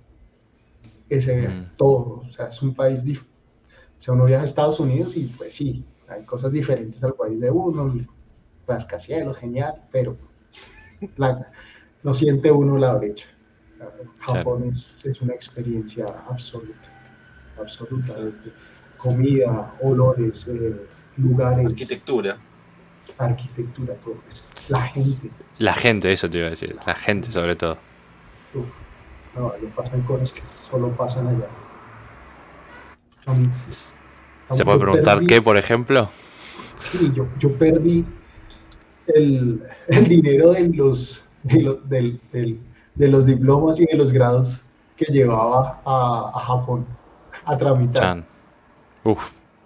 ese 1.07 1.47
mm. 1.47 1.77
todo. 1.77 2.23
O 2.27 2.31
sea, 2.31 2.47
es 2.47 2.59
un 2.63 2.73
país, 2.73 3.03
o 3.07 4.01
sea, 4.01 4.15
uno 4.15 4.25
viaja 4.25 4.41
a 4.41 4.45
Estados 4.45 4.79
Unidos 4.79 5.15
y 5.15 5.25
pues 5.25 5.53
sí, 5.53 5.85
hay 6.07 6.23
cosas 6.23 6.51
diferentes 6.51 7.03
al 7.03 7.13
país 7.13 7.39
de 7.39 7.51
uno, 7.51 7.93
rascacielos, 8.67 9.37
genial, 9.37 9.75
pero 9.91 10.17
no 12.01 12.13
siente 12.15 12.51
uno 12.51 12.79
la 12.79 12.95
brecha. 12.95 13.27
Japón 14.19 14.71
es, 14.71 15.21
una 15.21 15.33
experiencia 15.35 16.05
absoluta, 16.27 16.89
absoluta, 17.59 18.13
desde 18.15 18.51
comida, 19.03 19.73
olores, 19.81 20.47
eh, 20.47 20.87
lugares. 21.17 21.65
Arquitectura. 21.65 22.37
Arquitectura, 23.17 23.93
todo. 23.95 24.15
la 24.69 24.81
gente. 24.83 25.29
La 25.59 25.73
gente, 25.73 26.11
eso 26.11 26.29
te 26.29 26.37
iba 26.37 26.47
a 26.47 26.51
decir, 26.51 26.75
la 26.87 26.95
gente 26.95 27.31
sobre 27.31 27.55
todo. 27.55 27.77
No, 29.35 29.53
le 29.61 29.67
pasan 29.67 30.01
cosas 30.03 30.31
que 30.31 30.41
solo 30.45 30.89
pasan 30.91 31.27
allá. 31.27 31.47
¿Se 34.51 34.63
puede 34.63 34.79
preguntar 34.79 35.19
qué, 35.27 35.41
por 35.41 35.57
ejemplo? 35.57 36.09
Sí, 36.91 37.11
yo, 37.13 37.27
yo 37.39 37.51
perdí 37.57 38.05
el, 39.07 39.63
el, 39.87 40.07
dinero 40.07 40.51
de 40.51 40.69
los, 40.69 41.25
de, 41.43 42.19
de, 42.95 43.07
los 43.07 43.25
diplomas 43.25 43.79
y 43.79 43.85
de 43.85 43.97
los 43.97 44.11
grados 44.11 44.63
que 44.95 45.05
llevaba 45.05 45.81
a, 45.85 46.31
a 46.35 46.39
Japón 46.39 46.85
a 47.45 47.57
tramitar. 47.57 48.32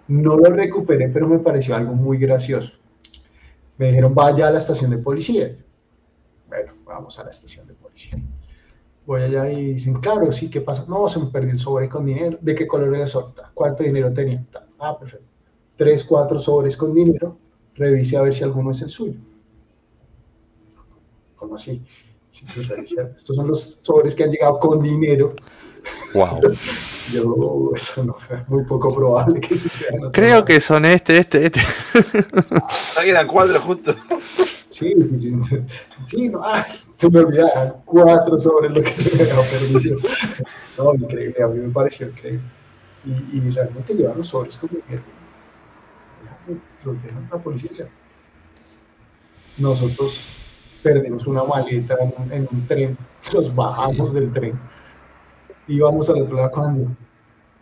No 0.08 0.36
lo 0.36 0.50
recuperé, 0.50 1.08
pero 1.08 1.28
me 1.28 1.38
pareció 1.38 1.76
algo 1.76 1.94
muy 1.94 2.18
gracioso. 2.18 2.72
Me 3.76 3.88
dijeron, 3.88 4.14
vaya 4.14 4.48
a 4.48 4.50
la 4.50 4.58
estación 4.58 4.90
de 4.90 4.98
policía. 4.98 5.56
Bueno, 6.48 6.72
vamos 6.84 7.18
a 7.18 7.24
la 7.24 7.30
estación 7.30 7.66
de 7.66 7.74
policía 7.74 8.18
voy 9.08 9.22
allá 9.22 9.50
y 9.50 9.72
dicen, 9.72 9.94
claro, 9.94 10.30
sí, 10.30 10.50
¿qué 10.50 10.60
pasa? 10.60 10.84
No, 10.86 11.08
se 11.08 11.18
me 11.18 11.26
perdió 11.28 11.52
el 11.52 11.58
sobre 11.58 11.88
con 11.88 12.04
dinero. 12.04 12.36
¿De 12.42 12.54
qué 12.54 12.66
color 12.66 12.88
era 12.88 13.04
el 13.04 13.08
sobre? 13.08 13.32
¿Cuánto 13.54 13.82
dinero 13.82 14.12
tenía? 14.12 14.44
Ah, 14.78 14.98
perfecto. 14.98 15.26
Tres, 15.76 16.04
cuatro 16.04 16.38
sobres 16.38 16.76
con 16.76 16.92
dinero. 16.92 17.38
Revise 17.74 18.18
a 18.18 18.22
ver 18.22 18.34
si 18.34 18.44
alguno 18.44 18.70
es 18.70 18.82
el 18.82 18.90
suyo. 18.90 19.18
¿Cómo 21.36 21.54
así? 21.54 21.82
estos 22.30 23.34
son 23.34 23.48
los 23.48 23.78
sobres 23.80 24.14
que 24.14 24.24
han 24.24 24.30
llegado 24.30 24.58
con 24.58 24.82
dinero. 24.82 25.34
Wow. 26.14 26.40
Yo, 27.12 27.72
eso 27.74 28.04
no, 28.04 28.16
es 28.30 28.48
muy 28.48 28.64
poco 28.64 28.94
probable 28.94 29.40
que 29.40 29.56
suceda. 29.56 30.10
Creo 30.12 30.44
que 30.44 30.60
son 30.60 30.84
este, 30.84 31.18
este, 31.18 31.46
este. 31.46 31.60
Ahí 32.98 33.10
eran 33.10 33.26
cuatro 33.26 33.60
juntos. 33.60 33.96
Sí, 34.70 34.94
sí, 35.02 35.18
sí. 35.18 35.40
Sí, 36.06 36.28
no, 36.28 36.40
ay, 36.44 36.64
se 36.96 37.10
me 37.10 37.20
olvidaba 37.20 37.80
cuatro 37.84 38.38
sobre 38.38 38.70
lo 38.70 38.82
que 38.82 38.92
se 38.92 39.16
me 39.16 39.30
había 39.30 39.50
perdido. 39.50 39.98
No, 40.76 40.94
increíble, 40.94 41.42
a 41.42 41.48
mí 41.48 41.58
me 41.58 41.72
pareció 41.72 42.08
increíble. 42.08 42.46
Y, 43.04 43.38
y 43.38 43.50
realmente 43.50 43.94
llevan 43.94 44.18
los 44.18 44.28
sobres 44.28 44.56
como 44.56 44.74
que 44.86 45.00
los 46.84 47.02
dejan 47.02 47.28
la 47.30 47.38
policía. 47.38 47.88
Nosotros 49.56 50.38
perdimos 50.82 51.26
una 51.26 51.44
maleta 51.44 51.96
en, 52.30 52.48
un 52.50 52.66
tren, 52.66 52.96
nos 53.34 53.54
bajamos 53.54 54.14
del 54.14 54.30
tren, 54.30 54.58
íbamos 55.68 56.08
al 56.08 56.22
otro 56.22 56.36
lado 56.36 56.50
cuando, 56.50 56.90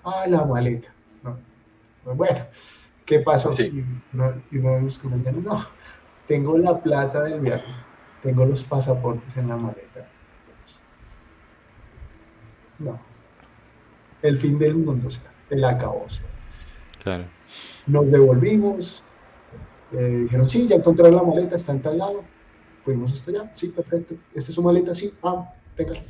ah, 0.05 0.25
la 0.29 0.45
maleta. 0.45 0.89
Bueno, 2.05 2.47
¿qué 3.05 3.19
pasó? 3.21 3.51
Sí. 3.51 3.65
Y, 3.65 4.17
uno, 4.17 4.33
y 4.51 4.59
no, 4.59 5.67
tengo 6.29 6.57
la 6.57 6.81
plata 6.81 7.25
del 7.25 7.41
viaje, 7.41 7.65
tengo 8.23 8.45
los 8.45 8.63
pasaportes 8.63 9.37
en 9.37 9.49
la 9.49 9.57
maleta. 9.57 10.09
No. 12.79 12.99
El 14.23 14.39
fin 14.39 14.59
del 14.59 14.77
mundo, 14.77 15.09
o 15.09 15.11
sea, 15.11 15.23
el 15.51 15.65
acabó. 15.65 16.07
Claro. 17.03 17.25
Nos 17.87 18.11
devolvimos, 18.11 19.03
eh, 19.93 20.21
dijeron, 20.25 20.49
sí, 20.49 20.67
ya 20.69 20.77
encontré 20.77 21.11
la 21.11 21.23
maleta, 21.23 21.57
está 21.57 21.73
en 21.73 21.83
tal 21.83 21.99
lado. 21.99 22.25
Fuimos 22.85 23.13
hasta 23.13 23.33
allá, 23.33 23.51
sí, 23.55 23.69
perfecto. 23.69 24.15
¿Esta 24.33 24.51
es 24.51 24.55
su 24.55 24.63
maleta? 24.63 24.95
Sí, 24.95 25.13
ah, 25.23 25.53
téngala. 25.75 26.03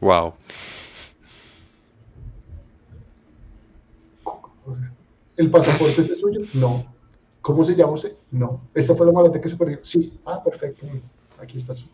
Wow. 0.00 0.34
¿El 5.36 5.50
pasaporte 5.50 6.00
es 6.00 6.20
suyo? 6.20 6.40
No. 6.54 6.84
¿Cómo 7.40 7.64
se 7.64 7.74
llama 7.74 7.92
usted? 7.92 8.16
No. 8.30 8.60
¿Esta 8.72 8.94
fue 8.94 9.06
la 9.06 9.12
maleta 9.12 9.40
que 9.40 9.48
se 9.48 9.56
perdió? 9.56 9.78
Sí. 9.82 10.18
Ah, 10.24 10.42
perfecto. 10.42 10.86
Aquí 11.40 11.58
está 11.58 11.74
su. 11.74 11.86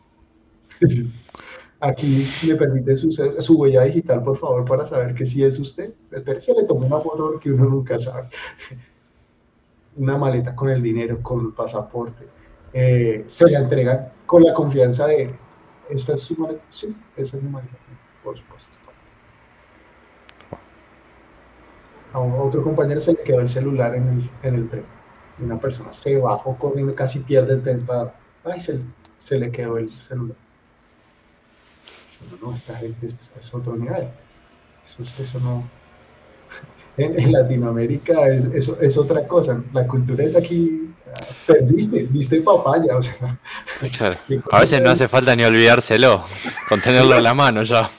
Aquí 1.82 2.27
me 2.47 2.56
permite 2.56 2.94
su, 2.94 3.10
su, 3.10 3.59
huella 3.59 3.82
digital, 3.85 4.22
por 4.22 4.36
favor, 4.36 4.66
para 4.66 4.85
saber 4.85 5.14
que 5.14 5.24
sí 5.24 5.43
es 5.43 5.59
usted. 5.59 5.94
se 6.39 6.55
le 6.55 6.64
tomó 6.64 6.86
una 6.86 7.01
foto 7.01 7.39
que 7.40 7.51
uno 7.51 7.64
nunca 7.64 7.98
sabe. 7.98 8.28
Una 9.97 10.18
maleta 10.18 10.55
con 10.55 10.68
el 10.68 10.82
dinero, 10.82 11.22
con 11.22 11.40
el 11.40 11.52
pasaporte. 11.52 12.27
Eh, 12.74 13.24
se 13.27 13.51
la 13.51 13.60
entregan 13.60 14.12
con 14.27 14.44
la 14.44 14.52
confianza 14.52 15.06
de, 15.06 15.35
¿esta 15.91 16.15
es 16.15 16.23
su? 16.23 16.59
Sí, 16.71 16.97
esa 17.17 17.37
es 17.37 17.43
mi 17.43 17.51
maleta, 17.51 17.77
por 18.23 18.39
supuesto. 18.39 18.71
A 22.12 22.19
otro 22.19 22.62
compañero 22.62 22.99
se 22.99 23.12
le 23.12 23.23
quedó 23.23 23.41
el 23.41 23.49
celular 23.49 23.95
en 23.95 24.09
el, 24.09 24.31
en 24.43 24.55
el 24.57 24.69
tren 24.69 25.01
una 25.43 25.59
persona 25.59 25.93
se 25.93 26.17
bajó 26.19 26.57
corriendo, 26.57 26.95
casi 26.95 27.21
pierde 27.21 27.55
el 27.55 27.62
tren 27.62 27.87
Ay, 28.45 28.61
se, 28.61 29.39
le 29.39 29.51
quedó 29.51 29.79
el 29.79 29.91
celular. 29.91 30.37
No, 32.43 32.55
esta 32.55 32.77
gente 32.77 33.07
es, 33.07 33.31
otro 33.53 33.77
nivel. 33.77 34.09
Eso, 34.85 35.23
eso 35.23 35.41
no... 35.41 35.69
En, 36.97 37.33
Latinoamérica 37.33 38.29
es, 38.29 38.45
eso 38.47 38.79
es 38.81 38.99
otra 38.99 39.27
cosa. 39.27 39.62
La 39.73 39.87
cultura 39.87 40.25
es 40.25 40.37
aquí... 40.37 40.93
Perdiste, 41.47 42.03
viste 42.05 42.41
papaya, 42.41 42.97
o 42.97 43.03
sea... 43.03 43.39
A 44.53 44.61
veces 44.61 44.81
no 44.82 44.91
hace 44.91 45.09
falta 45.09 45.35
ni 45.35 45.45
olvidárselo, 45.45 46.24
con 46.69 46.81
tenerlo 46.81 47.16
en 47.16 47.23
la 47.23 47.35
mano 47.35 47.62
ya. 47.62 47.91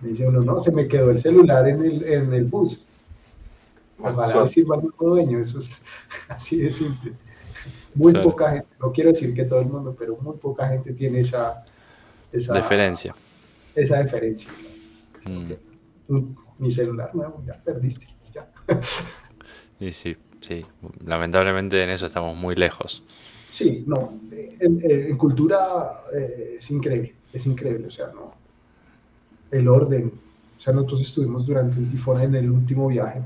Dice 0.00 0.26
uno, 0.26 0.40
no, 0.40 0.58
se 0.58 0.72
me 0.72 0.88
quedó 0.88 1.10
el 1.10 1.18
celular 1.18 1.68
en 1.68 1.84
el, 1.84 2.04
en 2.04 2.32
el 2.32 2.44
bus 2.44 2.86
Ojalá 4.02 4.48
sirva 4.48 4.76
al 4.76 4.88
dueño, 4.98 5.38
eso 5.38 5.60
es 5.60 5.80
así 6.28 6.58
de 6.58 6.72
simple. 6.72 7.12
Muy 7.94 8.12
poca 8.14 8.50
gente, 8.50 8.68
no 8.80 8.90
quiero 8.90 9.10
decir 9.10 9.34
que 9.34 9.44
todo 9.44 9.60
el 9.60 9.66
mundo, 9.66 9.94
pero 9.96 10.16
muy 10.16 10.36
poca 10.36 10.68
gente 10.68 10.92
tiene 10.92 11.20
esa, 11.20 11.64
esa 12.32 12.54
deferencia. 12.54 13.14
Esa 13.74 13.98
deferencia. 13.98 14.50
Mm. 15.24 15.52
Mi 16.58 16.70
celular 16.70 17.14
nuevo, 17.14 17.42
ya 17.46 17.54
perdiste. 17.62 18.06
Ya. 18.34 18.48
Y 19.80 19.92
sí, 19.92 20.16
sí, 20.42 20.66
lamentablemente 21.04 21.82
en 21.82 21.90
eso 21.90 22.06
estamos 22.06 22.36
muy 22.36 22.54
lejos. 22.54 23.02
Sí, 23.50 23.84
no, 23.86 24.18
en, 24.30 25.16
cultura 25.16 26.04
eh, 26.14 26.56
es 26.58 26.70
increíble, 26.70 27.14
es 27.32 27.46
increíble, 27.46 27.86
o 27.86 27.90
sea, 27.90 28.08
no, 28.08 28.34
el 29.50 29.68
orden, 29.68 30.12
o 30.56 30.60
sea, 30.60 30.72
nosotros 30.72 31.02
estuvimos 31.02 31.46
durante 31.46 31.78
un 31.78 31.90
tifón 31.90 32.20
en 32.20 32.34
el 32.34 32.50
último 32.50 32.88
viaje, 32.88 33.22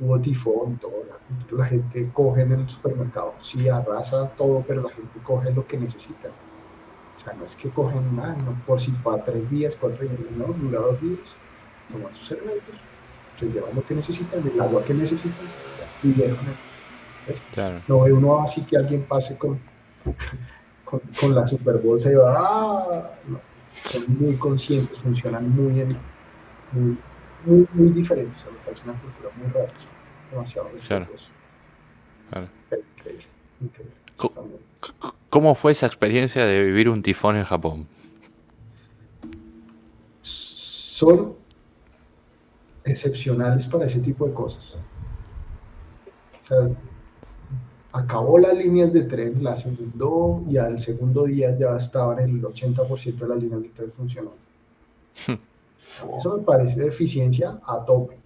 hubo 0.00 0.20
tifón, 0.20 0.76
todo, 0.76 1.04
la, 1.50 1.64
gente 1.66 2.10
coge 2.12 2.42
en 2.42 2.52
el 2.52 2.68
supermercado, 2.68 3.34
sí 3.40 3.68
arrasa 3.68 4.28
todo, 4.36 4.64
pero 4.66 4.82
la 4.82 4.90
gente 4.90 5.18
coge 5.22 5.52
lo 5.52 5.66
que 5.66 5.78
necesita. 5.78 6.28
O 6.28 7.18
sea, 7.18 7.32
no 7.32 7.46
es 7.46 7.56
que 7.56 7.70
cogen 7.70 8.14
nada, 8.14 8.36
no, 8.36 8.62
por 8.66 8.78
si 8.78 8.90
para 8.92 9.24
tres 9.24 9.48
días, 9.50 9.76
cuatro 9.80 10.02
días, 10.06 10.20
no, 10.36 10.52
dura 10.52 10.80
dos 10.80 11.00
días, 11.00 11.34
toman 11.90 12.14
sus 12.14 12.32
elementos 12.32 12.74
se 13.38 13.46
llevan 13.46 13.74
lo 13.74 13.84
que 13.84 13.94
necesitan, 13.94 14.46
el 14.46 14.60
agua 14.60 14.84
que 14.84 14.94
necesitan, 14.94 15.46
y 16.02 16.12
dejan 16.12 16.56
Claro. 17.52 17.82
No 17.88 18.02
ve 18.02 18.12
uno 18.12 18.40
así 18.40 18.62
que 18.62 18.76
alguien 18.76 19.02
pase 19.02 19.36
con, 19.36 19.58
con, 20.84 21.00
con 21.20 21.34
la 21.34 21.44
Super 21.46 21.78
Bolsa 21.78 22.10
y 22.10 22.14
va, 22.14 22.34
¡ah! 22.38 23.10
No, 23.26 23.40
son 23.72 24.04
muy 24.20 24.36
conscientes, 24.36 24.98
funcionan 25.00 25.50
muy 25.50 25.72
bien, 25.72 25.96
muy, 26.72 26.96
muy, 27.44 27.66
muy 27.72 27.88
diferentes. 27.90 28.36
O 28.36 28.44
sea, 28.44 28.52
me 28.52 28.58
parece 28.58 28.82
una 28.84 29.00
cultura 29.00 29.30
muy 29.36 29.48
rara, 29.48 29.68
son 29.76 29.88
demasiado 30.30 30.68
Claro. 30.86 31.06
respetuosos. 31.06 31.30
Claro. 32.30 32.48
Increíble, 33.60 33.92
¿Cómo 35.28 35.54
fue 35.54 35.72
esa 35.72 35.86
experiencia 35.86 36.46
de 36.46 36.62
vivir 36.62 36.88
un 36.88 37.02
tifón 37.02 37.36
en 37.36 37.44
Japón? 37.44 37.86
Son 40.22 41.34
excepcionales 42.86 43.66
para 43.66 43.86
ese 43.86 44.00
tipo 44.00 44.26
de 44.26 44.32
cosas. 44.32 44.76
O 46.40 46.44
sea, 46.44 46.70
acabó 47.92 48.38
las 48.38 48.56
líneas 48.56 48.92
de 48.92 49.02
tren, 49.02 49.42
la 49.42 49.56
segundó 49.56 50.44
y 50.48 50.56
al 50.56 50.78
segundo 50.78 51.24
día 51.24 51.56
ya 51.56 51.76
estaban 51.76 52.20
el 52.20 52.40
80% 52.40 53.16
de 53.16 53.28
las 53.28 53.38
líneas 53.38 53.62
de 53.62 53.68
tren 53.70 53.92
funcionando. 53.92 54.36
Eso 55.76 56.38
me 56.38 56.42
parece 56.44 56.80
de 56.80 56.88
eficiencia 56.88 57.58
a 57.64 57.84
tope. 57.84 58.16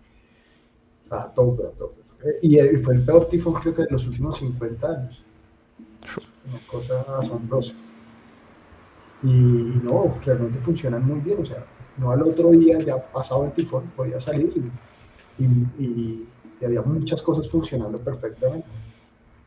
A 1.11 1.27
tope, 1.33 1.65
a 1.65 1.71
tope. 1.71 2.03
a 2.03 2.07
tope. 2.07 2.39
Y 2.43 2.59
eh, 2.59 2.79
fue 2.79 2.95
el 2.95 3.03
peor 3.03 3.29
tifón 3.29 3.55
creo 3.55 3.75
que 3.75 3.83
de 3.83 3.91
los 3.91 4.07
últimos 4.07 4.37
50 4.37 4.87
años. 4.87 5.25
Una 6.49 6.59
cosa 6.67 7.05
asombrosa. 7.19 7.75
Y, 9.23 9.29
y 9.29 9.81
no, 9.83 10.15
realmente 10.25 10.59
funcionan 10.59 11.05
muy 11.05 11.21
bien. 11.21 11.43
O 11.43 11.45
sea, 11.45 11.65
no 11.97 12.11
al 12.11 12.23
otro 12.23 12.51
día 12.51 12.79
ya 12.85 12.97
pasado 13.11 13.45
el 13.47 13.53
tifón, 13.53 13.91
podía 13.91 14.21
salir 14.21 14.51
y, 14.57 15.45
y- 15.45 15.67
y- 15.79 16.29
y 16.61 16.65
había 16.65 16.83
muchas 16.83 17.23
cosas 17.23 17.49
funcionando 17.49 17.99
perfectamente. 17.99 18.69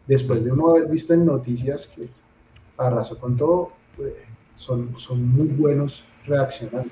Después 0.08 0.44
de 0.44 0.52
uno 0.52 0.70
haber 0.72 0.88
visto 0.88 1.14
en 1.14 1.26
noticias 1.26 1.88
que 1.88 2.10
arrasó 2.78 3.18
con 3.20 3.38
todo, 3.38 3.74
eh, 4.00 4.26
son, 4.56 4.98
son 4.98 5.28
muy 5.28 5.48
buenos 5.48 6.06
reaccionando. 6.26 6.90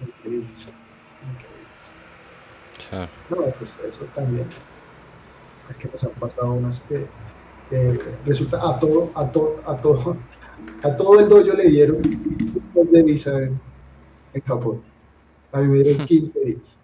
Increíbles. 0.00 0.68
increíbles. 1.22 1.92
Claro. 2.88 3.12
No, 3.28 3.52
pues 3.58 3.78
eso 3.86 4.06
también. 4.06 4.48
Es 5.68 5.76
que 5.78 5.88
nos 5.88 6.02
han 6.04 6.12
pasado 6.14 6.52
unas. 6.54 6.82
eh, 6.90 7.10
eh, 7.70 8.18
resulta, 8.24 8.58
a 8.58 8.78
todo, 8.78 9.10
a 9.16 9.30
todo, 9.32 9.68
a 9.68 9.80
todo, 9.80 10.18
a 10.82 10.96
todo 10.96 11.18
el 11.20 11.28
dojo 11.28 11.42
le 11.56 11.68
dieron 11.68 12.00
de 12.02 13.02
visa 13.02 13.42
en, 13.42 13.60
en 14.34 14.42
Japón. 14.42 14.82
A 15.54 15.60
mí 15.60 15.68
me 15.68 15.82
dieron 15.82 16.06
15 16.08 16.40
días. 16.40 16.76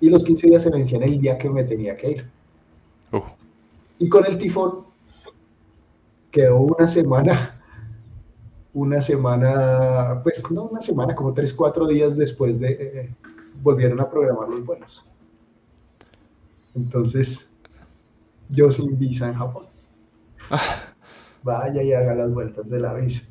Y 0.00 0.10
los 0.10 0.24
15 0.24 0.48
días 0.48 0.62
se 0.62 0.70
vencían 0.70 1.02
el 1.02 1.20
día 1.20 1.38
que 1.38 1.48
me 1.48 1.64
tenía 1.64 1.96
que 1.96 2.10
ir. 2.10 2.30
Y 3.98 4.08
con 4.08 4.24
el 4.26 4.38
tifón 4.38 4.84
quedó 6.30 6.60
una 6.60 6.88
semana, 6.88 7.60
una 8.72 9.00
semana, 9.02 10.20
pues 10.22 10.48
no 10.50 10.64
una 10.64 10.80
semana, 10.80 11.14
como 11.14 11.34
3, 11.34 11.52
4 11.54 11.86
días 11.86 12.16
después 12.16 12.58
de, 12.58 12.68
eh, 12.70 13.14
volvieron 13.62 14.00
a 14.00 14.08
programar 14.08 14.48
los 14.48 14.64
vuelos. 14.64 15.04
Entonces, 16.74 17.48
yo 18.48 18.70
sin 18.70 18.98
visa 18.98 19.28
en 19.28 19.34
Japón. 19.34 19.66
Vaya 21.42 21.82
y 21.82 21.92
haga 21.92 22.14
las 22.14 22.32
vueltas 22.32 22.68
de 22.70 22.80
la 22.80 22.94
visa. 22.94 23.22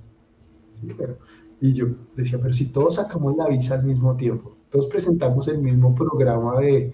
Sí, 0.81 0.93
pero- 0.97 1.17
y 1.61 1.73
yo 1.73 1.87
decía, 2.15 2.39
pero 2.41 2.53
si 2.53 2.67
todos 2.67 2.95
sacamos 2.95 3.35
la 3.35 3.47
visa 3.49 3.73
al 3.75 3.83
mismo 3.83 4.15
tiempo, 4.15 4.55
todos 4.71 4.87
presentamos 4.87 5.47
el 5.47 5.59
mismo 5.59 5.93
programa 5.95 6.59
de, 6.59 6.93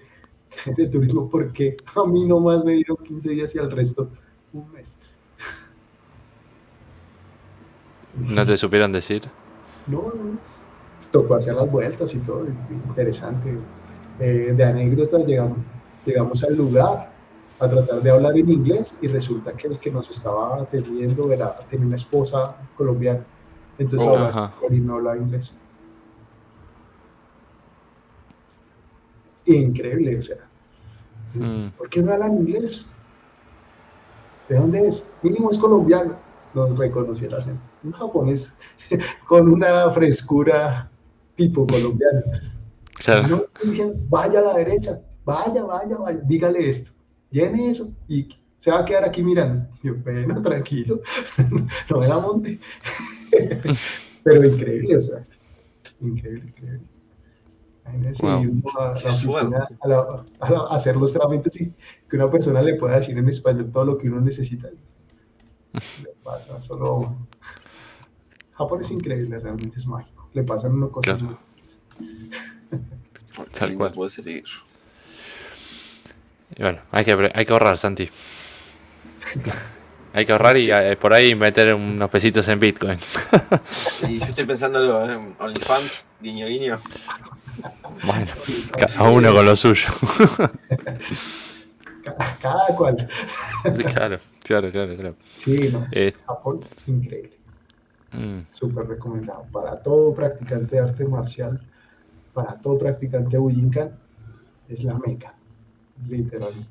de 0.78 0.88
turismo, 0.88 1.30
¿por 1.30 1.52
qué 1.54 1.76
a 1.96 2.06
mí 2.06 2.26
nomás 2.26 2.64
me 2.64 2.74
dieron 2.74 2.98
15 2.98 3.30
días 3.30 3.56
y 3.56 3.60
al 3.60 3.72
resto 3.72 4.10
un 4.54 4.72
mes? 4.72 4.98
¿No 8.18 8.46
te 8.46 8.56
supieron 8.58 8.92
decir? 8.92 9.24
No, 9.88 10.02
no. 10.04 10.38
Tocó 11.12 11.36
hacer 11.36 11.56
las 11.56 11.70
vueltas 11.70 12.14
y 12.14 12.20
todo, 12.20 12.46
interesante. 12.72 13.58
Eh, 14.20 14.54
de 14.56 14.64
anécdota 14.64 15.20
llegamos, 15.20 15.58
llegamos 16.06 16.44
al 16.44 16.56
lugar 16.56 17.12
a 17.60 17.70
tratar 17.70 18.02
de 18.02 18.10
hablar 18.10 18.38
en 18.38 18.50
inglés 18.50 18.96
y 19.02 19.08
resulta 19.08 19.54
que 19.54 19.68
el 19.68 19.80
que 19.80 19.92
nos 19.92 20.10
estaba 20.10 20.62
atendiendo 20.62 21.32
era, 21.32 21.58
tenía 21.70 21.86
una 21.86 21.96
esposa 21.96 22.56
colombiana. 22.76 23.26
Entonces 23.78 24.08
Oh. 24.10 24.74
y 24.74 24.80
no 24.80 24.96
hablaba 24.96 25.18
inglés. 25.18 25.54
Increíble, 29.46 30.18
o 30.18 30.22
sea. 30.22 30.38
Mm. 31.34 31.70
¿Por 31.78 31.90
qué 31.90 32.02
no 32.02 32.14
hablan 32.14 32.38
inglés? 32.38 32.86
¿De 34.50 34.58
dónde 34.58 34.88
es? 34.88 35.06
Mínimo 35.22 35.50
es 35.50 35.58
colombiano. 35.58 36.16
Nos 36.54 36.78
reconoció 36.78 37.28
el 37.28 37.34
acento. 37.34 37.62
Un 37.84 37.92
japonés 37.92 38.54
con 39.28 39.50
una 39.50 39.90
frescura 39.92 40.90
tipo 41.36 41.68
colombiano. 41.68 42.22
Claro. 42.96 43.28
No 43.28 43.70
dicen, 43.70 44.06
vaya 44.10 44.40
a 44.40 44.44
la 44.44 44.54
derecha, 44.58 45.02
vaya, 45.26 45.64
vaya, 45.66 45.98
vaya, 45.98 46.20
dígale 46.24 46.70
esto, 46.70 46.92
llene 47.30 47.70
eso 47.70 47.92
y 48.08 48.30
se 48.58 48.72
va 48.72 48.80
a 48.80 48.86
quedar 48.86 49.04
aquí 49.04 49.22
mirando. 49.22 49.68
Y 49.84 49.88
yo, 49.88 49.96
bueno, 49.96 50.42
tranquilo, 50.42 51.02
no 51.90 52.00
me 52.00 52.08
la 52.08 52.20
monte. 52.20 52.60
Pero 54.24 54.46
increíble, 54.46 54.98
o 54.98 55.02
sea, 55.02 55.26
increíble, 56.00 56.46
increíble. 56.48 56.95
Imagínense 57.86 58.22
Wow. 58.26 58.32
a 58.80 58.88
la 58.88 58.94
Qué 58.94 59.08
oficina 59.08 59.32
suerte. 59.32 59.76
a, 59.82 59.88
la- 59.88 60.24
a 60.40 60.50
la- 60.50 60.60
a 60.60 60.76
hacer 60.76 60.96
los 60.96 61.14
trámites 61.14 61.62
y 61.62 61.72
que 62.10 62.16
una 62.16 62.30
persona 62.30 62.62
le 62.62 62.76
pueda 62.76 62.98
decir 63.00 63.18
en 63.18 63.30
español 63.30 63.70
todo 63.72 63.86
lo 63.86 63.98
que 63.98 64.08
uno 64.10 64.20
necesita. 64.22 64.70
Le 65.74 66.10
pasa 66.24 66.60
solo. 66.60 67.16
Japón 68.54 68.82
es 68.82 68.90
increíble, 68.92 69.38
realmente 69.40 69.78
es 69.78 69.86
mágico. 69.86 70.30
Le 70.34 70.44
pasan 70.44 70.72
a 70.72 70.74
uno 70.76 70.92
cosas 70.92 71.20
Claro. 71.20 71.38
Tal 73.60 73.76
cual. 73.76 73.92
puede 73.94 74.10
ser 74.10 74.28
ir. 74.28 74.44
Y 76.58 76.62
bueno, 76.64 76.80
hay 76.92 77.04
que, 77.04 77.32
hay 77.34 77.46
que 77.46 77.54
ahorrar, 77.54 77.78
Santi. 77.78 78.10
Hay 80.14 80.26
que 80.26 80.32
ahorrar 80.32 80.56
y 80.56 80.72
eh, 80.72 80.96
por 80.96 81.14
ahí 81.14 81.36
meter 81.36 81.74
unos 81.76 82.10
pesitos 82.10 82.48
en 82.48 82.58
Bitcoin. 82.58 82.98
Y 84.08 84.18
yo 84.18 84.24
estoy 84.28 84.46
pensando 84.46 85.04
en 85.12 85.36
OnlyFans, 85.38 86.06
guiño 86.22 86.48
guiño. 86.48 86.80
Bueno, 88.06 88.32
cada 88.78 89.10
uno 89.10 89.34
con 89.34 89.46
lo 89.46 89.56
suyo. 89.56 89.90
Cada, 92.42 92.68
cual. 92.76 93.08
Claro, 93.64 94.20
claro, 94.44 94.72
claro, 94.72 94.96
claro. 94.96 95.16
Sí, 95.36 95.70
no. 95.72 95.88
Eh, 95.92 96.14
Japón, 96.26 96.60
increíble. 96.86 97.38
mm, 98.12 98.42
Súper 98.52 98.88
recomendado. 98.88 99.46
Para 99.52 99.82
todo 99.82 100.14
practicante 100.14 100.76
de 100.76 100.82
arte 100.84 101.04
marcial, 101.06 101.60
para 102.34 102.56
todo 102.62 102.78
practicante 102.78 103.32
de 103.32 103.38
Bujinkan, 103.40 103.98
es 104.70 104.84
la 104.84 105.00
meca. 105.00 105.36
Literalmente. 106.08 106.70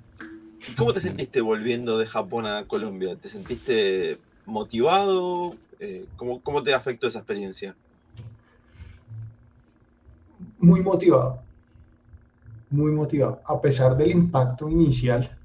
¿Y 0.68 0.72
¿Cómo 0.74 0.92
te 0.92 1.00
sentiste 1.00 1.40
volviendo 1.40 1.98
de 1.98 2.06
Japón 2.06 2.46
a 2.46 2.64
Colombia? 2.66 3.16
¿Te 3.16 3.28
sentiste 3.28 4.18
motivado? 4.46 5.56
Eh, 5.80 6.06
¿cómo, 6.16 6.40
¿Cómo 6.42 6.62
te 6.62 6.74
afectó 6.74 7.08
esa 7.08 7.18
experiencia? 7.18 7.76
Muy 10.64 10.82
motivado. 10.82 11.42
Muy 12.70 12.90
motivado. 12.90 13.40
A 13.44 13.60
pesar 13.60 13.96
del 13.96 14.10
impacto 14.10 14.68
inicial, 14.68 15.36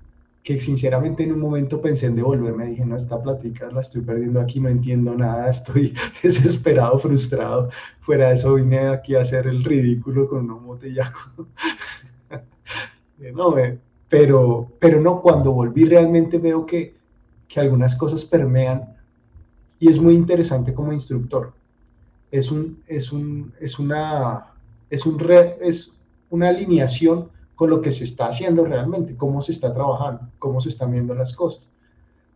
que 0.43 0.59
sinceramente 0.59 1.23
en 1.23 1.33
un 1.33 1.39
momento 1.39 1.81
pensé 1.81 2.07
en 2.07 2.15
devolverme, 2.15 2.67
dije, 2.67 2.85
no, 2.85 2.95
esta 2.95 3.21
plática 3.21 3.69
la 3.71 3.81
estoy 3.81 4.01
perdiendo 4.01 4.39
aquí, 4.39 4.59
no 4.59 4.69
entiendo 4.69 5.13
nada, 5.13 5.49
estoy 5.57 5.93
desesperado, 6.23 6.97
frustrado. 6.97 7.69
Fuera 8.01 8.29
de 8.29 8.35
eso 8.35 8.55
vine 8.55 8.79
aquí 8.87 9.15
a 9.15 9.21
hacer 9.21 9.47
el 9.47 9.63
ridículo 9.63 10.27
con 10.27 10.49
un 10.49 10.63
motellaco. 10.63 11.47
no, 13.33 13.57
eh, 13.57 13.77
pero, 14.07 14.71
pero 14.79 14.99
no, 14.99 15.21
cuando 15.21 15.51
volví 15.51 15.85
realmente 15.85 16.37
veo 16.37 16.65
que, 16.65 16.95
que 17.47 17.59
algunas 17.59 17.95
cosas 17.95 18.25
permean 18.25 18.95
y 19.79 19.89
es 19.89 19.99
muy 19.99 20.13
interesante 20.13 20.73
como 20.73 20.91
instructor. 20.91 21.53
Es, 22.31 22.51
un, 22.51 22.81
es, 22.87 23.11
un, 23.11 23.53
es, 23.59 23.79
una, 23.79 24.53
es, 24.89 25.05
un 25.05 25.19
es 25.61 25.93
una 26.29 26.49
alineación 26.49 27.29
con 27.55 27.69
lo 27.69 27.81
que 27.81 27.91
se 27.91 28.05
está 28.05 28.27
haciendo 28.27 28.63
realmente, 28.65 29.15
cómo 29.15 29.41
se 29.41 29.51
está 29.51 29.73
trabajando, 29.73 30.21
cómo 30.39 30.61
se 30.61 30.69
están 30.69 30.91
viendo 30.91 31.13
las 31.13 31.35
cosas. 31.35 31.69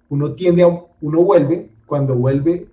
Uno 0.09 0.33
tiende 0.33 0.63
a, 0.63 0.67
uno 1.01 1.23
vuelve, 1.23 1.69
cuando 1.85 2.15
vuelve, 2.15 2.67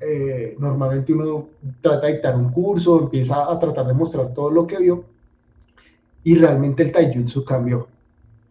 eh, 0.00 0.56
normalmente 0.58 1.12
uno 1.12 1.48
trata 1.80 2.06
de 2.06 2.14
dictar 2.14 2.36
un 2.36 2.50
curso, 2.50 3.00
empieza 3.00 3.50
a 3.50 3.58
tratar 3.58 3.86
de 3.86 3.94
mostrar 3.94 4.34
todo 4.34 4.50
lo 4.50 4.66
que 4.66 4.78
vio 4.78 5.04
y 6.24 6.34
realmente 6.34 6.82
el 6.82 6.90
taijutsu 6.92 7.44
cambió, 7.44 7.86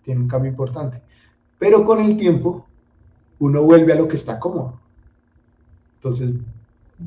tiene 0.04 0.22
un 0.22 0.28
cambio 0.28 0.52
importante. 0.52 1.02
Pero 1.60 1.84
con 1.84 2.00
el 2.00 2.16
tiempo, 2.16 2.66
uno 3.40 3.62
vuelve 3.64 3.94
a 3.94 3.98
lo 3.98 4.08
que 4.08 4.16
está 4.16 4.40
cómodo. 4.40 4.80
Entonces, 5.96 6.32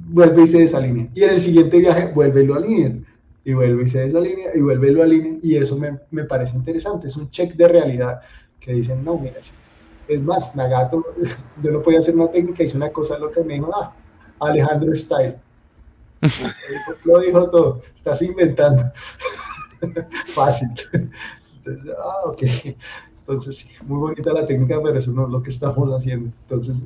vuelve 0.08 0.42
y 0.42 0.46
se 0.46 0.58
desalinea. 0.58 1.08
Y 1.14 1.22
en 1.24 1.30
el 1.30 1.40
siguiente 1.40 1.78
viaje, 1.78 2.12
vuelve 2.14 2.42
y 2.42 2.46
lo 2.46 2.54
alinea. 2.54 2.92
y 3.44 3.52
vuelve 3.52 3.84
y 3.84 3.88
se 3.88 4.00
desalinea 4.00 4.50
y 4.54 4.60
vuelve 4.60 4.90
y 4.90 4.94
lo 4.94 5.02
alinea 5.02 5.38
y 5.42 5.56
eso 5.56 5.76
me, 5.76 5.98
me 6.10 6.24
parece 6.24 6.56
interesante, 6.56 7.06
es 7.06 7.16
un 7.16 7.30
check 7.30 7.54
de 7.54 7.68
realidad 7.68 8.20
que 8.60 8.72
dicen, 8.72 9.04
no, 9.04 9.16
mira, 9.18 9.36
es 10.08 10.22
más, 10.22 10.54
Nagato, 10.54 11.04
yo 11.62 11.70
no 11.70 11.82
podía 11.82 12.00
hacer 12.00 12.14
una 12.14 12.30
técnica, 12.30 12.62
hice 12.62 12.76
una 12.76 12.90
cosa 12.90 13.18
loca 13.18 13.40
y 13.40 13.44
me 13.44 13.54
dijo, 13.54 13.70
ah, 13.74 13.94
Alejandro 14.40 14.94
Style. 14.94 15.36
lo 17.04 17.20
dijo 17.20 17.50
todo, 17.50 17.82
estás 17.94 18.22
inventando. 18.22 18.90
Fácil. 20.26 20.68
Entonces, 21.58 21.94
ah, 21.98 22.20
ok. 22.24 22.42
Entonces, 23.20 23.56
sí, 23.56 23.68
muy 23.82 23.98
bonita 23.98 24.32
la 24.32 24.46
técnica, 24.46 24.80
pero 24.82 24.98
eso 24.98 25.10
no 25.10 25.24
es 25.24 25.30
lo 25.30 25.42
que 25.42 25.50
estamos 25.50 25.90
haciendo. 25.90 26.30
Entonces, 26.42 26.82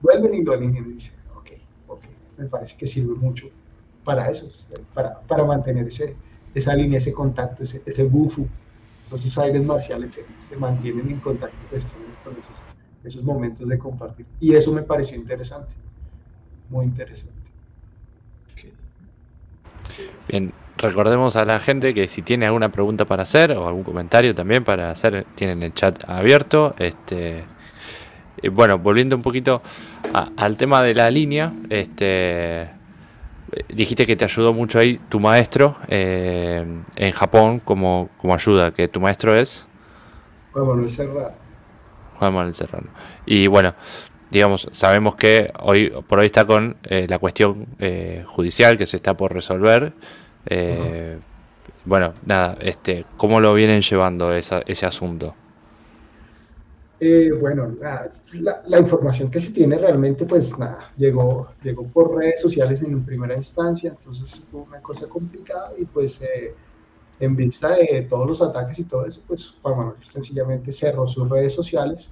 vuelven 0.00 0.34
y 0.34 0.42
lo 0.42 0.52
alinean 0.52 0.90
y 0.90 0.92
dicen, 0.94 1.14
me 2.36 2.46
parece 2.46 2.76
que 2.76 2.86
sirve 2.86 3.14
mucho 3.14 3.48
para 4.04 4.30
eso, 4.30 4.48
para, 4.92 5.20
para 5.20 5.44
mantener 5.44 5.86
ese, 5.86 6.16
esa 6.54 6.74
línea, 6.74 6.98
ese 6.98 7.12
contacto, 7.12 7.62
ese, 7.62 7.82
ese 7.86 8.04
bufu. 8.04 8.46
Entonces, 9.04 9.36
aires 9.38 9.62
marciales 9.62 10.12
se, 10.36 10.56
mantienen 10.56 11.10
en 11.10 11.20
contacto 11.20 11.56
precisamente 11.70 12.12
con 12.22 12.32
esos, 12.34 12.56
esos 13.04 13.22
momentos 13.22 13.68
de 13.68 13.78
compartir. 13.78 14.26
Y 14.40 14.54
eso 14.54 14.72
me 14.72 14.82
pareció 14.82 15.16
interesante, 15.16 15.74
muy 16.70 16.86
interesante. 16.86 17.32
Bien, 20.28 20.52
recordemos 20.78 21.36
a 21.36 21.44
la 21.44 21.60
gente 21.60 21.94
que 21.94 22.08
si 22.08 22.22
tiene 22.22 22.46
alguna 22.46 22.72
pregunta 22.72 23.04
para 23.04 23.22
hacer 23.22 23.52
o 23.52 23.68
algún 23.68 23.84
comentario 23.84 24.34
también 24.34 24.64
para 24.64 24.90
hacer, 24.90 25.26
tienen 25.34 25.62
el 25.62 25.74
chat 25.74 26.08
abierto. 26.08 26.74
Este, 26.78 27.44
bueno, 28.50 28.78
volviendo 28.78 29.16
un 29.16 29.22
poquito 29.22 29.62
al 30.36 30.56
tema 30.56 30.82
de 30.82 30.94
la 30.94 31.10
línea, 31.10 31.52
este, 31.70 32.68
dijiste 33.68 34.06
que 34.06 34.16
te 34.16 34.24
ayudó 34.24 34.52
mucho 34.52 34.78
ahí 34.78 35.00
tu 35.08 35.20
maestro 35.20 35.76
eh, 35.88 36.64
en 36.96 37.12
Japón 37.12 37.60
como, 37.60 38.08
como 38.18 38.34
ayuda, 38.34 38.72
que 38.72 38.88
tu 38.88 39.00
maestro 39.00 39.34
es 39.34 39.66
Juan 40.54 40.68
Manuel 40.68 40.90
Serrano. 40.90 41.30
Juan 42.18 42.32
Manuel 42.32 42.54
Serrano. 42.54 42.88
Y 43.26 43.48
bueno, 43.48 43.74
digamos, 44.30 44.68
sabemos 44.72 45.16
que 45.16 45.52
hoy 45.60 45.92
por 46.08 46.20
hoy 46.20 46.26
está 46.26 46.44
con 46.44 46.76
eh, 46.84 47.06
la 47.08 47.18
cuestión 47.18 47.66
eh, 47.80 48.24
judicial 48.26 48.78
que 48.78 48.86
se 48.86 48.96
está 48.96 49.16
por 49.16 49.32
resolver. 49.32 49.92
Eh, 50.46 51.18
bueno, 51.84 52.14
nada, 52.24 52.56
este, 52.60 53.04
¿cómo 53.16 53.40
lo 53.40 53.52
vienen 53.52 53.82
llevando 53.82 54.32
ese 54.32 54.86
asunto? 54.86 55.34
Bueno, 57.40 57.76
la, 58.66 58.78
información 58.78 59.30
que 59.30 59.40
se 59.40 59.52
tiene 59.52 59.76
realmente, 59.78 60.24
pues 60.24 60.58
nada, 60.58 60.92
llegó, 60.96 61.48
llegó 61.62 61.84
por 61.84 62.16
redes 62.16 62.40
sociales 62.40 62.82
en 62.82 63.04
primera 63.04 63.36
instancia, 63.36 63.90
entonces 63.90 64.42
fue 64.50 64.62
una 64.62 64.80
cosa 64.80 65.06
complicada 65.06 65.72
y 65.76 65.84
pues 65.84 66.20
en 67.20 67.36
vista 67.36 67.76
de 67.76 68.06
todos 68.08 68.26
los 68.26 68.42
ataques 68.42 68.78
y 68.78 68.84
todo 68.84 69.06
eso, 69.06 69.20
pues 69.26 69.54
Juan 69.62 69.76
Manuel 69.76 69.96
sencillamente 70.04 70.72
cerró 70.72 71.06
sus 71.06 71.28
redes 71.28 71.54
sociales 71.54 72.10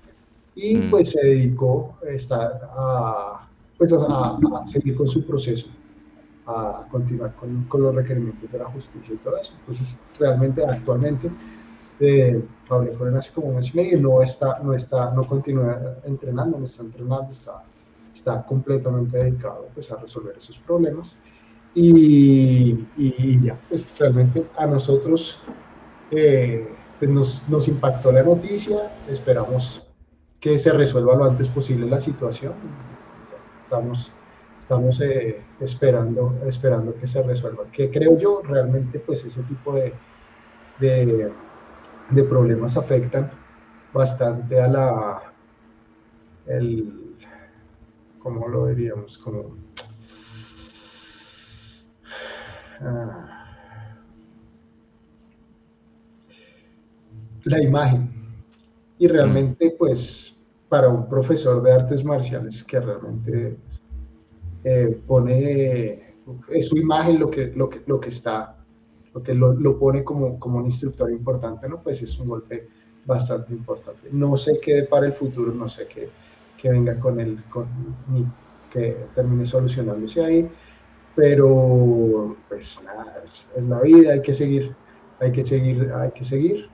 y 0.55 0.77
mm. 0.77 0.91
pues 0.91 1.11
se 1.11 1.27
dedicó 1.27 1.97
a, 2.77 3.49
pues 3.79 3.93
a, 3.93 4.67
seguir 4.67 4.97
con 4.97 5.09
su 5.09 5.25
proceso, 5.27 5.69
a 6.47 6.87
continuar 6.91 7.35
con, 7.37 7.65
con, 7.65 7.83
los 7.83 7.95
requerimientos 7.95 8.51
de 8.51 8.59
la 8.59 8.67
justicia 8.67 9.15
y 9.15 9.19
todo 9.19 9.37
eso. 9.37 9.53
Entonces, 9.61 9.99
realmente 10.19 10.65
actualmente, 10.65 11.31
hablé 12.69 12.93
con 12.93 13.09
él 13.09 13.17
hace 13.17 13.33
como 13.33 13.49
un 13.49 13.57
mes 13.57 13.75
y 13.75 13.77
medio, 13.77 14.01
no 14.01 14.23
está, 14.23 14.59
no 14.61 14.75
está, 14.75 15.11
no 15.13 15.27
continúa 15.27 15.97
entrenando, 16.05 16.59
no 16.59 16.65
está 16.65 16.83
entrenando, 16.83 17.31
está, 17.31 17.63
está 18.15 18.43
completamente 18.45 19.19
dedicado 19.19 19.69
pues 19.75 19.91
a 19.91 19.97
resolver 19.97 20.37
esos 20.37 20.59
problemas. 20.59 21.17
Y, 21.75 22.77
ya, 23.43 23.59
pues 23.69 23.95
realmente 23.99 24.47
a 24.59 24.67
nosotros 24.67 25.41
eh, 26.11 26.69
pues 26.99 27.11
nos, 27.49 27.69
impactó 27.69 28.13
la 28.13 28.23
noticia, 28.23 28.93
esperamos 29.09 29.87
que 30.39 30.59
se 30.59 30.73
resuelva 30.73 31.15
lo 31.17 31.25
antes 31.25 31.49
posible 31.49 31.89
la 31.89 31.99
situación. 31.99 32.53
Estamos, 33.59 34.13
estamos 34.59 35.01
eh, 35.01 35.41
esperando, 35.61 36.35
esperando 36.47 36.95
que 36.97 37.07
se 37.07 37.23
resuelva. 37.23 37.65
Que 37.73 37.91
creo 37.91 38.19
yo, 38.19 38.43
realmente, 38.45 38.99
pues 38.99 39.25
ese 39.25 39.43
tipo 39.45 39.75
de, 39.75 39.95
de, 40.79 41.33
de 42.15 42.25
problemas 42.25 42.77
afectan 42.77 43.31
bastante 43.93 44.61
a 44.61 44.69
la, 44.69 45.23
el, 46.47 47.17
¿cómo 48.19 48.49
lo 48.49 48.67
diríamos? 48.67 49.19
Como, 49.19 49.57
ah, 52.81 53.33
la 57.45 57.63
imagen. 57.63 58.11
Y 58.99 59.09
realmente, 59.09 59.75
pues, 59.79 60.39
para 60.69 60.89
un 60.89 61.09
profesor 61.09 61.63
de 61.63 61.73
artes 61.73 62.05
marciales 62.05 62.63
que 62.65 62.81
realmente 62.81 63.57
eh, 64.65 65.03
pone, 65.07 66.17
es 66.49 66.69
su 66.69 66.77
imagen 66.77 67.19
lo 67.19 67.31
que, 67.31 67.49
lo 67.49 67.69
que, 67.69 67.83
lo 67.87 67.99
que 68.01 68.09
está, 68.11 68.62
lo 69.15 69.23
que 69.23 69.35
lo, 69.35 69.53
lo, 69.53 69.79
pone 69.79 70.05
como, 70.05 70.39
como 70.39 70.59
un 70.59 70.67
instructor 70.67 71.11
importante, 71.11 71.69
¿no? 71.69 71.83
Pues 71.83 72.03
es 72.03 72.19
un 72.19 72.29
golpe 72.29 72.69
bastante 73.05 73.53
importante. 73.53 74.09
No 74.13 74.37
sé 74.37 74.59
qué 74.61 74.83
para 74.85 75.07
el 75.07 75.13
futuro, 75.13 75.53
no 75.53 75.69
sé 75.69 75.87
qué, 75.87 76.09
que 76.57 76.71
venga 76.71 76.99
con 76.99 77.21
él, 77.21 77.43
con, 77.51 77.67
ni 78.09 78.27
que 78.73 79.07
termine 79.15 79.45
solucionándose 79.45 80.25
ahí, 80.25 80.51
pero 81.15 82.37
pues 82.49 82.83
nada, 82.85 83.21
es, 83.25 83.51
es, 83.55 83.65
la 83.65 83.81
vida, 83.81 84.13
hay 84.15 84.23
que 84.23 84.33
seguir, 84.33 84.75
hay 85.21 85.33
que 85.33 85.43
seguir, 85.43 85.93
hay 85.93 86.11
que 86.13 86.25
seguir. 86.25 86.71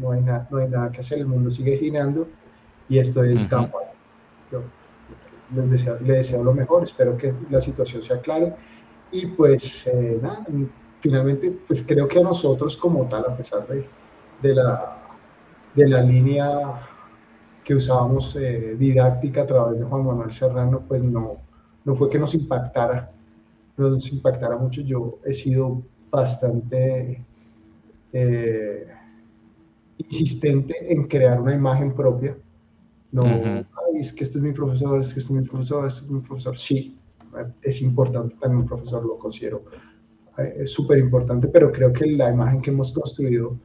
no, 0.00 0.12
hay 0.12 0.20
no 0.20 0.58
hay 0.58 0.68
nada 0.68 0.90
que 0.92 1.00
hacer, 1.00 1.18
el 1.18 1.26
mundo 1.26 1.50
sigue 1.50 1.78
girando 1.78 2.28
y 2.88 2.98
esto 2.98 3.22
es 3.24 3.46
campo. 3.46 3.78
Yo 4.50 4.62
le 5.54 6.12
deseo, 6.14 6.44
lo 6.44 6.52
mejor, 6.52 6.82
espero 6.82 7.16
que 7.16 7.34
la 7.50 7.60
situación 7.60 8.02
sea 8.02 8.20
clara 8.20 8.56
y 9.10 9.26
pues 9.26 9.86
eh, 9.86 10.18
nada, 10.20 10.44
finalmente 11.00 11.56
pues 11.66 11.84
creo 11.86 12.08
que 12.08 12.18
a 12.18 12.22
nosotros 12.22 12.76
como 12.76 13.06
tal, 13.08 13.24
a 13.28 13.36
pesar 13.36 13.66
de, 13.66 13.86
de, 14.42 14.54
la, 14.54 14.98
de 15.74 15.88
la 15.88 16.02
línea 16.02 16.80
que 17.64 17.74
usábamos 17.74 18.36
eh, 18.36 18.76
didáctica 18.78 19.42
a 19.42 19.46
través 19.46 19.78
de 19.78 19.84
Juan 19.84 20.04
Manuel 20.04 20.32
Serrano, 20.32 20.82
pues 20.86 21.02
no, 21.04 21.36
no 21.84 21.94
fue 21.94 22.08
que 22.08 22.18
nos 22.18 22.34
impactara, 22.34 23.10
no 23.76 23.90
nos 23.90 24.10
impactara 24.10 24.56
mucho. 24.56 24.80
Yo 24.80 25.18
he 25.24 25.34
sido 25.34 25.82
bastante 26.10 27.22
eh, 28.12 28.86
insistente 29.98 30.92
en 30.92 31.06
crear 31.06 31.40
una 31.40 31.54
imagen 31.54 31.94
propia 31.94 32.36
no, 33.10 33.24
es 33.94 34.12
que 34.12 34.24
este 34.24 34.38
es 34.38 34.44
mi 34.44 34.52
profesor, 34.52 35.00
es 35.00 35.14
que 35.14 35.20
este 35.20 35.32
es 35.32 35.40
mi 35.40 35.48
profesor, 35.48 35.86
este 35.86 36.04
es 36.04 36.10
mi 36.10 36.20
profesor. 36.20 36.56
Sí, 36.56 36.98
es 37.62 37.82
importante 37.82 38.36
también 38.40 38.62
un 38.62 38.66
profesor, 38.66 39.04
lo 39.04 39.18
considero 39.18 39.64
es 40.44 40.72
súper 40.72 40.98
importante, 40.98 41.48
pero 41.48 41.72
creo 41.72 41.92
que 41.92 42.06
la 42.06 42.30
imagen 42.30 42.60
que 42.60 42.70
hemos 42.70 42.92
construido 42.92 43.58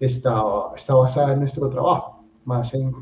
está, 0.00 0.42
está 0.74 0.94
basada 0.94 1.32
en 1.32 1.40
nuestro 1.40 1.68
trabajo, 1.68 2.24
más 2.44 2.74
en 2.74 2.92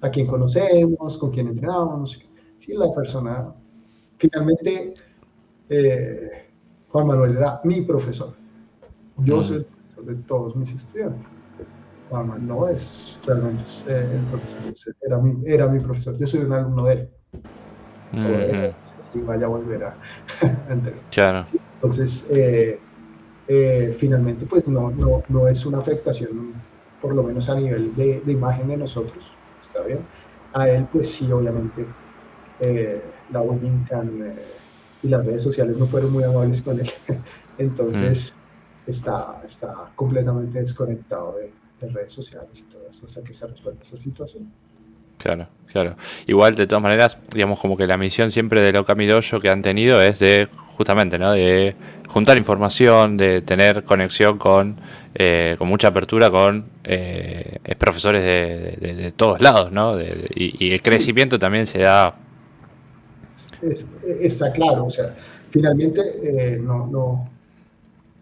a 0.00 0.10
quién 0.10 0.26
conocemos, 0.26 1.18
con 1.18 1.30
quién 1.30 1.48
entrenamos. 1.48 2.20
Sí, 2.58 2.74
la 2.74 2.92
persona. 2.94 3.52
Finalmente, 4.16 4.94
eh, 5.68 6.30
Juan 6.88 7.06
Manuel 7.06 7.36
era 7.36 7.60
mi 7.64 7.80
profesor. 7.82 8.34
Yo 9.18 9.42
soy 9.42 9.56
el 9.56 9.64
profesor 9.64 10.04
de 10.04 10.14
todos 10.22 10.56
mis 10.56 10.72
estudiantes 10.72 11.38
no 12.40 12.68
es 12.68 13.20
realmente 13.24 13.62
eh, 13.86 14.10
el 14.12 14.24
profesor, 14.26 14.94
era 15.02 15.18
mi, 15.18 15.42
era 15.46 15.68
mi 15.68 15.80
profesor, 15.80 16.16
yo 16.16 16.26
soy 16.26 16.40
un 16.40 16.52
alumno 16.52 16.84
de 16.84 16.92
él. 16.92 17.10
Y 19.14 19.20
vaya 19.20 19.46
a 19.46 19.48
volver 19.48 19.84
a, 19.84 19.96
Claro. 21.10 21.44
Entonces, 21.78 22.26
eh, 22.30 22.78
eh, 23.46 23.96
finalmente, 23.98 24.46
pues 24.46 24.66
no, 24.66 24.90
no, 24.90 25.22
no 25.28 25.48
es 25.48 25.64
una 25.64 25.78
afectación, 25.78 26.54
por 27.00 27.14
lo 27.14 27.22
menos 27.22 27.48
a 27.48 27.54
nivel 27.54 27.94
de, 27.94 28.20
de 28.20 28.32
imagen 28.32 28.68
de 28.68 28.76
nosotros, 28.76 29.32
¿está 29.62 29.82
bien? 29.84 30.00
A 30.54 30.68
él, 30.68 30.86
pues 30.92 31.08
sí, 31.08 31.30
obviamente, 31.30 31.86
la 33.30 33.40
Webincan 33.40 34.32
y 35.02 35.08
las 35.08 35.24
redes 35.24 35.42
sociales 35.42 35.76
no 35.76 35.86
fueron 35.86 36.12
muy 36.12 36.24
amables 36.24 36.60
con 36.62 36.80
él. 36.80 36.90
Entonces, 37.58 38.34
está, 38.86 39.40
está 39.46 39.92
completamente 39.94 40.58
desconectado 40.60 41.36
de, 41.36 41.52
de 41.80 41.92
redes 41.92 42.12
sociales 42.12 42.50
y 42.54 42.62
todo 42.62 42.82
eso 42.90 43.06
hasta 43.06 43.22
que 43.22 43.32
se 43.32 43.46
resuelva 43.46 43.80
esa 43.82 43.96
situación. 43.96 44.50
Claro, 45.18 45.44
claro. 45.66 45.96
Igual, 46.26 46.54
de 46.54 46.66
todas 46.66 46.82
maneras, 46.82 47.18
digamos 47.32 47.60
como 47.60 47.76
que 47.76 47.86
la 47.86 47.96
misión 47.96 48.30
siempre 48.30 48.62
de 48.62 48.78
Okami 48.78 49.06
Dojo 49.06 49.40
que 49.40 49.50
han 49.50 49.62
tenido 49.62 50.00
es 50.00 50.18
de, 50.20 50.48
justamente, 50.78 51.18
¿no? 51.18 51.32
De 51.32 51.74
juntar 52.08 52.38
información, 52.38 53.16
de 53.16 53.42
tener 53.42 53.82
conexión 53.82 54.38
con, 54.38 54.76
eh, 55.12 55.56
con 55.58 55.66
mucha 55.66 55.88
apertura 55.88 56.30
con 56.30 56.66
eh, 56.84 57.58
profesores 57.76 58.22
de, 58.22 59.12
todos 59.16 59.40
lados, 59.40 59.72
¿no? 59.72 60.00
y, 60.00 60.70
el 60.72 60.80
crecimiento 60.80 61.36
también 61.36 61.66
se 61.66 61.80
da... 61.80 62.14
está 64.20 64.52
claro, 64.52 64.86
o 64.86 64.90
sea, 64.90 65.16
finalmente 65.50 66.00
eh, 66.22 66.58
no, 66.58 66.86
no, 66.86 67.28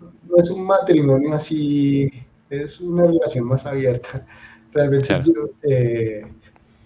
no 0.01 0.37
es 0.39 0.51
un 0.51 0.65
matrimonio 0.65 1.35
así, 1.35 2.11
es 2.49 2.81
una 2.81 3.07
relación 3.07 3.45
más 3.45 3.67
abierta. 3.67 4.27
Realmente 4.73 5.23
yo 5.25 5.51
eh, 5.63 6.25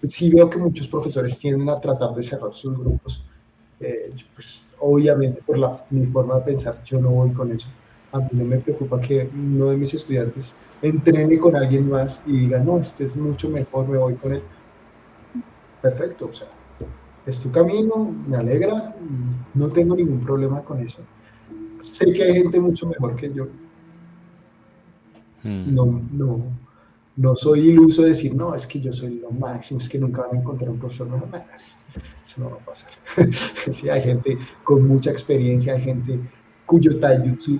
sí 0.07 0.29
veo 0.29 0.49
que 0.49 0.57
muchos 0.57 0.87
profesores 0.89 1.39
tienden 1.39 1.69
a 1.69 1.79
tratar 1.79 2.13
de 2.13 2.23
cerrar 2.23 2.53
sus 2.53 2.77
grupos. 2.77 3.23
Eh, 3.81 4.11
pues, 4.35 4.63
obviamente 4.79 5.41
por 5.41 5.57
la, 5.57 5.85
mi 5.89 6.05
forma 6.07 6.35
de 6.35 6.41
pensar, 6.41 6.83
yo 6.83 6.99
no 6.99 7.09
voy 7.09 7.31
con 7.33 7.51
eso. 7.51 7.67
A 8.11 8.19
mí 8.19 8.27
no 8.33 8.45
me 8.45 8.59
preocupa 8.59 8.99
que 9.01 9.29
uno 9.33 9.67
de 9.67 9.77
mis 9.77 9.93
estudiantes 9.93 10.53
entrene 10.81 11.37
con 11.39 11.55
alguien 11.55 11.89
más 11.89 12.19
y 12.25 12.37
diga, 12.37 12.59
no, 12.59 12.77
este 12.77 13.05
es 13.05 13.15
mucho 13.15 13.49
mejor, 13.49 13.87
me 13.87 13.97
voy 13.97 14.15
con 14.15 14.33
él. 14.33 14.43
Perfecto, 15.81 16.27
o 16.29 16.33
sea, 16.33 16.47
es 17.25 17.41
tu 17.41 17.51
camino, 17.51 18.15
me 18.27 18.37
alegra, 18.37 18.95
no 19.53 19.69
tengo 19.69 19.95
ningún 19.95 20.21
problema 20.21 20.61
con 20.63 20.79
eso. 20.79 21.01
Sé 21.81 22.11
que 22.13 22.23
hay 22.23 22.33
gente 22.33 22.59
mucho 22.59 22.87
mejor 22.87 23.15
que 23.15 23.33
yo. 23.33 23.47
Hmm. 25.43 25.73
No, 25.73 26.01
no, 26.11 26.43
no 27.17 27.35
soy 27.35 27.69
iluso 27.69 28.03
de 28.03 28.09
decir, 28.09 28.33
no, 28.35 28.55
es 28.55 28.65
que 28.65 28.79
yo 28.79 28.91
soy 28.91 29.19
lo 29.19 29.31
máximo, 29.31 29.79
es 29.79 29.89
que 29.89 29.99
nunca 29.99 30.23
van 30.23 30.37
a 30.37 30.39
encontrar 30.39 30.69
un 30.69 30.79
profesor 30.79 31.09
mejor. 31.09 31.29
eso 32.25 32.41
no 32.41 32.51
va 32.51 32.55
a 32.57 32.65
pasar. 32.65 32.91
sí, 33.73 33.89
hay 33.89 34.01
gente 34.01 34.37
con 34.63 34.87
mucha 34.87 35.11
experiencia, 35.11 35.73
hay 35.73 35.81
gente 35.81 36.19
cuyo 36.65 36.99
taijutsu 36.99 37.59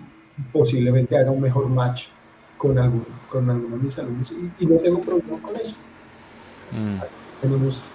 posiblemente 0.54 1.18
haga 1.18 1.32
un 1.32 1.42
mejor 1.42 1.68
match 1.68 2.08
con, 2.58 2.78
algún, 2.78 3.06
con 3.30 3.50
algunos 3.50 3.80
de 3.80 3.86
mis 3.86 4.00
alumnos 4.00 4.34
y, 4.60 4.66
no 4.66 4.78
tengo 4.78 5.02
problema 5.02 5.42
con 5.42 5.56
eso. 5.56 5.76
Hmm. 6.72 7.00
Tenemos 7.42 7.90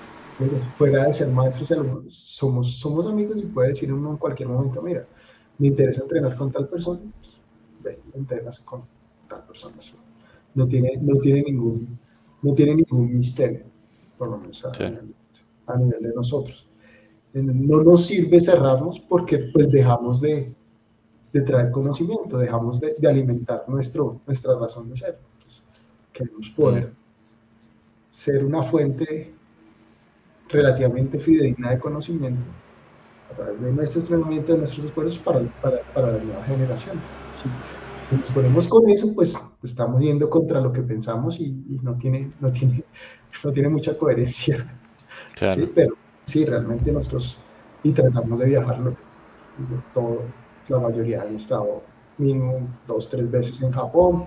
fuera 0.76 1.06
de 1.06 1.12
ser 1.12 1.28
maestros 1.28 1.68
somos, 2.08 2.78
somos 2.78 3.06
amigos 3.06 3.40
y 3.40 3.46
puede 3.46 3.70
decir 3.70 3.92
uno 3.92 4.10
en 4.10 4.16
cualquier 4.18 4.48
momento, 4.48 4.82
mira, 4.82 5.06
me 5.58 5.68
interesa 5.68 6.02
entrenar 6.02 6.36
con 6.36 6.52
tal 6.52 6.68
persona, 6.68 7.00
pues, 7.20 7.40
ve, 7.82 7.98
entrenas 8.14 8.60
con 8.60 8.84
tal 9.28 9.44
persona. 9.44 9.76
No 10.56 10.66
tiene, 10.66 10.98
no 11.00 11.18
tiene 11.18 11.42
ningún, 11.42 11.98
no 12.42 12.54
tiene 12.54 12.74
ningún 12.74 13.16
misterio, 13.16 13.66
por 14.18 14.30
lo 14.30 14.38
menos 14.38 14.64
a, 14.64 15.76
nivel, 15.76 16.02
de 16.02 16.14
nosotros. 16.14 16.66
No 17.34 17.84
nos 17.84 18.06
sirve 18.06 18.40
cerrarnos 18.40 18.98
porque 18.98 19.50
pues 19.52 19.70
dejamos 19.70 20.20
de, 20.20 20.52
de 21.32 21.40
traer 21.42 21.70
conocimiento, 21.70 22.38
dejamos 22.38 22.80
de, 22.80 22.94
de, 22.98 23.08
alimentar 23.08 23.64
nuestro, 23.68 24.20
nuestra 24.26 24.58
razón 24.58 24.88
de 24.88 24.96
ser. 24.96 25.18
queremos 26.12 26.48
poder 26.50 26.92
ser 28.10 28.42
una 28.42 28.62
fuente 28.62 29.34
relativamente 30.48 31.18
fidedigna 31.18 31.70
de 31.72 31.78
conocimiento 31.78 32.46
a 33.30 33.34
través 33.34 33.60
de 33.60 33.72
nuestro 33.72 34.00
entrenamiento, 34.00 34.52
de 34.52 34.58
nuestros 34.58 34.86
esfuerzos 34.86 35.18
para, 35.18 35.40
para, 35.60 35.82
para 35.92 36.12
la 36.12 36.24
nueva 36.24 36.44
generación. 36.44 36.96
Si, 38.08 38.16
nos 38.16 38.30
ponemos 38.30 38.66
con 38.66 38.88
eso, 38.88 39.12
pues 39.14 39.36
estamos 39.62 40.00
yendo 40.00 40.28
contra 40.30 40.60
lo 40.60 40.72
que 40.72 40.82
pensamos 40.82 41.40
y, 41.40 41.50
no, 41.82 41.96
tiene, 41.96 42.30
no, 42.40 42.52
tiene, 42.52 42.84
no 43.44 43.52
tiene 43.52 43.68
mucha 43.68 43.96
coherencia. 43.96 44.66
¿sí? 45.54 45.70
Pero 45.74 45.94
sí, 46.26 46.44
realmente 46.44 46.92
nosotros, 46.92 47.38
y 47.82 47.92
tratamos 47.92 48.38
de 48.38 48.46
viajarlo, 48.46 48.96
todo, 49.94 50.22
la 50.68 50.78
mayoría 50.78 51.22
han 51.22 51.36
estado 51.36 51.82
mínimo 52.18 52.68
dos, 52.86 53.08
tres 53.08 53.30
veces 53.30 53.60
en 53.62 53.72
Japón, 53.72 54.26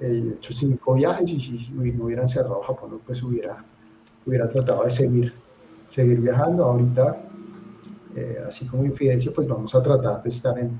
he 0.00 0.34
hecho 0.36 0.52
cinco 0.52 0.94
viajes 0.94 1.30
y 1.30 1.40
si 1.40 1.70
no 1.72 2.04
hubieran 2.04 2.28
cerrado 2.28 2.60
Japón, 2.62 3.00
pues 3.06 3.22
hubiera, 3.22 3.64
hubiera 4.26 4.48
tratado 4.48 4.84
de 4.84 4.90
seguir 4.90 5.46
seguir 5.88 6.20
viajando. 6.20 6.64
Ahorita, 6.64 7.16
eh, 8.14 8.38
así 8.46 8.66
como 8.66 8.84
infidencia, 8.84 9.32
pues 9.34 9.48
vamos 9.48 9.74
a 9.74 9.82
tratar 9.82 10.22
de 10.22 10.28
estar 10.28 10.58
en, 10.58 10.78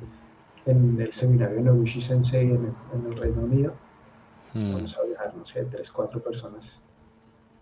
en 0.67 1.01
el 1.01 1.13
seminario 1.13 1.57
de 1.57 1.63
Nobushi 1.63 2.01
Sensei 2.01 2.51
en 2.51 2.75
el, 3.07 3.17
Reino 3.17 3.43
Unido. 3.43 3.75
Hmm. 4.53 4.75
Vamos 4.75 4.99
a 4.99 5.03
viajar, 5.05 5.35
no 5.37 5.45
sé, 5.45 5.65
tres, 5.65 5.91
cuatro 5.91 6.21
personas. 6.21 6.81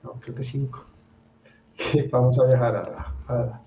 No, 0.02 0.12
creo 0.20 0.34
que 0.34 0.42
cinco. 0.42 0.84
vamos 2.10 2.38
a 2.38 2.46
viajar 2.46 2.76
a, 3.28 3.60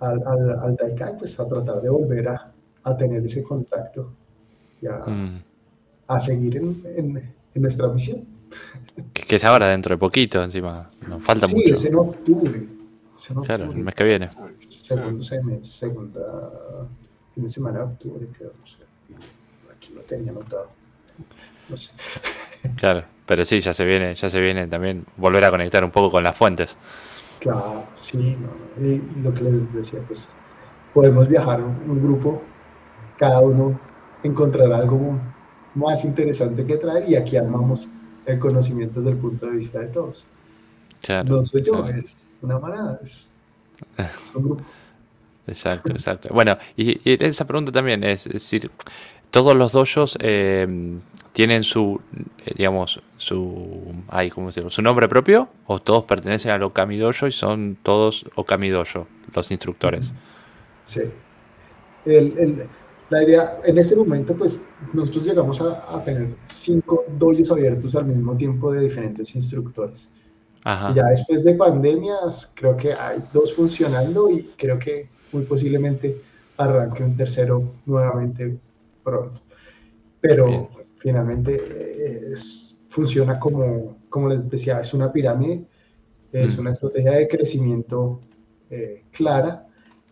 al, 0.00 0.26
al, 0.26 0.58
al 0.60 0.76
Daikai, 0.76 1.18
pues 1.18 1.38
a 1.38 1.46
tratar 1.46 1.80
de 1.80 1.88
volver 1.88 2.28
a, 2.28 2.52
a 2.82 2.96
tener 2.96 3.24
ese 3.24 3.42
contacto 3.42 4.12
y 4.80 4.86
a, 4.86 5.04
a 6.08 6.20
seguir 6.20 6.56
en, 6.56 6.82
en, 6.96 7.34
en, 7.54 7.62
nuestra 7.62 7.88
misión. 7.88 8.26
Que, 9.12 9.36
es 9.36 9.44
ahora 9.44 9.68
dentro 9.68 9.94
de 9.94 9.98
poquito, 9.98 10.42
encima. 10.42 10.90
Nos 11.06 11.22
falta 11.22 11.46
mucho. 11.46 11.62
Sí, 11.62 11.70
es 11.70 11.84
en 11.84 11.94
octubre. 11.94 12.66
Claro, 13.44 13.70
el 13.70 13.76
mes 13.76 13.94
que 13.94 14.04
viene. 14.04 14.30
Segundo 14.58 15.22
semestre, 15.22 15.64
segunda 15.64 16.88
fin 17.34 17.44
de 17.44 17.48
semana 17.48 17.78
de 17.80 17.84
octubre, 17.84 18.26
creo, 18.36 18.52
no 18.58 18.66
sé. 18.66 18.76
Aquí 19.74 19.92
lo 19.94 20.02
tenía 20.02 20.32
anotado. 20.32 20.68
No 21.68 21.76
sé. 21.76 21.92
Claro, 22.76 23.04
pero 23.26 23.44
sí, 23.44 23.60
ya 23.60 23.72
se 23.72 23.84
viene, 23.84 24.14
ya 24.14 24.28
se 24.28 24.40
viene 24.40 24.66
también 24.66 25.06
volver 25.16 25.44
a 25.44 25.50
conectar 25.50 25.84
un 25.84 25.90
poco 25.90 26.10
con 26.10 26.24
las 26.24 26.36
fuentes. 26.36 26.76
Claro, 27.40 27.84
sí, 27.98 28.36
y 28.78 29.22
lo 29.22 29.32
que 29.32 29.44
les 29.44 29.72
decía, 29.72 30.00
pues 30.06 30.28
podemos 30.92 31.28
viajar 31.28 31.62
un, 31.62 32.02
grupo, 32.02 32.42
cada 33.16 33.40
uno 33.40 33.78
encontrará 34.22 34.78
algo 34.78 35.18
más 35.74 36.04
interesante 36.04 36.66
que 36.66 36.76
traer 36.76 37.08
y 37.08 37.16
aquí 37.16 37.36
armamos 37.36 37.88
el 38.26 38.38
conocimiento 38.38 39.00
desde 39.00 39.12
el 39.12 39.18
punto 39.18 39.46
de 39.46 39.56
vista 39.56 39.80
de 39.80 39.86
todos. 39.86 40.26
Claro, 41.00 41.36
no 41.36 41.42
soy 41.42 41.62
yo, 41.62 41.86
es 41.86 42.16
una 42.42 42.58
manada, 42.58 43.00
es, 43.02 43.30
un 44.34 44.44
grupo. 44.44 44.64
Exacto, 45.46 45.92
exacto. 45.92 46.28
Bueno, 46.32 46.58
y, 46.76 47.00
esa 47.24 47.46
pregunta 47.46 47.72
también 47.72 48.04
es, 48.04 48.24
decir, 48.24 48.70
todos 49.30 49.56
los 49.56 49.72
dojos 49.72 50.16
eh, 50.20 50.66
tienen 51.32 51.64
su, 51.64 52.00
eh, 52.44 52.52
digamos, 52.56 53.00
su, 53.16 53.94
ay, 54.08 54.30
¿cómo 54.30 54.48
decirlo? 54.48 54.70
su 54.70 54.82
nombre 54.82 55.08
propio 55.08 55.48
o 55.66 55.78
todos 55.78 56.04
pertenecen 56.04 56.52
al 56.52 56.62
Okami 56.62 56.98
Dojo 56.98 57.26
y 57.26 57.32
son 57.32 57.76
todos 57.82 58.24
Okami 58.34 58.68
Dojo, 58.70 59.06
los 59.34 59.50
instructores. 59.50 60.12
Sí. 60.84 61.02
la 62.04 63.22
idea, 63.22 63.58
en 63.64 63.78
ese 63.78 63.96
momento, 63.96 64.34
pues 64.34 64.64
nosotros 64.92 65.26
llegamos 65.26 65.60
a, 65.60 65.96
a 65.96 66.02
tener 66.02 66.28
cinco 66.44 67.04
dojos 67.18 67.50
abiertos 67.50 67.94
al 67.94 68.06
mismo 68.06 68.36
tiempo 68.36 68.72
de 68.72 68.80
diferentes 68.82 69.34
instructores. 69.34 70.08
Y 70.64 70.94
ya 70.94 71.04
después 71.06 71.42
de 71.42 71.54
pandemias, 71.54 72.52
creo 72.54 72.76
que 72.76 72.92
hay 72.92 73.22
dos 73.32 73.54
funcionando 73.54 74.28
y 74.28 74.50
creo 74.58 74.78
que 74.78 75.08
muy 75.32 75.44
posiblemente 75.44 76.20
arranque 76.56 77.02
un 77.02 77.16
tercero 77.16 77.72
nuevamente 77.86 78.58
pronto. 79.02 79.40
Pero 80.20 80.68
finalmente 80.98 81.54
eh, 81.56 82.34
funciona 82.88 83.38
como, 83.38 83.96
como 84.08 84.28
les 84.28 84.48
decía, 84.48 84.80
es 84.80 84.92
una 84.92 85.12
pirámide, 85.12 85.64
es 86.32 86.56
mm. 86.56 86.60
una 86.60 86.70
estrategia 86.70 87.12
de 87.12 87.28
crecimiento 87.28 88.20
eh, 88.68 89.04
clara, 89.10 89.66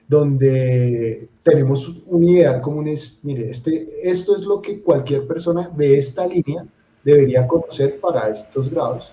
donde 0.08 1.28
tenemos 1.42 2.00
un 2.06 2.24
ideal 2.24 2.62
común, 2.62 2.88
es, 2.88 3.20
mire, 3.22 3.50
este, 3.50 3.86
esto 4.02 4.34
es 4.34 4.42
lo 4.42 4.62
que 4.62 4.80
cualquier 4.80 5.26
persona 5.26 5.70
de 5.76 5.98
esta 5.98 6.26
línea 6.26 6.66
debería 7.04 7.46
conocer 7.46 8.00
para 8.00 8.30
estos 8.30 8.70
grados 8.70 9.12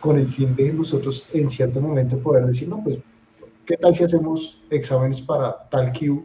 con 0.00 0.18
el 0.18 0.28
fin 0.28 0.56
de 0.56 0.72
nosotros 0.72 1.28
en 1.32 1.48
cierto 1.48 1.80
momento 1.80 2.18
poder 2.18 2.46
decir, 2.46 2.68
no, 2.68 2.82
pues, 2.82 2.98
¿qué 3.66 3.76
tal 3.76 3.94
si 3.94 4.04
hacemos 4.04 4.62
exámenes 4.70 5.20
para 5.20 5.68
tal 5.68 5.92
Q 5.92 6.24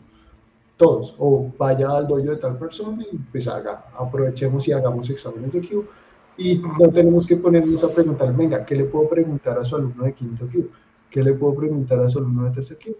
todos? 0.78 1.16
O 1.18 1.52
vaya 1.58 1.90
al 1.92 2.08
dojo 2.08 2.22
de 2.22 2.38
tal 2.38 2.58
persona 2.58 3.04
y 3.12 3.18
pues 3.18 3.48
haga, 3.48 3.86
aprovechemos 3.98 4.68
y 4.68 4.72
hagamos 4.72 5.10
exámenes 5.10 5.54
de 5.54 5.62
Q. 5.62 5.86
Y 6.38 6.62
no 6.80 6.90
tenemos 6.90 7.26
que 7.26 7.38
ponernos 7.38 7.84
a 7.84 7.90
preguntar, 7.90 8.36
venga, 8.36 8.66
¿qué 8.66 8.76
le 8.76 8.86
puedo 8.86 9.08
preguntar 9.08 9.58
a 9.58 9.64
su 9.64 9.76
alumno 9.76 10.04
de 10.04 10.14
quinto 10.14 10.46
Q? 10.48 10.70
¿Qué 11.10 11.24
le 11.24 11.34
puedo 11.34 11.56
preguntar 11.56 12.00
a 12.00 12.10
su 12.10 12.20
alumno 12.20 12.46
de 12.46 12.52
tercer 12.52 12.78
Q? 12.78 12.96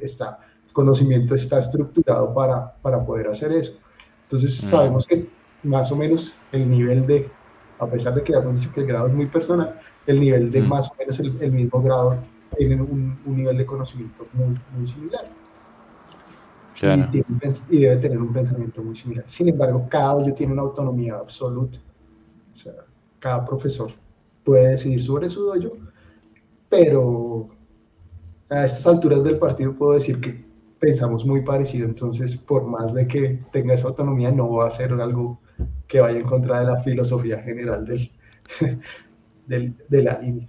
Está, 0.00 0.38
el 0.66 0.72
conocimiento 0.72 1.34
está 1.34 1.58
estructurado 1.58 2.32
para, 2.32 2.72
para 2.74 3.04
poder 3.04 3.28
hacer 3.28 3.50
eso. 3.52 3.74
Entonces, 4.24 4.62
mm. 4.62 4.66
sabemos 4.66 5.06
que 5.06 5.28
más 5.62 5.90
o 5.92 5.96
menos 5.96 6.36
el 6.52 6.70
nivel 6.70 7.06
de, 7.06 7.30
a 7.78 7.86
pesar 7.86 8.14
de 8.14 8.22
que 8.22 8.32
hemos 8.32 8.60
dicho 8.60 8.72
que 8.72 8.80
el 8.80 8.86
grado 8.86 9.08
es 9.08 9.14
muy 9.14 9.26
personal, 9.26 9.78
el 10.06 10.20
nivel 10.20 10.50
de 10.50 10.60
mm. 10.60 10.68
más 10.68 10.90
o 10.90 10.94
menos 10.98 11.18
el, 11.18 11.52
mismo 11.52 11.82
grado, 11.82 12.18
tienen 12.56 12.80
un, 12.80 13.18
nivel 13.24 13.58
de 13.58 13.66
conocimiento 13.66 14.26
muy, 14.32 14.58
muy 14.76 14.86
similar. 14.86 15.28
Y, 17.70 17.78
debe 17.78 17.96
tener 17.96 18.18
un 18.18 18.32
pensamiento 18.32 18.82
muy 18.82 18.96
similar. 18.96 19.24
Sin 19.28 19.48
embargo, 19.48 19.86
cada 19.88 20.16
uno 20.16 20.34
tiene 20.34 20.52
una 20.52 20.62
autonomía 20.62 21.14
absoluta. 21.14 21.78
O 22.52 22.56
sea, 22.56 22.72
cada 23.20 23.44
profesor 23.44 23.92
puede 24.44 24.70
decidir 24.70 25.02
sobre 25.02 25.30
su 25.30 25.44
dojo, 25.44 25.76
pero 26.68 27.48
a 28.50 28.64
estas 28.64 28.86
alturas 28.86 29.22
del 29.22 29.38
partido 29.38 29.74
puedo 29.74 29.92
decir 29.92 30.20
que 30.20 30.44
pensamos 30.80 31.24
muy 31.24 31.42
parecido, 31.42 31.86
entonces 31.86 32.36
por 32.36 32.64
más 32.64 32.92
de 32.92 33.06
que 33.06 33.40
tenga 33.52 33.74
esa 33.74 33.88
autonomía, 33.88 34.32
no 34.32 34.50
va 34.50 34.66
a 34.66 34.70
ser 34.70 34.92
algo 34.92 35.40
que 35.86 36.00
vaya 36.00 36.18
en 36.18 36.26
contra 36.26 36.60
de 36.60 36.66
la 36.66 36.80
filosofía 36.80 37.38
general 37.38 37.84
del, 37.86 38.10
de 39.88 40.02
la 40.02 40.18
línea. 40.18 40.48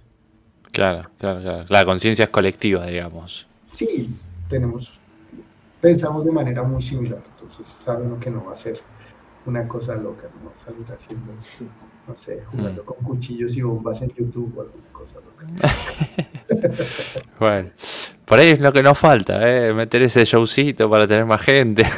Claro, 0.74 1.08
claro, 1.18 1.40
claro. 1.40 1.64
La 1.68 1.84
conciencia 1.84 2.24
es 2.24 2.30
colectiva, 2.32 2.84
digamos. 2.86 3.46
Sí, 3.68 4.10
tenemos, 4.48 4.92
pensamos 5.80 6.24
de 6.24 6.32
manera 6.32 6.64
muy 6.64 6.82
similar, 6.82 7.22
entonces 7.32 7.64
saben 7.84 8.10
lo 8.10 8.18
que 8.18 8.28
no 8.28 8.44
va 8.44 8.54
a 8.54 8.56
ser 8.56 8.80
una 9.46 9.68
cosa 9.68 9.94
loca, 9.94 10.28
¿no? 10.42 10.50
Salir 10.52 10.84
haciendo, 10.92 11.32
no 12.08 12.16
sé, 12.16 12.42
jugando 12.50 12.82
mm. 12.82 12.86
con 12.86 12.96
cuchillos 13.04 13.56
y 13.56 13.62
bombas 13.62 14.02
en 14.02 14.12
YouTube 14.14 14.52
o 14.56 14.62
alguna 14.62 14.88
cosa 14.92 15.20
loca. 15.20 15.46
bueno, 17.38 17.70
por 18.24 18.40
ahí 18.40 18.48
es 18.48 18.60
lo 18.60 18.72
que 18.72 18.82
nos 18.82 18.98
falta, 18.98 19.48
¿eh? 19.48 19.72
meter 19.72 20.02
ese 20.02 20.24
showcito 20.24 20.90
para 20.90 21.06
tener 21.06 21.24
más 21.24 21.40
gente. 21.40 21.84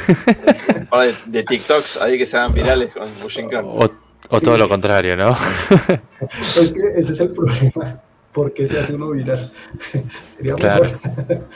de, 0.55 1.15
de 1.25 1.43
TikToks 1.43 1.99
ahí 1.99 2.19
que 2.19 2.27
se 2.27 2.37
hagan 2.37 2.53
virales 2.53 2.93
con 2.93 3.09
Bushinkan. 3.23 3.65
O, 3.65 3.89
o 4.29 4.41
todo 4.41 4.55
lo 4.55 4.69
contrario, 4.69 5.17
¿no? 5.17 5.31
es 6.29 6.71
que 6.71 6.99
ese 6.99 7.13
es 7.13 7.19
el 7.21 7.31
problema. 7.31 8.03
¿Por 8.37 8.53
qué 8.53 8.67
se 8.67 8.77
hace 8.77 8.93
uno 8.93 9.09
viral? 9.09 9.51
Sería 10.37 10.55
mejor 10.57 10.99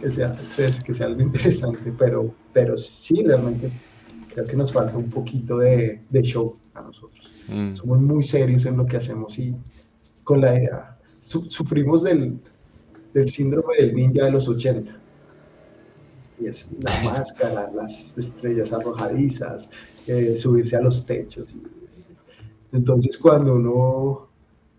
que, 0.00 0.10
sea, 0.10 0.34
que 0.86 0.94
sea 0.94 1.06
algo 1.06 1.20
interesante, 1.20 1.92
pero, 1.98 2.34
pero 2.54 2.78
sí, 2.78 3.22
realmente 3.22 3.70
creo 4.32 4.46
que 4.46 4.56
nos 4.56 4.72
falta 4.72 4.96
un 4.96 5.10
poquito 5.10 5.58
de, 5.58 6.00
de 6.08 6.22
show 6.22 6.56
a 6.72 6.80
nosotros. 6.80 7.30
Mm. 7.48 7.74
Somos 7.74 8.00
muy 8.00 8.22
serios 8.22 8.64
en 8.64 8.78
lo 8.78 8.86
que 8.86 8.96
hacemos 8.96 9.38
y 9.38 9.54
con 10.24 10.40
la 10.40 10.54
idea, 10.54 10.98
sufrimos 11.20 12.04
del, 12.04 12.40
del 13.12 13.28
síndrome 13.28 13.76
del 13.76 13.94
ninja 13.94 14.24
de 14.24 14.30
los 14.30 14.48
80 14.48 14.98
y 16.40 16.46
es 16.46 16.70
la 16.80 17.02
máscara, 17.04 17.70
las 17.74 18.16
estrellas 18.16 18.72
arrojadizas, 18.72 19.68
eh, 20.06 20.36
subirse 20.38 20.74
a 20.76 20.80
los 20.80 21.04
techos. 21.04 21.54
entonces 22.72 23.18
cuando 23.18 23.56
uno 23.56 24.26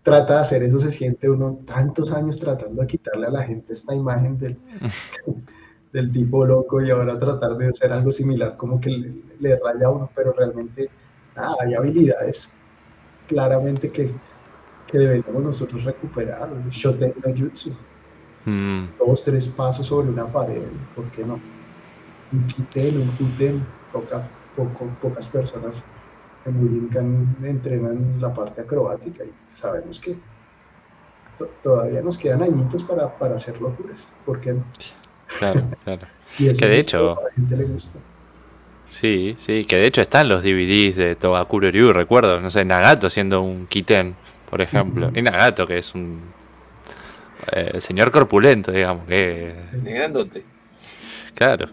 trata 0.08 0.34
de 0.34 0.40
hacer 0.40 0.62
eso, 0.62 0.78
se 0.78 0.90
siente 0.90 1.28
uno 1.28 1.58
tantos 1.66 2.12
años 2.12 2.38
tratando 2.38 2.80
de 2.82 2.88
quitarle 2.88 3.26
a 3.26 3.30
la 3.30 3.42
gente 3.44 3.72
esta 3.72 3.94
imagen 3.94 4.38
del, 4.38 4.56
del 5.92 6.12
tipo 6.12 6.44
loco 6.44 6.80
y 6.82 6.90
ahora 6.90 7.18
tratar 7.18 7.56
de 7.56 7.68
hacer 7.68 7.92
algo 7.92 8.10
similar, 8.10 8.56
como 8.56 8.80
que 8.80 8.90
le, 9.38 9.58
raya 9.58 9.86
a 9.86 9.90
uno, 9.90 10.10
pero 10.14 10.32
realmente 10.32 10.88
hay 11.34 11.74
habilidades 11.74 12.50
claramente 13.26 13.90
que, 13.90 14.12
que 14.86 14.98
deberíamos 14.98 15.42
nosotros 15.42 15.84
recuperar. 15.84 16.48
Shoten 16.70 17.14
no 17.24 17.34
Jutsu. 17.36 17.70
Mm. 18.44 18.86
Dos, 18.98 19.22
tres 19.24 19.46
pasos 19.48 19.86
sobre 19.86 20.08
una 20.08 20.26
pared, 20.26 20.62
¿por 20.94 21.04
qué 21.10 21.24
no? 21.24 21.38
Un 22.32 22.46
kiten, 22.46 23.02
un 23.02 23.08
kuten, 23.12 23.62
toca 23.92 24.26
pocas 25.00 25.28
personas 25.28 25.84
en 26.48 26.62
Willingham 26.62 27.36
entrenan 27.42 28.20
la 28.20 28.32
parte 28.32 28.62
acrobática 28.62 29.24
y 29.24 29.32
sabemos 29.58 30.00
que 30.00 30.16
todavía 31.62 32.00
nos 32.02 32.18
quedan 32.18 32.42
añitos 32.42 32.82
para, 32.82 33.16
para 33.18 33.36
hacer 33.36 33.60
locuras. 33.60 34.08
¿Por 34.24 34.40
qué 34.40 34.52
no? 34.52 34.64
Claro, 35.38 35.64
claro. 35.84 36.06
que 36.36 36.52
de 36.52 36.78
hecho... 36.78 37.18
A 37.18 37.24
la 37.24 37.30
gente 37.32 37.56
le 37.56 37.64
gusta. 37.64 37.98
Sí, 38.90 39.36
sí, 39.38 39.66
que 39.66 39.76
de 39.76 39.86
hecho 39.86 40.00
están 40.00 40.28
los 40.28 40.42
DVDs 40.42 40.96
de 40.96 41.14
Togakuro 41.14 41.70
Ryu, 41.70 41.92
recuerdo, 41.92 42.40
no 42.40 42.50
sé, 42.50 42.64
Nagato 42.64 43.06
haciendo 43.06 43.42
un 43.42 43.66
kiten, 43.66 44.16
por 44.50 44.62
ejemplo. 44.62 45.10
Y 45.14 45.20
Nagato, 45.20 45.66
que 45.66 45.78
es 45.78 45.94
un 45.94 46.20
eh, 47.52 47.80
señor 47.80 48.10
corpulento, 48.10 48.72
digamos, 48.72 49.06
que... 49.06 49.54
Negándote. 49.82 50.42
Claro. 51.34 51.68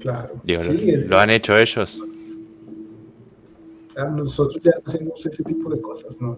Claro. 0.00 0.40
lo, 0.44 1.18
han 1.18 1.30
hecho 1.30 1.56
ellos. 1.56 1.98
Nosotros 4.04 4.60
ya 4.62 4.72
hacemos 4.84 5.24
ese 5.24 5.42
tipo 5.42 5.70
de 5.70 5.80
cosas, 5.80 6.20
¿no? 6.20 6.36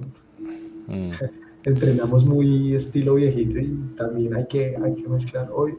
Mm. 0.87 1.11
Entrenamos 1.65 2.25
muy 2.25 2.75
estilo 2.75 3.17
viejito 3.17 3.59
y 3.59 3.77
también 3.97 4.35
hay 4.35 4.47
que, 4.47 4.77
hay 4.77 4.95
que 4.95 5.09
mezclar. 5.09 5.51
Hoy, 5.53 5.77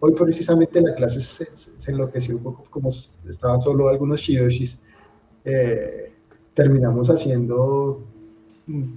hoy 0.00 0.12
precisamente 0.12 0.80
la 0.80 0.94
clase 0.94 1.20
se, 1.22 1.48
se, 1.54 1.90
enloqueció 1.90 2.36
un 2.36 2.42
poco, 2.42 2.64
como 2.68 2.90
estaban 3.26 3.60
solo 3.60 3.88
algunos 3.88 4.20
shidoshis. 4.20 4.78
Eh, 5.44 6.12
terminamos 6.54 7.08
haciendo 7.08 8.04
mm, 8.66 8.92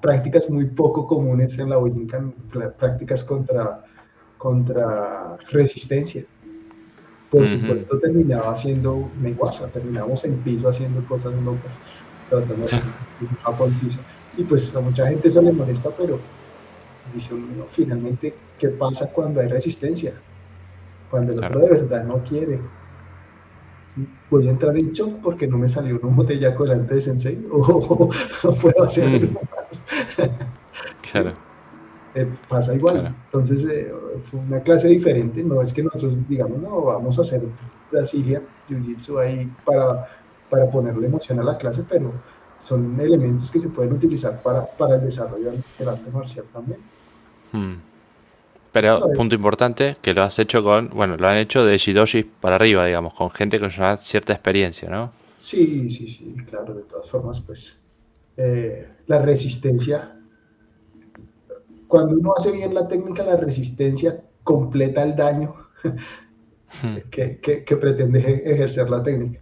prácticas 0.00 0.48
muy 0.48 0.64
poco 0.64 1.06
comunes 1.06 1.58
en 1.58 1.68
la 1.68 1.76
Boyinkan, 1.76 2.32
prácticas 2.78 3.22
contra, 3.22 3.84
contra 4.38 5.36
resistencia 5.50 6.24
por 7.36 7.50
supuesto 7.50 7.98
terminaba 7.98 8.52
haciendo 8.52 9.10
menguasa, 9.20 9.68
terminamos 9.68 10.24
en 10.24 10.36
piso 10.38 10.68
haciendo 10.68 11.04
cosas 11.04 11.34
locas, 11.42 11.72
tratando 12.30 12.66
de 12.66 12.80
un 13.64 13.80
piso. 13.80 13.98
Y 14.38 14.44
pues 14.44 14.74
a 14.74 14.80
mucha 14.80 15.06
gente 15.06 15.28
eso 15.28 15.42
le 15.42 15.52
molesta, 15.52 15.90
pero 15.90 16.18
dice 17.12 17.34
uno, 17.34 17.66
finalmente, 17.68 18.34
¿qué 18.58 18.68
pasa 18.68 19.10
cuando 19.12 19.40
hay 19.40 19.48
resistencia? 19.48 20.14
Cuando 21.10 21.34
el 21.34 21.44
otro 21.44 21.60
de 21.60 21.70
verdad 21.70 22.04
no 22.04 22.24
quiere. 22.24 22.58
Voy 24.30 24.48
a 24.48 24.50
entrar 24.50 24.76
en 24.76 24.92
shock 24.92 25.20
porque 25.22 25.46
no 25.46 25.58
me 25.58 25.68
salió 25.68 25.98
una 26.02 26.14
botella 26.14 26.50
delante 26.50 26.94
de 26.94 27.00
Sensei 27.00 27.46
o 27.52 28.10
no 28.44 28.54
puedo 28.54 28.82
hacer 28.82 29.08
mm. 29.08 29.34
más. 29.34 29.82
claro. 31.10 31.45
Eh, 32.16 32.26
pasa 32.48 32.74
igual. 32.74 33.14
Entonces 33.26 33.62
eh, 33.64 33.92
fue 34.24 34.40
una 34.40 34.60
clase 34.60 34.88
diferente, 34.88 35.44
no 35.44 35.60
es 35.60 35.70
que 35.70 35.82
nosotros 35.82 36.16
digamos, 36.26 36.58
no, 36.58 36.80
vamos 36.80 37.18
a 37.18 37.20
hacer 37.20 37.42
Brasilia, 37.92 38.40
Jiu-Jitsu 38.70 39.20
ahí 39.20 39.52
para, 39.66 40.08
para 40.48 40.70
ponerle 40.70 41.08
emoción 41.08 41.40
a 41.40 41.42
la 41.42 41.58
clase, 41.58 41.84
pero 41.86 42.10
son 42.58 42.98
elementos 42.98 43.50
que 43.50 43.58
se 43.58 43.68
pueden 43.68 43.92
utilizar 43.92 44.42
para, 44.42 44.64
para 44.64 44.94
el 44.94 45.02
desarrollo 45.02 45.52
del 45.78 45.88
arte 45.88 46.10
marcial 46.10 46.46
también. 46.54 46.80
Hmm. 47.52 47.74
Pero, 48.72 49.10
punto 49.14 49.34
importante, 49.34 49.98
que 50.00 50.14
lo 50.14 50.22
has 50.22 50.38
hecho 50.38 50.62
con, 50.62 50.88
bueno, 50.88 51.18
lo 51.18 51.28
han 51.28 51.36
hecho 51.36 51.66
de 51.66 51.76
Shidoshi 51.76 52.22
para 52.24 52.56
arriba, 52.56 52.86
digamos, 52.86 53.12
con 53.12 53.30
gente 53.30 53.60
con 53.60 53.70
cierta 53.98 54.32
experiencia, 54.32 54.88
¿no? 54.88 55.12
Sí, 55.38 55.88
sí, 55.90 56.08
sí, 56.08 56.34
claro, 56.48 56.74
de 56.74 56.82
todas 56.84 57.10
formas, 57.10 57.40
pues 57.40 57.78
eh, 58.38 58.88
la 59.06 59.18
resistencia 59.18 60.15
cuando 61.88 62.16
uno 62.16 62.34
hace 62.36 62.52
bien 62.52 62.74
la 62.74 62.88
técnica, 62.88 63.22
la 63.22 63.36
resistencia 63.36 64.22
completa 64.42 65.02
el 65.02 65.16
daño 65.16 65.54
hmm. 66.82 66.96
que, 67.10 67.76
pretende 67.80 68.42
ejercer 68.44 68.88
la 68.90 69.02
técnica. 69.02 69.40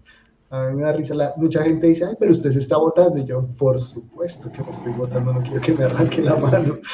A 0.51 0.69
mí 0.69 0.77
me 0.77 0.83
da 0.83 0.93
risa, 0.93 1.35
mucha 1.37 1.63
gente 1.65 1.89
dice, 1.89 2.05
ay, 2.05 2.15
pero 2.19 2.31
usted 2.31 2.53
se 2.53 2.61
está 2.61 2.77
botando. 2.77 3.19
Y 3.19 3.25
yo, 3.25 3.45
por 3.59 3.79
supuesto 3.79 4.53
que 4.53 4.63
me 4.63 4.71
estoy 4.71 4.93
botando, 4.93 5.33
no 5.33 5.43
quiero 5.43 5.61
que 5.61 5.73
me 5.73 5.85
arranque 5.85 6.23
la 6.23 6.37
mano. 6.37 6.79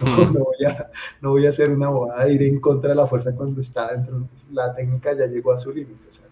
Hmm. 0.00 0.32
no, 0.32 0.44
voy, 0.44 0.64
a, 0.66 0.90
no 1.20 1.30
voy 1.30 1.46
a 1.46 1.50
hacer 1.50 1.70
una 1.70 1.90
bobada 1.90 2.24
de 2.24 2.32
ir 2.32 2.42
en 2.42 2.60
contra 2.60 2.90
de 2.90 2.96
la 2.96 3.06
fuerza 3.06 3.34
cuando 3.34 3.60
está 3.60 3.92
dentro. 3.92 4.28
La 4.52 4.74
técnica 4.74 5.16
ya 5.16 5.26
llegó 5.26 5.52
a 5.52 5.58
su 5.58 5.72
límite, 5.72 6.08
o 6.08 6.12
sea, 6.12 6.26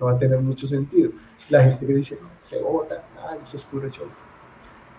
no 0.00 0.06
va 0.06 0.12
a 0.12 0.18
tener 0.18 0.40
mucho 0.40 0.66
sentido. 0.66 1.12
La 1.50 1.64
gente 1.64 1.86
que 1.86 1.94
dice, 1.94 2.18
no, 2.20 2.28
se 2.38 2.60
bota, 2.60 3.04
ay, 3.28 3.38
eso 3.42 3.56
es 3.56 3.64
puro 3.64 3.88
show. 3.90 4.06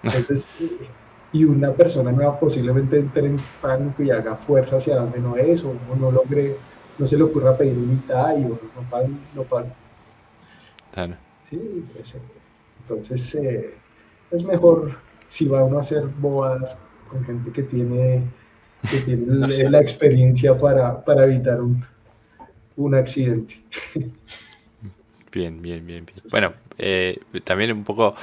Entonces, 0.03 0.51
y 1.33 1.43
una 1.45 1.73
persona 1.73 2.11
nueva 2.11 2.39
posiblemente 2.39 2.99
entre 2.99 3.25
en 3.25 3.37
pánico 3.59 4.03
y 4.03 4.11
haga 4.11 4.35
fuerza 4.35 4.77
hacia 4.77 4.97
donde 4.97 5.19
no 5.19 5.35
es, 5.35 5.63
o, 5.63 5.73
no 5.99 6.11
logre, 6.11 6.55
no 6.99 7.07
se 7.07 7.17
le 7.17 7.23
ocurra 7.23 7.57
pedir 7.57 7.75
un 7.75 7.93
ITAI, 7.93 8.45
o 8.45 8.49
no 8.49 8.89
pagan, 8.89 9.19
no 9.33 9.43
Claro. 10.93 11.15
Sí, 11.41 11.83
entonces 12.81 13.33
eh, 13.35 13.73
es 14.29 14.43
mejor 14.43 14.95
si 15.27 15.47
va 15.47 15.63
uno 15.63 15.79
a 15.79 15.81
hacer 15.81 16.05
bodas 16.05 16.77
con 17.09 17.25
gente 17.25 17.51
que 17.51 17.63
tiene, 17.63 18.21
que 18.89 18.97
tiene 18.99 19.25
la, 19.69 19.81
experiencia 19.81 20.55
para, 20.55 21.03
para 21.03 21.25
evitar 21.25 21.59
un, 21.61 21.83
un 22.75 22.93
accidente. 22.93 23.59
Bien, 25.31 25.59
bien, 25.59 25.85
bien, 25.85 26.05
bien. 26.05 26.21
Bueno, 26.29 26.53
eh, 26.77 27.19
también 27.43 27.71
un 27.71 27.83
poco 27.83 28.15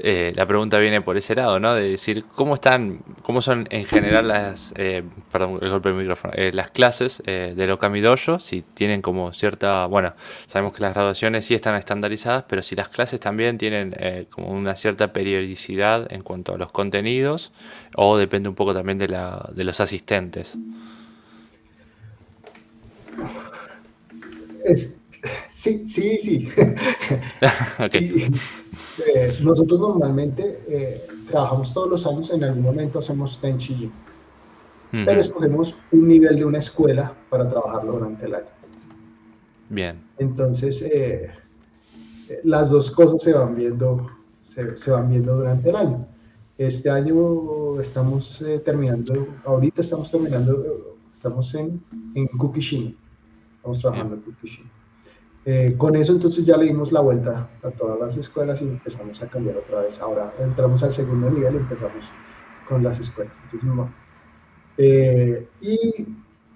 eh, 0.00 0.32
la 0.36 0.46
pregunta 0.46 0.78
viene 0.78 1.00
por 1.00 1.16
ese 1.16 1.34
lado, 1.34 1.58
¿no? 1.58 1.74
De 1.74 1.88
decir, 1.88 2.24
¿cómo 2.34 2.54
están, 2.54 3.00
cómo 3.22 3.42
son 3.42 3.66
en 3.70 3.84
general 3.84 4.28
las, 4.28 4.72
eh, 4.76 5.02
perdón, 5.32 5.58
el 5.60 5.70
golpe 5.70 5.88
del 5.88 5.98
micrófono, 5.98 6.32
eh, 6.36 6.50
las 6.52 6.70
clases 6.70 7.22
del 7.24 7.70
Okami 7.70 8.00
Dojo? 8.00 8.38
Si 8.38 8.62
tienen 8.62 9.02
como 9.02 9.32
cierta, 9.32 9.86
bueno, 9.86 10.14
sabemos 10.46 10.74
que 10.74 10.82
las 10.82 10.94
graduaciones 10.94 11.46
sí 11.46 11.54
están 11.54 11.74
estandarizadas, 11.74 12.44
pero 12.48 12.62
si 12.62 12.76
las 12.76 12.88
clases 12.88 13.20
también 13.20 13.58
tienen 13.58 13.94
como 14.30 14.48
una 14.48 14.76
cierta 14.76 15.12
periodicidad 15.12 16.12
en 16.12 16.22
cuanto 16.22 16.54
a 16.54 16.58
los 16.58 16.70
contenidos, 16.70 17.52
o 17.96 18.16
depende 18.18 18.48
un 18.48 18.54
poco 18.54 18.74
también 18.74 18.98
de, 18.98 19.08
la, 19.08 19.48
de 19.52 19.64
los 19.64 19.80
asistentes. 19.80 20.56
Sí, 25.48 25.86
sí, 25.86 26.18
sí. 26.18 26.48
sí. 27.92 28.26
Eh, 29.06 29.38
nosotros 29.40 29.80
normalmente 29.80 30.60
eh, 30.68 31.06
trabajamos 31.30 31.72
todos 31.72 31.90
los 31.90 32.06
años, 32.06 32.30
en 32.30 32.44
algún 32.44 32.62
momento 32.62 32.98
hacemos 32.98 33.40
Tenchi 33.40 33.90
pero 34.90 35.20
escogemos 35.20 35.74
un 35.92 36.08
nivel 36.08 36.36
de 36.36 36.44
una 36.46 36.58
escuela 36.58 37.14
para 37.28 37.48
trabajarlo 37.48 37.92
durante 37.92 38.24
el 38.24 38.36
año. 38.36 38.46
Bien. 39.68 40.02
Entonces, 40.16 40.80
eh, 40.80 41.30
las 42.44 42.70
dos 42.70 42.90
cosas 42.90 43.22
se 43.22 43.34
van 43.34 43.54
viendo, 43.54 44.08
se, 44.40 44.90
van 44.90 45.10
viendo 45.10 45.36
durante 45.36 45.68
el 45.68 45.76
año. 45.76 46.06
Este 46.56 46.88
año 46.88 47.78
estamos 47.80 48.42
terminando, 48.64 49.28
ahorita 49.44 49.82
estamos 49.82 50.10
terminando, 50.10 50.96
estamos 51.12 51.54
en, 51.54 51.82
en 52.14 52.26
Kukishima, 52.28 52.92
estamos 53.56 53.80
trabajando 53.80 54.14
en 54.14 54.22
Kukishima. 54.22 54.70
Eh, 55.44 55.74
con 55.78 55.96
eso 55.96 56.12
entonces 56.12 56.44
ya 56.44 56.56
le 56.56 56.66
dimos 56.66 56.92
la 56.92 57.00
vuelta 57.00 57.48
a 57.62 57.70
todas 57.70 57.98
las 57.98 58.16
escuelas 58.16 58.60
y 58.60 58.64
empezamos 58.64 59.22
a 59.22 59.28
cambiar 59.28 59.56
otra 59.56 59.80
vez. 59.80 60.00
Ahora 60.00 60.32
entramos 60.38 60.82
al 60.82 60.92
segundo 60.92 61.30
nivel 61.30 61.54
y 61.54 61.58
empezamos 61.58 62.10
con 62.66 62.82
las 62.82 63.00
escuelas. 63.00 63.42
Eh, 64.76 65.48
y 65.60 66.06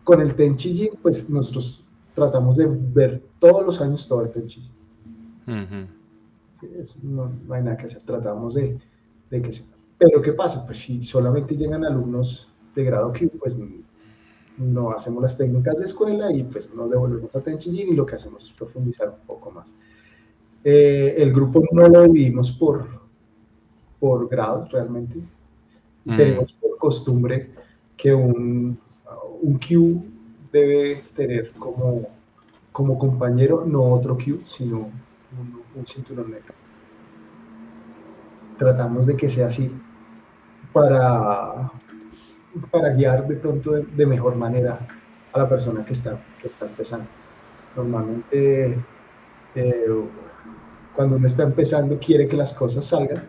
con 0.04 0.20
el 0.20 0.34
Tenchi 0.34 0.90
pues 1.00 1.30
nosotros 1.30 1.84
tratamos 2.14 2.56
de 2.56 2.68
ver 2.68 3.22
todos 3.38 3.64
los 3.64 3.80
años 3.80 4.06
todo 4.06 4.22
el 4.22 4.30
Tenchi 4.30 4.70
no, 7.02 7.32
hay 7.50 7.62
nada 7.62 7.76
que 7.76 7.86
hacer, 7.86 8.02
tratamos 8.02 8.54
de, 8.54 8.78
de 9.30 9.42
que 9.42 9.52
sea. 9.52 9.66
Pero 9.98 10.20
¿qué 10.20 10.32
pasa? 10.32 10.64
Pues 10.66 10.78
si 10.78 11.02
solamente 11.02 11.56
llegan 11.56 11.84
alumnos 11.84 12.48
de 12.74 12.84
grado 12.84 13.12
Q, 13.12 13.30
pues 13.38 13.56
no 14.58 14.90
hacemos 14.90 15.22
las 15.22 15.36
técnicas 15.36 15.76
de 15.78 15.84
escuela 15.84 16.32
y 16.32 16.42
pues 16.44 16.72
no 16.74 16.88
devolvemos 16.88 17.34
a 17.34 17.40
Tenchijin 17.40 17.92
y 17.92 17.96
lo 17.96 18.04
que 18.04 18.16
hacemos 18.16 18.44
es 18.44 18.52
profundizar 18.52 19.08
un 19.08 19.26
poco 19.26 19.50
más. 19.50 19.74
Eh, 20.64 21.14
el 21.18 21.32
grupo 21.32 21.62
no 21.72 21.88
lo 21.88 22.04
dividimos 22.04 22.50
por, 22.52 22.86
por 23.98 24.28
grados 24.28 24.70
realmente. 24.70 25.18
Mm. 26.04 26.16
Tenemos 26.16 26.52
por 26.54 26.76
costumbre 26.78 27.50
que 27.96 28.14
un, 28.14 28.78
un 29.42 29.58
Q 29.58 30.04
debe 30.52 31.02
tener 31.16 31.52
como, 31.52 32.08
como 32.70 32.98
compañero 32.98 33.64
no 33.66 33.82
otro 33.82 34.16
Q, 34.16 34.42
sino 34.44 34.78
un, 34.78 35.62
un 35.74 35.86
cinturón 35.86 36.30
negro. 36.30 36.54
Tratamos 38.58 39.06
de 39.06 39.16
que 39.16 39.28
sea 39.28 39.48
así 39.48 39.72
para 40.72 41.70
para 42.70 42.90
guiar 42.90 43.26
de 43.26 43.36
pronto 43.36 43.72
de, 43.72 44.06
mejor 44.06 44.36
manera 44.36 44.86
a 45.32 45.38
la 45.38 45.48
persona 45.48 45.84
que 45.84 45.92
está, 45.92 46.18
que 46.40 46.48
está 46.48 46.66
empezando. 46.66 47.06
Normalmente, 47.76 48.78
eh, 49.54 49.86
cuando 50.94 51.16
uno 51.16 51.26
está 51.26 51.44
empezando, 51.44 51.98
quiere 51.98 52.28
que 52.28 52.36
las 52.36 52.52
cosas 52.52 52.84
salgan 52.84 53.24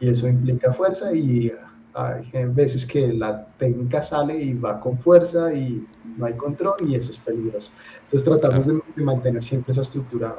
y 0.00 0.10
eso 0.10 0.28
implica 0.28 0.72
fuerza 0.72 1.14
y 1.14 1.52
hay 1.94 2.44
veces 2.48 2.84
que 2.84 3.10
la 3.12 3.46
técnica 3.56 4.02
sale 4.02 4.38
y 4.38 4.52
va 4.52 4.78
con 4.80 4.98
fuerza 4.98 5.54
y 5.54 5.86
no 6.18 6.26
hay 6.26 6.34
control 6.34 6.74
y 6.86 6.94
eso 6.94 7.10
es 7.10 7.18
peligroso. 7.18 7.70
Entonces 8.04 8.28
tratamos 8.28 8.66
de, 8.66 9.02
mantener 9.02 9.42
siempre 9.42 9.72
esa 9.72 9.80
estructura, 9.80 10.36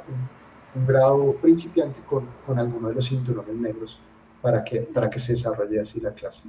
un, 0.75 0.85
grado 0.85 1.33
principiante 1.41 1.99
con, 2.07 2.27
con 2.45 2.59
alguno 2.59 2.89
de 2.89 2.95
los 2.95 3.09
cinturones 3.09 3.55
negros 3.55 3.99
para 4.43 4.63
que, 4.63 4.81
para 4.81 5.09
que 5.09 5.19
se 5.19 5.31
desarrolle 5.31 5.79
así 5.79 5.99
la 5.99 6.11
clase. 6.11 6.43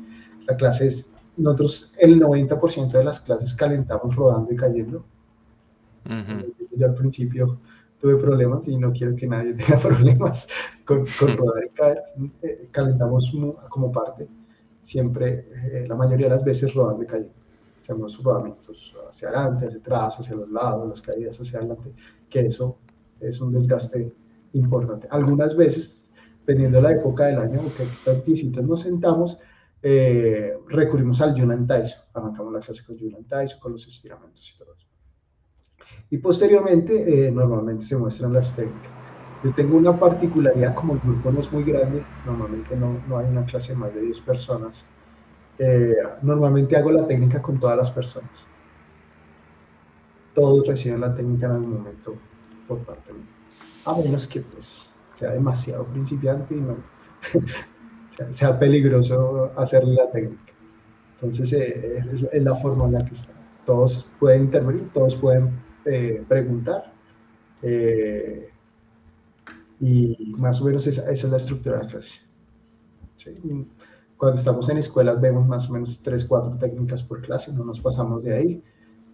La 0.47 0.55
clase 0.55 0.89
es 0.89 1.10
nosotros 1.39 1.93
el 1.98 2.20
90% 2.20 2.90
de 2.90 3.05
las 3.05 3.20
clases 3.20 3.55
calentamos 3.55 4.15
rodando 4.15 4.52
y 4.52 4.56
cayendo. 4.56 5.05
Yo 6.77 6.86
al 6.86 6.94
principio 6.94 7.59
tuve 8.01 8.16
problemas 8.16 8.66
y 8.69 8.77
no 8.77 8.93
quiero 8.93 9.15
que 9.16 9.27
nadie 9.27 9.52
tenga 9.55 9.78
problemas 9.78 10.48
con, 10.85 11.05
rodar 11.36 11.65
y 11.65 11.70
caer. 11.70 12.02
Eh, 12.43 12.69
calentamos 12.70 13.32
como 13.69 13.93
parte, 13.93 14.28
siempre, 14.82 15.47
eh, 15.73 15.86
la 15.89 15.94
mayoría 15.94 16.27
de 16.27 16.35
las 16.35 16.44
veces 16.44 16.74
rodando 16.74 17.02
y 17.02 17.06
cayendo. 17.06 17.32
Hacemos 17.81 18.23
rodamientos 18.23 18.94
hacia 19.09 19.28
adelante, 19.28 19.66
hacia 19.66 19.78
atrás, 19.78 20.20
hacia 20.20 20.36
los 20.36 20.51
lados, 20.51 20.89
las 20.89 21.01
caídas 21.01 21.40
hacia 21.40 21.59
adelante, 21.59 21.93
que 22.28 22.40
eso 22.47 22.77
es 23.20 23.40
un 23.40 23.52
desgaste 23.52 24.12
importante. 24.52 25.09
Algunas 25.10 25.56
veces, 25.56 26.10
dependiendo 26.40 26.78
de 26.78 26.82
la 26.82 26.93
época 26.93 27.27
del 27.27 27.39
año, 27.39 27.60
que 27.77 27.85
tantísitos 28.05 28.65
nos 28.65 28.81
sentamos, 28.81 29.39
eh, 29.82 30.59
recurrimos 30.66 31.20
al 31.20 31.34
Yunan 31.34 31.66
Taiso, 31.66 31.98
arrancamos 32.12 32.52
la 32.52 32.60
clase 32.60 32.84
con 32.84 32.96
Yunan 32.96 33.24
Taiso, 33.24 33.59
con 33.60 33.72
los 33.72 33.86
estiramientos 33.86 34.52
y 34.52 34.59
todo 34.59 34.74
eso. 34.74 34.86
Y 36.10 36.18
posteriormente, 36.18 37.26
eh, 37.26 37.30
normalmente 37.30 37.84
se 37.84 37.96
muestran 37.96 38.32
las 38.32 38.55
técnicas. 38.55 38.90
Yo 39.44 39.52
tengo 39.52 39.76
una 39.76 39.98
particularidad, 39.98 40.74
como 40.74 40.94
el 40.94 41.00
grupo 41.00 41.30
no 41.30 41.40
es 41.40 41.52
muy 41.52 41.64
grande, 41.64 42.02
normalmente 42.24 42.76
no, 42.76 43.00
no 43.06 43.18
hay 43.18 43.26
una 43.26 43.44
clase 43.44 43.72
de 43.72 43.78
más 43.78 43.94
de 43.94 44.00
10 44.00 44.20
personas, 44.20 44.84
eh, 45.59 45.94
normalmente 46.22 46.76
hago 46.76 46.90
la 46.90 47.06
técnica 47.06 47.40
con 47.42 47.59
todas 47.59 47.76
las 47.76 47.90
personas. 47.90 48.30
Todos 50.34 50.66
reciben 50.66 51.00
la 51.00 51.14
técnica 51.14 51.46
en 51.46 51.52
algún 51.52 51.74
momento 51.74 52.14
por 52.66 52.78
parte 52.84 53.12
mía. 53.12 53.22
A 53.84 53.96
menos 53.96 54.26
que 54.26 54.40
pues 54.40 54.90
sea 55.14 55.32
demasiado 55.32 55.84
principiante 55.86 56.55
y 56.55 56.60
no, 56.60 56.76
sea 58.31 58.59
peligroso 58.59 59.53
hacerle 59.57 59.95
la 59.95 60.11
técnica. 60.11 60.53
Entonces, 61.15 61.53
eh, 61.53 61.99
es, 62.32 62.43
la 62.43 62.55
forma 62.55 62.86
en 62.86 62.93
la 62.93 63.05
que 63.05 63.15
está. 63.15 63.32
Todos 63.66 64.07
pueden 64.19 64.45
intervenir, 64.45 64.90
todos 64.93 65.16
pueden 65.16 65.51
eh, 65.85 66.23
preguntar. 66.28 66.93
Eh, 67.62 68.51
y 69.81 70.35
más 70.36 70.61
o 70.61 70.65
menos 70.65 70.86
esa, 70.86 71.11
es 71.11 71.24
la 71.24 71.36
estructura 71.36 71.78
de 71.78 71.85
la 71.85 71.90
clase. 71.90 72.20
Cuando 74.16 74.39
estamos 74.39 74.69
en 74.69 74.78
escuelas 74.78 75.20
vemos 75.20 75.47
más 75.47 75.69
o 75.69 75.73
menos 75.73 76.01
3, 76.03 76.24
4 76.24 76.59
técnicas 76.59 77.03
por 77.03 77.20
clase, 77.20 77.53
no 77.53 77.65
nos 77.65 77.81
pasamos 77.81 78.24
de 78.24 78.35
ahí. 78.35 78.62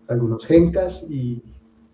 Algunos 0.09 0.45
gencas 0.47 1.07
y, 1.11 1.43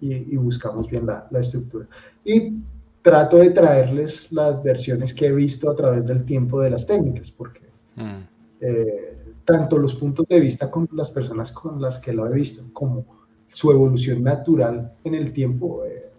y, 0.00 0.36
buscamos 0.36 0.88
bien 0.88 1.06
la, 1.06 1.26
la 1.30 1.40
estructura. 1.40 1.86
Y 2.24 2.58
trato 3.02 3.38
de 3.38 3.50
traerles 3.50 4.30
las 4.30 4.62
versiones 4.62 5.14
que 5.14 5.26
he 5.26 5.32
visto 5.32 5.70
a 5.70 5.74
través 5.74 6.06
del 6.06 6.24
tiempo 6.24 6.60
de 6.60 6.70
las 6.70 6.86
técnicas, 6.86 7.30
porque 7.30 7.60
mm. 7.96 8.18
eh, 8.60 9.18
tanto 9.44 9.78
los 9.78 9.94
puntos 9.94 10.26
de 10.28 10.40
vista 10.40 10.70
con 10.70 10.88
las 10.92 11.10
personas 11.10 11.52
con 11.52 11.80
las 11.80 11.98
que 11.98 12.12
lo 12.12 12.26
he 12.26 12.32
visto, 12.32 12.64
como 12.72 13.04
su 13.48 13.70
evolución 13.72 14.22
natural 14.22 14.92
en 15.04 15.14
el 15.14 15.32
tiempo, 15.32 15.84
eh, 15.84 16.10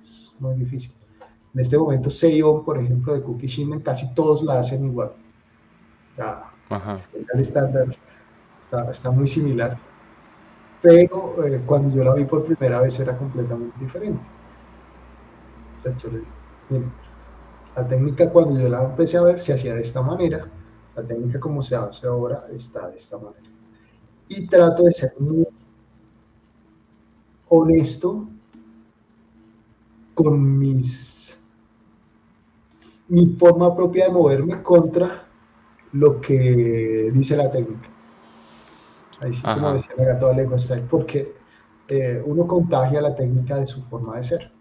es, 0.00 0.34
muy 0.38 0.54
difícil. 0.54 0.92
En 1.52 1.60
este 1.60 1.76
momento, 1.76 2.10
Seion, 2.10 2.64
por 2.64 2.78
ejemplo, 2.78 3.12
de 3.12 3.22
Cookie 3.22 3.48
Shimen, 3.48 3.80
casi 3.80 4.14
todos 4.14 4.42
la 4.42 4.60
hacen 4.60 4.84
igual. 4.84 5.10
el 7.34 7.40
estándar 7.40 7.96
está, 8.62 8.90
está, 8.90 9.10
muy 9.10 9.26
similar, 9.26 9.76
pero 10.80 11.44
eh, 11.44 11.60
cuando 11.66 11.94
yo 11.94 12.04
la 12.04 12.14
vi 12.14 12.24
por 12.24 12.44
primera 12.44 12.80
vez 12.80 12.98
era 13.00 13.18
completamente 13.18 13.76
diferente 13.80 14.20
entonces 15.84 16.02
yo 16.02 16.10
les 16.10 16.24
digo, 16.68 16.90
la 17.74 17.86
técnica 17.86 18.30
cuando 18.30 18.60
yo 18.60 18.68
la 18.68 18.84
empecé 18.84 19.16
a 19.16 19.22
ver 19.22 19.40
se 19.40 19.54
hacía 19.54 19.74
de 19.74 19.82
esta 19.82 20.02
manera, 20.02 20.46
la 20.94 21.04
técnica 21.04 21.40
como 21.40 21.62
se 21.62 21.76
hace 21.76 22.06
ahora 22.06 22.46
está 22.52 22.88
de 22.88 22.96
esta 22.96 23.16
manera. 23.16 23.48
Y 24.28 24.46
trato 24.46 24.84
de 24.84 24.92
ser 24.92 25.14
muy 25.18 25.46
honesto 27.48 28.28
con 30.14 30.58
mis 30.58 31.38
mi 33.08 33.26
forma 33.26 33.74
propia 33.74 34.06
de 34.06 34.12
moverme 34.12 34.62
contra 34.62 35.26
lo 35.92 36.20
que 36.20 37.10
dice 37.12 37.36
la 37.36 37.50
técnica. 37.50 37.88
Ahí 39.20 39.32
sí, 39.32 39.42
como 39.42 39.72
decía 39.72 39.94
el 39.98 40.04
gato 40.04 40.28
Alejo, 40.28 40.54
porque 40.88 41.34
eh, 41.88 42.22
uno 42.24 42.46
contagia 42.46 43.00
la 43.00 43.14
técnica 43.16 43.56
de 43.56 43.66
su 43.66 43.82
forma 43.82 44.16
de 44.16 44.24
ser 44.24 44.52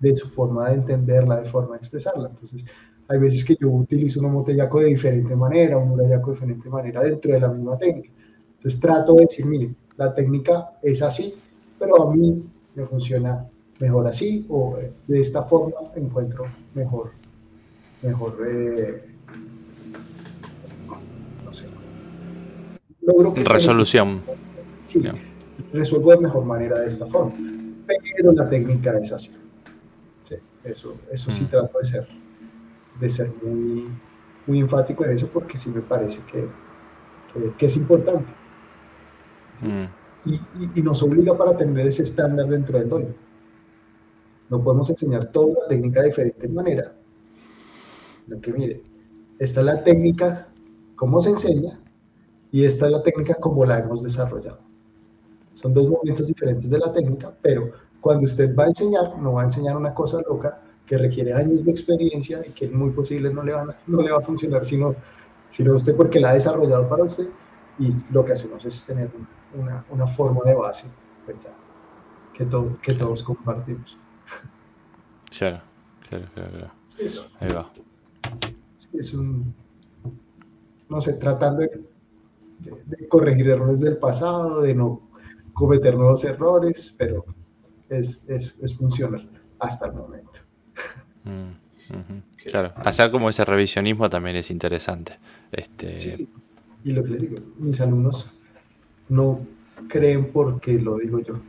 de 0.00 0.16
su 0.16 0.28
forma 0.28 0.70
de 0.70 0.76
entenderla, 0.76 1.40
de 1.40 1.46
forma 1.46 1.72
de 1.72 1.78
expresarla. 1.78 2.28
Entonces, 2.28 2.64
hay 3.08 3.18
veces 3.18 3.44
que 3.44 3.56
yo 3.58 3.70
utilizo 3.70 4.20
un 4.20 4.32
motellaco 4.32 4.80
de 4.80 4.86
diferente 4.86 5.34
manera, 5.34 5.78
un 5.78 5.88
murallaco 5.88 6.30
de 6.30 6.36
diferente 6.36 6.68
manera 6.68 7.02
dentro 7.02 7.32
de 7.32 7.40
la 7.40 7.48
misma 7.48 7.76
técnica. 7.78 8.10
Entonces, 8.56 8.80
trato 8.80 9.14
de 9.14 9.22
decir, 9.22 9.46
mire, 9.46 9.70
la 9.96 10.14
técnica 10.14 10.70
es 10.82 11.02
así, 11.02 11.34
pero 11.78 12.02
a 12.02 12.14
mí 12.14 12.48
me 12.74 12.84
funciona 12.86 13.46
mejor 13.78 14.06
así 14.06 14.44
o 14.48 14.76
eh, 14.78 14.92
de 15.06 15.20
esta 15.20 15.42
forma 15.42 15.74
encuentro 15.94 16.46
mejor, 16.74 17.12
mejor, 18.02 18.36
eh, 18.48 19.04
no 21.44 21.52
sé, 21.52 21.66
logro 23.02 23.34
que 23.34 23.44
resolución. 23.44 24.22
sí, 24.82 25.00
resuelvo 25.72 26.10
de 26.10 26.18
mejor 26.18 26.44
manera 26.44 26.80
de 26.80 26.86
esta 26.86 27.06
forma, 27.06 27.32
pero 28.16 28.32
la 28.32 28.48
técnica 28.48 28.98
es 28.98 29.12
así. 29.12 29.30
Eso, 30.64 30.96
eso 31.10 31.30
sí 31.30 31.44
mm. 31.44 31.48
trato 31.48 31.78
de 31.78 31.84
ser, 31.84 32.08
de 33.00 33.10
ser 33.10 33.32
muy, 33.42 33.88
muy 34.46 34.58
enfático 34.60 35.04
en 35.04 35.12
eso 35.12 35.28
porque 35.28 35.56
sí 35.56 35.70
me 35.70 35.80
parece 35.80 36.20
que, 36.30 36.48
que, 37.56 37.66
es 37.66 37.76
importante. 37.76 38.32
Mm. 39.60 39.84
Y, 40.24 40.80
y, 40.80 40.82
nos 40.82 41.02
obliga 41.02 41.36
para 41.36 41.56
tener 41.56 41.86
ese 41.86 42.02
estándar 42.02 42.48
dentro 42.48 42.78
del 42.78 42.88
dojo. 42.88 43.08
No 44.50 44.62
podemos 44.62 44.90
enseñar 44.90 45.26
toda 45.26 45.54
la 45.62 45.68
técnica 45.68 46.00
de 46.00 46.08
diferente 46.08 46.48
manera. 46.48 46.92
Lo 48.26 48.40
que 48.40 48.52
mire, 48.52 48.82
esta 49.38 49.60
es 49.60 49.66
la 49.66 49.82
técnica 49.82 50.48
como 50.96 51.20
se 51.20 51.30
enseña 51.30 51.80
y 52.50 52.64
esta 52.64 52.86
es 52.86 52.92
la 52.92 53.02
técnica 53.02 53.34
como 53.34 53.64
la 53.64 53.78
hemos 53.78 54.02
desarrollado. 54.02 54.58
Son 55.54 55.72
dos 55.74 55.88
momentos 55.88 56.26
diferentes 56.26 56.70
de 56.70 56.78
la 56.78 56.92
técnica, 56.92 57.34
pero 57.42 57.72
cuando 58.00 58.24
usted 58.24 58.54
va 58.54 58.64
a 58.64 58.68
enseñar, 58.68 59.18
no 59.18 59.34
va 59.34 59.42
a 59.42 59.44
enseñar 59.44 59.76
una 59.76 59.92
cosa 59.94 60.20
loca 60.28 60.60
que 60.86 60.96
requiere 60.96 61.34
años 61.34 61.64
de 61.64 61.70
experiencia 61.70 62.42
y 62.46 62.50
que 62.52 62.66
es 62.66 62.72
muy 62.72 62.90
posible 62.90 63.32
no 63.32 63.42
le, 63.42 63.52
va, 63.52 63.76
no 63.86 64.02
le 64.02 64.10
va 64.10 64.18
a 64.18 64.22
funcionar 64.22 64.64
sino, 64.64 64.94
sino 65.50 65.74
usted 65.74 65.94
porque 65.96 66.18
la 66.18 66.30
ha 66.30 66.34
desarrollado 66.34 66.88
para 66.88 67.04
usted 67.04 67.28
y 67.78 67.88
lo 68.10 68.24
que 68.24 68.32
hacemos 68.32 68.64
es 68.64 68.82
tener 68.84 69.10
una, 69.54 69.84
una 69.90 70.06
forma 70.06 70.40
de 70.44 70.54
base 70.54 70.86
pues 71.24 71.36
ya, 71.44 71.50
que, 72.32 72.46
todo, 72.46 72.78
que 72.80 72.94
todos 72.94 73.22
compartimos. 73.22 73.98
Claro, 75.36 75.60
claro, 76.08 76.26
claro. 76.32 76.70
Eso. 76.98 77.28
Ahí 77.38 77.52
va. 77.52 77.70
Es 78.94 79.12
un, 79.12 79.54
no 80.88 81.00
sé, 81.00 81.14
tratando 81.14 81.60
de, 81.60 83.08
corregir 83.08 83.48
errores 83.50 83.80
del 83.80 83.98
pasado, 83.98 84.62
de 84.62 84.74
no 84.74 85.02
cometer 85.52 85.96
nuevos 85.96 86.24
errores, 86.24 86.94
pero 86.96 87.24
es, 87.88 88.24
es, 88.28 88.54
es 88.60 88.74
funcional 88.76 89.28
hasta 89.58 89.86
el 89.86 89.92
momento. 89.92 90.40
Mm, 91.24 92.48
claro, 92.50 92.72
hacer 92.76 93.10
como 93.10 93.28
ese 93.28 93.44
revisionismo 93.44 94.08
también 94.08 94.36
es 94.36 94.50
interesante. 94.50 95.18
Este... 95.50 95.94
Sí, 95.94 96.28
y 96.84 96.92
lo 96.92 97.02
que 97.02 97.10
les 97.10 97.22
digo, 97.22 97.36
mis 97.58 97.80
alumnos 97.80 98.30
no 99.08 99.40
creen 99.88 100.30
porque 100.32 100.78
lo 100.78 100.96
digo 100.96 101.20
yo. 101.20 101.40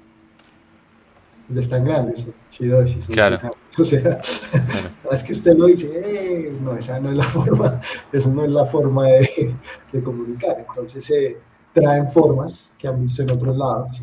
Ya 1.50 1.62
están 1.62 1.84
grandes, 1.84 2.28
chidos, 2.52 2.92
claro. 3.08 3.40
O 3.78 3.84
sea, 3.84 4.22
es 5.12 5.24
que 5.24 5.32
usted 5.32 5.58
lo 5.58 5.66
dice, 5.66 5.90
eh, 5.96 6.54
no, 6.62 6.76
esa 6.76 7.00
no 7.00 7.10
es 7.10 7.18
la 7.18 7.24
forma, 7.24 7.82
esa 8.12 8.30
no 8.30 8.44
es 8.44 8.52
la 8.52 8.66
forma 8.66 9.08
de, 9.08 9.56
de 9.92 10.04
comunicar. 10.04 10.66
Entonces 10.68 11.04
se 11.04 11.38
traen 11.74 12.08
formas 12.10 12.72
que 12.78 12.88
han 12.88 13.02
visto 13.02 13.22
en 13.22 13.32
otros 13.32 13.56
lados. 13.56 14.02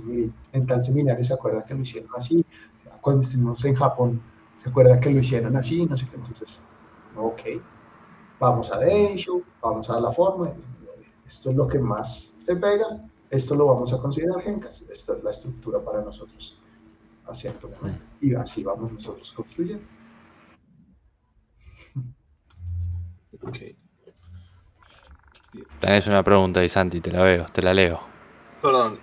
en 0.52 0.66
tal 0.66 0.82
seminario 0.82 1.24
se 1.24 1.34
acuerda 1.34 1.64
que 1.64 1.74
lo 1.74 1.80
hicieron 1.80 2.10
así. 2.16 2.44
Cuando 3.00 3.22
estuvimos 3.22 3.64
en 3.64 3.74
Japón, 3.74 4.20
se 4.56 4.68
acuerda 4.68 4.98
que 4.98 5.10
lo 5.10 5.20
hicieron 5.20 5.56
así, 5.56 5.86
no 5.86 5.96
sé 5.96 6.06
qué. 6.08 6.16
Entonces, 6.16 6.60
ok, 7.16 7.40
vamos 8.40 8.72
a 8.72 8.78
Densho, 8.78 9.42
vamos 9.60 9.88
a 9.90 10.00
la 10.00 10.10
forma. 10.10 10.52
Esto 11.26 11.50
es 11.50 11.56
lo 11.56 11.66
que 11.66 11.78
más 11.78 12.32
se 12.38 12.56
pega, 12.56 13.04
esto 13.30 13.54
lo 13.54 13.66
vamos 13.66 13.92
a 13.92 13.98
considerar 13.98 14.40
Gencas, 14.42 14.84
esta 14.88 15.14
es 15.14 15.24
la 15.24 15.30
estructura 15.30 15.84
para 15.84 16.02
nosotros 16.02 16.60
a 17.26 17.34
cierto 17.34 17.68
momento. 17.68 18.04
Y 18.20 18.34
así 18.34 18.62
vamos 18.62 18.92
nosotros 18.92 19.32
construyendo. 19.32 19.84
Okay. 23.42 23.76
Tenés 25.80 26.06
una 26.06 26.22
pregunta 26.22 26.60
ahí, 26.60 26.68
Santi, 26.68 27.00
te 27.00 27.10
la 27.10 27.22
veo, 27.22 27.46
te 27.52 27.62
la 27.62 27.74
leo. 27.74 28.00
Perdón. 28.62 28.98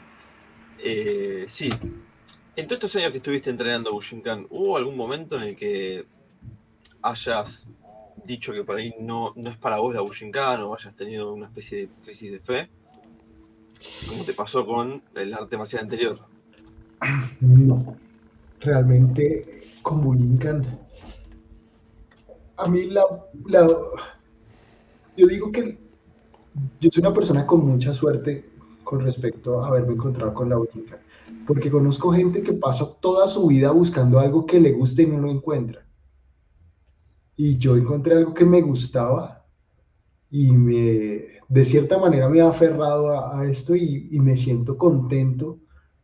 Eh, 0.84 1.46
sí. 1.48 1.70
En 2.56 2.68
todos 2.68 2.84
estos 2.84 2.96
años 2.98 3.12
que 3.12 3.18
estuviste 3.18 3.50
entrenando 3.50 3.92
Bushinkan, 3.94 4.46
¿hubo 4.50 4.78
algún 4.78 4.98
momento 4.98 5.38
en 5.38 5.44
el 5.44 5.56
que 5.56 6.06
hayas 7.02 7.68
dicho 8.24 8.54
que 8.54 8.64
por 8.64 8.78
ahí 8.78 8.94
no, 9.00 9.34
no 9.36 9.50
es 9.50 9.58
para 9.58 9.78
vos 9.78 9.94
la 9.94 10.02
Bushinkan 10.02 10.62
o 10.62 10.76
hayas 10.76 10.96
tenido 10.96 11.34
una 11.34 11.48
especie 11.48 11.80
de 11.80 11.90
crisis 12.04 12.32
de 12.32 12.40
fe? 12.40 12.70
¿Cómo 14.08 14.24
te 14.24 14.34
pasó 14.34 14.66
con 14.66 15.02
el 15.16 15.34
arte 15.34 15.58
marcial 15.58 15.84
anterior? 15.84 16.20
No. 17.40 17.98
Realmente, 18.60 19.64
con 19.82 20.02
Bushinkan, 20.02 20.80
a 22.58 22.68
mí 22.68 22.86
la, 22.86 23.04
la, 23.48 23.68
Yo 25.18 25.28
digo 25.28 25.52
que 25.52 25.83
yo 26.80 26.90
soy 26.92 27.02
una 27.02 27.14
persona 27.14 27.46
con 27.46 27.66
mucha 27.66 27.94
suerte 27.94 28.50
con 28.84 29.02
respecto 29.02 29.62
a 29.62 29.68
haberme 29.68 29.94
encontrado 29.94 30.34
con 30.34 30.50
la 30.50 30.58
Bushinkan, 30.58 31.00
porque 31.48 31.72
conozco 31.72 32.12
gente 32.12 32.44
que 32.44 32.54
pasa 32.54 32.88
toda 33.00 33.28
su 33.28 33.48
vida 33.48 33.72
buscando 33.72 34.20
algo 34.20 34.46
que 34.46 34.60
le 34.60 34.72
guste 34.74 35.04
y 35.04 35.08
no 35.08 35.20
lo 35.20 35.32
encuentra. 35.32 35.86
Y 37.36 37.58
yo 37.58 37.76
encontré 37.76 38.16
algo 38.16 38.34
que 38.34 38.46
me 38.46 38.62
gustaba 38.62 39.46
y 40.30 40.52
me, 40.52 41.40
de 41.48 41.66
cierta 41.66 41.98
manera 41.98 42.30
me 42.30 42.42
ha 42.42 42.50
aferrado 42.50 43.34
a, 43.34 43.46
esto 43.48 43.76
y, 43.76 44.10
y, 44.12 44.20
me 44.20 44.38
siento 44.38 44.78
contento, 44.78 45.60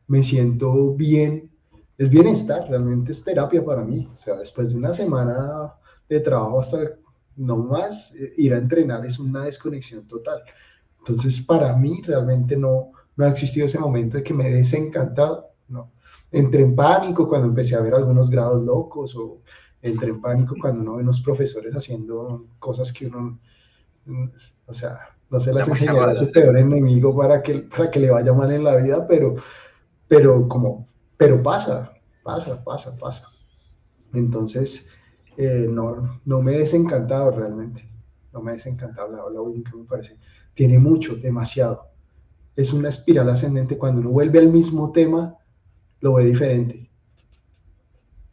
me 0.07 0.23
siento 0.23 0.95
bien. 0.95 1.51
Es 1.97 2.09
bienestar, 2.09 2.67
realmente 2.69 3.11
es 3.11 3.23
terapia 3.23 3.63
para 3.63 3.83
mí. 3.83 4.09
O 4.15 4.17
sea, 4.17 4.37
después 4.37 4.71
de 4.71 4.77
una 4.77 4.93
semana 4.93 5.73
de 6.07 6.19
trabajo 6.21 6.61
hasta 6.61 6.95
no 7.39 7.57
más, 7.57 8.13
eh, 8.15 8.33
ir 8.37 8.53
a 8.53 8.57
entrenar 8.57 9.05
es 9.05 9.17
una 9.17 9.45
desconexión 9.45 10.07
total. 10.07 10.43
Entonces, 10.99 11.39
para 11.41 11.75
mí 11.75 12.01
realmente 12.05 12.57
no, 12.57 12.91
no 13.15 13.25
ha 13.25 13.29
existido 13.29 13.65
ese 13.65 13.79
momento 13.79 14.17
de 14.17 14.23
que 14.23 14.33
me 14.33 14.49
desencantado, 14.49 15.53
no. 15.69 15.91
Entré 16.31 16.63
en 16.63 16.75
pánico 16.75 17.27
cuando 17.27 17.47
empecé 17.47 17.75
a 17.75 17.81
ver 17.81 17.93
algunos 17.93 18.29
grados 18.29 18.63
locos 18.63 19.15
o 19.15 19.41
entré 19.81 20.09
en 20.09 20.21
pánico 20.21 20.55
cuando 20.59 20.81
uno 20.81 20.95
ve 20.95 21.03
unos 21.03 21.21
profesores 21.21 21.73
haciendo 21.73 22.45
cosas 22.59 22.91
que 22.91 23.07
uno, 23.07 23.39
o 24.65 24.73
sea, 24.73 24.99
no 25.29 25.39
se 25.39 25.53
las 25.53 25.67
enseñará 25.67 26.11
a 26.11 26.15
su 26.15 26.29
peor 26.31 26.57
enemigo 26.57 27.15
para 27.15 27.41
que, 27.41 27.59
para 27.59 27.89
que 27.89 27.99
le 27.99 28.09
vaya 28.09 28.33
mal 28.33 28.51
en 28.51 28.63
la 28.63 28.75
vida, 28.75 29.07
pero, 29.07 29.35
pero 30.07 30.47
como, 30.47 30.87
pero 31.15 31.41
pasa, 31.41 31.93
pasa, 32.21 32.61
pasa, 32.63 32.95
pasa. 32.97 33.27
Entonces, 34.13 34.87
eh, 35.39 35.67
no, 35.69 36.19
no 36.25 36.41
me 36.41 36.55
he 36.55 36.59
desencantado 36.59 37.31
realmente, 37.31 37.89
no 38.33 38.41
me 38.41 38.51
he 38.51 38.53
desencantado 38.55 39.09
la, 39.11 39.17
la 39.17 39.63
que 39.63 39.77
me 39.77 39.85
parece, 39.85 40.17
tiene 40.53 40.77
mucho, 40.77 41.15
demasiado. 41.15 41.87
Es 42.55 42.73
una 42.73 42.89
espiral 42.89 43.29
ascendente, 43.29 43.77
cuando 43.77 44.01
uno 44.01 44.11
vuelve 44.11 44.39
al 44.39 44.49
mismo 44.49 44.91
tema, 44.91 45.35
lo 46.01 46.15
ve 46.15 46.25
diferente 46.25 46.89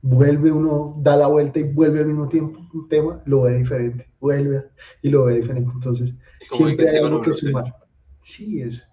vuelve 0.06 0.52
uno, 0.52 0.94
da 0.98 1.16
la 1.16 1.26
vuelta 1.26 1.58
y 1.58 1.64
vuelve 1.64 2.00
al 2.00 2.06
mismo 2.06 2.28
tiempo 2.28 2.60
un 2.72 2.88
tema, 2.88 3.20
lo 3.26 3.42
ve 3.42 3.58
diferente, 3.58 4.08
vuelve 4.20 4.64
y 5.02 5.10
lo 5.10 5.24
ve 5.24 5.36
diferente. 5.36 5.70
Entonces, 5.74 6.14
siempre 6.56 6.88
hay 6.88 6.98
algo 6.98 7.22
que 7.22 7.34
sumar. 7.34 7.74
Sí, 8.22 8.62
es. 8.62 8.86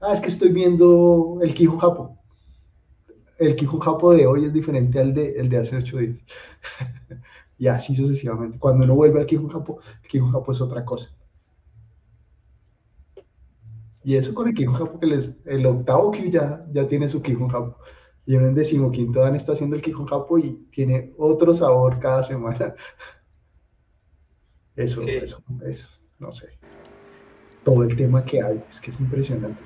Ah, 0.00 0.12
es 0.12 0.20
que 0.20 0.28
estoy 0.28 0.52
viendo 0.52 1.38
el 1.42 1.54
Kijun 1.54 1.78
Japo. 1.78 2.18
El 3.38 3.54
Kijun 3.54 3.80
Japo 3.80 4.12
de 4.14 4.26
hoy 4.26 4.46
es 4.46 4.52
diferente 4.52 4.98
al 4.98 5.12
de, 5.14 5.32
el 5.32 5.48
de 5.48 5.58
hace 5.58 5.76
ocho 5.76 5.98
días. 5.98 6.24
y 7.58 7.68
así 7.68 7.96
sucesivamente. 7.96 8.58
Cuando 8.58 8.84
uno 8.84 8.94
vuelve 8.94 9.20
al 9.20 9.26
Kijun 9.26 9.48
Japo, 9.48 9.80
el 10.02 10.08
Kijun 10.08 10.32
Japo 10.32 10.52
es 10.52 10.60
otra 10.60 10.84
cosa. 10.84 11.08
Y 14.04 14.16
eso 14.16 14.34
con 14.34 14.48
el 14.48 14.54
Kijun 14.54 14.74
Japo, 14.74 15.00
que 15.00 15.06
les, 15.06 15.34
el 15.46 15.66
octavo 15.66 16.12
Q 16.12 16.30
ya, 16.30 16.64
ya 16.72 16.86
tiene 16.86 17.08
su 17.08 17.22
Kijun 17.22 17.48
Japo. 17.48 17.76
Y 18.24 18.34
en 18.34 18.44
el 18.44 18.54
decimoquinto 18.54 19.20
dan 19.20 19.36
está 19.36 19.52
haciendo 19.52 19.76
el 19.76 19.82
Kijun 19.82 20.06
Japo 20.06 20.38
y 20.38 20.66
tiene 20.70 21.12
otro 21.16 21.54
sabor 21.54 21.98
cada 21.98 22.22
semana. 22.22 22.74
Eso, 24.76 25.00
eso, 25.00 25.42
eso, 25.64 25.88
no 26.18 26.30
sé. 26.30 26.50
Todo 27.64 27.82
el 27.82 27.96
tema 27.96 28.22
que 28.22 28.42
hay, 28.42 28.62
es 28.68 28.78
que 28.78 28.90
es 28.90 29.00
impresionante. 29.00 29.62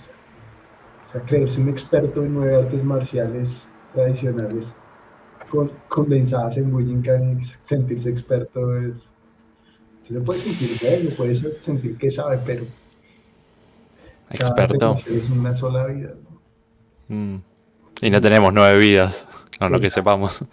O 1.02 1.08
sea, 1.08 1.20
creerse 1.22 1.60
un 1.60 1.68
experto 1.68 2.24
en 2.24 2.34
nueve 2.34 2.54
artes 2.54 2.84
marciales 2.84 3.66
tradicionales 3.92 4.72
condensadas 5.88 6.56
en 6.56 6.70
Bujinkan 6.70 7.38
y 7.38 7.42
sentirse 7.42 8.10
experto 8.10 8.76
es. 8.76 9.08
Se 10.06 10.20
puede 10.20 10.40
sentir 10.40 10.78
bien, 10.80 11.14
puede 11.16 11.34
sentir 11.34 11.96
que 11.96 12.10
sabe, 12.10 12.38
pero. 12.44 12.64
Experto. 14.30 14.96
es 15.06 15.30
una 15.30 15.54
sola 15.54 15.86
vida. 15.86 16.14
Mm. 17.08 17.36
Y 18.02 18.10
no 18.10 18.20
tenemos 18.20 18.52
nueve 18.52 18.78
vidas, 18.78 19.26
no 19.60 19.68
lo 19.68 19.78
que 19.78 19.90
sepamos. 19.90 20.44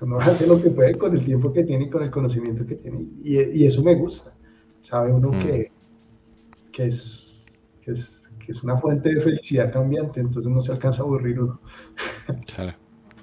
No 0.00 0.18
hace 0.18 0.46
lo 0.46 0.60
que 0.60 0.70
puede 0.70 0.96
con 0.96 1.16
el 1.16 1.24
tiempo 1.24 1.52
que 1.52 1.64
tiene 1.64 1.84
y 1.84 1.90
con 1.90 2.02
el 2.02 2.10
conocimiento 2.10 2.66
que 2.66 2.74
tiene. 2.74 3.06
Y, 3.22 3.64
eso 3.64 3.82
me 3.82 3.94
gusta. 3.94 4.34
Sabe 4.82 5.12
uno 5.12 5.32
mm. 5.32 5.38
que, 5.38 5.72
que, 6.72 6.86
es, 6.86 7.68
que, 7.82 7.92
es, 7.92 8.28
que, 8.44 8.52
es, 8.52 8.62
una 8.62 8.76
fuente 8.76 9.14
de 9.14 9.20
felicidad 9.20 9.72
cambiante, 9.72 10.20
entonces 10.20 10.50
no 10.52 10.60
se 10.60 10.72
alcanza 10.72 11.02
a 11.02 11.04
aburrir 11.06 11.40
uno. 11.40 11.60
Claro, 12.46 12.74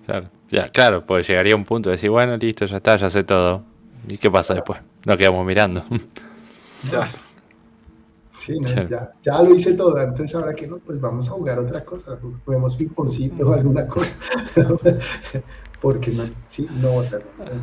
claro. 0.05 0.29
Ya, 0.49 0.69
claro, 0.69 1.05
pues 1.05 1.27
llegaría 1.27 1.55
un 1.55 1.63
punto 1.63 1.89
de 1.89 1.95
decir, 1.95 2.09
bueno, 2.09 2.35
listo, 2.35 2.65
ya 2.65 2.77
está, 2.77 2.97
ya 2.97 3.09
sé 3.09 3.23
todo. 3.23 3.63
¿Y 4.07 4.17
qué 4.17 4.29
pasa 4.29 4.53
después? 4.53 4.79
Nos 5.05 5.17
quedamos 5.17 5.45
mirando. 5.45 5.83
Ya. 6.91 7.07
Sí, 8.39 8.59
ya, 8.89 9.11
ya, 9.21 9.43
lo 9.43 9.53
hice 9.53 9.75
todo, 9.75 10.01
entonces 10.01 10.33
ahora 10.33 10.55
que 10.55 10.65
no, 10.65 10.79
pues 10.79 10.99
vamos 10.99 11.27
a 11.27 11.31
jugar 11.33 11.59
otra 11.59 11.85
cosa, 11.85 12.17
juguemos 12.43 12.75
ping-pongcito 12.75 13.47
o 13.47 13.53
alguna 13.53 13.85
cosa. 13.85 14.11
Porque 15.81 16.09
no, 16.09 16.23
sí, 16.47 16.67
no, 16.71 17.01
me 17.01 17.07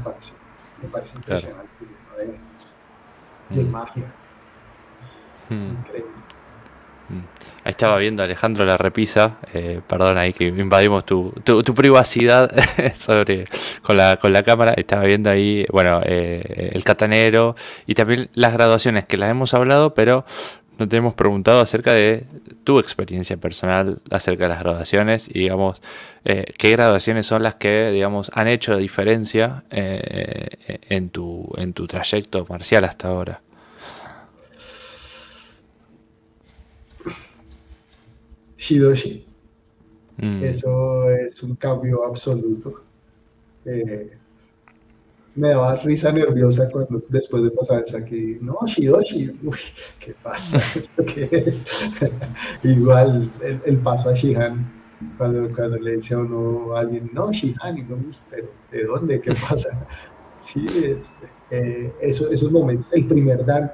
parece, 0.04 0.32
me 0.80 0.88
parece 0.88 1.16
impresionante, 1.16 1.68
de, 3.50 3.64
mm. 3.64 3.70
magia. 3.72 4.04
Mm. 5.48 5.70
Increíble. 5.80 6.12
Mm. 7.08 7.38
Ahí 7.64 7.72
estaba 7.72 7.98
viendo 7.98 8.22
Alejandro 8.22 8.64
la 8.64 8.76
repisa, 8.78 9.38
eh, 9.52 9.80
perdón 9.86 10.16
ahí 10.16 10.32
que 10.32 10.46
invadimos 10.46 11.04
tu, 11.04 11.32
tu, 11.44 11.74
privacidad 11.74 12.50
sobre 12.94 13.44
con 13.82 13.96
la, 13.96 14.16
con 14.16 14.32
la 14.32 14.42
cámara, 14.42 14.72
estaba 14.74 15.04
viendo 15.04 15.28
ahí, 15.28 15.66
bueno, 15.70 16.00
eh, 16.04 16.70
el 16.72 16.82
catanero 16.84 17.56
y 17.86 17.94
también 17.94 18.30
las 18.32 18.52
graduaciones 18.52 19.04
que 19.04 19.18
las 19.18 19.30
hemos 19.30 19.52
hablado, 19.54 19.92
pero 19.92 20.24
no 20.78 20.88
te 20.88 20.96
hemos 20.96 21.14
preguntado 21.14 21.60
acerca 21.60 21.92
de 21.92 22.24
tu 22.64 22.78
experiencia 22.78 23.36
personal 23.36 24.00
acerca 24.10 24.44
de 24.44 24.50
las 24.50 24.60
graduaciones 24.60 25.28
y 25.28 25.40
digamos 25.40 25.82
eh, 26.24 26.54
qué 26.56 26.70
graduaciones 26.70 27.26
son 27.26 27.42
las 27.42 27.56
que 27.56 27.90
digamos 27.90 28.30
han 28.32 28.48
hecho 28.48 28.76
diferencia 28.76 29.64
eh, 29.70 30.48
en, 30.88 31.10
tu, 31.10 31.52
en 31.56 31.72
tu 31.72 31.86
trayecto 31.86 32.46
marcial 32.48 32.84
hasta 32.84 33.08
ahora. 33.08 33.42
Shidoshi. 38.58 39.24
Mm. 40.18 40.44
Eso 40.44 41.10
es 41.10 41.42
un 41.42 41.54
cambio 41.56 42.04
absoluto. 42.04 42.82
eh, 43.64 44.18
me 45.38 45.50
daba 45.50 45.76
risa 45.76 46.10
nerviosa 46.10 46.68
cuando 46.68 47.02
después 47.08 47.44
de 47.44 47.50
pasar 47.50 47.78
el 47.78 47.86
saque, 47.86 48.38
no, 48.40 48.58
Shidoshi, 48.66 49.38
uy, 49.44 49.58
¿qué 50.00 50.14
pasa? 50.22 50.56
¿Esto 50.78 51.04
qué 51.04 51.28
es? 51.30 51.64
Igual 52.64 53.30
el, 53.64 53.78
paso 53.78 54.10
a 54.10 54.14
Shihan, 54.14 54.66
cuando, 55.16 55.48
cuando, 55.54 55.76
le 55.78 55.96
dice 55.96 56.14
a 56.14 56.18
uno 56.18 56.74
a 56.74 56.80
alguien, 56.80 57.08
no, 57.12 57.32
Shihan, 57.32 57.78
y 57.78 57.82
no, 57.82 57.96
pero 58.28 58.48
¿de 58.72 58.84
dónde? 58.84 59.20
¿Qué 59.20 59.32
pasa? 59.48 59.70
Sí, 60.40 60.64
eh, 60.72 61.02
eh, 61.50 61.92
esos 62.00 62.50
momentos, 62.52 62.92
el 62.92 63.08
primer 63.08 63.44
dan 63.44 63.72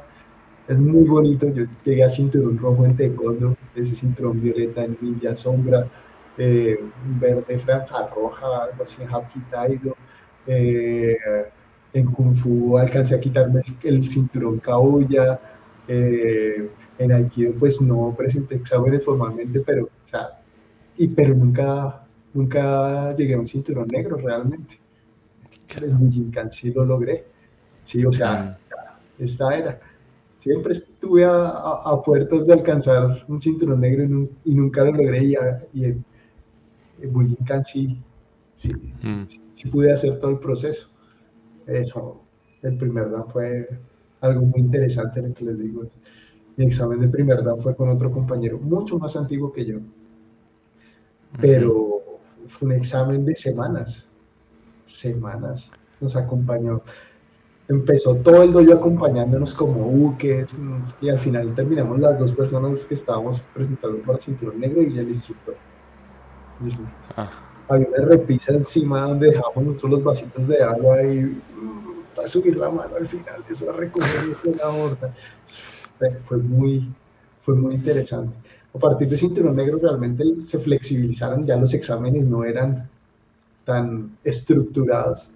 es 0.66 0.78
muy 0.78 1.06
bonito, 1.06 1.48
yo 1.50 1.64
llegué 1.84 2.04
a 2.04 2.10
cinturón 2.10 2.58
rojo 2.58 2.84
en 2.86 2.96
taekwondo, 2.96 3.56
ese 3.74 3.94
cinturón 3.94 4.40
violeta 4.40 4.84
en 4.84 4.96
ninja 5.00 5.36
sombra, 5.36 5.86
eh, 6.38 6.80
verde 7.20 7.58
franja 7.58 8.08
roja, 8.08 8.64
algo 8.64 8.82
así 8.82 9.02
en 9.02 9.08
Hapkitaido, 9.08 9.96
eh, 10.46 11.16
en 11.92 12.06
Kung 12.06 12.34
Fu 12.34 12.78
alcancé 12.78 13.14
a 13.14 13.20
quitarme 13.20 13.62
el, 13.82 14.08
cinturón 14.08 14.58
Kaoya, 14.58 15.38
eh, 15.86 16.70
en 16.98 17.12
Aikido 17.12 17.52
pues 17.54 17.80
no 17.82 18.14
presenté 18.16 18.56
exámenes 18.56 19.04
formalmente, 19.04 19.60
pero, 19.60 19.84
o 19.84 20.06
sea, 20.06 20.40
y, 20.96 21.08
pero 21.08 21.34
nunca, 21.34 22.06
nunca 22.32 23.14
llegué 23.14 23.34
a 23.34 23.38
un 23.38 23.46
cinturón 23.46 23.88
negro 23.88 24.16
realmente. 24.16 24.80
En 25.76 25.98
Bujinkan 25.98 26.50
sí 26.50 26.72
lo 26.72 26.84
logré, 26.84 27.24
sí, 27.82 28.04
o 28.04 28.12
sea, 28.12 28.58
mm. 29.18 29.22
esta 29.22 29.56
era. 29.56 29.80
Siempre 30.44 30.72
estuve 30.74 31.24
a, 31.24 32.02
puertas 32.04 32.46
de 32.46 32.52
alcanzar 32.52 33.24
un 33.28 33.40
cinturón 33.40 33.80
negro 33.80 34.28
y, 34.44 34.54
nunca 34.54 34.84
lo 34.84 34.92
logré 34.92 35.24
y, 35.24 35.34
y 35.72 35.84
en, 35.86 36.04
en 37.00 37.64
sí, 37.64 37.98
sí, 38.54 38.72
mm. 39.02 39.24
sí 39.26 39.68
pude 39.70 39.90
hacer 39.90 40.18
todo 40.18 40.32
el 40.32 40.38
proceso 40.38 40.94
eso, 41.66 42.20
el 42.62 42.76
primer 42.76 43.10
dan 43.10 43.28
fue 43.28 43.68
algo 44.20 44.46
muy 44.46 44.60
interesante 44.60 45.22
lo 45.22 45.32
que 45.34 45.44
les 45.44 45.58
digo. 45.58 45.82
Mi 46.56 46.66
examen 46.66 47.00
de 47.00 47.08
primer 47.08 47.42
dan 47.42 47.60
fue 47.60 47.74
con 47.74 47.88
otro 47.88 48.10
compañero, 48.10 48.58
mucho 48.58 48.98
más 48.98 49.16
antiguo 49.16 49.52
que 49.52 49.64
yo, 49.64 49.78
pero 51.40 52.02
fue 52.46 52.66
un 52.68 52.74
examen 52.74 53.24
de 53.24 53.34
semanas, 53.34 54.06
semanas, 54.86 55.72
nos 56.00 56.14
acompañó. 56.16 56.82
Empezó 57.66 58.14
todo 58.16 58.42
el 58.42 58.52
doyo 58.52 58.74
acompañándonos 58.74 59.54
como 59.54 59.84
buques 59.84 60.54
y 61.00 61.08
al 61.08 61.18
final 61.18 61.54
terminamos 61.54 61.98
las 61.98 62.18
dos 62.18 62.32
personas 62.32 62.84
que 62.84 62.94
estábamos 62.94 63.40
presentando 63.54 63.98
para 64.02 64.18
cinturón 64.18 64.60
negro 64.60 64.82
y 64.82 64.98
el 64.98 65.08
instructor. 65.08 65.56
Ah. 67.16 67.30
Había 67.68 67.88
una 67.88 68.04
repisa 68.04 68.52
encima 68.52 69.00
donde 69.08 69.28
dejamos 69.28 69.64
nosotros 69.64 69.92
los 69.92 70.04
vasitos 70.04 70.46
de 70.46 70.62
agua 70.62 71.02
y 71.02 71.40
para 72.14 72.28
subir 72.28 72.56
la 72.56 72.68
mano 72.68 72.96
al 72.96 73.08
final, 73.08 73.42
eso 73.48 73.70
a 73.70 73.72
recoger 73.72 74.30
eso 74.30 74.48
en 74.48 74.56
la 74.58 74.68
horta. 74.68 75.14
Fue 76.24 76.36
muy, 76.36 76.92
fue 77.40 77.54
muy 77.54 77.74
interesante. 77.74 78.36
A 78.74 78.78
partir 78.78 79.08
de 79.08 79.16
Cinturón 79.16 79.56
Negro 79.56 79.78
realmente 79.78 80.24
se 80.42 80.58
flexibilizaron, 80.58 81.46
ya 81.46 81.56
los 81.56 81.72
exámenes 81.72 82.24
no 82.24 82.44
eran 82.44 82.88
tan 83.64 84.16
estructurados. 84.24 85.28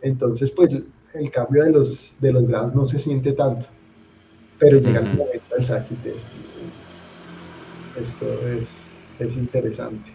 Entonces, 0.00 0.50
pues 0.50 0.74
el 1.14 1.30
cambio 1.30 1.64
de 1.64 1.70
los, 1.70 2.16
de 2.20 2.32
los 2.32 2.46
grados 2.46 2.74
no 2.74 2.84
se 2.84 2.98
siente 2.98 3.32
tanto. 3.32 3.66
Pero 4.58 4.78
llega 4.78 5.00
el 5.00 5.16
momento 5.16 5.54
del 5.54 5.64
Saki 5.64 5.94
Test. 5.96 6.28
Esto 8.00 8.26
es, 8.48 8.86
es 9.18 9.36
interesante. 9.36 10.10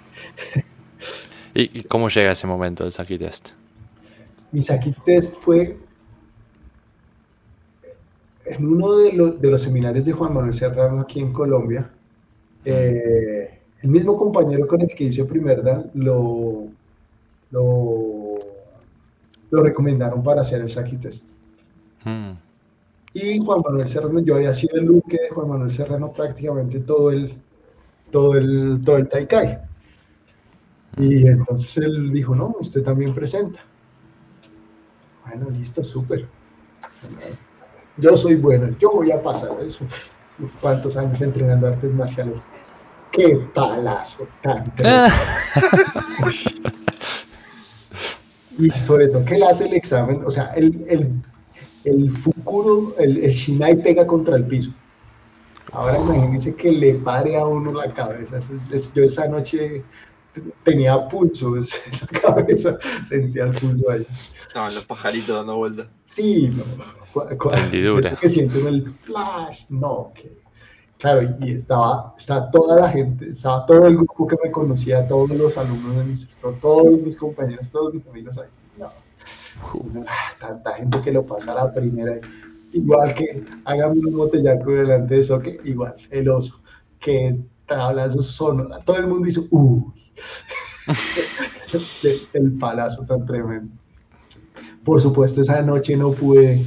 ¿Y, 1.53 1.83
cómo 1.83 2.09
llega 2.09 2.31
ese 2.31 2.47
momento 2.47 2.83
del 2.83 2.93
Saki 2.93 3.17
Test? 3.17 3.49
mi 4.51 4.63
Saki 4.63 4.93
Test 5.05 5.35
fue 5.41 5.77
en 8.45 8.65
uno 8.65 8.97
de, 8.97 9.11
los 9.13 9.61
seminarios 9.61 10.05
de 10.05 10.11
Juan 10.11 10.33
Manuel 10.33 10.53
Serrano 10.53 11.01
aquí 11.01 11.19
en 11.19 11.31
Colombia. 11.31 11.89
Eh, 12.65 13.59
el 13.81 13.89
mismo 13.89 14.17
compañero 14.17 14.67
con 14.67 14.81
el 14.81 14.87
que 14.87 15.05
hice 15.05 15.25
primer 15.25 15.63
dan 15.63 15.91
lo, 15.93 16.67
lo, 17.51 18.18
recomendaron 19.51 20.23
para 20.23 20.41
hacer 20.41 20.61
el 20.61 20.69
Saki 20.69 20.97
Test. 20.97 21.23
Mm. 22.03 22.31
Y 23.13 23.39
Juan 23.39 23.61
Manuel 23.63 23.87
Serrano, 23.87 24.19
yo 24.19 24.35
había 24.35 24.53
sido 24.53 24.77
el 24.77 24.85
luque 24.85 25.17
de 25.17 25.29
Juan 25.29 25.49
Manuel 25.49 25.71
Serrano 25.71 26.11
prácticamente 26.11 26.79
todo 26.79 27.11
el, 27.11 27.33
todo 28.11 28.35
el, 28.35 28.81
todo 28.85 28.97
el 28.97 29.09
Taikai. 29.09 29.59
Y 30.97 31.27
entonces 31.27 31.77
él 31.77 32.11
dijo, 32.11 32.35
no, 32.35 32.55
usted 32.59 32.83
también 32.83 33.13
presenta. 33.13 33.59
Bueno, 35.25 35.49
listo, 35.49 35.83
súper. 35.83 36.27
Yo 37.97 38.15
soy 38.15 38.35
bueno, 38.35 38.75
yo 38.79 38.91
voy 38.91 39.11
a 39.11 39.21
pasar 39.21 39.51
eso. 39.61 39.85
¿Cuántos 40.61 40.95
años 40.97 41.19
entrenando 41.21 41.67
artes 41.67 41.93
marciales? 41.93 42.43
¡Qué 43.11 43.47
palazo 43.53 44.27
tan 44.41 44.71
Y 48.59 48.69
sobre 48.71 49.07
todo 49.07 49.23
que 49.25 49.35
él 49.35 49.43
hace 49.43 49.65
el 49.65 49.73
examen, 49.73 50.21
o 50.25 50.29
sea, 50.29 50.51
el, 50.53 50.85
el, 50.89 51.11
el 51.85 52.11
Fukuro, 52.11 52.93
el, 52.99 53.17
el 53.23 53.31
Shinai 53.31 53.81
pega 53.81 54.05
contra 54.05 54.35
el 54.35 54.45
piso. 54.45 54.71
Ahora 55.71 55.97
imagínense 55.97 56.53
que 56.55 56.71
le 56.71 56.95
pare 56.95 57.37
a 57.37 57.45
uno 57.45 57.71
la 57.71 57.93
cabeza. 57.93 58.39
Yo 58.93 59.03
esa 59.03 59.27
noche 59.27 59.83
tenía 60.63 61.07
pulso 61.07 61.55
en 61.57 61.63
la 62.11 62.19
cabeza, 62.19 62.77
sentía 63.07 63.45
el 63.45 63.51
pulso 63.51 63.89
ahí. 63.89 64.05
Estaban 64.47 64.75
los 64.75 64.85
pajaritos 64.85 65.35
dando 65.37 65.55
vueltas. 65.55 65.87
Sí, 66.03 66.49
no. 66.49 66.63
Eso 67.99 68.15
que 68.19 68.29
sienten 68.29 68.67
el 68.67 68.91
flash, 69.03 69.65
no, 69.69 70.11
que. 70.13 70.37
Claro, 70.99 71.21
y 71.39 71.53
estaba, 71.53 72.13
estaba 72.17 72.51
toda 72.51 72.81
la 72.81 72.89
gente, 72.89 73.29
estaba 73.29 73.65
todo 73.65 73.87
el 73.87 73.95
grupo 73.95 74.27
que 74.27 74.35
me 74.43 74.51
conocía, 74.51 75.07
todos 75.07 75.29
los 75.29 75.57
alumnos 75.57 75.95
de 75.95 76.03
mis, 76.03 76.29
todos 76.61 77.01
mis 77.01 77.15
compañeros, 77.15 77.69
todos 77.69 77.93
mis 77.93 78.05
amigos 78.05 78.37
ahí. 78.37 78.49
No. 78.77 78.91
Ah, 80.05 80.33
tanta 80.37 80.73
gente 80.73 81.01
que 81.01 81.13
lo 81.13 81.25
pasa 81.25 81.53
a 81.53 81.65
la 81.65 81.73
primera. 81.73 82.19
Igual 82.73 83.13
que 83.13 83.45
hagan 83.63 83.91
un 83.91 84.13
botellaco 84.13 84.71
delante 84.71 85.15
de 85.15 85.21
eso, 85.21 85.39
que 85.39 85.57
igual, 85.63 85.95
el 86.11 86.27
oso, 86.27 86.59
que 86.99 87.39
tablazo 87.65 88.21
sonora, 88.21 88.79
todo 88.83 88.97
el 88.97 89.07
mundo 89.07 89.29
hizo, 89.29 89.45
uy, 89.51 89.85
el 92.33 92.51
palazo 92.59 93.05
tan 93.05 93.25
tremendo. 93.25 93.71
Por 94.83 94.99
supuesto, 95.01 95.39
esa 95.39 95.61
noche 95.61 95.95
no 95.95 96.11
pude, 96.11 96.61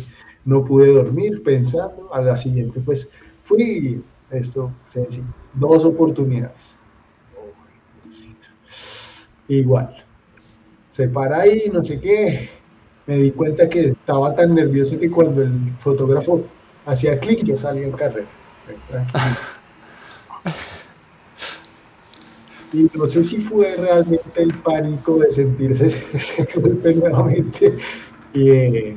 no 0.46 0.64
pude 0.64 0.94
dormir 0.94 1.42
pensando. 1.42 2.08
A 2.14 2.22
la 2.22 2.38
siguiente, 2.38 2.80
pues 2.80 3.10
fui, 3.44 4.02
esto, 4.32 4.72
dos 5.54 5.84
oportunidades. 5.84 6.76
Igual. 9.48 10.02
Se 10.90 11.08
para 11.08 11.40
ahí, 11.40 11.70
no 11.72 11.82
sé 11.82 12.00
qué. 12.00 12.50
Me 13.06 13.16
di 13.16 13.30
cuenta 13.32 13.68
que 13.68 13.88
estaba 13.88 14.34
tan 14.34 14.54
nervioso 14.54 14.98
que 14.98 15.10
cuando 15.10 15.42
el 15.42 15.72
fotógrafo 15.80 16.44
hacía 16.86 17.18
clic, 17.18 17.44
yo 17.44 17.56
salía 17.56 17.86
en 17.86 17.92
carrera. 17.92 18.28
Y 22.72 22.88
no 22.94 23.06
sé 23.06 23.22
si 23.22 23.38
fue 23.38 23.76
realmente 23.76 24.42
el 24.42 24.54
pánico 24.54 25.18
de 25.18 25.30
sentirse 25.30 25.86
ese 26.14 26.48
golpe 26.54 26.94
nuevamente. 26.94 27.76
Y 28.32 28.50
eh, 28.50 28.96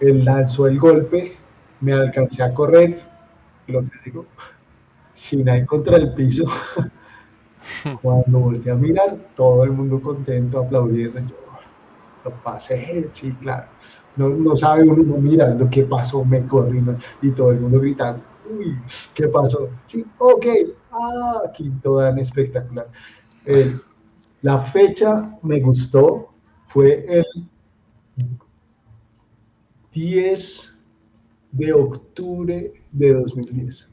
él 0.00 0.24
lanzó 0.24 0.66
el 0.66 0.78
golpe, 0.78 1.36
me 1.80 1.92
alcancé 1.92 2.42
a 2.42 2.52
correr, 2.52 3.00
lo 3.68 3.82
que 3.82 3.90
digo, 4.04 4.26
sin 5.22 5.48
ir 5.48 5.66
contra 5.66 5.96
el 5.96 6.12
piso. 6.14 6.44
Cuando 8.02 8.38
volteé 8.38 8.72
a 8.72 8.74
mirar, 8.74 9.16
todo 9.36 9.64
el 9.64 9.70
mundo 9.70 10.00
contento, 10.00 10.60
aplaudiendo. 10.60 11.20
Yo 11.20 11.36
lo 12.24 12.30
pasé, 12.42 13.08
sí, 13.12 13.32
claro. 13.40 13.66
No, 14.16 14.28
no 14.28 14.56
sabe 14.56 14.82
uno 14.82 15.16
mirando 15.16 15.70
qué 15.70 15.84
pasó, 15.84 16.24
me 16.24 16.46
corrí 16.46 16.84
y 17.22 17.30
todo 17.30 17.52
el 17.52 17.60
mundo 17.60 17.80
gritando 17.80 18.22
uy, 18.50 18.76
¿qué 19.14 19.28
pasó? 19.28 19.70
Sí, 19.86 20.04
ok, 20.18 20.46
ah, 20.90 21.42
quinto 21.54 21.96
dan 21.96 22.18
espectacular. 22.18 22.88
la 24.42 24.58
fecha 24.60 25.38
me 25.42 25.60
gustó, 25.60 26.32
fue 26.66 27.04
el 27.08 27.24
10 29.92 30.74
de 31.52 31.72
octubre 31.72 32.72
de 32.90 33.14
2010. 33.14 33.91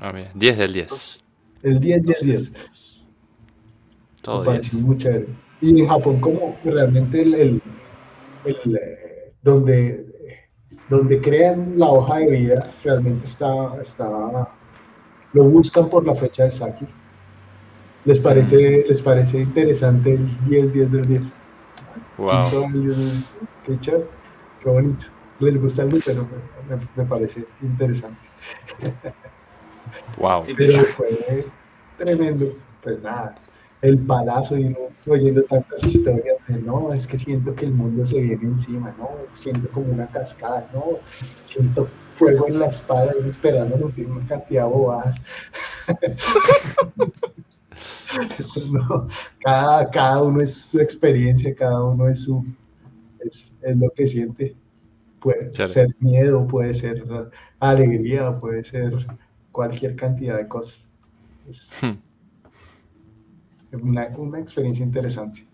Ah, 0.00 0.12
mira, 0.12 0.30
10 0.34 0.58
del 0.58 0.72
10. 0.72 1.20
El 1.62 1.80
10, 1.80 2.02
10, 2.02 2.20
10. 2.22 2.52
Todo 4.22 4.52
10. 4.52 4.74
Muy 4.74 4.96
chévere. 4.96 5.26
Y 5.60 5.80
en 5.80 5.88
Japón, 5.88 6.20
como 6.20 6.56
realmente 6.64 7.22
el, 7.22 7.34
el, 7.34 7.62
el 8.44 8.76
eh, 8.76 9.32
donde 9.42 10.06
donde 10.88 11.20
crean 11.20 11.78
la 11.78 11.88
hoja 11.88 12.18
de 12.18 12.30
vida, 12.30 12.70
realmente 12.84 13.24
está, 13.24 13.80
está 13.80 14.48
lo 15.32 15.44
buscan 15.44 15.88
por 15.88 16.06
la 16.06 16.14
fecha 16.14 16.44
del 16.44 16.52
Saki. 16.52 16.86
¿Les 18.04 18.20
parece, 18.20 18.84
les 18.86 19.02
parece 19.02 19.40
interesante 19.40 20.14
el 20.14 20.38
10-10 20.42 20.88
del 20.90 21.08
10? 21.08 21.32
Wow. 22.18 22.38
Qué 23.64 23.80
chévere, 23.80 24.06
qué 24.62 24.70
bonito. 24.70 25.06
Les 25.40 25.60
gusta 25.60 25.82
el 25.82 26.02
pero 26.04 26.26
me, 26.68 27.02
me 27.02 27.08
parece 27.08 27.44
interesante. 27.60 28.28
Wow. 30.18 30.42
Pero 30.56 30.80
fue 30.82 31.46
tremendo. 31.96 32.54
Pues 32.82 33.02
nada, 33.02 33.34
el 33.82 33.98
palazo 33.98 34.56
y 34.56 34.64
uno 34.66 34.78
oyendo 35.06 35.42
tantas 35.44 35.82
historias 35.84 36.36
de 36.48 36.60
no, 36.62 36.92
es 36.92 37.06
que 37.06 37.18
siento 37.18 37.54
que 37.54 37.66
el 37.66 37.72
mundo 37.72 38.04
se 38.04 38.20
viene 38.20 38.42
encima, 38.42 38.94
no, 38.98 39.10
siento 39.32 39.68
como 39.70 39.92
una 39.92 40.06
cascada, 40.08 40.68
no, 40.74 40.98
siento 41.44 41.88
fuego 42.14 42.48
en 42.48 42.58
la 42.58 42.66
espada 42.66 43.12
y 43.24 43.28
esperando 43.28 43.76
no 43.76 43.88
tiene 43.90 44.12
una 44.12 44.26
cantidad 44.26 44.64
de 44.64 44.70
bobadas. 44.70 45.16
no, 48.72 49.08
cada, 49.40 49.90
cada 49.90 50.22
uno 50.22 50.40
es 50.40 50.54
su 50.54 50.80
experiencia, 50.80 51.54
cada 51.54 51.84
uno 51.84 52.08
es 52.08 52.20
su 52.24 52.44
es, 53.20 53.52
es 53.62 53.76
lo 53.76 53.90
que 53.90 54.06
siente. 54.06 54.56
Puede 55.20 55.50
Claro. 55.50 55.72
ser 55.72 55.88
miedo, 55.98 56.46
puede 56.46 56.74
ser 56.74 57.04
alegría, 57.58 58.38
puede 58.38 58.62
ser 58.64 59.06
cualquier 59.56 59.96
cantidad 59.96 60.36
de 60.36 60.48
cosas. 60.48 60.92
Es 61.48 61.78
Hmm. 61.80 61.98
una, 63.82 64.08
una 64.18 64.40
experiencia 64.40 64.84
interesante. 64.84 65.46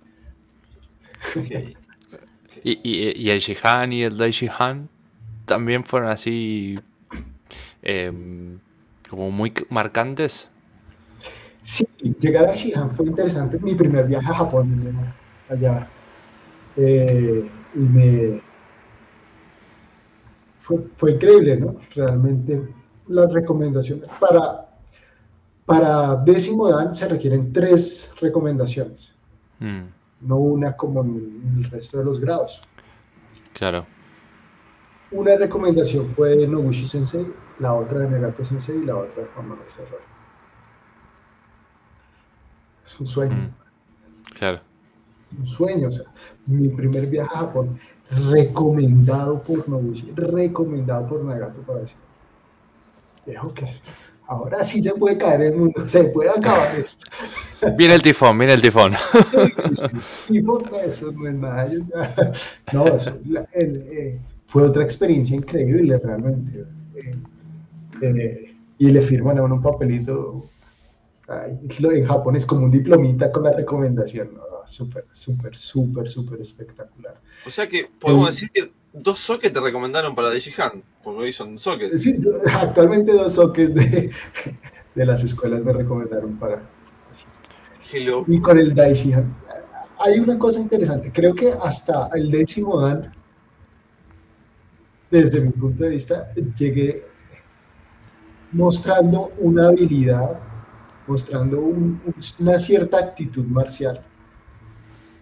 ¿Y, 2.64 2.78
y, 2.82 3.20
y 3.20 3.30
el 3.30 3.40
Shihan 3.40 3.92
y 3.92 4.02
el 4.02 4.16
Daishihan 4.16 4.88
también 5.46 5.84
fueron 5.84 6.10
así 6.10 6.78
em, 7.82 8.58
como 9.10 9.30
muy 9.30 9.52
marcantes? 9.70 10.50
Sí, 11.62 11.84
llegar 12.18 12.46
a 12.48 12.54
Shihan 12.54 12.90
fue 12.90 13.06
interesante. 13.06 13.58
Mi 13.60 13.74
primer 13.74 14.06
viaje 14.06 14.30
a 14.30 14.34
Japón, 14.34 15.14
allá. 15.48 15.88
Eh, 16.76 17.50
y 17.74 17.88
me. 17.88 18.42
Fue, 20.60 20.78
fue 20.94 21.12
increíble, 21.12 21.58
¿no? 21.58 21.76
Realmente 21.94 22.74
las 23.08 23.32
recomendaciones. 23.32 24.08
Para, 24.20 24.66
para 25.66 26.16
décimo 26.16 26.68
dan 26.68 26.94
se 26.94 27.08
requieren 27.08 27.52
tres 27.52 28.10
recomendaciones, 28.20 29.12
Mm, 29.60 29.82
no 30.22 30.36
una 30.38 30.76
como 30.76 31.02
en 31.02 31.54
el 31.58 31.70
resto 31.70 31.98
de 31.98 32.04
los 32.04 32.18
grados. 32.20 32.60
claro. 33.54 33.86
Una 35.12 35.36
recomendación 35.36 36.08
fue 36.08 36.30
de 36.36 36.48
Noguchi 36.48 36.86
Sensei, 36.88 37.26
la 37.58 37.74
otra 37.74 38.00
de 38.00 38.08
Nagato 38.08 38.42
Sensei 38.42 38.78
y 38.78 38.84
la 38.86 38.96
otra 38.96 39.22
de 39.22 39.28
Juan 39.28 39.48
Manuel 39.48 39.70
Serrano. 39.70 40.06
Es 42.84 42.98
un 42.98 43.06
sueño. 43.06 43.34
Mm, 43.36 43.54
claro. 44.38 44.60
un 45.38 45.46
sueño, 45.46 45.88
o 45.88 45.92
sea, 45.92 46.04
mi 46.46 46.68
primer 46.70 47.06
viaje 47.06 47.34
a 47.34 47.38
Japón, 47.40 47.78
recomendado 48.30 49.42
por 49.42 49.66
Noguchi, 49.68 50.12
recomendado 50.14 51.06
por 51.08 51.24
Nagato 51.24 51.60
para 51.62 51.80
decir, 51.80 51.96
que 53.24 53.64
ahora 54.26 54.62
sí 54.64 54.80
se 54.82 54.92
puede 54.94 55.18
caer 55.18 55.42
el 55.42 55.56
mundo, 55.56 55.88
se 55.88 56.04
puede 56.04 56.30
acabar 56.30 56.74
esto. 56.78 57.04
Viene 57.76 57.94
el 57.94 58.02
tifón, 58.02 58.36
viene 58.38 58.54
el 58.54 58.60
tifón. 58.62 58.92
Por 60.44 60.80
eso 60.84 61.12
no 61.12 61.28
es 61.28 61.34
nada. 61.34 61.70
No, 62.72 62.86
eso, 62.88 63.18
la- 63.26 63.46
el, 63.52 63.76
eh, 63.90 64.18
fue 64.46 64.64
otra 64.64 64.82
experiencia 64.82 65.36
increíble 65.36 65.98
realmente. 65.98 66.64
eh, 66.96 67.14
eh, 68.00 68.54
y 68.78 68.90
le 68.90 69.02
firman 69.02 69.38
a 69.38 69.42
uno 69.44 69.56
un 69.56 69.62
papelito. 69.62 70.48
ay, 71.28 71.58
lo- 71.78 71.92
en 71.92 72.04
Japón 72.04 72.34
es 72.36 72.44
como 72.46 72.64
un 72.64 72.70
diplomita 72.70 73.30
con 73.30 73.44
la 73.44 73.52
recomendación. 73.52 74.34
¿no? 74.34 74.42
Súper, 74.66 75.04
súper, 75.12 75.56
súper, 75.56 76.08
súper 76.10 76.40
espectacular. 76.40 77.14
O 77.46 77.50
sea 77.50 77.68
que 77.68 77.88
podemos 77.98 78.26
decir 78.28 78.50
que 78.52 78.72
dos 78.92 79.18
sockets 79.18 79.52
te 79.52 79.60
recomendaron 79.60 80.14
para 80.14 80.28
Daishihan, 80.28 80.82
porque 81.02 81.20
hoy 81.24 81.32
son 81.32 81.58
sockets. 81.58 82.02
Sí, 82.02 82.20
actualmente 82.54 83.12
dos 83.12 83.34
soques 83.34 83.74
de, 83.74 84.10
de 84.94 85.06
las 85.06 85.22
escuelas 85.24 85.62
me 85.62 85.72
recomendaron 85.72 86.36
para. 86.38 86.62
Y 88.28 88.40
con 88.40 88.58
el 88.58 88.74
Daishihan. 88.74 89.34
Hay 89.98 90.18
una 90.18 90.38
cosa 90.38 90.58
interesante. 90.58 91.10
Creo 91.12 91.34
que 91.34 91.52
hasta 91.62 92.08
el 92.14 92.30
décimo 92.30 92.80
Dan, 92.80 93.12
desde 95.10 95.40
mi 95.40 95.50
punto 95.50 95.84
de 95.84 95.90
vista, 95.90 96.26
llegué 96.58 97.04
mostrando 98.52 99.32
una 99.38 99.68
habilidad, 99.68 100.38
mostrando 101.06 101.60
un- 101.60 102.00
una 102.40 102.58
cierta 102.58 102.98
actitud 102.98 103.44
marcial. 103.44 104.02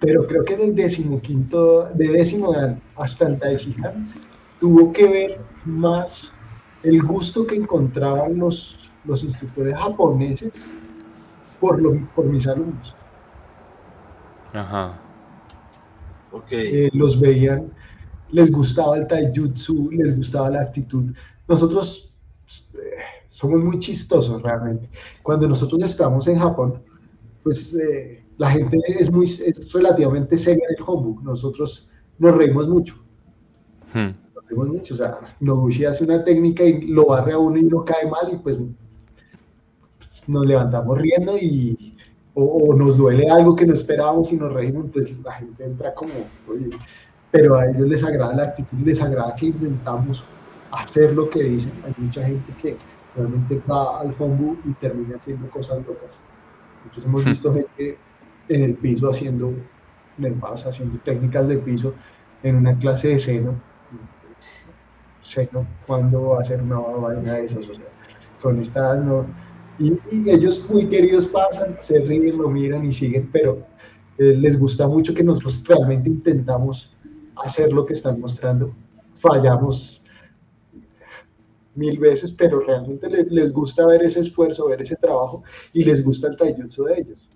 Pero 0.00 0.26
creo 0.26 0.44
que 0.44 0.56
del 0.56 0.74
décimo 0.74 1.20
quinto, 1.20 1.88
de 1.94 2.08
décimo 2.08 2.52
Dan 2.52 2.80
hasta 2.96 3.28
el 3.28 3.38
Daishihan, 3.38 4.08
tuvo 4.58 4.92
que 4.92 5.06
ver 5.08 5.40
más 5.66 6.32
el 6.82 7.02
gusto 7.02 7.46
que 7.46 7.56
encontraban 7.56 8.38
los, 8.38 8.90
los 9.04 9.22
instructores 9.22 9.74
japoneses 9.76 10.52
por, 11.60 11.80
lo- 11.80 11.98
por 12.14 12.24
mis 12.26 12.46
alumnos. 12.46 12.96
Ajá. 14.54 14.98
Ok. 16.32 16.46
Eh, 16.50 16.90
los 16.94 17.20
veían, 17.20 17.70
les 18.30 18.50
gustaba 18.50 18.96
el 18.96 19.06
taijutsu, 19.06 19.90
les 19.90 20.16
gustaba 20.16 20.48
la 20.50 20.62
actitud. 20.62 21.12
Nosotros 21.46 22.10
eh, 22.74 22.78
somos 23.28 23.62
muy 23.62 23.78
chistosos 23.78 24.40
realmente. 24.40 24.88
Cuando 25.22 25.46
nosotros 25.46 25.82
estamos 25.82 26.26
en 26.28 26.38
Japón, 26.38 26.80
pues 27.42 27.74
eh, 27.74 28.19
la 28.40 28.50
gente 28.50 28.78
es, 28.98 29.12
muy, 29.12 29.26
es 29.26 29.70
relativamente 29.70 30.38
seria 30.38 30.64
en 30.70 30.76
el 30.78 30.82
hombu. 30.86 31.20
Nosotros 31.20 31.90
nos 32.18 32.34
reímos 32.34 32.68
mucho. 32.70 32.94
Hmm, 33.92 34.12
Nos 34.34 34.46
reímos 34.48 34.68
mucho. 34.68 34.94
O 34.94 34.96
sea, 34.96 35.18
Noguchi 35.40 35.84
hace 35.84 36.04
una 36.04 36.24
técnica 36.24 36.64
y 36.64 36.86
lo 36.86 37.04
barre 37.04 37.34
a 37.34 37.38
uno 37.38 37.58
y 37.58 37.64
no 37.64 37.84
cae 37.84 38.08
mal 38.08 38.32
y 38.32 38.36
pues 38.38 38.58
nos 40.26 40.46
levantamos 40.46 40.96
riendo 40.96 41.36
y 41.36 41.94
o, 42.32 42.42
o 42.42 42.74
nos 42.74 42.96
duele 42.96 43.28
algo 43.28 43.54
que 43.54 43.66
no 43.66 43.74
esperábamos 43.74 44.32
y 44.32 44.36
nos 44.36 44.54
reímos, 44.54 44.86
entonces 44.86 45.18
la 45.22 45.32
gente 45.32 45.62
entra 45.62 45.92
como, 45.92 46.14
oye, 46.48 46.70
pero 47.30 47.56
a 47.56 47.66
ellos 47.66 47.88
les 47.88 48.02
agrada 48.02 48.34
la 48.34 48.44
actitud, 48.44 48.78
les 48.78 49.02
agrada 49.02 49.36
que 49.36 49.48
intentamos 49.48 50.24
hacer 50.70 51.12
lo 51.12 51.28
que 51.28 51.42
dicen. 51.42 51.72
Hay 51.84 51.92
mucha 51.98 52.24
gente 52.24 52.54
que 52.62 52.78
realmente 53.14 53.60
va 53.70 54.00
al 54.00 54.14
hombu 54.18 54.56
y 54.64 54.72
termina 54.72 55.16
haciendo 55.16 55.46
cosas 55.50 55.86
locas. 55.86 56.16
Nosotros 56.86 57.04
hemos 57.04 57.24
visto 57.26 57.52
gente 57.52 57.98
en 58.50 58.62
el 58.62 58.74
piso 58.74 59.08
haciendo 59.08 59.54
haciendo 60.66 60.98
técnicas 61.04 61.48
de 61.48 61.56
piso 61.58 61.94
en 62.42 62.56
una 62.56 62.78
clase 62.78 63.08
de 63.08 63.18
seno. 63.18 63.60
Seno, 65.22 65.66
¿cuándo 65.86 66.28
va 66.28 66.38
a 66.38 66.40
hacer 66.40 66.62
una 66.62 66.78
vaina 66.78 67.34
de 67.34 67.46
esas? 67.46 67.68
O 67.68 67.74
sea, 67.74 67.84
con 68.42 68.60
esta 68.60 68.96
no. 68.96 69.26
Y, 69.78 69.92
y 70.12 70.30
ellos 70.30 70.64
muy 70.68 70.86
queridos 70.88 71.26
pasan, 71.26 71.76
se 71.80 72.00
ríen, 72.00 72.36
lo 72.36 72.50
miran 72.50 72.84
y 72.84 72.92
siguen, 72.92 73.30
pero 73.32 73.66
eh, 74.18 74.34
les 74.36 74.58
gusta 74.58 74.86
mucho 74.86 75.14
que 75.14 75.22
nosotros 75.22 75.64
realmente 75.66 76.10
intentamos 76.10 76.94
hacer 77.36 77.72
lo 77.72 77.86
que 77.86 77.94
están 77.94 78.20
mostrando. 78.20 78.74
Fallamos 79.14 80.02
mil 81.74 81.98
veces, 81.98 82.32
pero 82.32 82.60
realmente 82.60 83.08
les, 83.08 83.30
les 83.30 83.52
gusta 83.52 83.86
ver 83.86 84.02
ese 84.02 84.20
esfuerzo, 84.20 84.68
ver 84.68 84.82
ese 84.82 84.96
trabajo 84.96 85.42
y 85.72 85.84
les 85.84 86.04
gusta 86.04 86.28
el 86.28 86.36
taijutsu 86.36 86.84
de 86.84 87.00
ellos. 87.00 87.30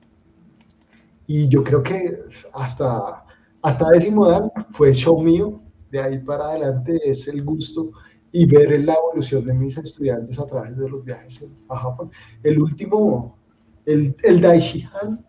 Y 1.26 1.48
yo 1.48 1.64
creo 1.64 1.82
que 1.82 2.20
hasta, 2.52 3.24
hasta 3.62 3.90
décimo 3.90 4.28
dan 4.28 4.50
fue 4.70 4.92
show 4.92 5.20
mío, 5.22 5.60
de 5.90 6.00
ahí 6.00 6.18
para 6.18 6.48
adelante 6.48 7.00
es 7.04 7.28
el 7.28 7.44
gusto 7.44 7.90
y 8.32 8.46
ver 8.46 8.80
la 8.84 8.94
evolución 8.94 9.44
de 9.44 9.54
mis 9.54 9.78
estudiantes 9.78 10.38
a 10.38 10.44
través 10.44 10.76
de 10.76 10.88
los 10.88 11.04
viajes 11.04 11.46
a 11.68 11.76
Japón. 11.76 12.10
El 12.42 12.60
último, 12.60 13.38
el, 13.86 14.16
el 14.24 14.40
Daishihan, 14.40 15.24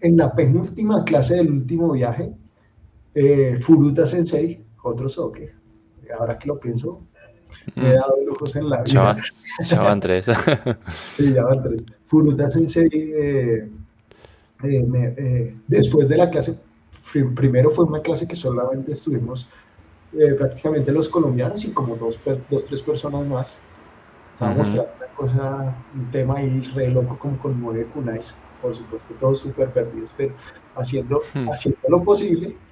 en 0.00 0.16
la 0.16 0.32
penúltima 0.32 1.04
clase 1.04 1.34
del 1.34 1.50
último 1.50 1.92
viaje, 1.92 2.32
eh, 3.14 3.58
Furuta 3.60 4.06
Sensei, 4.06 4.64
otro 4.84 5.08
soke, 5.08 5.52
ahora 6.18 6.38
que 6.38 6.46
lo 6.46 6.58
pienso, 6.58 7.02
me 7.74 7.90
he 7.90 7.92
mm, 7.92 7.96
dado 7.96 8.16
lujos 8.24 8.56
en 8.56 8.68
la 8.68 8.82
vida. 8.82 9.16
ya 9.66 9.80
van 9.80 10.00
tres. 10.00 10.26
Sí, 11.06 11.32
ya 11.32 11.44
van 11.44 11.62
tres. 11.62 11.84
Furuta 12.04 12.48
Sensei, 12.48 12.88
eh, 12.92 13.68
eh, 14.62 14.82
me- 14.86 15.14
eh, 15.18 15.62
después 15.66 16.08
de 16.08 16.16
la 16.16 16.30
clase, 16.30 16.60
prim- 17.12 17.34
primero 17.34 17.70
fue 17.70 17.84
una 17.86 18.00
clase 18.02 18.26
que 18.28 18.36
solamente 18.36 18.92
estuvimos 18.92 19.48
eh, 20.12 20.34
prácticamente 20.34 20.92
los 20.92 21.08
colombianos 21.08 21.64
y 21.64 21.72
como 21.72 21.96
dos, 21.96 22.22
dos 22.48 22.66
tres 22.66 22.82
personas 22.82 23.26
más. 23.26 23.64
Estaba 24.28 24.52
Ujú. 24.52 24.54
mostrando 24.54 24.92
una 24.96 25.08
cosa, 25.14 25.86
un 25.92 26.10
tema 26.10 26.38
ahí 26.38 26.60
re 26.62 26.88
loco 26.90 27.18
como 27.18 27.38
con 27.38 27.60
nueve 27.60 27.88
kunais, 27.88 28.44
por 28.60 28.74
supuesto, 28.74 29.16
todos 29.16 29.40
súper 29.40 29.72
perdidos, 29.72 30.14
pero 30.16 30.36
haciendo, 30.74 31.20
Hmm. 31.34 31.52
haciendo 31.52 31.80
lo 31.88 32.04
posible. 32.04 32.62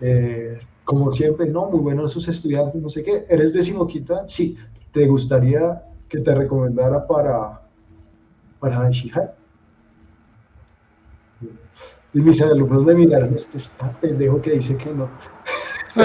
Eh, 0.00 0.58
como 0.84 1.12
siempre, 1.12 1.46
no, 1.48 1.70
muy 1.70 1.80
buenos 1.80 2.12
sus 2.12 2.28
estudiantes, 2.28 2.80
no 2.80 2.88
sé 2.88 3.02
qué. 3.02 3.24
¿Eres 3.28 3.52
decimoquinta? 3.52 4.26
Sí. 4.28 4.56
¿Te 4.92 5.06
gustaría 5.06 5.82
que 6.08 6.20
te 6.20 6.34
recomendara 6.34 7.06
para, 7.06 7.62
para 8.60 8.90
Shihan? 8.90 9.30
Y 12.14 12.20
mis 12.20 12.40
alumnos 12.40 12.84
me 12.84 12.94
miraron, 12.94 13.34
este 13.34 13.58
está 13.58 13.92
pendejo 14.00 14.40
que 14.40 14.52
dice 14.52 14.76
que 14.76 14.92
no. 14.92 15.08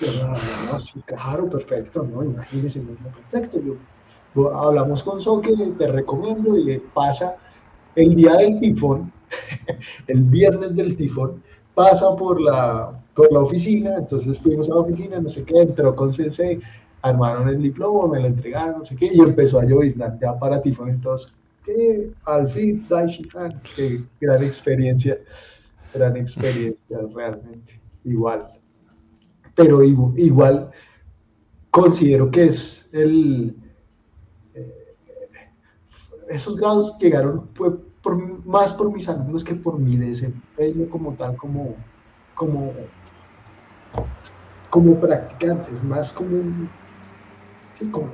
Yo, 0.00 0.12
no, 0.12 0.28
no, 0.28 0.72
no, 0.72 0.78
sí, 0.78 1.00
claro, 1.06 1.50
perfecto, 1.50 2.04
¿no? 2.04 2.22
Imagínense, 2.22 2.80
no, 2.80 2.94
perfecto. 3.10 3.60
Yo, 3.60 3.76
hablamos 4.56 5.02
con 5.02 5.20
Soque, 5.20 5.54
te 5.78 5.88
recomiendo, 5.88 6.56
y 6.56 6.78
pasa 6.94 7.36
el 7.96 8.14
día 8.14 8.34
del 8.36 8.60
tifón, 8.60 9.12
el 10.06 10.22
viernes 10.22 10.74
del 10.76 10.96
tifón, 10.96 11.42
pasa 11.74 12.14
por 12.14 12.40
la, 12.40 12.92
por 13.14 13.32
la 13.32 13.40
oficina, 13.40 13.96
entonces 13.96 14.38
fuimos 14.38 14.70
a 14.70 14.74
la 14.74 14.80
oficina, 14.80 15.20
no 15.20 15.28
sé 15.28 15.44
qué, 15.44 15.62
entró 15.62 15.94
con 15.94 16.12
Sensei, 16.12 16.60
armaron 17.02 17.48
el 17.48 17.62
diploma, 17.62 18.14
me 18.14 18.20
lo 18.20 18.26
entregaron, 18.26 18.78
no 18.78 18.84
sé 18.84 18.96
qué, 18.96 19.10
y 19.12 19.20
empezó 19.20 19.60
a 19.60 19.64
lloviznar 19.64 20.18
ya 20.20 20.38
para 20.38 20.62
tifón, 20.62 20.90
entonces, 20.90 21.34
que 21.68 22.10
al 22.24 22.48
fin, 22.48 22.84
Daishihan, 22.88 23.60
qué 23.76 24.02
gran 24.20 24.42
experiencia, 24.42 25.18
gran 25.92 26.16
experiencia 26.16 26.98
realmente, 27.14 27.78
igual. 28.04 28.50
Pero 29.54 29.82
igual 29.82 30.70
considero 31.70 32.30
que 32.30 32.44
es 32.46 32.88
el... 32.92 33.54
Eh, 34.54 34.88
esos 36.30 36.56
grados 36.56 36.96
llegaron 36.98 37.48
más 38.44 38.72
por 38.72 38.92
mis 38.92 39.08
alumnos 39.08 39.44
que 39.44 39.54
por 39.54 39.78
mi 39.78 39.96
desempeño 39.96 40.88
como 40.88 41.12
tal, 41.14 41.36
como, 41.36 41.74
como, 42.34 42.72
como 44.70 45.00
practicantes, 45.00 45.82
más 45.84 46.12
como, 46.12 46.68
sí, 47.74 47.90
como 47.90 48.08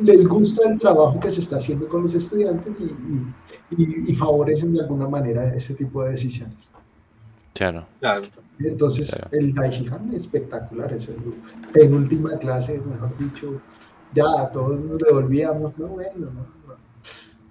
les 0.00 0.26
gusta 0.26 0.68
el 0.68 0.78
trabajo 0.78 1.18
que 1.20 1.30
se 1.30 1.40
está 1.40 1.56
haciendo 1.56 1.88
con 1.88 2.02
los 2.02 2.14
estudiantes 2.14 2.74
y, 2.80 4.10
y 4.10 4.14
favorecen 4.14 4.72
de 4.72 4.80
alguna 4.80 5.08
manera 5.08 5.54
ese 5.54 5.74
tipo 5.74 6.02
de 6.04 6.12
decisiones. 6.12 6.70
Claro. 7.54 7.86
claro. 8.00 8.26
Entonces, 8.58 9.10
el 9.32 9.54
Daishihan 9.54 10.08
es 10.14 10.22
espectacular, 10.22 10.92
es 10.92 11.08
el 11.08 11.16
penúltima 11.72 12.38
clase, 12.38 12.78
mejor 12.78 13.16
dicho, 13.18 13.60
ya 14.14 14.50
todos 14.52 14.78
nos 14.80 14.98
devolvíamos, 14.98 15.76
no, 15.78 15.88
bueno, 15.88 16.30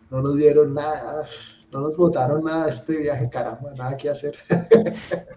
no, 0.10 0.22
nos 0.22 0.36
dieron 0.36 0.74
nada, 0.74 1.26
no 1.72 1.82
nos 1.82 1.98
votaron 1.98 2.44
nada 2.44 2.70
este 2.70 2.98
viaje, 2.98 3.30
caramba, 3.30 3.72
nada 3.78 3.98
que 3.98 4.10
hacer. 4.10 4.36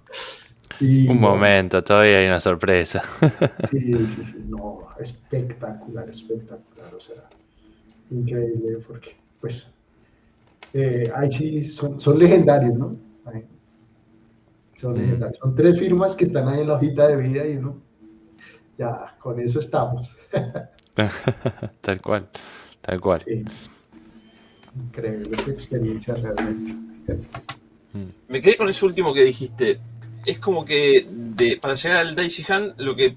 Un 0.81 1.21
momento, 1.21 1.83
todavía 1.83 2.19
hay 2.19 2.27
una 2.27 2.41
sorpresa. 2.41 3.03
sí, 3.71 3.95
sí, 3.95 4.25
sí, 4.25 4.45
no, 4.47 4.89
espectacular, 4.99 6.09
espectacular, 6.09 6.95
o 6.95 7.01
sea, 7.01 7.29
increíble, 8.11 8.79
porque, 8.87 9.17
pues, 9.41 9.69
eh, 10.73 11.11
ahí 11.15 11.31
sí 11.31 11.65
son, 11.65 12.01
son 12.01 12.19
legendarios, 12.19 12.75
¿no? 12.75 12.93
Son, 14.83 15.55
tres 15.55 15.79
firmas 15.79 16.17
que 16.17 16.25
están 16.25 16.49
ahí 16.49 16.63
en 16.63 16.67
la 16.67 16.75
hojita 16.75 17.07
de 17.07 17.17
vida 17.17 17.47
y 17.47 17.57
uno, 17.57 17.77
ya, 18.77 19.15
con 19.21 19.39
eso 19.39 19.61
estamos. 19.61 20.17
tal 21.81 22.03
cual, 22.03 22.29
tal 22.81 23.01
cual. 23.01 23.21
Sí. 23.25 23.45
Increíble 24.75 25.37
esa 25.37 25.53
experiencia 25.53 26.15
realmente. 26.15 26.73
Mm. 27.93 28.09
Me 28.29 28.41
quedé 28.41 28.57
con 28.57 28.69
eso 28.69 28.87
último 28.87 29.15
que 29.15 29.23
dijiste. 29.23 29.79
Es 30.27 30.39
como 30.39 30.65
que 30.65 31.07
de, 31.11 31.59
para 31.61 31.75
llegar 31.75 31.99
al 31.99 32.15
Daishihan 32.15 32.75
lo 32.79 32.95
que 32.95 33.17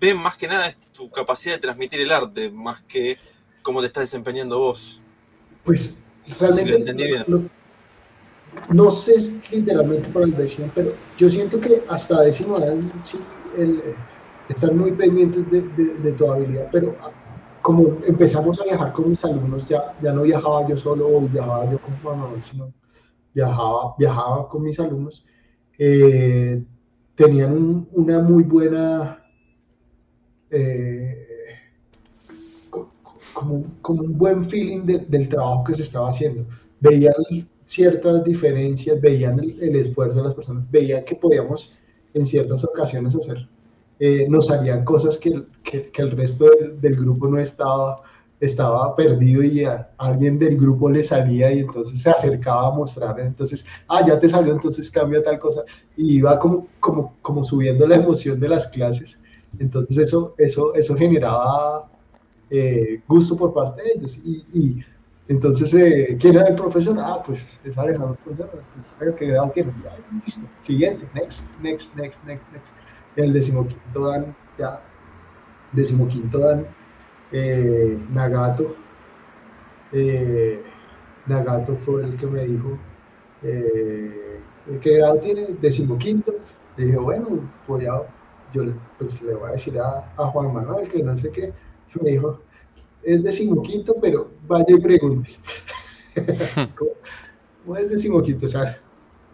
ven 0.00 0.16
más 0.18 0.36
que 0.36 0.46
nada 0.46 0.66
es 0.68 0.76
tu 0.92 1.10
capacidad 1.10 1.54
de 1.54 1.60
transmitir 1.60 2.00
el 2.00 2.12
arte, 2.12 2.50
más 2.50 2.82
que 2.82 3.18
cómo 3.62 3.80
te 3.80 3.86
estás 3.86 4.04
desempeñando 4.04 4.58
vos. 4.58 5.00
Pues 5.64 5.96
realmente 6.38 6.70
lo 6.70 6.76
entendí 6.76 7.04
bien 7.04 7.50
no 8.70 8.90
sé 8.90 9.40
literalmente 9.50 10.08
por 10.10 10.22
el 10.22 10.36
Daishihan, 10.36 10.70
pero 10.74 10.92
yo 11.16 11.28
siento 11.28 11.60
que 11.60 11.82
hasta 11.88 12.22
décimo 12.22 12.58
dan 12.58 12.90
sí, 13.04 13.18
el, 13.56 13.78
eh, 13.78 13.94
estar 14.48 14.72
muy 14.72 14.92
pendientes 14.92 15.50
de, 15.50 15.62
de, 15.62 16.12
tu 16.12 16.30
habilidad, 16.30 16.68
pero 16.72 16.94
como 17.62 17.98
empezamos 18.06 18.60
a 18.60 18.64
viajar 18.64 18.92
con 18.92 19.10
mis 19.10 19.24
alumnos, 19.24 19.66
ya, 19.68 19.94
ya 20.00 20.12
no 20.12 20.22
viajaba 20.22 20.66
yo 20.68 20.76
solo 20.76 21.08
o 21.08 21.20
viajaba 21.20 21.70
yo 21.70 21.78
con 21.78 21.96
Juan 22.02 22.20
Manuel, 22.20 22.42
sino 22.42 22.72
viajaba, 23.34 23.94
viajaba 23.98 24.48
con 24.48 24.62
mis 24.62 24.78
alumnos, 24.78 25.24
eh, 25.78 26.62
tenían 27.14 27.86
una 27.92 28.20
muy 28.20 28.42
buena, 28.42 29.22
eh, 30.50 31.26
como, 33.32 33.64
como, 33.82 34.02
un 34.02 34.16
buen 34.16 34.44
feeling 34.44 34.80
del 34.84 35.28
trabajo 35.28 35.64
que 35.64 35.74
se 35.74 35.82
estaba 35.82 36.10
haciendo. 36.10 36.46
Veían 36.80 37.14
ciertas 37.66 38.24
diferencias, 38.24 39.00
veían 39.00 39.38
el, 39.40 39.76
esfuerzo 39.76 40.16
de 40.16 40.22
las 40.22 40.34
personas, 40.34 40.70
veían 40.70 41.04
que 41.04 41.16
podíamos 41.16 41.72
en 42.14 42.24
ciertas 42.24 42.64
ocasiones 42.64 43.14
hacer, 43.14 43.46
eh, 43.98 44.26
nos 44.28 44.46
salían 44.46 44.84
cosas 44.84 45.18
que, 45.18 45.42
que, 45.62 45.90
el 45.96 46.12
resto 46.12 46.48
del, 46.80 46.96
grupo 46.96 47.28
no 47.28 47.38
estaba, 47.38 48.02
estaba 48.40 48.94
perdido 48.94 49.42
y 49.42 49.64
a 49.64 49.90
alguien 49.98 50.38
del 50.38 50.56
grupo 50.56 50.90
le 50.90 51.02
salía 51.02 51.52
y 51.52 51.60
entonces 51.60 52.02
se 52.02 52.10
acercaba 52.10 52.68
a 52.68 52.70
mostrar, 52.70 53.18
entonces, 53.20 53.64
ah, 53.88 54.04
ya 54.06 54.18
te 54.18 54.28
salió, 54.28 54.52
entonces 54.52 54.90
cambia 54.90 55.22
tal 55.22 55.38
cosa, 55.38 55.62
y 55.96 56.16
iba 56.18 56.38
como, 56.38 56.68
como, 56.80 57.16
como 57.22 57.44
subiendo 57.44 57.86
la 57.86 57.96
emoción 57.96 58.38
de 58.38 58.48
las 58.48 58.66
clases, 58.68 59.20
entonces 59.58 59.96
eso, 59.96 60.34
eso, 60.38 60.74
eso 60.74 60.94
generaba 60.96 61.90
eh, 62.50 63.02
gusto 63.08 63.36
por 63.36 63.54
parte 63.54 63.82
de 63.82 63.92
ellos 63.92 64.18
y, 64.24 64.44
y 64.52 64.84
entonces, 65.28 65.74
eh, 65.74 66.16
¿quién 66.20 66.36
era 66.36 66.48
el 66.48 66.54
profesor? 66.54 66.96
Ah, 67.00 67.20
pues 67.24 67.40
es 67.64 67.76
Alejandro. 67.76 68.16
Entonces, 68.26 68.92
¿qué 69.18 69.26
grado 69.26 69.50
tiene? 69.50 69.72
Ya, 69.82 69.96
listo. 70.24 70.46
Siguiente, 70.60 71.08
next, 71.14 71.46
next, 71.60 71.96
next, 71.96 72.24
next, 72.24 72.52
next. 72.52 72.72
El 73.16 73.32
decimoquinto 73.32 74.06
dan, 74.06 74.36
ya, 74.56 74.80
decimoquinto 75.72 76.38
dan, 76.38 76.66
eh, 77.32 77.98
Nagato. 78.12 78.76
Eh, 79.92 80.62
Nagato 81.26 81.76
fue 81.76 82.04
el 82.04 82.16
que 82.16 82.26
me 82.26 82.44
dijo, 82.44 82.78
eh, 83.42 84.40
¿qué 84.80 84.96
grado 84.98 85.18
tiene? 85.18 85.46
Decimoquinto. 85.60 86.34
Le 86.76 86.86
dije, 86.86 86.98
bueno, 86.98 87.50
pues 87.66 87.84
ya, 87.84 88.02
yo 88.52 88.64
pues, 88.98 89.22
le 89.22 89.34
voy 89.34 89.48
a 89.48 89.52
decir 89.52 89.78
a, 89.78 90.12
a 90.16 90.26
Juan 90.26 90.52
Manuel 90.52 90.88
que 90.88 91.02
no 91.02 91.16
sé 91.16 91.30
qué. 91.30 91.52
Me 92.00 92.10
dijo, 92.10 92.40
es 93.02 93.22
decimoquinto, 93.22 93.96
pero 94.00 94.30
vaya 94.46 94.66
y 94.68 94.80
pregunte. 94.80 95.30
¿Cómo 97.64 97.76
es 97.76 97.90
decimoquinto? 97.90 98.46
O 98.46 98.48
sea, 98.48 98.80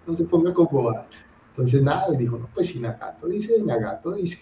no 0.07 0.15
se 0.15 0.25
ponga 0.25 0.53
con 0.53 0.67
bobada. 0.71 1.09
Entonces, 1.49 1.83
nada, 1.83 2.15
y 2.15 2.17
dijo, 2.17 2.39
no, 2.39 2.49
pues 2.55 2.69
si 2.69 2.81
Nagato 2.81 3.29
dice, 3.29 3.61
Nagato 3.62 4.12
dice. 4.12 4.39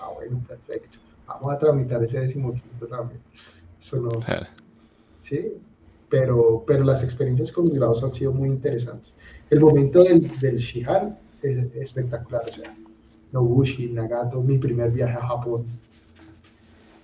Ah, 0.00 0.10
bueno, 0.14 0.42
perfecto. 0.46 0.98
Vamos 1.40 1.54
a 1.54 1.58
tramitar 1.58 2.02
ese 2.04 2.20
decimoquinto 2.20 2.86
también. 2.86 3.20
Eso 3.80 4.00
no. 4.00 4.10
Sí, 5.20 5.52
pero, 6.08 6.64
pero 6.66 6.84
las 6.84 7.02
experiencias 7.02 7.52
con 7.52 7.66
los 7.66 7.74
grados 7.74 8.02
han 8.02 8.10
sido 8.10 8.32
muy 8.32 8.48
interesantes. 8.48 9.14
El 9.48 9.60
momento 9.60 10.04
del, 10.04 10.28
del 10.38 10.58
Shihan 10.58 11.18
es 11.42 11.74
espectacular. 11.74 12.42
O 12.48 12.52
sea, 12.52 12.74
Nobushi, 13.32 13.90
Nagato, 13.90 14.40
mi 14.42 14.58
primer 14.58 14.90
viaje 14.90 15.16
a 15.16 15.26
Japón 15.26 15.66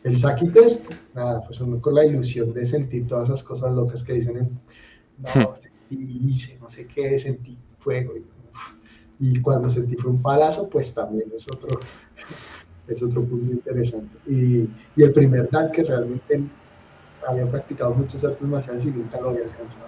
el 0.06 0.16
Saki 0.16 0.47
Test, 0.50 0.89
nada, 1.15 1.42
pues 1.42 1.60
uno 1.60 1.81
con 1.81 1.97
la 1.97 2.05
ilusión 2.05 2.55
de 2.55 2.65
sentir 2.65 3.08
todas 3.08 3.28
esas 3.28 3.42
cosas 3.42 3.74
locas 3.74 4.05
que 4.05 4.12
dicen, 4.12 4.36
en, 4.36 4.60
no, 5.18 5.50
hmm. 5.50 5.56
sentí, 5.56 6.58
no 6.60 6.68
sé 6.68 6.86
qué, 6.86 7.18
sentí 7.18 7.58
fuego. 7.81 8.12
Y, 9.18 9.40
cuando 9.40 9.68
sentí 9.68 9.97
fue 9.97 10.12
un 10.12 10.23
palazo, 10.23 10.68
pues 10.70 10.94
también 10.94 11.32
es 11.34 11.48
otro, 11.48 11.81
es 12.89 13.02
otro 13.02 13.24
punto 13.24 13.52
interesante. 13.52 14.16
Y, 14.26 14.68
y 14.97 15.02
el 15.02 15.12
primer 15.12 15.50
Dan 15.50 15.73
que 15.73 15.82
realmente 15.82 16.42
había 17.26 17.50
practicado 17.50 17.94
muchas 17.94 18.24
artes 18.24 18.42
marciales 18.42 18.84
y 18.84 18.90
nunca 18.90 19.20
lo 19.20 19.31
había 19.31 19.44
alcanzado. 19.44 19.86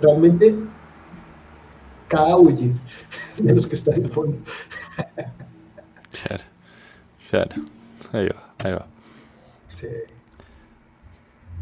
Realmente, 0.00 0.54
cada 2.08 2.36
huye 2.36 2.72
de 3.38 3.54
los 3.54 3.66
que 3.66 3.74
están 3.74 3.94
en 3.94 4.04
el 4.04 4.10
fondo. 4.10 4.38
Claro, 6.10 6.44
claro. 7.30 7.62
Ahí 8.12 8.28
va, 8.28 8.54
ahí 8.58 8.72
va. 8.72 8.86
Sí, 9.66 9.86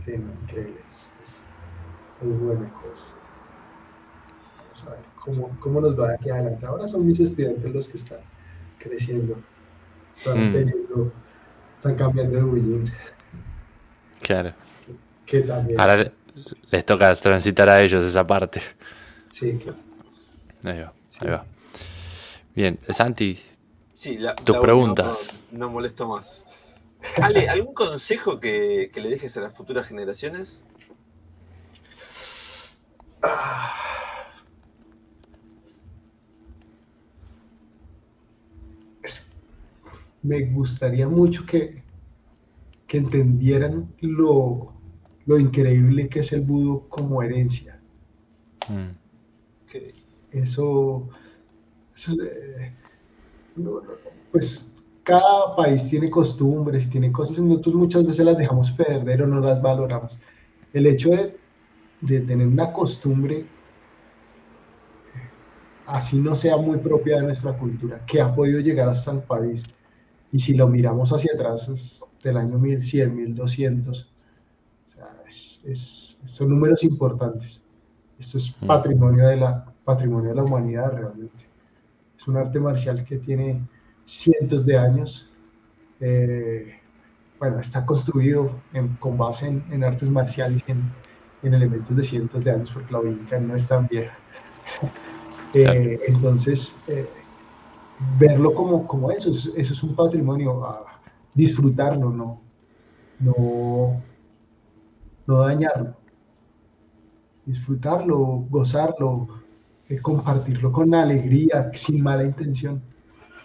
sí, 0.05 0.13
increíble. 0.13 0.81
Es, 0.89 1.13
es, 2.23 2.41
buena 2.41 2.69
cosa. 2.73 3.05
Vamos 4.59 4.85
a 4.87 4.91
ver 4.91 5.01
cómo, 5.17 5.57
cómo 5.61 5.81
nos 5.81 5.99
va 5.99 6.13
aquí 6.13 6.31
adelante. 6.31 6.65
Ahora 6.65 6.89
son 6.89 7.07
mis 7.07 7.21
estudiantes 7.21 7.75
los 7.75 7.89
que 7.89 7.99
están 7.99 8.21
creciendo, 8.79 9.37
están 10.19 10.51
mm. 10.51 10.53
teniendo, 10.53 11.13
están 11.75 11.95
cambiando 11.95 12.37
de 12.37 12.43
bullín. 12.43 12.93
Claro. 14.21 14.53
Que, 15.25 15.43
también. 15.43 15.81
Ahora 15.81 16.13
les 16.71 16.85
toca 16.85 17.15
transitar 17.15 17.69
a 17.69 17.81
ellos 17.81 18.05
esa 18.05 18.27
parte. 18.27 18.61
Sí, 19.31 19.59
claro. 19.63 19.79
Ahí 20.65 20.81
va, 20.81 20.93
ahí 21.21 21.29
va. 21.29 21.47
Bien, 22.55 22.79
Santi, 22.89 23.41
sí, 23.95 24.19
la, 24.19 24.35
tus 24.35 24.57
preguntas. 24.57 25.45
No, 25.53 25.59
no, 25.67 25.71
molesto 25.71 26.09
más. 26.09 26.45
Ale, 27.23 27.49
¿algún 27.49 27.73
consejo 27.73 28.41
que, 28.41 28.91
le 28.93 29.09
dejes 29.09 29.37
a 29.37 29.41
las 29.43 29.57
futuras 29.57 29.87
generaciones? 29.87 30.65
Ah, 33.23 33.77
me 40.23 40.41
gustaría 40.47 41.09
mucho 41.09 41.45
que, 41.47 41.83
que 42.87 42.99
entendieran 42.99 43.93
lo, 44.01 44.73
lo 45.27 45.39
increíble 45.39 46.09
que 46.09 46.21
es 46.21 46.33
el 46.33 46.43
budo 46.43 46.89
como 46.89 47.23
herencia. 47.23 47.81
Mm. 48.69 48.91
Ok. 49.65 49.95
Eso, 50.33 51.09
eso, 51.95 52.13
eh, 52.23 52.73
pues 54.31 54.73
cada 55.03 55.57
país 55.57 55.89
tiene 55.89 56.11
costumbres, 56.11 56.91
tiene 56.91 57.11
cosas, 57.11 57.39
y 57.39 57.43
nosotros 57.43 57.75
muchas 57.77 58.05
veces 58.05 58.27
las 58.27 58.37
dejamos 58.37 58.71
perder 58.73 59.23
o 59.23 59.27
no 59.27 59.41
las 59.41 59.63
valoramos. 59.63 60.19
El 60.75 60.87
hecho 60.87 61.09
de, 61.11 61.35
de 62.03 62.21
tener 62.21 62.47
una 62.47 62.73
costumbre, 62.75 63.47
así 65.87 66.19
no 66.19 66.35
sea 66.35 66.59
muy 66.59 66.77
propia 66.77 67.17
de 67.17 67.23
nuestra 67.23 67.57
cultura, 67.57 68.05
que 68.07 68.21
ha 68.21 68.35
podido 68.35 68.61
llegar 68.61 68.91
hasta 68.91 69.13
el 69.13 69.21
país, 69.21 69.65
y 70.33 70.39
si 70.39 70.55
lo 70.55 70.69
miramos 70.69 71.13
hacia 71.13 71.33
atrás, 71.35 71.69
es 71.69 72.01
del 72.23 72.37
año 72.37 72.59
1100, 72.59 73.15
1200, 73.15 74.15
o 74.87 74.91
sea, 74.91 75.09
es- 75.29 75.61
es- 75.65 76.21
son 76.25 76.51
números 76.51 76.85
importantes. 76.85 77.65
Esto 78.19 78.39
es 78.39 78.57
Mm. 78.61 78.67
patrimonio 78.67 79.27
de 79.29 79.37
la, 79.37 79.75
patrimonio 79.85 80.31
de 80.31 80.37
la 80.37 80.45
humanidad 80.45 80.93
realmente. 80.93 81.51
Es 82.19 82.29
un 82.29 82.37
arte 82.37 82.61
marcial 82.61 83.05
que 83.05 83.19
tiene 83.19 83.67
cientos 84.05 84.65
de 84.67 84.79
años. 84.79 85.25
eh, 86.01 86.75
bueno, 87.41 87.61
está 87.61 87.85
construido 87.87 88.65
en- 88.73 88.97
con 88.99 89.17
base 89.19 89.47
en, 89.49 89.65
en 89.73 89.85
artes 89.85 90.09
marciales, 90.11 90.63
en, 90.67 90.93
en 91.43 91.55
elementos 91.55 91.97
de 91.97 92.05
cientos 92.05 92.45
de 92.45 92.51
años, 92.53 92.71
porque 92.73 92.93
la 92.93 93.01
Wicca 93.01 93.41
no 93.41 93.55
es 93.57 93.67
tan 93.69 93.87
vieja. 93.89 94.19
Eh, 95.55 95.99
Entonces, 96.09 96.83
eh, 96.89 97.09
verlo 98.19 98.55
como, 98.55 98.87
como 98.87 99.11
eso, 99.11 99.31
es- 99.31 99.53
eso 99.57 99.73
es 99.73 99.83
un 99.83 99.95
patrimonio, 99.95 100.65
a 100.65 101.01
disfrutarlo, 101.35 102.11
no, 102.11 102.41
no, 103.21 104.01
no 105.27 105.39
dañarlo. 105.39 105.95
Disfrutarlo, 107.47 108.19
gozarlo, 108.51 109.29
eh, 109.89 109.99
compartirlo 110.01 110.71
con 110.71 110.95
alegría, 110.95 111.71
sin 111.75 112.03
mala 112.03 112.25
intención. 112.25 112.83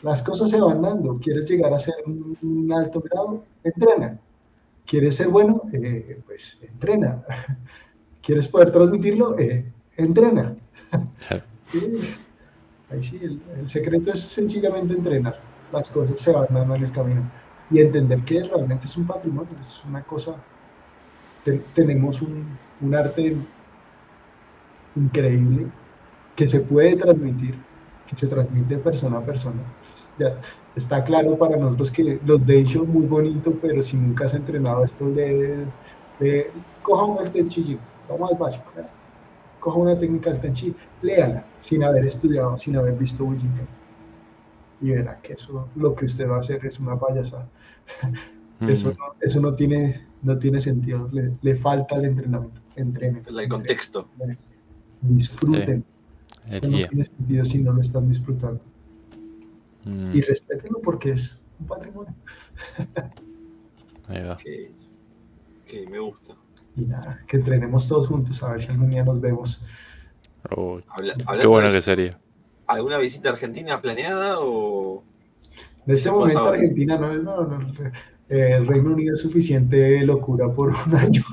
Las 0.01 0.21
cosas 0.21 0.49
se 0.49 0.59
van 0.59 0.81
dando. 0.81 1.17
¿Quieres 1.19 1.49
llegar 1.49 1.73
a 1.73 1.79
ser 1.79 1.93
un, 2.05 2.37
un 2.41 2.73
alto 2.73 2.99
grado? 2.99 3.45
Entrena. 3.63 4.19
¿Quieres 4.85 5.15
ser 5.15 5.29
bueno? 5.29 5.61
Eh, 5.71 6.21
pues 6.25 6.59
entrena. 6.61 7.23
¿Quieres 8.21 8.47
poder 8.49 8.71
transmitirlo? 8.71 9.37
Eh, 9.39 9.71
entrena. 9.95 10.55
Ahí 12.87 13.03
sí, 13.03 13.17
el, 13.21 13.67
secreto 13.67 14.11
es 14.11 14.29
sencillamente 14.29 14.93
entrenar. 14.93 15.35
Las 15.69 15.89
cosas 15.91 16.17
se 16.19 16.31
van 16.31 16.47
dando 16.49 16.75
en 16.75 16.83
el 16.83 16.91
camino. 16.93 17.29
Y 17.69 17.79
entender 17.81 18.23
que 18.23 18.41
realmente 18.43 18.85
es 18.85 18.95
un 18.97 19.05
patrimonio, 19.07 19.57
es 19.59 19.83
una 19.83 20.03
cosa. 20.05 20.45
te- 21.43 21.59
tenemos 21.73 22.21
un, 22.21 22.59
un 22.79 22.95
arte 22.95 23.47
increíble 24.95 25.71
que 26.35 26.49
se 26.49 26.61
puede 26.61 26.95
transmitir, 26.97 27.65
que 28.05 28.15
se 28.17 28.27
transmite 28.27 28.75
de 28.77 28.81
persona 28.81 29.19
a 29.19 29.25
persona. 29.25 29.75
Ya 30.17 30.41
está 30.75 31.03
claro 31.03 31.37
para 31.37 31.57
nosotros 31.57 31.91
que 31.91 32.19
los 32.23 32.45
Deisho 32.45 32.85
muy 32.85 33.05
bonito, 33.07 33.59
pero 33.59 33.81
si 33.81 33.97
nunca 33.97 34.25
has 34.25 34.33
entrenado 34.33 34.83
esto, 34.83 35.09
le, 35.09 35.73
le- 36.19 36.53
coja 36.81 37.05
un 37.05 37.25
el 37.25 37.31
Tenchi, 37.31 37.79
vamos 38.07 38.31
al 38.31 38.37
básico. 38.37 38.71
¿verdad? 38.75 38.93
Coja 39.63 39.77
una 39.79 39.97
técnica 39.97 40.29
del 40.29 40.41
Tenchi, 40.41 40.75
léala, 41.01 41.45
sin 41.61 41.83
haber 41.85 42.05
estudiado, 42.05 42.57
sin 42.57 42.75
haber 42.75 42.95
visto 42.97 43.23
Bujinkan. 43.23 43.65
Y 44.81 44.89
verá 44.91 45.21
que 45.21 45.33
eso, 45.33 45.69
lo 45.77 45.95
que 45.95 46.03
usted 46.05 46.27
va 46.29 46.35
a 46.35 46.39
hacer 46.39 46.65
es 46.65 46.79
una 46.81 46.99
payasada. 46.99 47.47
Eso, 48.67 48.89
Mm. 48.89 48.97
no, 48.97 49.05
eso 49.21 49.39
no, 49.39 49.55
tiene, 49.55 50.05
no 50.21 50.37
tiene 50.37 50.59
sentido, 50.59 51.07
le, 51.13 51.31
le 51.41 51.55
falta 51.55 51.95
el 51.95 52.05
entrenamiento. 52.05 52.59
Entrenen, 52.75 53.21
El 53.39 53.47
contexto. 53.47 54.09
entrenen, 54.13 54.37
disfruten. 55.01 55.85
El 56.47 56.53
Esto 56.55 56.67
no 56.67 56.77
tiene 56.89 57.03
sentido 57.05 57.45
si 57.45 57.63
no 57.63 57.71
lo 57.71 57.79
están 57.81 58.09
disfrutando. 58.09 58.59
Mm, 59.85 60.13
Y 60.13 60.21
respétenlo 60.21 60.79
porque 60.81 61.11
es 61.11 61.37
un 61.59 61.67
patrimonio. 61.67 62.13
ahí 64.07 64.23
va. 64.23 64.33
Ok. 64.33 64.41
Ok, 65.63 65.89
me 65.89 65.99
gusta. 65.99 66.35
Y 66.75 66.85
nada, 66.85 67.19
que 67.27 67.37
entrenemos 67.37 67.87
todos 67.87 68.07
juntos 68.07 68.41
a 68.43 68.53
ver 68.53 68.61
si 68.63 68.69
algún 68.69 68.89
día 68.89 69.03
nos 69.03 69.21
vemos. 69.21 69.63
Habla- 70.87 71.15
qué 71.39 71.47
bueno 71.47 71.71
que 71.71 71.81
sería. 71.81 72.19
¿Alguna 72.67 72.97
visita 72.97 73.29
a 73.29 73.33
Argentina 73.33 73.81
planeada 73.81 74.37
o 74.39 75.03
En 75.85 75.93
este 75.93 76.09
momento. 76.11 76.47
Argentina 76.49 76.97
no 76.97 77.11
es, 77.11 77.21
no, 77.21 77.45
no, 77.45 77.73
eh, 78.29 78.53
el 78.55 78.67
Reino 78.67 78.91
Unido 78.93 79.13
es 79.13 79.19
suficiente 79.19 80.01
locura 80.05 80.51
por 80.51 80.69
un 80.69 80.95
año. 80.95 81.23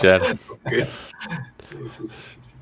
Claro. 0.00 0.26
Sí, 1.68 1.88
sí, 1.88 2.08
sí, 2.08 2.08
sí, 2.08 2.42
sí. 2.42 2.54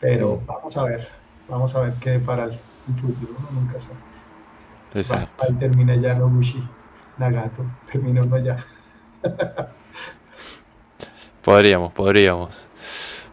Pero 0.00 0.40
vamos 0.46 0.76
a 0.76 0.84
ver, 0.84 1.08
vamos 1.46 1.74
a 1.74 1.80
ver 1.80 1.94
qué 2.00 2.18
para 2.20 2.44
el 2.44 2.60
futuro, 3.00 3.36
uno 3.38 3.50
nunca 3.52 3.78
sabe. 3.78 4.00
Va, 4.00 5.00
Exacto. 5.00 5.44
ahí 5.44 5.58
termina 5.58 5.96
ya 5.96 6.14
Nobushi 6.14 6.70
Nagato, 7.16 7.70
termina 7.90 8.22
uno 8.22 8.38
ya. 8.38 8.64
Podríamos, 11.44 11.92
podríamos. 11.92 12.54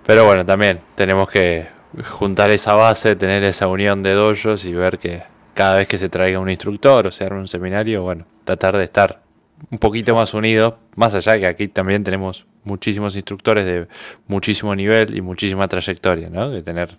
Pero 0.06 0.26
bueno, 0.26 0.46
también 0.46 0.80
tenemos 0.96 1.30
que 1.30 1.68
juntar 2.04 2.52
esa 2.52 2.74
base, 2.74 3.16
tener 3.16 3.44
esa 3.44 3.68
unión 3.68 4.04
de 4.04 4.14
dojos 4.14 4.66
y 4.66 4.74
ver 4.74 5.00
que 5.00 5.24
cada 5.54 5.78
vez 5.78 5.88
que 5.88 5.98
se 5.98 6.10
traiga 6.10 6.40
un 6.40 6.50
instructor 6.50 7.08
o 7.08 7.12
se 7.12 7.24
arme 7.24 7.40
un 7.40 7.48
seminario, 7.48 8.04
bueno, 8.04 8.26
tratar 8.44 8.78
de 8.78 8.84
estar 8.84 9.22
un 9.70 9.78
poquito 9.78 10.16
más 10.16 10.34
unidos, 10.34 10.74
más 10.96 11.14
allá 11.14 11.40
que 11.40 11.46
aquí 11.46 11.68
también 11.68 12.04
tenemos 12.04 12.46
muchísimos 12.64 13.16
instructores 13.16 13.66
de 13.66 13.88
muchísimo 14.28 14.76
nivel 14.76 15.16
y 15.16 15.22
muchísima 15.22 15.68
trayectoria, 15.68 16.30
¿no? 16.30 16.50
De 16.50 16.64
tener 16.64 16.98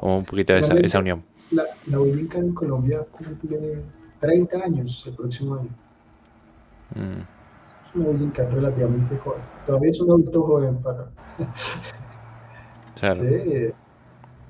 como 0.00 0.18
un 0.18 0.24
poquito 0.24 0.52
de 0.52 0.60
esa, 0.60 0.74
esa 0.74 0.98
unión. 0.98 1.22
La, 1.52 1.64
la 1.86 1.98
en 1.98 2.54
Colombia 2.54 3.00
cumple 3.10 3.82
30 4.20 4.58
años 4.58 5.04
el 5.06 5.14
próximo 5.14 5.54
año. 5.54 5.68
Mm, 6.94 7.39
Es 7.92 7.96
una 7.96 8.44
relativamente 8.50 9.16
joven. 9.18 9.42
Todavía 9.66 9.90
es 9.90 10.00
un 10.00 10.10
adulto 10.10 10.42
joven 10.42 10.76
para... 10.82 11.10
claro. 12.94 13.22
Sí, 13.22 13.72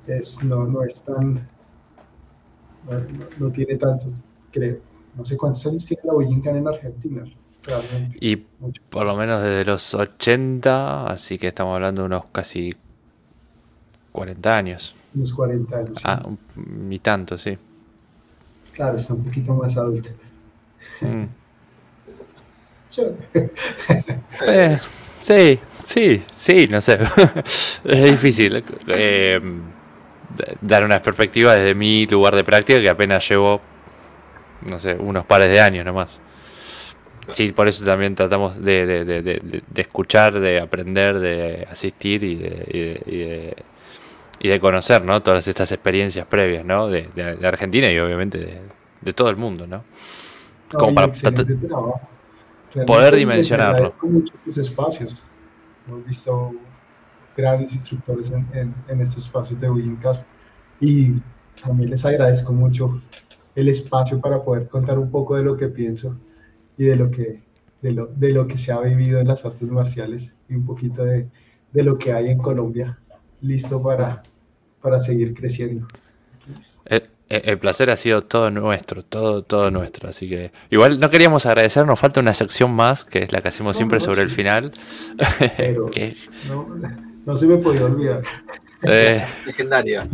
es, 0.07 0.43
no, 0.44 0.67
no 0.67 0.83
es 0.83 1.02
tan... 1.02 1.41
No, 2.86 3.01
no- 3.39 3.52
tiene 3.52 3.77
tantos, 3.77 4.15
creo. 4.52 4.78
No 5.17 5.25
sé 5.25 5.36
cuántos 5.36 5.67
años 5.67 5.85
tiene 5.86 6.02
la 6.05 6.12
Boyinka 6.15 6.51
en 6.51 6.67
Argentina. 6.69 7.25
Realmente. 7.65 8.19
Y 8.20 8.36
Mucho. 8.59 8.83
por 8.91 9.07
lo 9.07 9.17
menos 9.17 9.43
desde 9.43 9.65
los 9.65 9.94
80, 9.94 11.07
así 11.07 11.39
que 11.39 11.49
estamos 11.49 11.75
hablando 11.75 12.02
de 12.02 12.07
unos 12.07 12.25
casi 12.33 12.75
40 14.12 14.57
años. 14.57 14.94
Unos 15.15 15.33
40 15.35 15.78
años. 15.78 15.97
sí. 15.97 16.02
Ah, 16.05 16.23
un- 16.27 16.89
ni 16.89 16.99
tanto, 16.99 17.36
sí. 17.39 17.57
Claro, 18.75 18.97
está 18.97 19.15
un 19.15 19.25
poquito 19.25 19.55
más 19.55 19.77
adulto. 19.77 20.09
Mm. 21.02 21.40
Sí. 22.91 23.02
Eh, 24.47 24.78
sí, 25.23 25.60
sí, 25.85 26.23
sí, 26.33 26.67
no 26.69 26.81
sé. 26.81 26.99
es 27.85 28.05
difícil 28.10 28.65
eh, 28.89 29.41
dar 30.60 30.85
una 30.85 31.01
perspectiva 31.01 31.55
desde 31.55 31.75
mi 31.75 32.07
lugar 32.07 32.35
de 32.35 32.44
práctica 32.44 32.81
que 32.81 32.89
apenas 32.89 33.28
llevo, 33.28 33.60
no 34.67 34.78
sé, 34.78 34.94
unos 34.94 35.25
pares 35.27 35.51
de 35.51 35.60
años 35.60 35.85
nomás. 35.85 36.20
Sí, 37.33 37.52
por 37.52 37.69
eso 37.69 37.85
también 37.85 38.15
tratamos 38.17 38.60
de, 38.60 38.86
de- 38.86 39.62
escuchar, 39.77 40.41
de 40.41 40.59
aprender, 40.60 41.19
de 41.20 41.67
asistir 41.70 42.25
y 42.25 42.35
de, 42.35 42.49
y 42.69 42.78
de- 42.81 43.02
y 43.07 43.19
de- 43.19 43.57
y 44.43 44.49
de 44.49 44.59
conocer, 44.59 45.05
¿no? 45.05 45.23
Todas 45.23 45.47
estas 45.47 45.70
experiencias 45.70 46.27
previas, 46.27 46.65
¿no? 46.65 46.89
De, 46.89 47.09
de- 47.15 47.36
de 47.36 47.47
Argentina 47.47 47.93
y 47.93 47.99
obviamente 47.99 48.39
de, 48.39 48.60
de 49.02 49.12
todo 49.12 49.28
el 49.28 49.36
mundo, 49.36 49.67
¿no? 49.67 49.85
Como 50.73 50.94
para 50.94 51.07
poder 52.73 52.86
Realmente 52.86 53.16
les 53.16 53.18
dimensionarlo. 53.20 53.76
agradezco 53.76 54.07
mucho 54.07 54.34
sus 54.44 54.58
espacios. 54.58 55.16
Hemos 55.89 56.07
visto 56.07 56.52
grandes 57.36 57.73
instructores 57.73 58.31
en, 58.31 58.47
en- 58.52 58.74
en 58.89 59.00
estos 59.00 59.24
espacios 59.24 59.60
de 59.60 59.70
Wincast 59.70 60.26
y 60.81 61.15
también 61.62 61.90
les 61.90 62.05
agradezco 62.05 62.52
mucho 62.52 63.00
el 63.55 63.68
espacio 63.68 64.20
para 64.20 64.42
poder 64.42 64.68
contar 64.68 64.99
un 64.99 65.10
poco 65.10 65.36
de 65.36 65.42
lo 65.42 65.57
que 65.57 65.68
pienso 65.68 66.16
y 66.76 66.84
de 66.84 66.97
lo 66.97 67.08
que, 67.08 67.42
de 67.82 67.92
lo, 67.92 68.07
de 68.07 68.31
lo 68.32 68.47
que 68.47 68.57
se 68.58 68.73
ha 68.73 68.81
vivido 68.81 69.20
en 69.20 69.28
las 69.28 69.44
artes 69.44 69.68
marciales 69.68 70.34
y 70.49 70.55
un 70.55 70.65
poquito 70.65 71.05
de, 71.05 71.28
de 71.73 71.82
lo 71.82 71.99
que 71.99 72.12
hay 72.12 72.28
en 72.31 72.39
Colombia 72.39 72.99
listo 73.42 73.82
para, 73.82 74.23
para 74.82 75.00
seguir 75.00 75.34
creciendo. 75.34 75.86
El, 76.86 76.97
el- 76.97 77.10
el 77.31 77.59
placer 77.59 77.91
ha 77.91 77.97
sido 77.97 78.23
todo 78.23 78.50
nuestro, 78.50 79.02
todo, 79.05 79.42
todo 79.42 79.70
nuestro. 79.70 80.09
Así 80.09 80.28
que 80.28 80.52
igual 80.70 81.00
no 81.00 81.10
queríamos 81.10 81.47
agradecer, 81.47 81.86
nos 81.86 81.99
falta 81.99 82.20
una 82.20 82.34
sección 82.34 82.73
más, 82.73 83.05
que 83.05 83.20
es 83.20 83.33
la 83.33 83.41
que 83.41 83.49
hacemos 83.49 83.75
No, 83.75 83.76
siempre 83.78 83.99
no, 83.99 84.05
sobre 84.05 84.23
el 84.23 84.31
final. 84.31 84.73
Pero 85.57 85.91
no, 86.49 86.68
no 87.25 87.36
se 87.36 87.47
me 87.47 87.57
podía 87.57 87.84
olvidar. 87.84 88.23
eh, 88.83 89.25
Legendaria. 89.47 90.07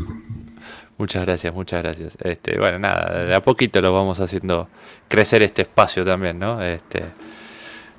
Muchas 0.98 1.26
gracias, 1.26 1.52
muchas 1.54 1.82
gracias. 1.82 2.16
Este, 2.22 2.58
bueno, 2.58 2.78
nada, 2.78 3.24
de 3.24 3.34
a 3.34 3.40
poquito 3.40 3.80
lo 3.82 3.92
vamos 3.92 4.18
haciendo 4.20 4.68
crecer 5.08 5.42
este 5.42 5.62
espacio 5.62 6.04
también, 6.04 6.38
¿no? 6.38 6.62
Este, 6.62 7.02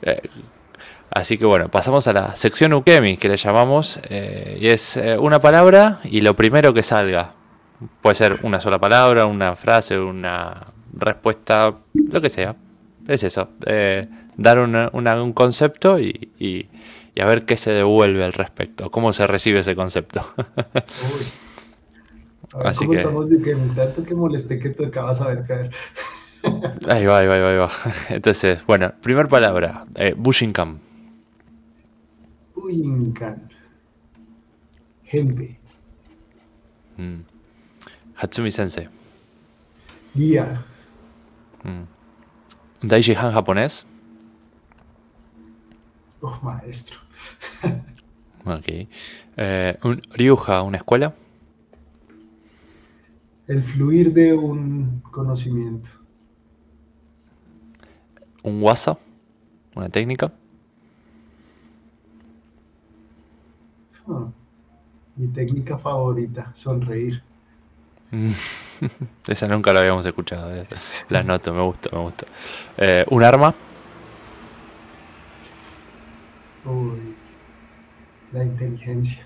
eh, 0.01 0.21
así 1.11 1.37
que 1.37 1.45
bueno, 1.45 1.69
pasamos 1.69 2.07
a 2.07 2.13
la 2.13 2.35
sección 2.35 2.73
Ukemi, 2.73 3.17
que 3.17 3.29
le 3.29 3.37
llamamos, 3.37 3.99
eh, 4.09 4.57
y 4.59 4.67
es 4.67 4.97
eh, 4.97 5.17
una 5.17 5.39
palabra 5.39 5.99
y 6.05 6.21
lo 6.21 6.35
primero 6.35 6.73
que 6.73 6.81
salga. 6.83 7.33
Puede 8.01 8.15
ser 8.15 8.39
una 8.43 8.59
sola 8.59 8.79
palabra, 8.79 9.25
una 9.25 9.55
frase, 9.55 9.99
una 9.99 10.65
respuesta, 10.93 11.75
lo 11.93 12.21
que 12.21 12.29
sea. 12.29 12.55
Es 13.07 13.23
eso, 13.23 13.49
dar 14.35 14.59
un 14.59 15.33
concepto 15.33 15.99
y, 15.99 16.31
y, 16.39 16.67
a 17.19 17.25
ver 17.25 17.45
qué 17.45 17.57
se 17.57 17.71
devuelve 17.71 18.23
al 18.23 18.33
respecto, 18.33 18.91
cómo 18.91 19.13
se 19.13 19.25
recibe 19.27 19.59
ese 19.59 19.75
concepto. 19.75 20.21
Así 22.63 22.79
¿cómo 22.79 22.91
que... 22.91 22.97
estamos 22.97 23.29
de 23.29 23.41
que 23.41 23.55
tanto 23.75 24.03
que 24.03 24.15
molesté 24.15 24.59
que 24.59 24.69
tocaba 24.69 25.13
saber 25.13 25.43
caer? 25.45 25.71
ahí 26.87 27.05
va, 27.05 27.19
ahí 27.19 27.27
va, 27.27 27.35
ahí 27.35 27.57
va. 27.57 27.71
Entonces, 28.09 28.65
bueno, 28.65 28.93
primer 29.01 29.27
palabra, 29.27 29.85
eh, 29.95 30.13
Bushinkan. 30.17 30.79
Bushinkan. 32.55 33.49
Gente. 35.03 35.59
Mm. 36.97 37.36
Hatsumi 38.17 38.51
Sensei. 38.51 38.87
Guía. 40.15 40.63
Mm. 41.63 41.85
Daiji 42.83 43.15
Han 43.15 43.33
japonés. 43.33 43.85
Oh, 46.21 46.39
maestro. 46.41 46.99
ok. 48.45 48.87
Eh, 49.37 49.77
un 49.83 50.01
Ryuja, 50.13 50.61
una 50.61 50.77
escuela 50.77 51.13
el 53.47 53.63
fluir 53.63 54.13
de 54.13 54.33
un 54.33 55.01
conocimiento. 55.09 55.89
¿Un 58.43 58.61
WhatsApp? 58.61 58.99
¿Una 59.75 59.89
técnica? 59.89 60.33
Ah, 64.07 64.29
mi 65.15 65.27
técnica 65.27 65.77
favorita, 65.77 66.51
sonreír. 66.55 67.23
Esa 69.27 69.47
nunca 69.47 69.73
la 69.73 69.81
habíamos 69.81 70.05
escuchado. 70.05 70.55
Eh. 70.55 70.67
La 71.09 71.23
noto, 71.23 71.53
me 71.53 71.61
gusta, 71.61 71.89
me 71.91 72.01
gusta. 72.01 72.25
Eh, 72.77 73.05
¿Un 73.09 73.23
arma? 73.23 73.53
Uy, 76.65 77.15
la 78.33 78.43
inteligencia. 78.43 79.25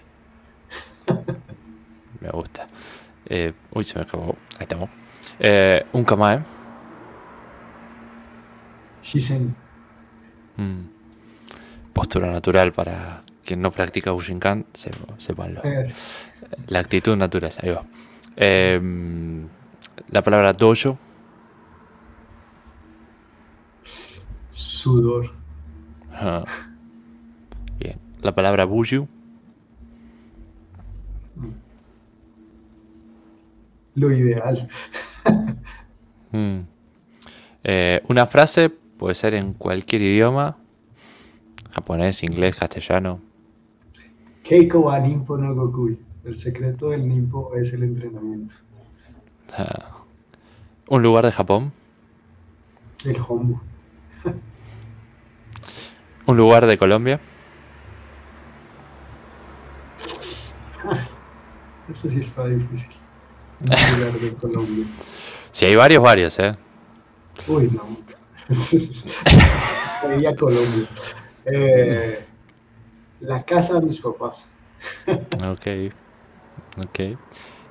me 2.21 2.29
gusta. 2.29 2.67
Eh, 3.25 3.53
uy, 3.71 3.83
se 3.83 3.97
me 3.97 4.03
acabó. 4.03 4.35
Ahí 4.57 4.63
estamos. 4.63 4.89
Eh, 5.39 5.85
un 5.93 6.03
Kamae. 6.03 6.43
Shisen. 9.03 9.55
Mm. 10.57 10.81
Postura 11.93 12.31
natural 12.31 12.71
para 12.71 13.23
quien 13.43 13.61
no 13.61 13.71
practica 13.71 14.11
Bushinkan, 14.11 14.65
sepanlo. 14.73 15.61
La 16.67 16.79
actitud 16.79 17.17
natural, 17.17 17.53
ahí 17.61 17.71
va. 17.71 17.83
Em, 18.43 19.47
la 20.09 20.23
palabra 20.23 20.51
dojo. 20.51 20.97
Sudor. 24.49 25.31
Bien. 27.79 27.99
La 28.23 28.33
palabra 28.33 28.65
buju. 28.65 29.07
lo 33.95 34.11
ideal. 34.11 34.69
Mm. 36.33 36.61
Eh, 37.65 38.01
una 38.07 38.25
frase 38.25 38.69
puede 38.69 39.15
ser 39.15 39.33
en 39.33 39.51
cualquier 39.51 40.01
idioma, 40.01 40.55
japonés, 41.71 42.23
inglés, 42.23 42.55
castellano. 42.55 43.19
Keiko 44.41 44.79
wa 44.79 44.97
Nimpo 44.97 45.37
no 45.37 45.53
Gokui. 45.53 45.97
El 46.23 46.37
secreto 46.37 46.91
del 46.91 47.07
Nimpo 47.07 47.51
es 47.55 47.73
el 47.73 47.81
entrenamiento. 47.83 48.53
Ah. 49.57 49.97
¿Un 50.87 51.01
lugar 51.01 51.25
de 51.25 51.31
Japón? 51.31 51.73
El 53.03 53.17
Hombu. 53.27 53.59
¿Un 56.27 56.37
lugar 56.37 56.67
de 56.67 56.77
Colombia? 56.77 57.19
Eso 61.91 62.09
sí 62.09 62.19
está 62.19 62.47
difícil. 62.47 62.91
de 63.59 64.35
Colombia. 64.39 64.85
Sí, 65.53 65.65
hay 65.65 65.75
varios, 65.75 66.01
varios, 66.01 66.39
¿eh? 66.39 66.53
Uy, 67.45 67.69
no. 67.69 67.97
Sería 68.55 70.33
Colombia. 70.33 70.87
Eh, 71.43 72.25
la 73.19 73.43
casa 73.43 73.73
de 73.73 73.81
mis 73.81 73.99
papás. 73.99 74.45
ok. 75.05 75.91
Ok. 76.77 77.17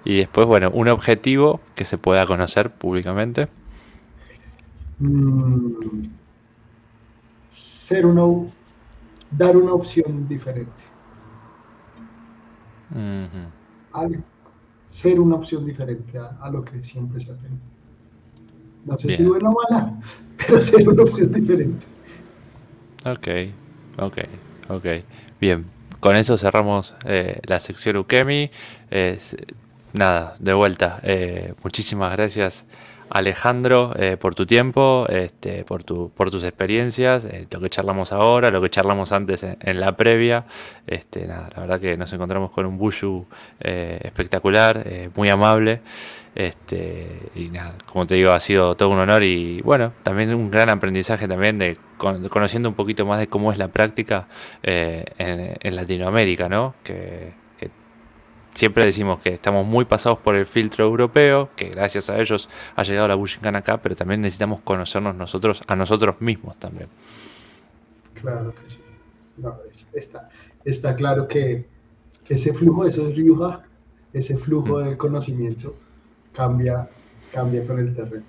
Y 0.04 0.18
después, 0.18 0.46
bueno, 0.46 0.70
un 0.72 0.88
objetivo 0.88 1.60
que 1.74 1.84
se 1.84 1.98
pueda 1.98 2.26
conocer 2.26 2.70
públicamente. 2.70 3.48
Mm, 4.98 6.04
ser 7.48 8.06
uno, 8.06 8.46
dar 9.30 9.56
una 9.56 9.72
opción 9.72 10.26
diferente. 10.28 10.82
Uh 12.94 14.20
ser 14.90 15.20
una 15.20 15.36
opción 15.36 15.64
diferente 15.64 16.18
a, 16.18 16.50
lo 16.50 16.64
que 16.64 16.82
siempre 16.82 17.20
se 17.20 17.30
ha 17.30 17.36
tenido. 17.36 17.62
No 18.84 18.98
sé 18.98 19.16
si 19.16 19.24
buena 19.24 19.50
o 19.50 19.54
mala, 19.70 20.00
pero 20.36 20.60
ser 20.60 20.88
una 20.88 21.02
opción 21.02 21.32
diferente. 21.32 21.86
Ok, 23.06 23.28
ok, 23.98 24.18
ok. 24.68 24.86
Bien, 25.40 25.64
con 26.00 26.16
eso 26.16 26.36
cerramos 26.38 26.94
eh, 27.04 27.40
la 27.44 27.60
sección 27.60 27.96
Ukemi. 27.98 28.50
nada, 29.92 30.34
de 30.38 30.52
vuelta. 30.54 31.00
Eh, 31.02 31.54
muchísimas 31.62 32.12
gracias 32.12 32.64
Alejandro, 33.10 33.92
eh, 33.96 34.16
por 34.16 34.34
tu 34.34 34.46
tiempo, 34.46 35.06
este, 35.08 35.64
por, 35.64 35.82
tu, 35.82 36.10
por 36.10 36.30
tus 36.30 36.44
experiencias, 36.44 37.24
eh, 37.24 37.46
lo 37.50 37.60
que 37.60 37.68
charlamos 37.68 38.12
ahora, 38.12 38.50
lo 38.50 38.62
que 38.62 38.70
charlamos 38.70 39.12
antes 39.12 39.42
en, 39.42 39.80
la 39.80 39.96
previa. 39.96 40.44
Este, 40.86 41.26
nada, 41.26 41.50
la 41.54 41.60
verdad 41.60 41.80
que 41.80 41.96
nos 41.96 42.12
encontramos 42.12 42.50
con 42.50 42.66
un 42.66 42.78
Bushu 42.78 43.26
eh, 43.60 43.98
espectacular, 44.02 44.84
muy 45.16 45.28
amable. 45.28 45.80
Este, 46.32 47.30
y 47.34 47.48
nada, 47.48 47.74
como 47.86 48.06
te 48.06 48.14
digo, 48.14 48.30
ha 48.30 48.38
sido 48.38 48.76
todo 48.76 48.90
un 48.90 49.00
honor 49.00 49.24
y 49.24 49.60
bueno, 49.62 49.92
también 50.04 50.32
un 50.32 50.48
gran 50.48 50.68
aprendizaje 50.68 51.26
también 51.26 51.58
de 51.58 51.76
conociendo 51.98 52.68
un 52.68 52.76
poquito 52.76 53.04
más 53.04 53.18
de 53.18 53.26
cómo 53.26 53.52
es 53.52 53.58
la 53.58 53.68
práctica 53.68 54.28
en, 54.62 55.04
en, 55.18 55.76
Latinoamérica, 55.76 56.48
¿no? 56.48 56.74
Que, 56.84 57.32
siempre 58.54 58.84
decimos 58.84 59.20
que 59.20 59.30
estamos 59.30 59.66
muy 59.66 59.84
pasados 59.84 60.18
por 60.18 60.36
el 60.36 60.46
filtro 60.46 60.84
europeo, 60.84 61.50
que 61.56 61.70
gracias 61.70 62.10
a 62.10 62.20
ellos 62.20 62.48
ha 62.76 62.82
llegado 62.82 63.08
la 63.08 63.14
Bushinkan 63.14 63.56
acá, 63.56 63.78
pero 63.78 63.96
también 63.96 64.20
necesitamos 64.20 64.60
conocernos 64.62 65.14
nosotros 65.14 65.62
a 65.66 65.76
nosotros 65.76 66.20
mismos 66.20 66.58
también. 66.58 66.88
Claro 68.14 68.54
que 68.54 68.70
sí. 68.70 68.78
está, 69.94 70.28
está 70.64 70.94
claro 70.94 71.26
que, 71.28 71.64
ese 72.28 72.52
flujo, 72.52 72.84
eso 72.84 73.08
es 73.08 73.16
Ryuha, 73.16 73.64
ese 74.12 74.36
flujo 74.36 74.78
mm. 74.78 74.84
del 74.84 74.96
conocimiento 74.96 75.74
cambia, 76.32 76.88
cambia 77.32 77.66
con 77.66 77.78
el 77.78 77.94
terreno. 77.94 78.24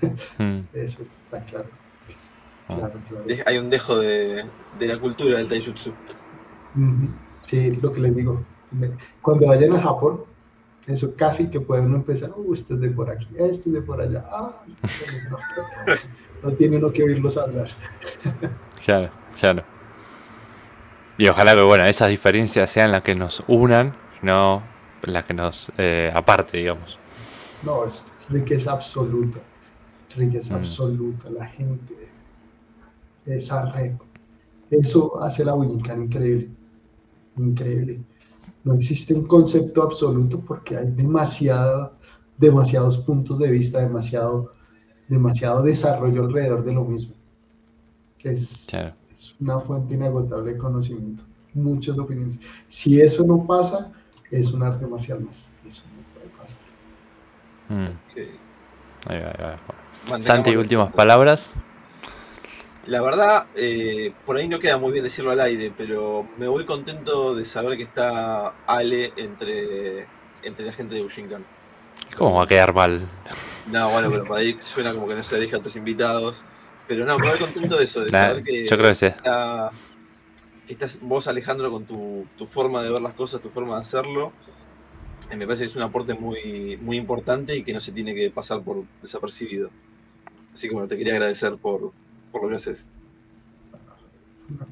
Mm. 0.38 0.60
Eso 0.74 1.02
está 1.02 1.40
claro. 1.44 1.68
Ah. 2.68 2.90
Hay 3.46 3.58
un 3.58 3.70
dejo 3.70 3.96
de, 3.98 4.44
la 4.80 4.98
cultura 4.98 5.38
del 5.38 5.46
taijutsu. 5.46 5.92
Sí, 7.46 7.70
lo 7.80 7.92
que 7.92 8.00
les 8.00 8.16
digo 8.16 8.44
cuando 9.22 9.46
vayan 9.46 9.72
a 9.74 9.80
Japón, 9.80 10.20
eso 10.86 11.14
casi 11.16 11.48
que 11.48 11.60
puede 11.60 11.82
uno 11.82 11.96
empezar, 11.96 12.30
uh, 12.36 12.54
este 12.54 12.74
es 12.74 12.80
de 12.80 12.90
por 12.90 13.10
aquí, 13.10 13.28
este 13.38 13.68
es 13.68 13.72
de 13.72 13.82
por 13.82 14.00
allá, 14.00 14.24
ah, 14.30 14.62
este 14.66 14.86
no, 16.42 16.52
tiene 16.52 16.76
uno 16.76 16.92
que 16.92 17.02
oírlos 17.02 17.36
hablar. 17.36 17.70
claro, 18.84 19.10
claro. 19.38 19.64
Y 21.18 21.28
ojalá 21.28 21.54
que, 21.54 21.62
bueno, 21.62 21.84
esas 21.86 22.08
diferencias 22.08 22.70
sean 22.70 22.92
las 22.92 23.02
que 23.02 23.14
nos 23.14 23.42
unan 23.48 23.94
y 24.22 24.26
no 24.26 24.62
las 25.02 25.24
que 25.24 25.34
nos 25.34 25.72
eh, 25.78 26.12
aparte, 26.14 26.58
digamos. 26.58 26.98
No, 27.64 27.84
es 27.84 28.12
riqueza 28.28 28.72
absoluta, 28.72 29.40
riqueza 30.14 30.54
mm. 30.54 30.58
absoluta, 30.58 31.30
la 31.30 31.46
gente, 31.46 31.94
esa 33.24 33.72
red. 33.72 33.92
Eso 34.70 35.20
hace 35.22 35.44
la 35.44 35.54
Wincan 35.54 36.02
increíble, 36.04 36.48
increíble 37.36 38.00
no 38.66 38.74
existe 38.74 39.14
un 39.14 39.24
concepto 39.26 39.84
absoluto 39.84 40.40
porque 40.40 40.76
hay 40.76 40.90
demasiado, 40.90 41.92
demasiados 42.36 42.98
puntos 42.98 43.38
de 43.38 43.48
vista, 43.48 43.78
demasiado, 43.78 44.50
demasiado 45.06 45.62
desarrollo 45.62 46.24
alrededor 46.24 46.64
de 46.64 46.74
lo 46.74 46.84
mismo. 46.84 47.14
Es, 48.24 48.66
es 49.14 49.36
una 49.38 49.60
fuente 49.60 49.94
inagotable 49.94 50.54
de 50.54 50.58
conocimiento, 50.58 51.22
muchas 51.54 51.96
opiniones. 51.96 52.40
Si 52.66 53.00
eso 53.00 53.24
no 53.24 53.46
pasa, 53.46 53.92
es 54.32 54.52
un 54.52 54.64
arte 54.64 54.84
marcial 54.84 55.20
más. 55.20 55.48
Eso 55.64 55.84
no 55.94 56.02
puede 56.12 56.36
pasar. 56.36 56.58
Mm. 57.68 58.12
Que 58.12 58.46
Ahí 59.06 59.20
va, 59.20 59.28
ahí 59.28 59.34
va. 59.40 59.56
mantengamos 60.08 60.26
Santi, 60.26 60.56
últimas 60.56 60.92
palabras. 60.92 61.54
La 62.86 63.02
verdad, 63.02 63.46
eh, 63.56 64.12
por 64.24 64.36
ahí 64.36 64.46
no 64.46 64.60
queda 64.60 64.78
muy 64.78 64.92
bien 64.92 65.02
decirlo 65.02 65.32
al 65.32 65.40
aire, 65.40 65.72
pero 65.76 66.24
me 66.38 66.46
voy 66.46 66.64
contento 66.64 67.34
de 67.34 67.44
saber 67.44 67.76
que 67.76 67.82
está 67.82 68.54
Ale 68.66 69.12
entre, 69.16 70.06
entre 70.44 70.66
la 70.66 70.72
gente 70.72 70.94
de 70.94 71.02
Bushinkan. 71.02 71.44
¿Cómo 72.16 72.36
va 72.36 72.44
a 72.44 72.46
quedar 72.46 72.72
mal? 72.72 73.08
No, 73.66 73.90
bueno, 73.90 74.08
pero 74.12 74.24
por 74.24 74.38
ahí 74.38 74.56
suena 74.60 74.92
como 74.92 75.08
que 75.08 75.16
no 75.16 75.22
se 75.24 75.34
le 75.34 75.40
deja 75.40 75.56
a 75.56 75.62
tus 75.62 75.74
invitados. 75.74 76.44
Pero 76.86 77.04
no, 77.04 77.18
me 77.18 77.28
voy 77.28 77.38
contento 77.38 77.76
de 77.76 77.84
eso, 77.84 78.04
de 78.04 78.12
Nah, 78.12 78.28
saber 78.28 78.44
que, 78.44 78.64
yo 78.66 78.76
creo 78.76 78.90
que 78.90 78.94
sí. 78.94 79.06
está- 79.06 79.72
que 80.66 80.72
estás 80.72 81.00
vos, 81.00 81.26
Alejandro, 81.26 81.72
con 81.72 81.84
tu, 81.84 82.24
tu 82.38 82.46
forma 82.46 82.82
de 82.82 82.92
ver 82.92 83.02
las 83.02 83.14
cosas, 83.14 83.40
tu 83.40 83.50
forma 83.50 83.74
de 83.74 83.80
hacerlo. 83.80 84.32
Eh, 85.32 85.36
me 85.36 85.44
parece 85.46 85.64
que 85.64 85.70
es 85.70 85.76
un 85.76 85.82
aporte 85.82 86.14
muy, 86.14 86.76
muy 86.80 86.96
importante 86.96 87.56
y 87.56 87.64
que 87.64 87.72
no 87.72 87.80
se 87.80 87.90
tiene 87.90 88.14
que 88.14 88.30
pasar 88.30 88.62
por 88.62 88.84
desapercibido. 89.02 89.70
Así 90.52 90.68
que 90.68 90.74
bueno, 90.74 90.86
te 90.88 90.96
quería 90.96 91.14
agradecer 91.14 91.56
por, 91.56 91.92
por 92.36 92.44
lo 92.44 92.48
que 92.50 92.56
haces. 92.56 92.88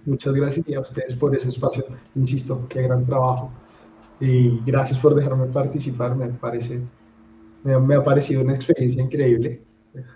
Muchas 0.05 0.35
gracias 0.35 0.69
y 0.69 0.75
a 0.75 0.81
ustedes 0.81 1.15
por 1.15 1.35
ese 1.35 1.49
espacio. 1.49 1.85
Insisto, 2.15 2.67
qué 2.69 2.83
gran 2.83 3.05
trabajo. 3.05 3.51
Y 4.21 4.61
gracias 4.65 4.99
por 5.01 5.15
dejarme 5.15 5.47
participar. 5.47 6.15
Me 6.15 6.29
parece, 6.29 6.81
me, 7.65 7.79
me 7.81 7.95
ha 7.97 8.05
parecido 8.05 8.43
una 8.43 8.55
experiencia 8.55 9.03
increíble 9.03 9.63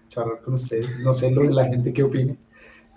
charlar 0.08 0.40
con 0.42 0.54
ustedes. 0.54 1.00
No 1.04 1.14
sé 1.14 1.30
lo 1.30 1.42
de 1.42 1.50
la 1.50 1.66
gente 1.66 1.92
que 1.92 2.02
opine. 2.02 2.38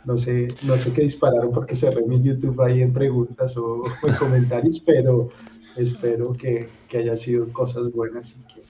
No 0.06 0.18
sé, 0.18 0.48
no 0.64 0.78
sé 0.78 0.92
qué 0.94 1.04
dispararon 1.04 1.52
porque 1.52 1.76
cerré 1.76 2.04
mi 2.04 2.22
YouTube 2.22 2.60
ahí 2.62 2.82
en 2.82 2.92
preguntas 2.92 3.56
o 3.58 3.82
en 4.08 4.16
comentarios, 4.16 4.80
pero 4.80 5.30
espero 5.78 6.34
que, 6.34 6.70
que 6.90 6.98
haya 6.98 7.16
sido 7.16 7.52
cosas 7.54 7.92
buenas 7.92 8.36
y 8.36 8.54
que 8.54 8.61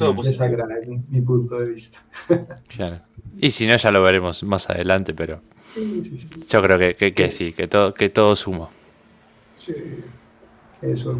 Todo 0.00 0.16
positivo. 0.16 0.66
mi, 0.86 0.98
mi 1.08 1.20
punto 1.20 1.58
de 1.58 1.66
vista. 1.66 1.98
Claro. 2.68 2.96
Y 3.38 3.50
si 3.52 3.66
no, 3.66 3.76
ya 3.76 3.90
lo 3.90 4.02
veremos 4.02 4.42
más 4.42 4.68
adelante, 4.68 5.14
pero 5.14 5.40
Sí, 5.74 6.02
sí, 6.02 6.18
sí. 6.18 6.28
yo 6.48 6.62
creo 6.62 6.78
que, 6.78 6.94
que, 6.94 7.14
que 7.14 7.30
sí, 7.30 7.52
que 7.52 7.68
todo, 7.68 7.94
que 7.94 8.08
todo 8.08 8.34
suma. 8.34 8.68
Sí, 9.56 9.74
eso 10.82 11.18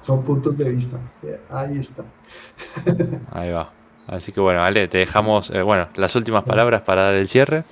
son 0.00 0.24
puntos 0.24 0.58
de 0.58 0.70
vista. 0.70 0.98
Ahí 1.48 1.78
está. 1.78 2.04
Ahí 3.30 3.52
va. 3.52 3.70
Así 4.08 4.32
que 4.32 4.40
bueno, 4.40 4.62
Ale, 4.64 4.88
te 4.88 4.98
dejamos, 4.98 5.50
eh, 5.50 5.62
bueno, 5.62 5.88
las 5.94 6.16
últimas 6.16 6.42
palabras 6.42 6.82
para 6.82 7.02
dar 7.04 7.14
el 7.14 7.28
cierre. 7.28 7.64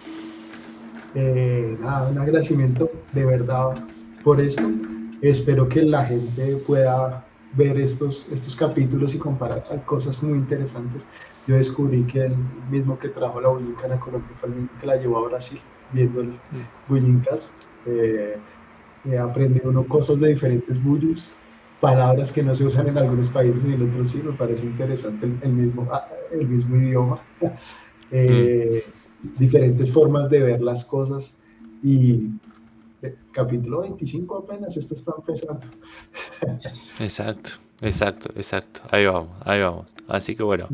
Eh, 1.14 1.76
nada, 1.80 2.08
un 2.08 2.18
agradecimiento 2.18 2.88
de 3.12 3.24
verdad 3.26 3.74
por 4.22 4.40
esto. 4.40 4.62
Espero 5.20 5.68
que 5.68 5.82
la 5.82 6.04
gente 6.04 6.56
pueda 6.58 7.24
ver 7.52 7.78
estos, 7.80 8.28
estos 8.30 8.54
capítulos 8.56 9.14
y 9.14 9.18
comparar. 9.18 9.64
Cosas 9.84 10.22
muy 10.22 10.38
interesantes. 10.38 11.08
Yo 11.46 11.56
descubrí 11.56 12.06
que 12.06 12.20
el 12.20 12.38
mismo 12.38 12.98
que 12.98 13.08
trajo 13.10 13.40
la 13.40 13.48
Bullincana 13.50 13.96
a 13.96 14.00
Colombia 14.00 14.36
fue 14.36 14.50
el 14.50 14.54
mismo 14.56 14.76
que 14.78 14.86
la 14.86 14.96
llevó 14.96 15.18
a 15.18 15.28
Brasil, 15.28 15.60
viendo 15.88 16.20
el 16.22 16.42
Bullincast. 16.86 17.60
Eh, 17.84 18.44
eh, 19.04 19.18
aprende 19.18 19.62
uno 19.64 19.86
cosas 19.86 20.20
de 20.20 20.28
diferentes 20.28 20.80
bullus, 20.82 21.40
palabras 21.78 22.32
que 22.32 22.42
no 22.42 22.54
se 22.54 22.64
usan 22.66 22.88
en 22.88 22.98
algunos 22.98 23.30
países 23.30 23.64
y 23.64 23.72
en 23.74 23.82
otros 23.82 24.10
sí, 24.10 24.22
me 24.22 24.34
parece 24.34 24.66
interesante 24.66 25.26
el, 25.26 25.38
el 25.42 25.52
mismo, 25.54 25.88
ah, 25.92 26.06
el 26.32 26.48
mismo 26.48 26.76
idioma. 26.76 27.26
Eh, 28.12 28.82
Diferentes 29.22 29.92
formas 29.92 30.30
de 30.30 30.40
ver 30.42 30.60
las 30.62 30.84
cosas 30.84 31.38
y 31.82 32.40
capítulo 33.32 33.80
25 33.82 34.38
apenas, 34.38 34.76
esto 34.76 34.94
está 34.94 35.12
empezando. 35.16 35.60
Exacto, 37.00 37.50
exacto, 37.82 38.30
exacto. 38.36 38.80
Ahí 38.90 39.06
vamos, 39.06 39.30
ahí 39.44 39.60
vamos. 39.62 39.86
Así 40.08 40.34
que 40.36 40.42
bueno, 40.42 40.68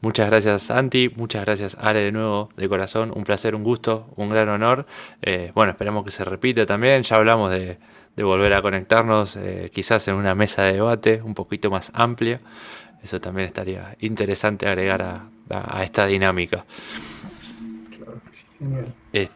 muchas 0.00 0.28
gracias 0.28 0.62
Santi, 0.62 1.10
muchas 1.14 1.44
gracias 1.44 1.76
Ale 1.78 2.00
de 2.00 2.12
nuevo, 2.12 2.48
de 2.56 2.68
corazón. 2.68 3.12
Un 3.14 3.24
placer, 3.24 3.54
un 3.54 3.62
gusto, 3.64 4.08
un 4.16 4.30
gran 4.30 4.48
honor. 4.48 4.86
Eh, 5.22 5.52
bueno, 5.54 5.72
esperamos 5.72 6.04
que 6.04 6.10
se 6.10 6.24
repita 6.24 6.64
también. 6.66 7.02
Ya 7.02 7.16
hablamos 7.16 7.50
de, 7.50 7.78
de 8.16 8.22
volver 8.24 8.54
a 8.54 8.62
conectarnos, 8.62 9.36
eh, 9.36 9.70
quizás 9.72 10.08
en 10.08 10.14
una 10.14 10.34
mesa 10.34 10.62
de 10.62 10.74
debate 10.74 11.20
un 11.22 11.34
poquito 11.34 11.70
más 11.70 11.90
amplia. 11.94 12.40
Eso 13.02 13.20
también 13.20 13.46
estaría 13.46 13.96
interesante 14.00 14.66
agregar 14.66 15.02
a, 15.02 15.28
a- 15.50 15.78
a 15.78 15.84
esta 15.84 16.04
dinámica. 16.06 16.64
Claro 17.96 18.20
que 18.26 18.32
sí, 18.34 18.44
genial. 18.58 18.92
Este, 19.12 19.34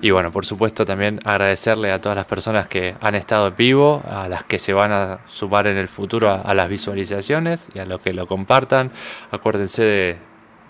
y 0.00 0.10
bueno, 0.10 0.30
por 0.30 0.46
supuesto 0.46 0.84
también 0.84 1.18
agradecerle 1.24 1.90
a 1.90 2.00
todas 2.00 2.16
las 2.16 2.26
personas 2.26 2.68
que 2.68 2.94
han 3.00 3.14
estado 3.14 3.48
en 3.48 3.56
vivo, 3.56 4.02
a 4.08 4.28
las 4.28 4.44
que 4.44 4.58
se 4.58 4.72
van 4.72 4.92
a 4.92 5.20
sumar 5.28 5.66
en 5.66 5.76
el 5.76 5.88
futuro 5.88 6.30
a, 6.30 6.54
las 6.54 6.68
visualizaciones 6.68 7.68
y 7.74 7.80
a 7.80 7.84
los 7.84 8.00
que 8.00 8.12
lo 8.12 8.26
compartan. 8.26 8.92
Acuérdense 9.30 9.82
de 9.82 10.16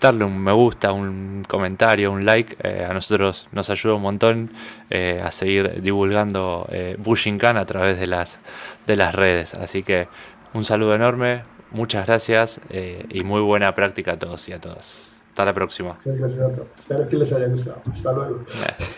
darle 0.01 0.23
un 0.25 0.39
me 0.39 0.51
gusta, 0.51 0.91
un 0.91 1.43
comentario, 1.47 2.11
un 2.11 2.25
like. 2.25 2.57
eh, 2.63 2.85
a 2.89 2.93
nosotros 2.93 3.47
nos 3.51 3.69
ayuda 3.69 3.95
un 3.95 4.01
montón 4.01 4.51
eh, 4.89 5.21
a 5.23 5.31
seguir 5.31 5.81
divulgando 5.81 6.67
eh, 6.71 6.95
Bushinkan 6.97 7.57
a 7.57 7.65
través 7.65 7.99
de 7.99 8.07
las, 8.07 8.39
de 8.87 8.95
las 8.95 9.13
redes. 9.13 9.53
Así 9.53 9.83
que 9.83 10.07
un 10.53 10.65
saludo 10.65 10.95
enorme, 10.95 11.43
muchas 11.71 12.07
gracias 12.07 12.59
eh, 12.69 13.05
y 13.09 13.23
muy 13.23 13.41
buena 13.41 13.75
práctica 13.75 14.13
a 14.13 14.19
todos 14.19 14.49
y 14.49 14.53
a 14.53 14.59
todas. 14.59 15.08
Hasta 15.39 15.45
la 15.45 15.53
próxima. 15.53 15.93
Muchas 15.93 16.17
gracias 16.17 16.41
a 16.41 16.49
todos. 16.53 16.67
Espero 16.75 17.07
que 17.07 17.15
les 17.15 17.31
haya 17.31 17.47
gustado. 17.47 17.81
Hasta 17.89 18.11
luego. 18.11 18.43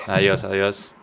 Adiós, 0.08 0.44
adiós. 0.44 0.96